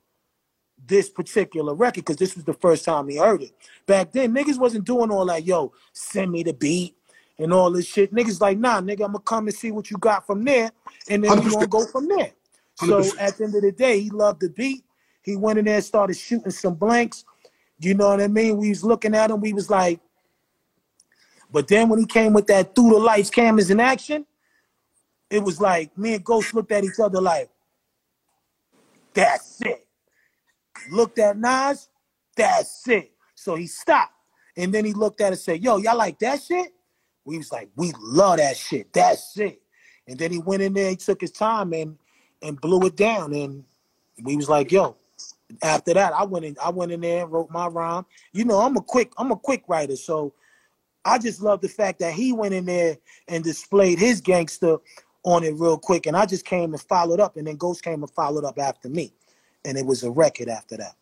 this 0.88 1.10
particular 1.10 1.74
record 1.74 2.06
because 2.06 2.18
this 2.18 2.36
was 2.36 2.46
the 2.46 2.54
first 2.54 2.86
time 2.86 3.10
he 3.10 3.18
heard 3.18 3.42
it. 3.42 3.54
Back 3.88 4.12
then, 4.12 4.34
niggas 4.34 4.60
wasn't 4.60 4.86
doing 4.86 5.10
all 5.10 5.26
that, 5.26 5.44
yo, 5.44 5.74
send 5.94 6.32
me 6.32 6.44
the 6.44 6.54
beat 6.54 6.96
and 7.40 7.52
all 7.52 7.72
this 7.72 7.88
shit. 7.88 8.14
Niggas 8.14 8.40
like, 8.40 8.60
nah, 8.60 8.82
nigga, 8.82 9.06
I'm 9.06 9.14
gonna 9.14 9.20
come 9.20 9.48
and 9.48 9.56
see 9.56 9.72
what 9.72 9.90
you 9.90 9.98
got 9.98 10.28
from 10.28 10.44
there, 10.44 10.72
and 11.10 11.24
then 11.24 11.44
we 11.44 11.50
gonna 11.50 11.68
go 11.68 11.86
from 11.88 12.08
there. 12.08 12.32
So 12.76 13.02
100%. 13.02 13.20
at 13.20 13.38
the 13.38 13.46
end 13.46 13.56
of 13.56 13.62
the 13.64 13.72
day, 13.72 14.00
he 14.00 14.10
loved 14.12 14.42
the 14.42 14.50
beat. 14.50 14.84
He 15.24 15.36
went 15.36 15.58
in 15.58 15.66
there 15.66 15.76
and 15.76 15.84
started 15.84 16.16
shooting 16.16 16.52
some 16.52 16.76
blanks. 16.76 17.26
You 17.80 17.94
know 17.94 18.10
what 18.10 18.22
I 18.22 18.28
mean? 18.28 18.58
We 18.58 18.70
was 18.70 18.84
looking 18.84 19.16
at 19.16 19.32
him, 19.32 19.42
we 19.42 19.54
was 19.54 19.70
like, 19.70 20.00
but 21.52 21.68
then 21.68 21.90
when 21.90 22.00
he 22.00 22.06
came 22.06 22.34
with 22.34 22.48
that 22.48 22.76
through 22.76 22.90
the 22.90 23.00
lights, 23.00 23.30
cameras 23.30 23.70
in 23.70 23.80
action, 23.80 24.26
it 25.30 25.44
was 25.44 25.62
like 25.62 25.98
me 25.98 26.16
and 26.16 26.24
Ghost 26.24 26.54
looked 26.54 26.72
at 26.72 26.84
each 26.84 27.00
other 27.02 27.22
like, 27.22 27.50
that's 29.14 29.62
it. 29.62 29.88
Looked 30.92 31.20
at 31.20 31.38
Nas, 31.38 31.90
that's 32.36 32.88
it. 32.88 33.12
So 33.36 33.56
he 33.56 33.68
stopped. 33.68 34.14
And 34.58 34.74
then 34.74 34.86
he 34.86 34.94
looked 34.94 35.22
at 35.22 35.28
it 35.28 35.30
and 35.30 35.40
said, 35.40 35.64
Yo, 35.64 35.78
y'all 35.78 35.98
like 35.98 36.20
that 36.20 36.42
shit? 36.42 36.74
We 37.24 37.38
was 37.38 37.52
like, 37.52 37.70
We 37.76 37.94
love 38.00 38.38
that 38.38 38.58
shit. 38.58 38.92
That's 38.94 39.38
it. 39.38 39.62
And 40.08 40.18
then 40.18 40.32
he 40.32 40.40
went 40.40 40.62
in 40.62 40.74
there, 40.74 40.90
he 40.90 40.96
took 40.96 41.22
his 41.22 41.32
time 41.32 41.74
and 41.74 41.98
and 42.42 42.60
blew 42.62 42.86
it 42.86 42.96
down. 42.96 43.34
And 43.34 43.64
we 44.24 44.36
was 44.36 44.50
like, 44.50 44.72
yo. 44.72 44.98
After 45.62 45.94
that, 45.94 46.14
I 46.14 46.24
went 46.24 46.46
in, 46.46 46.56
I 46.64 46.70
went 46.70 46.92
in 46.92 47.02
there 47.02 47.24
and 47.24 47.32
wrote 47.32 47.52
my 47.52 47.68
rhyme. 47.68 48.06
You 48.34 48.46
know, 48.46 48.60
I'm 48.60 48.76
a 48.78 48.82
quick, 48.82 49.14
I'm 49.18 49.32
a 49.32 49.38
quick 49.38 49.64
writer. 49.68 49.96
So 49.96 50.34
I 51.06 51.20
just 51.20 51.42
love 51.42 51.62
the 51.62 51.70
fact 51.70 52.00
that 52.00 52.14
he 52.14 52.34
went 52.34 52.54
in 52.54 52.66
there 52.66 52.98
and 53.28 53.44
displayed 53.44 54.00
his 54.00 54.22
gangster 54.22 54.78
on 55.24 55.44
it 55.44 55.54
real 55.56 55.78
quick. 55.78 56.08
And 56.08 56.18
I 56.18 56.26
just 56.26 56.46
came 56.46 56.74
and 56.74 56.82
followed 56.82 57.20
up, 57.20 57.38
and 57.38 57.48
then 57.48 57.58
Ghost 57.58 57.84
came 57.84 58.02
and 58.02 58.12
followed 58.12 58.44
up 58.44 58.58
after 58.58 58.90
me. 58.90 59.14
And 59.66 59.78
it 59.78 59.86
was 59.86 60.04
a 60.04 60.12
record 60.12 60.50
after 60.50 60.78
that. 60.78 60.96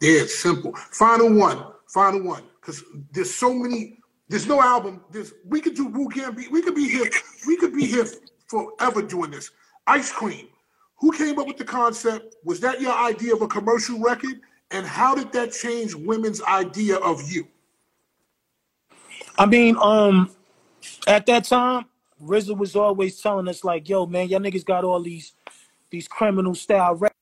Yeah, 0.00 0.24
simple. 0.26 0.74
Final 0.76 1.34
one. 1.34 1.64
Final 1.88 2.22
one. 2.22 2.44
Because 2.60 2.84
there's 3.12 3.34
so 3.34 3.52
many. 3.52 3.98
There's 4.28 4.46
no 4.46 4.60
album. 4.60 5.02
There's 5.10 5.32
we 5.44 5.60
could 5.60 5.74
do 5.74 5.86
Wu 5.86 6.08
be. 6.08 6.48
We 6.48 6.62
could 6.62 6.74
be 6.74 6.88
here. 6.88 7.10
We 7.46 7.56
could 7.56 7.72
be 7.72 7.86
here 7.86 8.06
forever 8.46 9.02
doing 9.02 9.30
this. 9.30 9.50
Ice 9.86 10.12
Cream. 10.12 10.48
Who 10.98 11.12
came 11.12 11.38
up 11.38 11.46
with 11.46 11.56
the 11.56 11.64
concept? 11.64 12.36
Was 12.44 12.60
that 12.60 12.80
your 12.80 12.92
idea 12.92 13.34
of 13.34 13.42
a 13.42 13.48
commercial 13.48 14.00
record? 14.00 14.40
And 14.70 14.84
how 14.86 15.14
did 15.14 15.32
that 15.32 15.52
change 15.52 15.94
women's 15.94 16.42
idea 16.42 16.96
of 16.96 17.30
you? 17.30 17.46
I 19.38 19.46
mean, 19.46 19.76
um, 19.80 20.30
at 21.06 21.24
that 21.26 21.44
time, 21.44 21.86
RZA 22.22 22.56
was 22.58 22.74
always 22.74 23.20
telling 23.20 23.48
us 23.48 23.62
like, 23.62 23.88
"Yo, 23.88 24.06
man, 24.06 24.28
y'all 24.28 24.40
niggas 24.40 24.64
got 24.64 24.84
all 24.84 25.00
these 25.00 25.32
these 25.90 26.08
criminal 26.08 26.54
style 26.54 26.96
rap." 26.96 27.12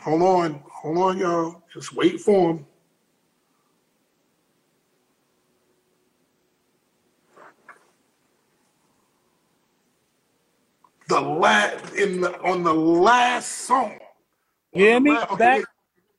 Hold 0.00 0.22
on. 0.22 0.62
Hold 0.70 0.98
on, 0.98 1.18
y'all. 1.18 1.62
Just 1.72 1.94
wait 1.94 2.20
for 2.20 2.52
him. 2.52 2.66
The 11.14 11.20
last 11.20 11.94
in 11.94 12.22
the 12.22 12.40
on 12.42 12.64
the 12.64 12.74
last 12.74 13.46
song. 13.46 14.00
You 14.72 14.84
hear 14.84 15.00
me? 15.00 15.12
La- 15.12 15.22
okay, 15.30 15.36
Back? 15.36 15.64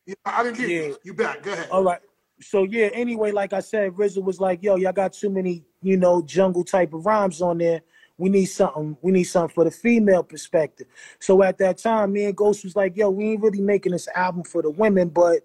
yeah, 0.06 0.16
I 0.26 0.42
didn't 0.42 0.56
hear 0.56 0.68
Yeah. 0.70 0.88
you. 0.88 0.98
You 1.04 1.14
back. 1.14 1.44
Go 1.44 1.52
ahead. 1.52 1.68
All 1.70 1.84
right. 1.84 2.00
So 2.40 2.64
yeah. 2.64 2.86
Anyway, 2.94 3.32
like 3.32 3.52
I 3.52 3.60
said, 3.60 3.92
RZA 3.92 4.24
was 4.24 4.40
like, 4.40 4.64
"Yo, 4.64 4.78
y'all 4.78 4.94
got 4.94 5.12
too 5.12 5.30
many, 5.30 5.66
you 5.82 5.98
know, 5.98 6.22
jungle 6.22 6.64
type 6.64 6.94
of 6.94 7.06
rhymes 7.06 7.42
on 7.42 7.58
there. 7.58 7.82
We 8.18 8.30
need 8.30 8.46
something. 8.46 8.96
We 9.02 9.12
need 9.12 9.26
something 9.26 9.54
for 9.54 9.66
the 9.66 9.72
female 9.72 10.24
perspective." 10.24 10.88
So 11.20 11.44
at 11.44 11.58
that 11.58 11.78
time, 11.78 12.14
me 12.14 12.24
and 12.24 12.38
Ghost 12.38 12.64
was 12.64 12.78
like, 12.78 12.96
"Yo, 12.96 13.10
we 13.10 13.32
ain't 13.32 13.42
really 13.42 13.60
making 13.60 13.92
this 13.92 14.08
album 14.16 14.46
for 14.46 14.62
the 14.62 14.70
women, 14.70 15.10
but 15.10 15.42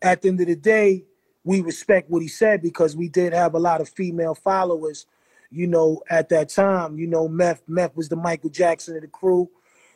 at 0.00 0.22
the 0.22 0.28
end 0.28 0.40
of 0.40 0.46
the 0.46 0.56
day, 0.56 1.04
we 1.44 1.60
respect 1.60 2.08
what 2.08 2.22
he 2.22 2.28
said 2.28 2.62
because 2.62 2.96
we 2.96 3.10
did 3.10 3.34
have 3.34 3.54
a 3.54 3.58
lot 3.58 3.82
of 3.82 3.90
female 3.90 4.34
followers. 4.34 5.04
You 5.50 5.66
know, 5.68 6.02
at 6.10 6.28
that 6.30 6.50
time, 6.50 6.98
you 6.98 7.06
know, 7.06 7.28
Meth 7.28 7.62
Meth 7.68 7.96
was 7.96 8.08
the 8.08 8.16
Michael 8.16 8.50
Jackson 8.50 8.96
of 8.96 9.02
the 9.02 9.08
crew. 9.08 9.50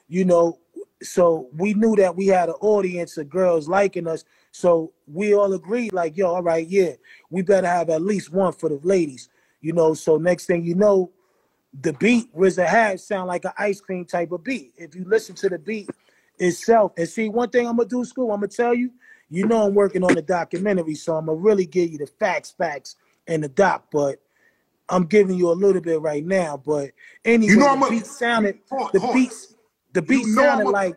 You 0.08 0.24
know, 0.26 0.58
so 1.02 1.48
we 1.56 1.74
knew 1.74 1.96
that 1.96 2.16
we 2.16 2.28
had 2.28 2.48
an 2.50 2.56
audience 2.60 3.18
of 3.18 3.30
girls 3.30 3.68
liking 3.68 4.08
us. 4.08 4.24
So 4.52 4.92
we 5.06 5.34
all 5.34 5.52
agreed, 5.54 5.92
like, 5.94 6.16
yo, 6.16 6.34
all 6.34 6.42
right, 6.42 6.66
yeah, 6.68 6.92
we 7.30 7.42
better 7.42 7.66
have 7.68 7.90
at 7.90 8.02
least 8.02 8.32
one 8.32 8.52
for 8.52 8.70
the 8.70 8.80
ladies. 8.84 9.30
You 9.62 9.72
know, 9.74 9.94
so 9.94 10.18
next 10.18 10.46
thing 10.46 10.64
you 10.64 10.76
know, 10.76 11.12
the 11.82 11.94
beat 11.94 12.34
RZA 12.36 12.66
had 12.66 13.00
sound 13.00 13.28
like 13.28 13.44
an 13.46 13.52
ice 13.58 13.80
cream 13.80 14.06
type 14.06 14.32
of 14.32 14.44
beat. 14.44 14.72
If 14.78 14.94
you 14.96 15.04
listen 15.06 15.36
to 15.36 15.50
the 15.50 15.58
beat 15.58 15.90
itself, 16.38 16.92
and 16.98 17.08
see 17.08 17.30
one 17.30 17.50
thing 17.50 17.68
I'm 17.68 17.78
gonna 17.78 17.88
do, 17.90 18.04
Scoop, 18.06 18.30
I'm 18.30 18.36
gonna 18.40 18.48
tell 18.48 18.74
you, 18.74 18.92
you 19.30 19.46
know 19.46 19.66
I'm 19.66 19.74
working 19.74 20.04
on 20.04 20.14
the 20.14 20.22
documentary, 20.22 20.96
so 20.96 21.16
I'm 21.16 21.26
gonna 21.26 21.38
really 21.38 21.66
give 21.66 21.90
you 21.92 21.98
the 21.98 22.08
facts, 22.08 22.52
facts, 22.52 22.96
and 23.28 23.44
the 23.44 23.48
doc, 23.50 23.86
but 23.92 24.21
I'm 24.92 25.04
giving 25.06 25.36
you 25.36 25.50
a 25.50 25.54
little 25.54 25.80
bit 25.80 26.00
right 26.00 26.24
now. 26.24 26.56
But 26.64 26.92
anyway, 27.24 27.52
You 27.52 27.58
know 27.58 27.66
the 27.66 27.70
I'm 27.72 27.82
a- 27.82 27.90
beat 27.90 28.06
sounded 28.06 28.58
Hold 28.70 28.92
the 28.92 29.00
hold 29.00 29.14
beats 29.14 29.54
the 29.92 30.02
beat 30.02 30.26
know 30.26 30.42
I'm 30.42 30.48
sounded 30.58 30.68
a- 30.68 30.70
like 30.70 30.96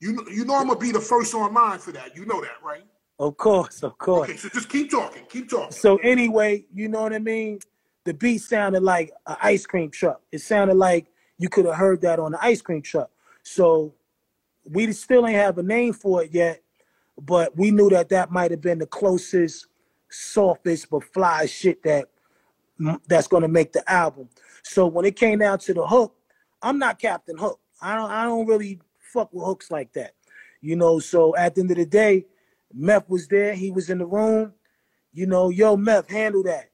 You 0.00 0.12
know, 0.14 0.24
you 0.28 0.44
know 0.44 0.56
I'm 0.56 0.68
gonna 0.68 0.78
be 0.78 0.92
the 0.92 1.00
first 1.00 1.34
on 1.34 1.54
line 1.54 1.78
for 1.78 1.92
that. 1.92 2.16
You 2.16 2.26
know 2.26 2.40
that, 2.40 2.62
right? 2.64 2.84
of 3.18 3.36
course, 3.36 3.82
of 3.82 3.96
course. 3.98 4.28
Okay, 4.28 4.38
so 4.38 4.48
just 4.50 4.68
keep 4.68 4.90
talking. 4.90 5.24
Keep 5.28 5.48
talking. 5.50 5.70
So 5.72 5.96
anyway, 5.98 6.66
you 6.74 6.88
know 6.88 7.02
what 7.02 7.14
I 7.14 7.18
mean? 7.18 7.60
The 8.04 8.12
beat 8.14 8.38
sounded 8.38 8.82
like 8.82 9.10
an 9.26 9.36
ice 9.42 9.66
cream 9.66 9.90
truck. 9.90 10.20
It 10.32 10.40
sounded 10.40 10.74
like 10.76 11.06
you 11.38 11.48
could 11.48 11.64
have 11.66 11.76
heard 11.76 12.02
that 12.02 12.18
on 12.18 12.32
the 12.32 12.44
ice 12.44 12.60
cream 12.60 12.82
truck. 12.82 13.10
So 13.42 13.94
we 14.64 14.92
still 14.92 15.26
ain't 15.26 15.36
have 15.36 15.58
a 15.58 15.62
name 15.62 15.92
for 15.92 16.22
it 16.22 16.32
yet, 16.32 16.62
but 17.20 17.56
we 17.56 17.70
knew 17.70 17.88
that 17.90 18.10
that 18.10 18.30
might 18.30 18.50
have 18.50 18.60
been 18.60 18.78
the 18.78 18.86
closest, 18.86 19.66
softest 20.10 20.90
but 20.90 21.04
fly 21.04 21.46
shit 21.46 21.82
that 21.84 22.10
that's 23.06 23.28
gonna 23.28 23.48
make 23.48 23.72
the 23.72 23.88
album. 23.90 24.28
So 24.62 24.86
when 24.86 25.04
it 25.04 25.16
came 25.16 25.38
down 25.38 25.58
to 25.60 25.74
the 25.74 25.86
hook, 25.86 26.14
I'm 26.62 26.78
not 26.78 26.98
Captain 26.98 27.38
Hook. 27.38 27.60
I 27.80 27.94
don't 27.94 28.10
I 28.10 28.24
don't 28.24 28.46
really 28.46 28.80
fuck 28.98 29.32
with 29.32 29.44
hooks 29.44 29.70
like 29.70 29.92
that. 29.94 30.12
You 30.60 30.76
know, 30.76 30.98
so 30.98 31.36
at 31.36 31.54
the 31.54 31.60
end 31.60 31.70
of 31.70 31.76
the 31.76 31.86
day, 31.86 32.26
Meth 32.72 33.08
was 33.08 33.28
there, 33.28 33.54
he 33.54 33.70
was 33.70 33.90
in 33.90 33.98
the 33.98 34.06
room. 34.06 34.52
You 35.12 35.26
know, 35.26 35.50
yo, 35.50 35.76
Meth, 35.76 36.10
handle 36.10 36.42
that. 36.44 36.70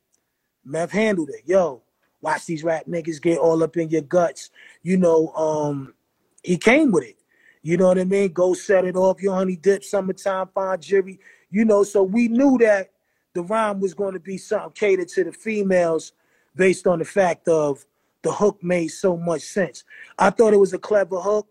Meth 0.64 0.90
handled 0.90 1.30
it. 1.30 1.42
Yo, 1.44 1.82
watch 2.20 2.46
these 2.46 2.64
rap 2.64 2.86
niggas 2.86 3.20
get 3.20 3.38
all 3.38 3.62
up 3.62 3.76
in 3.76 3.90
your 3.90 4.02
guts. 4.02 4.50
You 4.82 4.96
know, 4.96 5.28
um, 5.34 5.94
he 6.42 6.56
came 6.56 6.90
with 6.92 7.04
it. 7.04 7.16
You 7.62 7.76
know 7.76 7.88
what 7.88 7.98
I 7.98 8.04
mean? 8.04 8.32
Go 8.32 8.54
set 8.54 8.84
it 8.84 8.96
off, 8.96 9.22
your 9.22 9.34
honey 9.34 9.56
dip, 9.56 9.84
summertime, 9.84 10.48
fine 10.54 10.80
jury. 10.80 11.20
You 11.50 11.64
know, 11.64 11.84
so 11.84 12.02
we 12.02 12.28
knew 12.28 12.58
that 12.58 12.90
the 13.34 13.42
rhyme 13.42 13.80
was 13.80 13.94
going 13.94 14.14
to 14.14 14.20
be 14.20 14.38
something 14.38 14.72
catered 14.72 15.08
to 15.08 15.24
the 15.24 15.32
females 15.32 16.12
based 16.54 16.86
on 16.86 16.98
the 16.98 17.04
fact 17.04 17.48
of 17.48 17.84
the 18.22 18.32
hook 18.32 18.62
made 18.62 18.88
so 18.88 19.16
much 19.16 19.42
sense. 19.42 19.84
I 20.18 20.30
thought 20.30 20.52
it 20.52 20.58
was 20.58 20.72
a 20.72 20.78
clever 20.78 21.20
hook. 21.20 21.48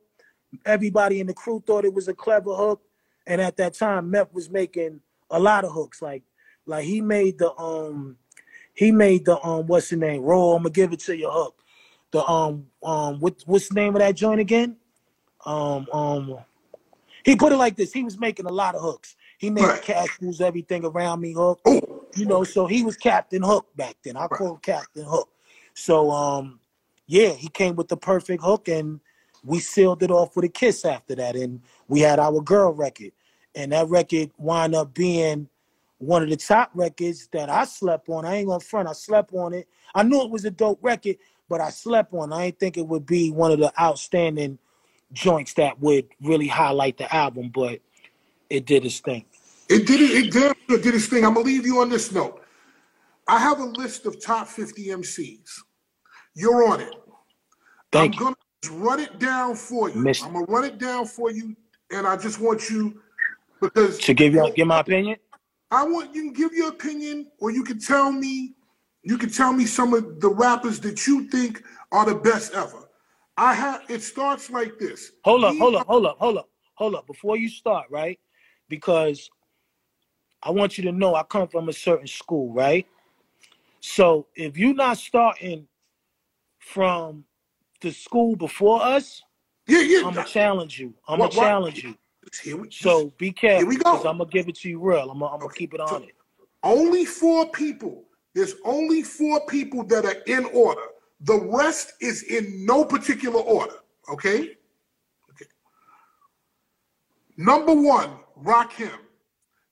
Everybody 0.65 1.19
in 1.19 1.27
the 1.27 1.33
crew 1.33 1.63
thought 1.65 1.85
it 1.85 1.93
was 1.93 2.07
a 2.07 2.13
clever 2.13 2.53
hook. 2.53 2.81
And 3.27 3.41
at 3.41 3.57
that 3.57 3.73
time, 3.73 4.09
Meth 4.09 4.33
was 4.33 4.49
making 4.49 5.01
a 5.29 5.39
lot 5.39 5.63
of 5.63 5.71
hooks. 5.71 6.01
Like, 6.01 6.23
like 6.65 6.85
he 6.85 7.01
made 7.01 7.37
the 7.37 7.53
um 7.55 8.17
he 8.73 8.91
made 8.91 9.25
the 9.25 9.41
um 9.45 9.67
what's 9.67 9.89
the 9.89 9.97
name? 9.97 10.21
Roll, 10.21 10.55
I'm 10.55 10.63
gonna 10.63 10.71
give 10.71 10.93
it 10.93 10.99
to 11.01 11.15
you 11.15 11.29
hook. 11.29 11.61
The 12.11 12.23
um 12.25 12.67
um 12.83 13.19
what 13.19 13.41
what's 13.45 13.69
the 13.69 13.75
name 13.75 13.95
of 13.95 13.99
that 13.99 14.15
joint 14.15 14.39
again? 14.39 14.77
Um 15.45 15.87
um 15.91 16.37
he 17.23 17.35
put 17.35 17.51
it 17.51 17.57
like 17.57 17.75
this. 17.75 17.93
He 17.93 18.03
was 18.03 18.19
making 18.19 18.45
a 18.45 18.51
lot 18.51 18.75
of 18.75 18.81
hooks. 18.81 19.15
He 19.41 19.49
made 19.49 19.65
Right. 19.65 19.81
cashews, 19.81 20.39
everything 20.39 20.85
around 20.85 21.19
me 21.19 21.33
hook. 21.33 21.61
Oh, 21.65 21.81
You 22.13 22.27
know, 22.27 22.43
so 22.43 22.67
he 22.67 22.83
was 22.83 22.95
Captain 22.95 23.41
Hook 23.41 23.65
back 23.75 23.95
then. 24.03 24.15
I 24.15 24.27
call 24.27 24.53
him 24.53 24.59
Captain 24.61 25.03
Hook. 25.03 25.29
So 25.73 26.11
um 26.11 26.59
yeah, 27.07 27.29
he 27.29 27.47
came 27.47 27.75
with 27.75 27.87
the 27.87 27.97
perfect 27.97 28.43
hook 28.43 28.67
and 28.67 28.99
we 29.43 29.59
sealed 29.59 30.03
it 30.03 30.11
off 30.11 30.35
with 30.35 30.45
a 30.45 30.49
kiss 30.49 30.85
after 30.85 31.15
that. 31.15 31.35
And 31.35 31.59
we 31.87 32.01
had 32.01 32.19
our 32.19 32.39
girl 32.39 32.71
record. 32.71 33.13
And 33.55 33.71
that 33.71 33.89
record 33.89 34.29
wound 34.37 34.75
up 34.75 34.93
being 34.93 35.49
one 35.97 36.21
of 36.21 36.29
the 36.29 36.37
top 36.37 36.69
records 36.75 37.27
that 37.31 37.49
I 37.49 37.65
slept 37.65 38.09
on. 38.09 38.25
I 38.25 38.35
ain't 38.35 38.47
gonna 38.47 38.59
front, 38.59 38.89
I 38.89 38.93
slept 38.93 39.33
on 39.33 39.55
it. 39.55 39.67
I 39.95 40.03
knew 40.03 40.21
it 40.21 40.29
was 40.29 40.45
a 40.45 40.51
dope 40.51 40.77
record, 40.83 41.17
but 41.49 41.61
I 41.61 41.71
slept 41.71 42.13
on. 42.13 42.31
it. 42.31 42.35
I 42.35 42.45
didn't 42.45 42.59
think 42.59 42.77
it 42.77 42.87
would 42.87 43.07
be 43.07 43.31
one 43.31 43.51
of 43.51 43.57
the 43.57 43.73
outstanding 43.81 44.59
joints 45.13 45.55
that 45.55 45.79
would 45.79 46.09
really 46.21 46.47
highlight 46.47 46.97
the 46.99 47.11
album, 47.13 47.49
but 47.51 47.81
it 48.51 48.65
did 48.67 48.85
its 48.85 48.99
thing. 48.99 49.25
It 49.71 49.87
did 49.87 50.01
it. 50.01 50.11
It 50.11 50.31
damn 50.31 50.53
sure 50.69 50.79
did 50.79 50.95
its 50.95 51.07
thing. 51.07 51.25
I'm 51.25 51.33
gonna 51.33 51.45
leave 51.45 51.65
you 51.65 51.79
on 51.79 51.89
this 51.89 52.11
note. 52.11 52.41
I 53.27 53.39
have 53.39 53.59
a 53.59 53.65
list 53.65 54.05
of 54.05 54.23
top 54.23 54.47
50 54.47 54.87
MCs. 54.87 55.49
You're 56.35 56.67
on 56.67 56.81
it. 56.81 56.93
Thank 57.91 58.15
I'm 58.15 58.19
you. 58.19 58.35
gonna 58.69 58.83
run 58.83 58.99
it 58.99 59.19
down 59.19 59.55
for 59.55 59.89
you. 59.89 59.99
I'm 59.99 60.33
gonna 60.33 60.45
run 60.45 60.65
it 60.65 60.77
down 60.77 61.05
for 61.05 61.31
you, 61.31 61.55
and 61.91 62.07
I 62.07 62.17
just 62.17 62.39
want 62.39 62.69
you 62.69 63.01
because 63.61 63.99
To 63.99 64.13
give 64.13 64.33
you 64.33 64.51
give 64.55 64.67
my 64.67 64.79
opinion. 64.79 65.17
I 65.71 65.83
want 65.85 66.13
you 66.13 66.23
can 66.23 66.33
give 66.33 66.53
your 66.53 66.69
opinion, 66.69 67.31
or 67.39 67.51
you 67.51 67.63
can 67.63 67.79
tell 67.79 68.11
me, 68.11 68.53
you 69.03 69.17
can 69.17 69.29
tell 69.29 69.53
me 69.53 69.65
some 69.65 69.93
of 69.93 70.19
the 70.19 70.29
rappers 70.29 70.79
that 70.81 71.07
you 71.07 71.29
think 71.29 71.63
are 71.91 72.05
the 72.05 72.15
best 72.15 72.53
ever. 72.53 72.89
I 73.37 73.53
have. 73.53 73.83
It 73.89 74.01
starts 74.01 74.49
like 74.49 74.77
this. 74.79 75.11
Hold 75.23 75.45
up, 75.45 75.55
hold 75.57 75.75
up, 75.75 75.87
hold 75.87 76.05
up, 76.05 76.17
hold 76.19 76.37
up, 76.37 76.49
hold 76.75 76.95
up. 76.95 77.07
Before 77.07 77.37
you 77.37 77.47
start, 77.49 77.87
right? 77.89 78.19
Because 78.67 79.29
I 80.43 80.49
want 80.49 80.77
you 80.77 80.83
to 80.85 80.91
know 80.91 81.15
I 81.15 81.23
come 81.23 81.47
from 81.47 81.69
a 81.69 81.73
certain 81.73 82.07
school, 82.07 82.51
right? 82.53 82.87
So 83.79 84.27
if 84.35 84.57
you're 84.57 84.73
not 84.73 84.97
starting 84.97 85.67
from 86.59 87.25
the 87.81 87.91
school 87.91 88.35
before 88.35 88.81
us, 88.81 89.21
Yeah, 89.67 89.81
yeah. 89.81 89.99
I'm 90.05 90.13
gonna 90.13 90.25
challenge 90.27 90.79
you. 90.79 90.93
I'm 91.07 91.19
gonna 91.19 91.31
challenge 91.31 91.83
you. 91.83 91.97
Here 92.43 92.57
we- 92.57 92.69
So 92.71 93.11
be 93.17 93.31
careful, 93.31 93.67
we 93.67 93.77
go. 93.77 93.97
I'm 93.97 94.17
gonna 94.19 94.25
give 94.25 94.47
it 94.47 94.55
to 94.57 94.69
you 94.69 94.79
real. 94.79 95.09
I'm 95.09 95.19
gonna, 95.19 95.25
I'm 95.33 95.39
gonna 95.39 95.45
Okay, 95.45 95.57
keep 95.59 95.73
it 95.73 95.81
so- 95.87 95.95
on 95.95 96.03
it. 96.03 96.15
Only 96.63 97.05
four 97.05 97.49
people. 97.49 98.05
There's 98.35 98.55
only 98.63 99.01
four 99.01 99.45
people 99.47 99.83
that 99.85 100.05
are 100.05 100.21
in 100.27 100.45
order. 100.45 100.81
The 101.21 101.39
rest 101.39 101.93
is 101.99 102.23
in 102.23 102.65
no 102.65 102.85
particular 102.85 103.39
order. 103.41 103.75
Okay? 104.09 104.57
Okay. 105.31 105.45
Number 107.37 107.73
one, 107.73 108.19
Rakim. 108.43 108.97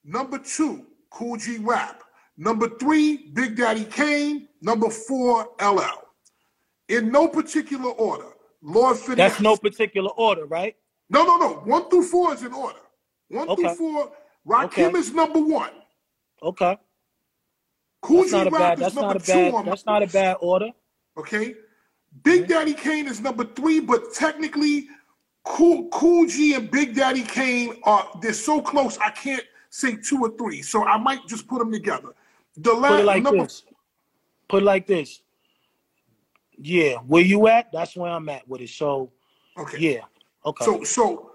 Number 0.03 0.39
two, 0.39 0.85
Kool 1.11 1.37
G 1.37 1.57
Rap. 1.57 2.03
Number 2.37 2.69
three, 2.79 3.29
Big 3.33 3.55
Daddy 3.57 3.85
Kane. 3.85 4.47
Number 4.61 4.89
four, 4.89 5.49
LL. 5.61 6.03
In 6.87 7.11
no 7.11 7.27
particular 7.27 7.91
order. 7.91 8.27
Lord 8.61 8.97
Finesse. 8.97 9.17
That's 9.17 9.41
no 9.41 9.55
particular 9.57 10.09
order, 10.11 10.45
right? 10.45 10.75
No, 11.09 11.23
no, 11.23 11.37
no. 11.37 11.53
One 11.65 11.89
through 11.89 12.03
four 12.03 12.33
is 12.33 12.43
in 12.43 12.53
order. 12.53 12.79
One 13.29 13.55
through 13.55 13.75
four. 13.75 14.11
Rakim 14.47 14.65
Okay. 14.65 14.97
is 14.97 15.13
number 15.13 15.39
one. 15.39 15.71
Okay. 16.41 16.77
Kool 18.01 18.19
That's 18.19 18.31
G 18.31 18.37
not 18.37 18.47
a 18.47 18.49
Rap 18.49 18.59
bad. 18.59 18.73
is 18.73 18.79
That's 18.79 18.95
number 18.95 19.13
not 19.13 19.21
a 19.21 19.25
two 19.25 19.33
bad. 19.33 19.53
on 19.53 19.65
That's 19.65 19.85
not 19.85 20.03
a 20.03 20.07
bad 20.07 20.37
order. 20.39 20.69
Okay. 21.17 21.55
Big 22.23 22.43
mm-hmm. 22.43 22.51
Daddy 22.51 22.73
Kane 22.73 23.07
is 23.07 23.21
number 23.21 23.43
three, 23.43 23.79
but 23.79 24.13
technically, 24.13 24.87
Kool 25.45 25.89
Kool 25.89 26.25
G 26.27 26.53
and 26.55 26.71
Big 26.71 26.95
Daddy 26.95 27.23
Kane 27.23 27.75
are 27.83 28.07
they're 28.21 28.33
so 28.33 28.61
close. 28.61 28.97
I 28.97 29.09
can't 29.11 29.43
say 29.69 29.95
two 29.95 30.21
or 30.21 30.29
three, 30.37 30.61
so 30.61 30.83
I 30.85 30.97
might 30.97 31.27
just 31.27 31.47
put 31.47 31.59
them 31.59 31.71
together. 31.71 32.09
The 32.57 32.73
last 32.73 32.91
Put 32.91 32.99
it 33.01 33.05
like 33.05 33.23
number, 33.23 33.43
this. 33.43 33.63
Put 34.47 34.63
it 34.63 34.65
like 34.65 34.87
this. 34.87 35.21
Yeah, 36.57 36.95
where 37.07 37.23
you 37.23 37.47
at? 37.47 37.71
That's 37.71 37.95
where 37.95 38.11
I'm 38.11 38.27
at 38.29 38.47
with 38.47 38.61
it. 38.61 38.69
So 38.69 39.11
okay. 39.57 39.77
yeah. 39.79 40.01
Okay. 40.45 40.65
So 40.65 40.83
so 40.83 41.31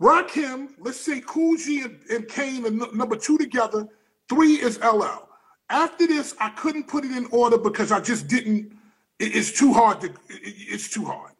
Rakim, 0.00 0.70
let's 0.80 0.98
say 1.00 1.20
Kool 1.20 1.56
G 1.56 1.82
and, 1.82 2.00
and 2.10 2.28
Kane 2.28 2.62
nu- 2.62 2.90
number 2.92 3.16
two 3.16 3.38
together. 3.38 3.86
Three 4.28 4.54
is 4.54 4.78
LL. 4.80 5.28
After 5.70 6.06
this, 6.06 6.34
I 6.40 6.50
couldn't 6.50 6.88
put 6.88 7.04
it 7.04 7.12
in 7.12 7.26
order 7.30 7.58
because 7.58 7.92
I 7.92 8.00
just 8.00 8.26
didn't. 8.28 8.72
it- 9.18 9.36
it's 9.36 9.52
too 9.52 9.72
hard 9.72 10.00
to. 10.00 10.06
it- 10.08 10.16
it- 10.30 10.54
it's 10.74 10.88
too 10.90 11.04
hard. 11.04 11.32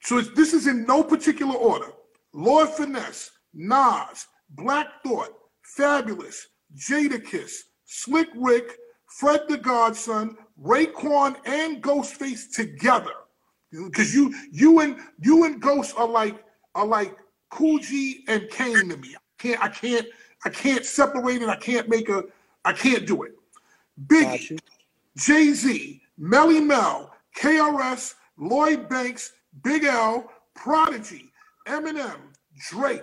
So 0.00 0.18
it's, 0.18 0.30
this 0.30 0.52
is 0.52 0.66
in 0.66 0.84
no 0.84 1.04
particular 1.04 1.54
order. 1.54 1.92
Lord 2.32 2.70
Finesse, 2.70 3.30
Nas, 3.54 4.26
Black 4.50 4.88
Thought, 5.04 5.30
Fabolous, 5.78 6.36
Jadakiss, 6.76 7.52
Slick 7.84 8.28
Rick, 8.36 8.78
Fred 9.06 9.42
the 9.48 9.58
Godson, 9.58 10.36
Raekwon, 10.62 11.36
and 11.44 11.82
Ghostface 11.82 12.54
together. 12.54 13.12
Because 13.70 14.14
you 14.14 14.34
you 14.50 14.80
and 14.80 14.96
you 15.20 15.44
and 15.44 15.60
Ghost 15.60 15.94
are 15.96 16.08
like 16.08 16.42
are 16.74 16.86
like 16.86 17.16
Kool 17.50 17.78
G 17.78 18.24
and 18.28 18.48
Kane 18.50 18.88
to 18.88 18.96
me. 18.96 19.14
I 19.16 19.42
can't 19.42 19.62
I 19.62 19.68
can't 19.68 20.06
I 20.44 20.50
can't 20.50 20.84
separate 20.84 21.42
it. 21.42 21.48
I 21.48 21.56
can't 21.56 21.88
make 21.88 22.08
a 22.08 22.24
I 22.64 22.72
can't 22.72 23.06
do 23.06 23.22
it. 23.22 23.32
Biggie. 24.06 24.58
Jay 25.16 25.52
Z, 25.52 26.00
Melle 26.18 26.64
Mel, 26.64 27.12
KRS, 27.36 28.14
Lloyd 28.38 28.88
Banks, 28.88 29.32
Big 29.62 29.84
L, 29.84 30.30
Prodigy, 30.54 31.30
Eminem, 31.68 32.16
Drake, 32.70 33.00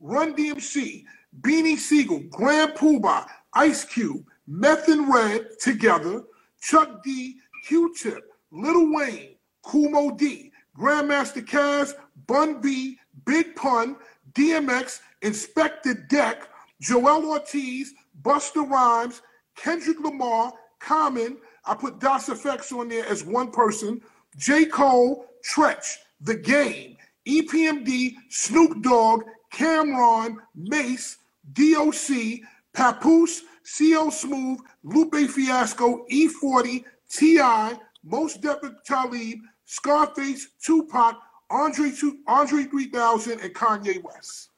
Run 0.00 0.34
DMC, 0.34 1.04
Beanie 1.40 1.78
Sigel, 1.78 2.20
Grand 2.30 2.72
Puba, 2.72 3.26
Ice 3.54 3.84
Cube, 3.84 4.24
Meth 4.46 4.88
and 4.88 5.12
Red 5.12 5.58
together, 5.60 6.22
Chuck 6.60 7.02
D, 7.02 7.36
Q-Tip, 7.66 8.22
Lil 8.50 8.94
Wayne, 8.94 9.36
Kool 9.62 9.90
Moe 9.90 10.10
Dee, 10.10 10.52
Grandmaster 10.78 11.44
Caz, 11.44 11.94
Bun 12.26 12.60
B, 12.60 12.98
Big 13.24 13.54
Pun, 13.56 13.96
DMX, 14.32 15.00
Inspectah 15.22 16.08
Deck, 16.08 16.48
Joel 16.80 17.30
Ortiz, 17.30 17.94
Busta 18.22 18.68
Rhymes, 18.68 19.22
Kendrick 19.56 20.00
Lamar, 20.00 20.52
Common. 20.80 21.38
I 21.64 21.74
put 21.74 22.00
Das 22.00 22.28
EFX 22.28 22.72
on 22.72 22.88
there 22.88 23.06
as 23.06 23.24
one 23.24 23.50
person. 23.50 24.00
J. 24.36 24.64
Cole, 24.64 25.26
Treach, 25.48 25.96
The 26.20 26.34
Game, 26.34 26.96
EPMD, 27.26 28.14
Snoop 28.30 28.82
Dogg, 28.82 29.24
Cam'ron, 29.52 30.36
Mase, 30.56 31.18
DOC, 31.52 32.40
Papoose, 32.72 33.42
CL 33.64 34.10
Smooth, 34.10 34.58
Lupe 34.82 35.28
Fiasco, 35.30 36.04
E40, 36.10 36.84
T.I., 37.08 37.78
Most 38.04 38.40
Definite 38.40 38.84
Talib, 38.84 39.38
Scarface, 39.64 40.48
Tupac, 40.64 41.16
Andre, 41.50 41.90
two, 41.90 42.18
Andre 42.26 42.64
3000, 42.64 43.40
and 43.40 43.54
Kanye 43.54 44.02
West. 44.02 44.48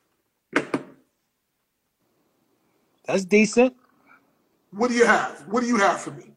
That's 3.07 3.25
decent. 3.25 3.75
What 4.71 4.89
do 4.89 4.95
you 4.95 5.05
have? 5.05 5.45
What 5.49 5.61
do 5.61 5.67
you 5.67 5.77
have 5.77 6.01
for 6.01 6.13
me? 6.13 6.33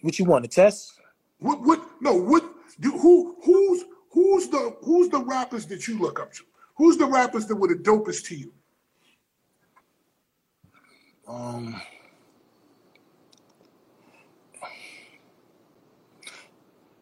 What 0.00 0.18
you 0.18 0.24
want 0.24 0.44
to 0.44 0.50
test? 0.50 0.92
What 1.38 1.60
what 1.62 1.82
no 2.00 2.14
what 2.14 2.44
do 2.80 2.90
who 2.92 3.36
who's 3.44 3.84
who's 4.10 4.48
the 4.48 4.76
who's 4.82 5.08
the 5.08 5.18
rappers 5.18 5.66
that 5.66 5.86
you 5.86 5.98
look 5.98 6.20
up 6.20 6.32
to? 6.34 6.44
Who's 6.76 6.96
the 6.96 7.06
rappers 7.06 7.46
that 7.46 7.56
were 7.56 7.68
the 7.68 7.74
dopest 7.74 8.26
to 8.26 8.36
you? 8.36 8.52
Um. 11.26 11.80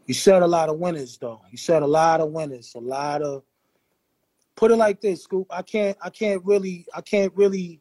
You 0.06 0.14
said 0.14 0.42
a 0.42 0.46
lot 0.46 0.68
of 0.68 0.78
winners, 0.78 1.16
though. 1.16 1.40
You 1.50 1.56
said 1.56 1.82
a 1.82 1.86
lot 1.86 2.20
of 2.20 2.30
winners, 2.30 2.74
a 2.74 2.80
lot 2.80 3.22
of. 3.22 3.42
Put 4.56 4.70
it 4.70 4.76
like 4.76 5.00
this, 5.00 5.24
Scoop. 5.24 5.46
I 5.50 5.62
can't. 5.62 5.96
I 6.00 6.10
can't 6.10 6.44
really. 6.44 6.86
I 6.94 7.00
can't 7.00 7.32
really 7.34 7.80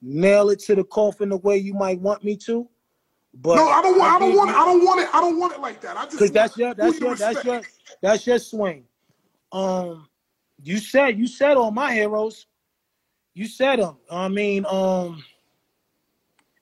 nail 0.00 0.50
it 0.50 0.60
to 0.60 0.74
the 0.74 0.84
coffin 0.84 1.30
the 1.30 1.36
way 1.36 1.56
you 1.56 1.74
might 1.74 2.00
want 2.00 2.22
me 2.22 2.36
to. 2.36 2.68
But 3.34 3.56
No, 3.56 3.68
I 3.68 3.82
don't 3.82 3.98
want 3.98 4.12
I 4.12 4.18
don't 4.18 4.36
want 4.36 4.50
it, 4.50 4.56
I 4.56 4.64
don't 4.64 4.84
want 4.84 5.00
it, 5.00 5.08
I 5.14 5.20
don't 5.20 5.38
want 5.38 5.52
it 5.54 5.60
like 5.60 5.80
that. 5.82 5.96
I 5.96 6.04
just 6.04 6.12
Because 6.12 6.30
that's 6.30 6.56
your 6.56 6.74
that's 6.74 6.98
your 7.00 7.14
that's 7.14 7.44
your 7.44 7.62
that's 8.00 8.26
your 8.26 8.38
swing. 8.38 8.84
Um, 9.52 10.08
you 10.62 10.78
said 10.78 11.18
you 11.18 11.26
said 11.26 11.56
all 11.56 11.70
my 11.70 11.92
heroes. 11.92 12.46
You 13.34 13.46
said 13.46 13.78
them. 13.78 13.96
I 14.10 14.28
mean, 14.28 14.66
um, 14.68 15.22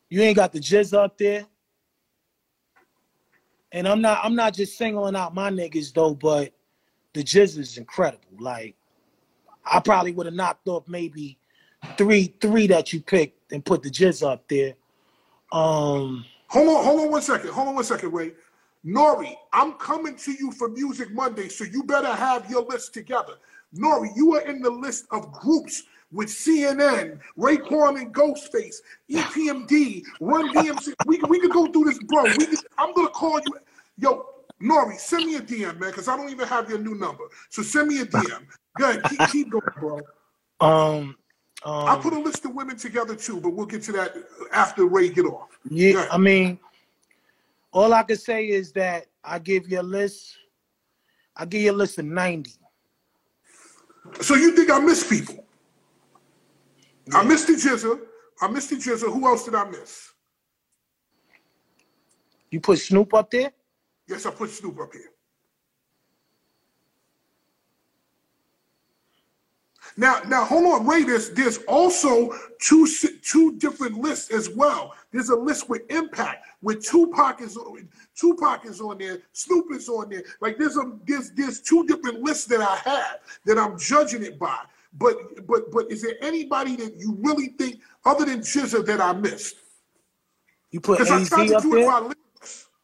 you 0.09 0.20
ain't 0.22 0.36
got 0.36 0.53
the 0.53 0.61
GZA 0.61 1.05
up 1.05 1.18
there. 1.18 1.47
And 3.72 3.88
I'm 3.88 4.01
not 4.01 4.20
I'm 4.22 4.34
not 4.34 4.55
just 4.55 4.78
singling 4.78 5.16
out 5.16 5.34
my 5.34 5.51
niggas 5.51 5.92
though, 5.92 6.14
but 6.14 6.53
the 7.12 7.22
GZA 7.22 7.59
is 7.59 7.78
incredible. 7.78 8.24
Like 8.38 8.76
I 9.64 9.80
probably 9.80 10.12
would 10.12 10.26
have 10.26 10.34
knocked 10.34 10.68
off 10.68 10.86
maybe 10.88 11.38
three 11.99 12.34
three 12.40 12.66
that 12.68 12.92
you 12.92 13.01
picked 13.01 13.53
and 13.53 13.64
put 13.64 13.82
the 13.82 13.90
jizz 13.90 14.26
up 14.26 14.47
there. 14.49 14.74
Um 15.53 16.24
Hold 16.49 16.68
on, 16.68 16.84
hold 16.84 17.01
on 17.01 17.11
one 17.11 17.22
second. 17.22 17.51
Hold 17.51 17.68
on 17.68 17.74
one 17.74 17.84
second, 17.84 18.12
Ray. 18.12 18.32
Nori, 18.84 19.34
I'm 19.53 19.72
coming 19.74 20.14
to 20.16 20.32
you 20.32 20.53
for 20.53 20.68
Music 20.68 21.11
Monday, 21.12 21.49
so 21.49 21.64
you 21.64 21.82
better 21.82 22.12
have 22.12 22.49
your 22.49 22.62
list 22.62 22.94
together. 22.94 23.34
Nori, 23.74 24.08
you 24.16 24.34
are 24.34 24.42
in 24.42 24.60
the 24.62 24.70
list 24.70 25.06
of 25.10 25.32
groups 25.32 25.82
with 26.12 26.28
CNN, 26.28 27.18
Raekwon 27.38 28.00
and 28.00 28.14
Ghostface, 28.14 28.76
EPMD, 29.10 30.02
Run 30.20 30.52
DMC. 30.52 30.94
We, 31.04 31.18
can- 31.18 31.28
we 31.28 31.40
could 31.40 31.52
go 31.52 31.66
through 31.72 31.84
this, 31.84 31.98
bro. 31.98 32.26
We 32.26 32.46
can, 32.46 32.58
I'm 32.78 32.94
gonna 32.94 33.08
call 33.08 33.40
you. 33.40 33.56
Yo, 33.98 34.24
Nori, 34.62 34.98
send 34.98 35.26
me 35.26 35.36
a 35.36 35.40
DM, 35.40 35.78
man, 35.78 35.90
because 35.90 36.08
I 36.08 36.16
don't 36.16 36.30
even 36.30 36.46
have 36.46 36.70
your 36.70 36.78
new 36.78 36.94
number. 36.94 37.24
So 37.50 37.62
send 37.62 37.88
me 37.88 38.00
a 38.00 38.06
DM. 38.06 38.46
Go 38.78 38.88
ahead, 38.90 39.04
keep, 39.04 39.26
keep 39.26 39.50
going, 39.50 39.62
bro. 39.78 40.06
um 40.60 41.16
I 41.64 41.94
um 41.94 42.00
put 42.02 42.12
a 42.12 42.18
list 42.18 42.44
of 42.44 42.54
women 42.54 42.76
together 42.76 43.16
too, 43.16 43.40
but 43.40 43.50
we'll 43.50 43.66
get 43.66 43.82
to 43.84 43.92
that 43.92 44.14
after 44.52 44.86
Ray 44.86 45.08
get 45.08 45.24
off. 45.26 45.58
Yeah. 45.68 46.06
I 46.10 46.18
mean, 46.18 46.58
all 47.72 47.92
I 47.92 48.02
can 48.04 48.16
say 48.16 48.46
is 48.48 48.72
that 48.72 49.06
I 49.24 49.38
give 49.40 49.68
you 49.68 49.80
a 49.80 49.82
list. 49.82 50.36
I 51.36 51.44
give 51.44 51.62
you 51.62 51.72
a 51.72 51.74
list 51.74 51.98
of 51.98 52.04
90. 52.04 52.52
So 54.20 54.34
you 54.34 54.54
think 54.57 54.70
I 54.70 54.78
miss 54.78 55.09
people? 55.09 55.44
I 57.14 57.22
missed 57.22 57.46
the 57.46 57.54
GZA. 57.54 58.00
I 58.40 58.48
missed 58.48 58.70
the 58.70 58.76
GZA. 58.76 59.12
Who 59.12 59.26
else 59.26 59.44
did 59.44 59.54
I 59.54 59.68
miss? 59.68 60.12
You 62.50 62.61
put 62.61 62.78
Snoop 62.78 63.14
up 63.14 63.30
there? 63.30 63.52
Yes, 64.09 64.26
I 64.26 64.30
put 64.30 64.50
Snoop 64.50 64.78
up 64.80 64.92
here. 64.92 65.11
Now, 69.97 70.20
now 70.26 70.44
hold 70.44 70.66
on, 70.66 70.86
Ray. 70.86 71.05
There's 71.05 71.30
there's 71.30 71.59
also 71.68 72.30
two 72.61 72.86
two 73.22 73.57
different 73.57 73.99
lists 73.99 74.30
as 74.30 74.51
well. 74.51 74.94
There's 75.11 75.30
a 75.30 75.36
list 75.36 75.70
with 75.70 75.90
Impact, 75.90 76.47
with 76.61 76.84
Tupac 76.84 77.40
is 77.40 77.57
on, 77.57 77.88
Tupac 78.14 78.66
is 78.66 78.80
on 78.80 78.99
there, 78.99 79.20
Snoop 79.32 79.66
is 79.72 79.88
on 79.88 80.11
there. 80.11 80.22
Like 80.40 80.59
there's 80.59 80.76
a 80.76 80.92
there's 81.07 81.30
there's 81.30 81.61
two 81.62 81.86
different 81.86 82.20
lists 82.20 82.44
that 82.47 82.61
I 82.61 82.76
have 82.88 83.20
that 83.47 83.59
I'm 83.59 83.78
judging 83.78 84.22
it 84.22 84.38
by. 84.38 84.59
But 84.92 85.47
but 85.47 85.70
but 85.70 85.90
is 85.90 86.03
there 86.03 86.14
anybody 86.20 86.76
that 86.76 86.97
you 86.99 87.16
really 87.20 87.49
think 87.59 87.80
other 88.05 88.26
than 88.26 88.40
GZA 88.40 88.84
that 88.84 89.01
I 89.01 89.14
missed? 89.14 89.57
You 90.70 90.80
put 90.80 91.01
AZ 91.01 91.32
up 91.32 91.62
there. 91.62 92.11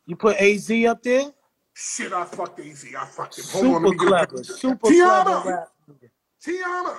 You 0.06 0.16
put 0.16 0.36
AZ 0.36 0.70
up 0.86 1.02
there. 1.02 1.30
Shit, 1.74 2.12
I 2.12 2.24
fucked 2.24 2.60
AZ. 2.60 2.86
I 2.98 3.04
fucked 3.04 3.38
him. 3.38 3.44
Hold 3.50 3.64
Super 3.64 3.86
on, 3.86 3.98
clever. 3.98 4.44
Super 4.44 4.88
Tiana. 4.88 5.42
clever. 5.42 5.68
Tiana. 6.44 6.98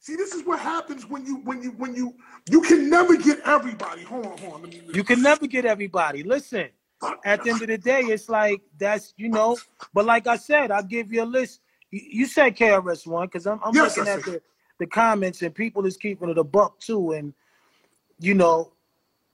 See, 0.00 0.14
this 0.14 0.34
is 0.34 0.44
what 0.46 0.60
happens 0.60 1.04
when 1.06 1.26
you 1.26 1.38
when 1.38 1.62
you 1.62 1.70
when 1.72 1.94
you 1.94 2.14
you 2.48 2.60
can 2.60 2.88
never 2.88 3.16
get 3.16 3.40
everybody. 3.44 4.02
Hold 4.04 4.26
on, 4.26 4.38
hold 4.38 4.54
on. 4.54 4.62
Let 4.62 4.72
me, 4.72 4.82
you 4.92 5.02
can 5.02 5.20
never 5.20 5.46
get 5.46 5.64
everybody. 5.64 6.22
Listen, 6.22 6.68
at 7.24 7.42
the 7.42 7.50
end 7.50 7.62
of 7.62 7.68
the 7.68 7.78
day, 7.78 8.02
it's 8.02 8.28
like 8.28 8.62
that's 8.78 9.14
you 9.16 9.28
know. 9.28 9.56
But 9.92 10.04
like 10.04 10.26
I 10.26 10.36
said, 10.36 10.70
I'll 10.70 10.82
give 10.82 11.12
you 11.12 11.22
a 11.22 11.24
list. 11.24 11.60
You, 11.90 12.00
you 12.08 12.26
said 12.26 12.56
KRS 12.56 13.06
one 13.06 13.26
because 13.26 13.46
I'm, 13.46 13.60
I'm 13.64 13.74
yes, 13.74 13.96
looking 13.96 14.12
at 14.12 14.24
the, 14.24 14.40
the 14.78 14.86
comments 14.86 15.42
and 15.42 15.54
people 15.54 15.86
is 15.86 15.96
keeping 15.96 16.28
it 16.28 16.38
a 16.38 16.44
buck 16.44 16.78
too, 16.78 17.12
and 17.12 17.34
you 18.20 18.34
know, 18.34 18.72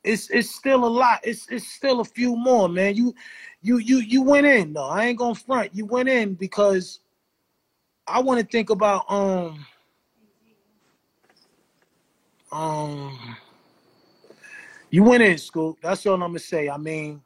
it's 0.04 0.30
it's 0.30 0.54
still 0.54 0.84
a 0.84 0.88
lot. 0.88 1.20
It's 1.22 1.46
it's 1.50 1.68
still 1.68 2.00
a 2.00 2.04
few 2.04 2.34
more, 2.34 2.68
man. 2.68 2.96
You 2.96 3.14
you 3.60 3.76
you 3.76 3.98
you 3.98 4.22
went 4.22 4.46
in 4.46 4.72
though. 4.72 4.88
I 4.88 5.06
ain't 5.06 5.18
gonna 5.18 5.34
front. 5.34 5.74
You 5.74 5.84
went 5.84 6.08
in 6.08 6.32
because 6.32 7.00
I 8.06 8.20
want 8.20 8.40
to 8.40 8.46
think 8.46 8.70
about 8.70 9.10
um 9.10 9.64
um 12.50 13.36
you 14.90 15.02
went 15.02 15.22
in 15.22 15.38
school. 15.38 15.78
That's 15.82 16.04
all 16.06 16.14
I'm 16.14 16.20
gonna 16.20 16.38
say. 16.38 16.68
I 16.68 16.76
mean, 16.76 17.22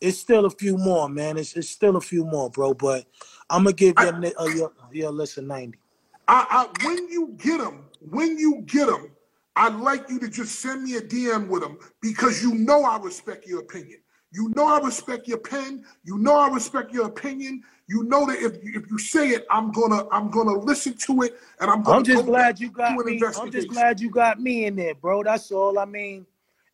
it's 0.00 0.18
still 0.18 0.46
a 0.46 0.50
few 0.50 0.78
more, 0.78 1.08
man. 1.08 1.36
It's 1.36 1.54
it's 1.54 1.68
still 1.68 1.96
a 1.96 2.00
few 2.00 2.24
more, 2.24 2.50
bro. 2.50 2.74
But 2.74 3.04
I'm 3.50 3.64
gonna 3.64 3.74
give 3.74 3.94
you 4.00 4.08
a, 4.08 4.42
a, 4.42 4.56
your, 4.56 4.72
your 4.92 5.10
list 5.10 5.38
ninety. 5.38 5.78
I, 6.26 6.46
I 6.48 6.86
when 6.86 7.08
you 7.08 7.34
get 7.36 7.58
them, 7.58 7.84
when 8.00 8.38
you 8.38 8.62
get 8.66 8.86
them, 8.86 9.10
I'd 9.56 9.74
like 9.74 10.08
you 10.08 10.18
to 10.20 10.28
just 10.28 10.60
send 10.60 10.84
me 10.84 10.96
a 10.96 11.00
DM 11.00 11.48
with 11.48 11.62
them 11.62 11.78
because 12.00 12.42
you 12.42 12.54
know 12.54 12.84
I 12.84 12.98
respect 12.98 13.46
your 13.46 13.60
opinion. 13.60 13.98
You 14.32 14.50
know 14.54 14.66
I 14.66 14.78
respect 14.78 15.26
your 15.26 15.38
pen. 15.38 15.84
You 16.04 16.16
know 16.18 16.36
I 16.36 16.48
respect 16.48 16.92
your 16.92 17.06
opinion. 17.06 17.62
You 17.90 18.04
know 18.04 18.24
that 18.26 18.38
if 18.40 18.54
if 18.62 18.88
you 18.88 18.98
say 18.98 19.30
it, 19.30 19.44
I'm 19.50 19.72
gonna 19.72 20.06
I'm 20.12 20.30
gonna 20.30 20.56
listen 20.56 20.94
to 21.06 21.22
it, 21.22 21.36
and 21.58 21.68
I'm 21.68 21.82
gonna. 21.82 21.98
I'm 21.98 22.04
just 22.04 22.24
glad 22.24 22.60
you 22.60 22.70
got 22.70 23.04
me. 23.04 23.20
I'm 23.36 23.50
just 23.50 23.66
glad 23.66 23.98
you 23.98 24.10
got 24.10 24.40
me 24.40 24.66
in 24.66 24.76
there, 24.76 24.94
bro. 24.94 25.24
That's 25.24 25.50
all. 25.50 25.76
I 25.76 25.86
mean, 25.86 26.24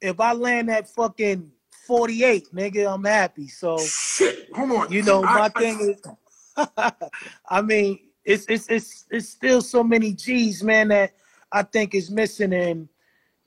if 0.03 0.21
I 0.21 0.35
land 0.35 0.69
that 0.69 0.91
fucking 0.91 1.51
48, 1.87 2.55
nigga, 2.55 2.93
I'm 2.93 3.03
happy. 3.03 3.49
So 3.49 3.79
shit. 3.79 4.55
Hold 4.55 4.73
on. 4.73 4.93
You 4.93 5.01
know, 5.01 5.23
my 5.23 5.51
I, 5.55 5.59
thing 5.59 5.97
I, 6.59 6.61
is, 6.61 6.93
I 7.49 7.62
mean, 7.62 7.99
it's 8.23 8.45
it's 8.51 8.69
it's 8.69 9.07
it's 9.11 9.31
still 9.31 9.62
so 9.62 9.83
many 9.83 10.12
G's, 10.12 10.62
man, 10.62 10.89
that 10.89 11.14
I 11.51 11.62
think 11.62 11.95
is 11.95 12.11
missing. 12.11 12.53
And 12.53 12.91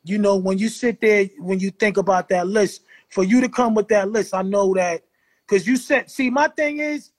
you 0.04 0.18
know, 0.18 0.38
when 0.38 0.58
you 0.58 0.70
sit 0.70 1.02
there, 1.02 1.26
when 1.38 1.60
you 1.60 1.70
think 1.70 1.98
about 1.98 2.30
that 2.30 2.48
list, 2.48 2.82
for 3.10 3.24
you 3.24 3.42
to 3.42 3.50
come 3.50 3.76
with 3.76 3.90
that 3.90 4.10
list, 4.10 4.34
I 4.34 4.42
know 4.42 4.74
that 4.74 5.04
because 5.48 5.68
you 5.68 5.78
said, 5.78 6.10
see, 6.10 6.32
my 6.32 6.48
thing 6.48 6.80
is 6.80 7.12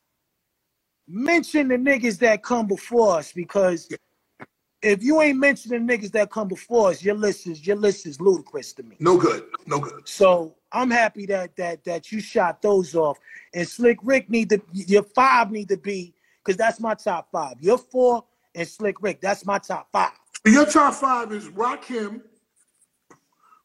mention 1.11 1.69
the 1.69 1.77
niggas 1.77 2.19
that 2.19 2.43
come 2.43 2.67
before 2.67 3.19
us 3.19 3.33
because 3.33 3.89
if 4.83 5.03
you 5.03 5.21
ain't 5.21 5.39
mentioning 5.39 5.87
niggas 5.87 6.13
that 6.13 6.31
come 6.31 6.49
before 6.49 6.91
us, 6.91 7.03
your 7.03 7.15
list 7.15 7.47
is 7.47 7.67
your 7.67 7.77
list 7.77 8.07
is 8.07 8.21
ludicrous 8.21 8.73
to 8.75 8.83
me. 8.83 8.97
No 9.01 9.19
good, 9.19 9.45
no 9.67 9.79
good. 9.79 10.09
So 10.09 10.55
I'm 10.73 10.91
happy 10.91 11.27
that 11.27 11.57
that 11.57 11.85
that 11.85 12.13
you 12.13 12.21
shot 12.21 12.63
those 12.63 12.95
off. 12.95 13.19
And 13.53 13.69
Slick 13.69 13.99
Rick 14.03 14.31
need 14.31 14.49
to 14.51 14.63
your 14.73 15.03
five 15.03 15.51
need 15.51 15.69
to 15.69 15.77
be 15.77 16.15
because 16.45 16.57
that's 16.57 16.81
my 16.81 16.95
top 16.95 17.29
five. 17.31 17.55
Your 17.61 17.79
four 17.79 18.25
and 18.55 18.67
Slick 18.67 19.03
Rick, 19.03 19.21
that's 19.21 19.45
my 19.45 19.59
top 19.59 19.89
five. 19.93 20.13
Your 20.47 20.65
top 20.65 20.95
five 20.95 21.33
is 21.33 21.49
Rakim, 21.49 22.23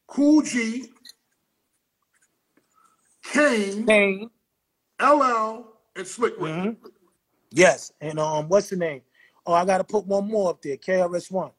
Kool 0.06 0.42
G, 0.42 0.90
Kane, 3.24 3.86
Kane, 3.86 4.30
LL, 5.00 5.64
and 5.96 6.06
Slick 6.06 6.34
Rick. 6.38 6.52
Mm-hmm. 6.52 6.86
Yes, 7.50 7.92
and 8.00 8.18
um, 8.18 8.48
what's 8.48 8.70
the 8.70 8.76
name? 8.76 9.02
Oh, 9.46 9.54
I 9.54 9.64
got 9.64 9.78
to 9.78 9.84
put 9.84 10.06
one 10.06 10.28
more 10.28 10.50
up 10.50 10.62
there. 10.62 10.76
KRS 10.76 11.30
One. 11.30 11.52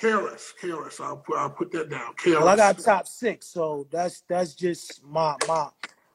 KRS, 0.00 0.52
KRS. 0.60 1.00
I'll 1.00 1.16
put 1.18 1.36
I'll 1.36 1.50
put 1.50 1.70
that 1.72 1.90
down. 1.90 2.14
KRS. 2.14 2.40
Well, 2.40 2.48
I 2.48 2.56
got 2.56 2.78
top 2.78 3.06
six, 3.06 3.46
so 3.46 3.86
that's 3.90 4.22
that's 4.28 4.54
just 4.54 5.04
my 5.04 5.36
my 5.46 5.68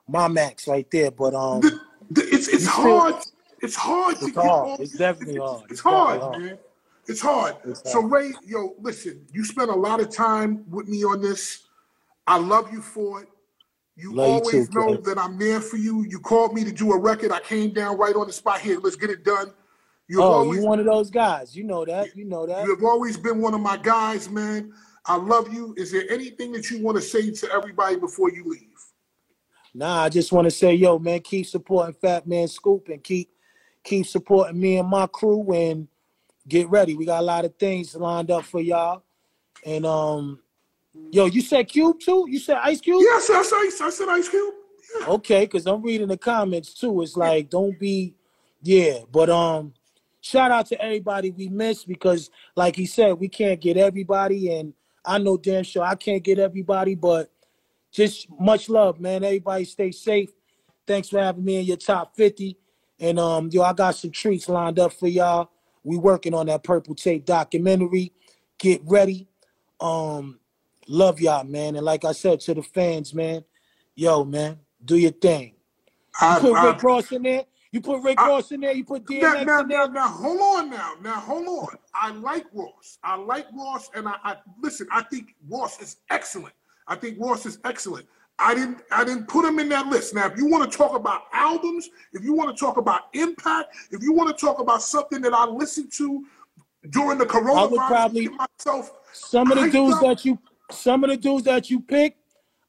my 0.07 0.27
max 0.27 0.67
right 0.67 0.89
there. 0.91 1.11
But 1.11 1.33
um, 1.33 1.61
it's 2.15 2.47
it's 2.47 2.65
hard. 2.65 3.15
it's 3.61 3.75
hard 3.75 4.15
it's 4.21 4.33
to 4.33 4.41
hard. 4.41 4.79
It's 4.79 4.97
definitely 4.97 5.37
hard. 5.37 5.63
It's, 5.63 5.71
it's 5.73 5.81
hard, 5.81 6.21
hard, 6.21 6.41
man. 6.41 6.57
It's 7.07 7.21
hard. 7.21 7.55
It's 7.65 7.91
so 7.91 8.01
Ray, 8.01 8.33
yo, 8.45 8.75
listen, 8.79 9.25
you 9.31 9.43
spent 9.43 9.69
a 9.69 9.75
lot 9.75 9.99
of 9.99 10.09
time 10.09 10.63
with 10.69 10.87
me 10.87 11.03
on 11.03 11.21
this. 11.21 11.63
I 12.27 12.37
love 12.37 12.71
you 12.71 12.81
for 12.81 13.23
it. 13.23 13.29
You 13.99 14.13
love 14.13 14.29
always 14.29 14.53
you 14.53 14.65
too, 14.67 14.79
know 14.79 14.97
that 14.97 15.17
I'm 15.17 15.37
there 15.37 15.59
for 15.59 15.77
you. 15.77 16.05
You 16.07 16.19
called 16.19 16.53
me 16.53 16.63
to 16.63 16.71
do 16.71 16.93
a 16.93 16.97
record. 16.97 17.31
I 17.31 17.41
came 17.41 17.73
down 17.73 17.97
right 17.97 18.15
on 18.15 18.27
the 18.27 18.33
spot 18.33 18.61
here. 18.61 18.79
Let's 18.79 18.95
get 18.95 19.09
it 19.09 19.25
done. 19.25 19.53
You've 20.07 20.21
oh, 20.21 20.31
always, 20.31 20.61
you 20.61 20.65
one 20.65 20.79
of 20.79 20.85
those 20.85 21.09
guys. 21.09 21.55
You 21.55 21.65
know 21.65 21.83
that. 21.85 22.15
You 22.15 22.25
know 22.25 22.47
that. 22.47 22.65
You've 22.65 22.83
always 22.83 23.17
been 23.17 23.41
one 23.41 23.53
of 23.53 23.61
my 23.61 23.77
guys, 23.77 24.29
man. 24.29 24.71
I 25.05 25.17
love 25.17 25.53
you. 25.53 25.75
Is 25.77 25.91
there 25.91 26.09
anything 26.09 26.51
that 26.53 26.69
you 26.69 26.81
want 26.81 26.97
to 26.97 27.01
say 27.01 27.29
to 27.29 27.51
everybody 27.51 27.97
before 27.97 28.31
you 28.31 28.43
leave? 28.45 28.61
Nah, 29.73 30.03
I 30.03 30.09
just 30.09 30.31
want 30.31 30.45
to 30.45 30.51
say, 30.51 30.73
yo, 30.73 30.97
man, 30.97 31.19
keep 31.19 31.45
supporting 31.45 31.95
Fatman 31.95 32.49
Scoop 32.49 32.87
and 32.89 33.03
keep 33.03 33.29
keep 33.83 34.05
supporting 34.05 34.59
me 34.59 34.77
and 34.77 34.87
my 34.87 35.07
crew 35.07 35.51
and 35.53 35.87
get 36.47 36.69
ready. 36.69 36.95
We 36.95 37.05
got 37.05 37.21
a 37.21 37.25
lot 37.25 37.45
of 37.45 37.55
things 37.55 37.95
lined 37.95 38.31
up 38.31 38.45
for 38.45 38.61
y'all. 38.61 39.03
And 39.65 39.85
um, 39.85 40.39
yo, 41.11 41.25
you 41.25 41.41
said 41.41 41.67
Cube 41.67 41.99
too? 41.99 42.25
You 42.29 42.39
said 42.39 42.57
Ice 42.63 42.81
Cube? 42.81 43.01
Yes, 43.01 43.29
I 43.29 43.43
said 43.43 43.85
I 43.85 43.89
said 43.89 44.09
Ice 44.09 44.29
Cube. 44.29 44.53
Yeah. 44.99 45.07
Okay, 45.07 45.45
because 45.45 45.67
I'm 45.67 45.81
reading 45.81 46.07
the 46.07 46.17
comments 46.17 46.73
too. 46.73 47.01
It's 47.01 47.15
like 47.15 47.49
don't 47.49 47.79
be, 47.79 48.15
yeah. 48.63 48.99
But 49.11 49.29
um, 49.29 49.73
shout 50.21 50.51
out 50.51 50.65
to 50.67 50.81
everybody 50.81 51.31
we 51.31 51.47
missed 51.47 51.87
because, 51.87 52.29
like 52.55 52.75
he 52.75 52.85
said, 52.85 53.13
we 53.13 53.29
can't 53.29 53.61
get 53.61 53.77
everybody, 53.77 54.53
and 54.53 54.73
I 55.05 55.17
know 55.17 55.37
damn 55.37 55.63
sure 55.63 55.83
I 55.83 55.95
can't 55.95 56.23
get 56.23 56.39
everybody. 56.39 56.95
But 56.95 57.31
just 57.91 58.27
much 58.39 58.69
love, 58.69 58.99
man. 58.99 59.23
Everybody 59.23 59.65
stay 59.65 59.91
safe. 59.91 60.29
Thanks 60.85 61.09
for 61.09 61.19
having 61.19 61.43
me 61.43 61.57
in 61.57 61.65
your 61.65 61.77
top 61.77 62.15
50. 62.15 62.57
And 62.99 63.19
um, 63.19 63.49
yo, 63.51 63.61
I 63.61 63.73
got 63.73 63.95
some 63.95 64.11
treats 64.11 64.49
lined 64.49 64.79
up 64.79 64.93
for 64.93 65.07
y'all. 65.07 65.49
We 65.83 65.97
working 65.97 66.33
on 66.33 66.47
that 66.47 66.63
purple 66.63 66.95
tape 66.95 67.25
documentary. 67.25 68.11
Get 68.57 68.81
ready. 68.85 69.27
Um, 69.79 70.39
love 70.89 71.21
y'all, 71.21 71.45
man. 71.45 71.75
And 71.75 71.85
like 71.85 72.03
I 72.03 72.11
said 72.11 72.41
to 72.41 72.53
the 72.53 72.63
fans, 72.63 73.13
man, 73.13 73.45
yo, 73.95 74.25
man, 74.25 74.59
do 74.83 74.97
your 74.97 75.11
thing. 75.11 75.53
You 76.21 76.35
put 76.39 76.53
I, 76.53 76.67
Rick 76.67 76.83
Ross 76.83 77.11
in 77.11 77.23
there. 77.23 77.45
You 77.71 77.81
put 77.81 78.01
Rick 78.01 78.19
I, 78.19 78.27
Ross 78.27 78.51
in 78.51 78.61
there. 78.61 78.73
You 78.73 78.83
put 78.83 79.05
DMX 79.05 79.21
now, 79.21 79.43
now, 79.43 79.61
in 79.61 79.67
there. 79.67 79.87
Now, 79.87 79.93
now, 79.93 80.07
hold 80.07 80.41
on 80.41 80.69
now. 80.69 80.93
Now, 81.01 81.19
hold 81.19 81.47
on. 81.47 81.77
I 81.93 82.11
like 82.11 82.45
Ross. 82.51 82.97
I 83.03 83.15
like 83.15 83.45
Ross, 83.53 83.89
and 83.93 84.07
I, 84.07 84.15
I 84.23 84.35
listen. 84.61 84.87
I 84.91 85.03
think 85.03 85.35
Ross 85.47 85.79
is 85.79 85.97
excellent. 86.09 86.53
I 86.87 86.95
think 86.95 87.17
Ross 87.19 87.45
is 87.45 87.59
excellent. 87.63 88.07
I 88.39 88.55
didn't 88.55 88.81
I 88.89 89.03
didn't 89.03 89.27
put 89.27 89.45
him 89.45 89.59
in 89.59 89.69
that 89.69 89.87
list. 89.87 90.15
Now, 90.15 90.25
if 90.25 90.37
you 90.37 90.47
want 90.47 90.69
to 90.69 90.75
talk 90.75 90.95
about 90.95 91.23
albums, 91.33 91.89
if 92.13 92.23
you 92.23 92.33
want 92.33 92.55
to 92.55 92.59
talk 92.59 92.77
about 92.77 93.13
impact, 93.13 93.75
if 93.91 94.01
you 94.01 94.13
want 94.13 94.35
to 94.35 94.45
talk 94.45 94.59
about 94.59 94.81
something 94.81 95.21
that 95.21 95.33
I 95.33 95.45
listened 95.45 95.91
to 95.97 96.25
during 96.89 97.17
the 97.17 97.25
coronavirus, 97.25 97.57
I 97.57 97.65
would 97.65 97.81
probably 97.81 98.29
myself 98.29 98.91
some 99.11 99.51
of 99.51 99.57
the 99.59 99.69
dudes 99.69 99.95
up. 99.95 100.01
that 100.01 100.25
you 100.25 100.39
some 100.71 101.03
of 101.03 101.09
the 101.09 101.17
dudes 101.17 101.43
that 101.45 101.69
you 101.69 101.79
picked, 101.79 102.19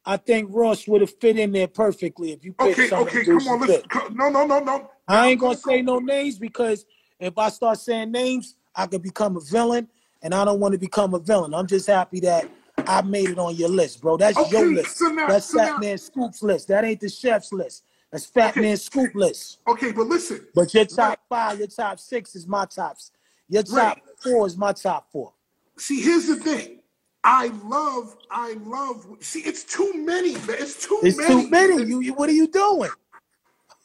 I 0.05 0.16
think 0.16 0.48
Ross 0.51 0.89
would 0.89 1.02
have 1.02 1.14
fit 1.20 1.39
in 1.39 1.52
there 1.52 1.68
perfectly 1.68 2.32
if 2.32 2.44
you 2.44 2.52
picked 2.52 2.78
okay, 2.78 2.89
some 2.89 3.02
okay, 3.02 3.24
come 3.24 3.47
on, 3.48 3.60
listen. 3.60 3.82
No, 4.12 4.28
no, 4.31 4.47
no, 4.47 4.59
no. 4.60 4.90
I 5.06 5.28
ain't 5.28 5.40
gonna 5.40 5.56
say 5.56 5.82
no 5.82 5.98
names 5.98 6.39
because 6.39 6.86
if 7.18 7.36
I 7.36 7.51
start 7.51 7.78
saying 7.78 8.10
names, 8.10 8.56
I 8.74 8.86
could 8.86 9.02
become 9.02 9.36
a 9.36 9.40
villain, 9.40 9.89
and 10.22 10.35
I 10.35 10.44
don't 10.44 10.60
want 10.60 10.72
to 10.72 10.78
become 10.78 11.14
a 11.14 11.18
villain. 11.18 11.55
I'm 11.55 11.66
just 11.66 11.86
happy 11.86 12.20
that 12.20 12.48
I 12.86 13.02
made 13.02 13.31
it 13.31 13.39
on 13.39 13.56
your 13.56 13.68
list, 13.68 14.01
bro. 14.01 14.16
That's 14.16 14.39
okay, 14.39 14.51
your 14.51 14.72
list. 14.72 14.97
So 14.97 15.06
now, 15.06 15.27
That's 15.27 15.47
so 15.47 15.59
Fat 15.59 15.72
now, 15.72 15.78
Man 15.78 15.98
Scoop's 15.98 16.43
list. 16.43 16.68
That 16.68 16.85
ain't 16.85 17.01
the 17.01 17.09
chef's 17.09 17.52
list. 17.52 17.85
That's 18.10 18.27
Fat 18.27 18.52
okay. 18.52 18.62
Man 18.62 18.77
Scoop 18.77 19.14
list. 19.14 19.59
Okay, 19.68 19.93
but 19.93 20.06
listen. 20.06 20.47
But 20.55 20.72
your 20.74 20.86
top 20.86 21.09
right. 21.09 21.18
five, 21.28 21.59
your 21.59 21.68
top 21.68 21.98
six 21.98 22.35
is 22.35 22.47
my 22.47 22.64
tops. 22.64 23.12
Your 23.48 23.62
top 23.62 23.97
right. 23.97 24.02
four 24.22 24.47
is 24.47 24.56
my 24.56 24.72
top 24.72 25.10
four. 25.12 25.35
See, 25.77 26.01
here's 26.01 26.27
the 26.27 26.36
thing. 26.36 26.80
I 27.23 27.49
love, 27.65 28.17
I 28.31 28.55
love. 28.65 29.07
See, 29.21 29.41
it's 29.41 29.65
too 29.65 29.93
many. 29.95 30.31
It's 30.31 30.87
too 30.87 31.01
it's 31.03 31.19
many. 31.19 31.45
too 31.45 31.51
many. 31.51 31.85
You, 31.85 32.01
you, 32.01 32.15
what 32.15 32.29
are 32.29 32.33
you 32.33 32.49
doing? 32.49 32.91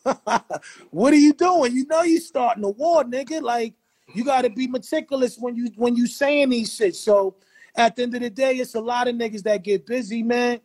what 0.92 1.14
are 1.14 1.18
you 1.18 1.34
doing? 1.34 1.76
You 1.76 1.86
know 1.88 2.04
you 2.04 2.20
starting 2.20 2.64
a 2.64 2.70
war, 2.70 3.04
nigga. 3.04 3.42
Like 3.42 3.74
you 4.14 4.24
gotta 4.24 4.50
be 4.50 4.68
meticulous 4.68 5.38
when 5.38 5.56
you 5.56 5.70
when 5.76 5.96
you 5.96 6.08
saying 6.08 6.50
these 6.50 6.74
shit. 6.74 6.96
So 6.96 7.36
at 7.76 7.96
the 7.96 8.04
end 8.04 8.16
of 8.16 8.22
the 8.22 8.30
day, 8.30 8.56
it's 8.56 8.76
a 8.76 8.80
lot 8.80 9.08
of 9.08 9.16
niggas 9.16 9.44
that 9.44 9.64
get 9.64 9.86
busy, 9.86 10.24
man. 10.24 10.62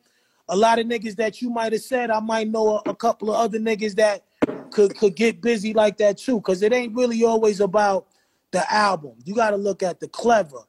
A 0.49 0.57
lot 0.57 0.79
of 0.79 0.87
niggas 0.87 1.17
that 1.17 1.41
you 1.41 1.51
might 1.51 1.73
have 1.73 1.83
said, 1.83 2.11
I 2.11 2.21
might 2.21 2.49
know 2.49 2.77
a, 2.87 2.91
a 2.91 2.95
couple 2.95 3.31
of 3.31 3.37
other 3.37 3.59
niggas 3.59 3.97
that 3.97 4.25
could 4.71 4.97
could 4.97 5.17
get 5.17 5.41
busy 5.41 5.73
like 5.73 5.97
that 5.99 6.19
too. 6.19 6.41
Cause 6.43 6.63
it 6.63 6.73
ain't 6.73 6.95
really 6.95 7.25
always 7.25 7.61
about 7.61 8.07
the 8.53 8.73
album. 8.73 9.15
You 9.25 9.35
gotta 9.35 9.57
look 9.57 9.83
at 9.83 9.99
the 9.99 10.09
clever. 10.09 10.61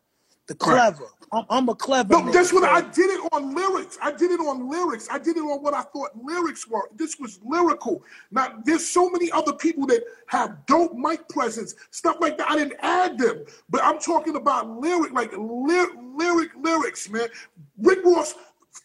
The 0.48 0.56
clever. 0.56 1.04
Right. 1.04 1.21
I'm, 1.34 1.46
I'm, 1.50 1.70
a 1.70 1.76
clever. 1.76 2.10
No, 2.10 2.32
that's 2.32 2.52
what 2.52 2.64
I 2.64 2.82
did 2.82 3.10
it 3.10 3.30
on 3.32 3.56
lyrics. 3.56 3.98
I 4.02 4.12
did 4.12 4.32
it 4.32 4.40
on 4.42 4.70
lyrics. 4.70 5.08
I 5.10 5.18
did 5.18 5.38
it 5.38 5.42
on 5.42 5.64
what 5.64 5.74
I 5.74 5.82
thought 5.82 6.12
lyrics 6.22 6.68
were. 6.68 6.90
This 6.96 7.20
was 7.20 7.40
lyrical. 7.44 8.04
Now, 8.32 8.60
there's 8.66 8.86
so 8.86 9.10
many 9.10 9.32
other 9.32 9.54
people 9.54 9.86
that 9.88 10.04
have 10.28 10.66
dope 10.66 10.94
mic 10.94 11.28
presence, 11.30 11.76
stuff 11.92 12.18
like 12.20 12.38
that. 12.38 12.50
I 12.50 12.58
didn't 12.58 12.78
add 12.82 13.18
them, 13.18 13.46
but 13.70 13.82
I'm 13.84 14.00
talking 14.00 14.36
about 14.36 14.70
lyric, 14.70 15.14
like 15.14 15.32
lyric, 15.38 15.92
lyric 16.16 16.52
lyrics, 16.60 17.10
man. 17.10 17.30
Rick 17.78 18.04
Ross, 18.04 18.36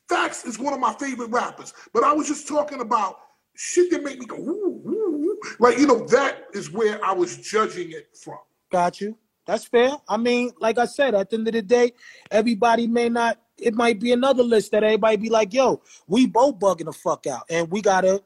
Facts 0.08 0.44
is 0.44 0.58
one 0.58 0.72
of 0.72 0.80
my 0.80 0.92
favorite 0.94 1.30
rappers, 1.30 1.72
but 1.92 2.04
I 2.04 2.12
was 2.12 2.26
just 2.26 2.46
talking 2.48 2.80
about 2.80 3.20
shit 3.54 3.90
that 3.90 4.02
make 4.02 4.18
me 4.18 4.26
go, 4.26 4.36
ooh, 4.36 4.82
ooh, 4.86 4.90
ooh. 4.90 5.40
like 5.58 5.78
you 5.78 5.86
know, 5.86 6.06
that 6.06 6.46
is 6.54 6.70
where 6.70 7.04
I 7.04 7.12
was 7.12 7.36
judging 7.38 7.92
it 7.92 8.16
from. 8.16 8.38
Got 8.70 9.00
you. 9.00 9.16
That's 9.46 9.64
fair. 9.64 9.96
I 10.08 10.16
mean, 10.16 10.52
like 10.60 10.76
I 10.76 10.86
said, 10.86 11.14
at 11.14 11.30
the 11.30 11.36
end 11.36 11.46
of 11.46 11.54
the 11.54 11.62
day, 11.62 11.92
everybody 12.30 12.86
may 12.86 13.08
not. 13.08 13.40
It 13.56 13.74
might 13.74 13.98
be 14.00 14.12
another 14.12 14.42
list 14.42 14.72
that 14.72 14.82
everybody 14.82 15.16
be 15.16 15.30
like, 15.30 15.54
"Yo, 15.54 15.80
we 16.08 16.26
both 16.26 16.58
bugging 16.58 16.86
the 16.86 16.92
fuck 16.92 17.26
out," 17.26 17.44
and 17.48 17.70
we 17.70 17.80
gotta, 17.80 18.22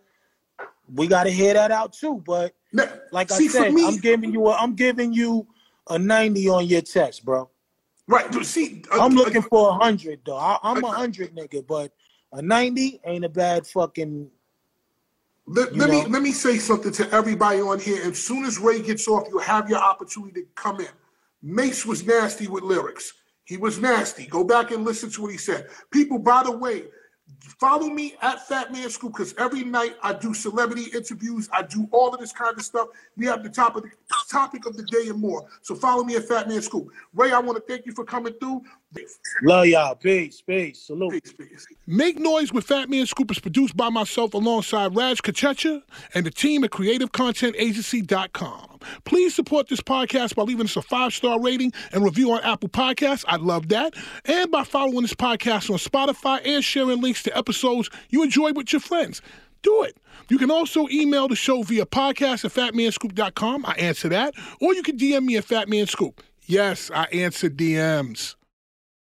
we 0.93 1.07
gotta 1.07 1.31
hear 1.31 1.55
that 1.55 1.71
out 1.71 1.93
too. 1.93 2.23
But 2.27 2.55
now, 2.73 2.89
like 3.13 3.31
see, 3.31 3.47
I 3.47 3.49
said, 3.49 3.75
me, 3.75 3.87
I'm 3.87 3.99
giving 3.99 4.33
you 4.33 4.49
a, 4.49 4.57
I'm 4.57 4.75
giving 4.75 5.13
you 5.13 5.47
a 5.89 5.99
ninety 5.99 6.49
on 6.49 6.67
your 6.67 6.81
test, 6.81 7.25
bro. 7.25 7.51
Right. 8.09 8.33
See, 8.45 8.83
uh, 8.91 9.03
I'm 9.03 9.13
looking 9.13 9.43
uh, 9.43 9.49
for 9.49 9.71
a 9.71 9.73
hundred 9.75 10.21
though. 10.25 10.37
I, 10.37 10.59
am 10.65 10.83
a 10.83 10.89
hundred 10.89 11.37
nigga, 11.37 11.65
but 11.65 11.93
a 12.33 12.41
ninety 12.41 12.99
ain't 13.05 13.27
a 13.27 13.29
bad 13.29 13.67
fucking. 13.67 14.31
Let, 15.47 15.77
let 15.77 15.91
me 15.91 16.07
let 16.07 16.23
me 16.23 16.33
say 16.33 16.59
something 16.59 16.93
to 16.93 17.11
everybody 17.13 17.61
on 17.61 17.79
here. 17.79 18.03
As 18.05 18.21
soon 18.23 18.45
as 18.47 18.59
Ray 18.59 18.81
gets 18.83 19.07
off, 19.07 19.29
you 19.29 19.39
have 19.39 19.69
your 19.69 19.81
opportunity 19.81 20.43
to 20.43 20.47
come 20.55 20.81
in. 20.81 20.89
Mase 21.43 21.87
was 21.87 22.07
nasty 22.07 22.47
with 22.47 22.63
lyrics. 22.63 23.13
He 23.45 23.57
was 23.57 23.79
nasty. 23.79 24.27
Go 24.27 24.45
back 24.45 24.71
and 24.71 24.85
listen 24.85 25.11
to 25.11 25.23
what 25.23 25.33
he 25.33 25.39
said. 25.39 25.69
People, 25.91 26.19
by 26.19 26.43
the 26.45 26.57
way, 26.57 26.85
follow 27.59 27.89
me 27.89 28.15
at 28.23 28.47
Fatman 28.49 28.91
Scoop 28.91 29.13
because 29.13 29.35
every 29.39 29.65
night 29.65 29.97
I 30.03 30.13
do 30.13 30.35
celebrity 30.35 30.85
interviews. 30.95 31.49
I 31.53 31.63
do 31.63 31.89
all 31.91 32.15
of 32.15 32.21
this 32.21 32.33
kind 32.33 32.57
of 32.57 32.63
stuff. 32.63 32.89
We 33.17 33.27
have 33.27 33.43
the 33.43 33.49
top 33.49 33.77
of 33.77 33.83
the 33.83 33.91
topic 34.31 34.67
of 34.67 34.77
the 34.77 34.85
day 34.85 35.09
and 35.09 35.19
more. 35.19 35.49
So 35.63 35.75
follow 35.75 36.05
me 36.05 36.17
at 36.17 36.29
Fatman 36.29 36.63
Scoop. 36.63 36.91
Ray, 37.15 37.33
I 37.33 37.39
want 37.39 37.57
to 37.57 37.65
thank 37.73 37.87
you 37.87 37.93
for 37.93 38.05
coming 38.05 38.35
through. 38.35 38.63
Love 39.43 39.67
y'all. 39.67 39.95
Peace, 39.95 40.43
peace. 40.43 40.83
Salute. 40.83 41.23
Peace, 41.23 41.33
peace. 41.33 41.67
Make 41.87 42.19
Noise 42.19 42.53
with 42.53 42.67
Fatman 42.67 43.07
Scoop 43.07 43.31
is 43.31 43.39
produced 43.39 43.77
by 43.77 43.89
myself 43.89 44.35
alongside 44.35 44.97
Raj 44.97 45.23
Kachecha 45.23 45.83
and 46.15 46.27
the 46.27 46.31
team 46.31 46.65
at 46.65 46.71
CreativeContentAgency.com. 46.71 48.81
Please 49.05 49.35
support 49.35 49.69
this 49.69 49.81
podcast 49.81 50.35
by 50.35 50.43
leaving 50.43 50.67
us 50.67 50.77
a 50.77 50.83
five 50.83 51.15
star 51.15 51.41
rating 51.41 51.73
and 51.93 52.05
review 52.05 52.33
on 52.33 52.41
Apple 52.43 52.69
Podcasts. 52.69 53.25
I'd 53.29 53.43
love 53.43 53.69
that. 53.69 53.95
And 54.25 54.51
by 54.51 54.65
following 54.65 55.03
this 55.03 55.15
podcast 55.15 55.71
on 55.71 55.79
Spotify 55.79 56.45
and 56.45 56.65
sharing 56.65 57.01
links 57.01 57.23
to 57.25 57.37
episodes 57.37 57.91
you 58.09 58.23
enjoy 58.23 58.53
with 58.53 58.73
your 58.73 58.81
friends. 58.81 59.21
Do 59.63 59.83
it. 59.85 59.99
You 60.29 60.39
can 60.39 60.51
also 60.51 60.89
email 60.89 61.29
the 61.29 61.37
show 61.37 61.63
via 61.63 61.87
podcast 61.87 62.45
at 62.45 62.51
fatmanscoop.com. 62.53 63.65
I 63.67 63.75
answer 63.75 64.09
that. 64.09 64.35
Or 64.61 64.75
you 64.75 64.83
can 64.83 64.97
DM 64.97 65.27
me 65.27 65.37
at 65.37 65.47
Fatmanscoop. 65.47 66.19
Yes, 66.47 66.91
I 66.93 67.05
answer 67.05 67.49
DMs. 67.51 68.35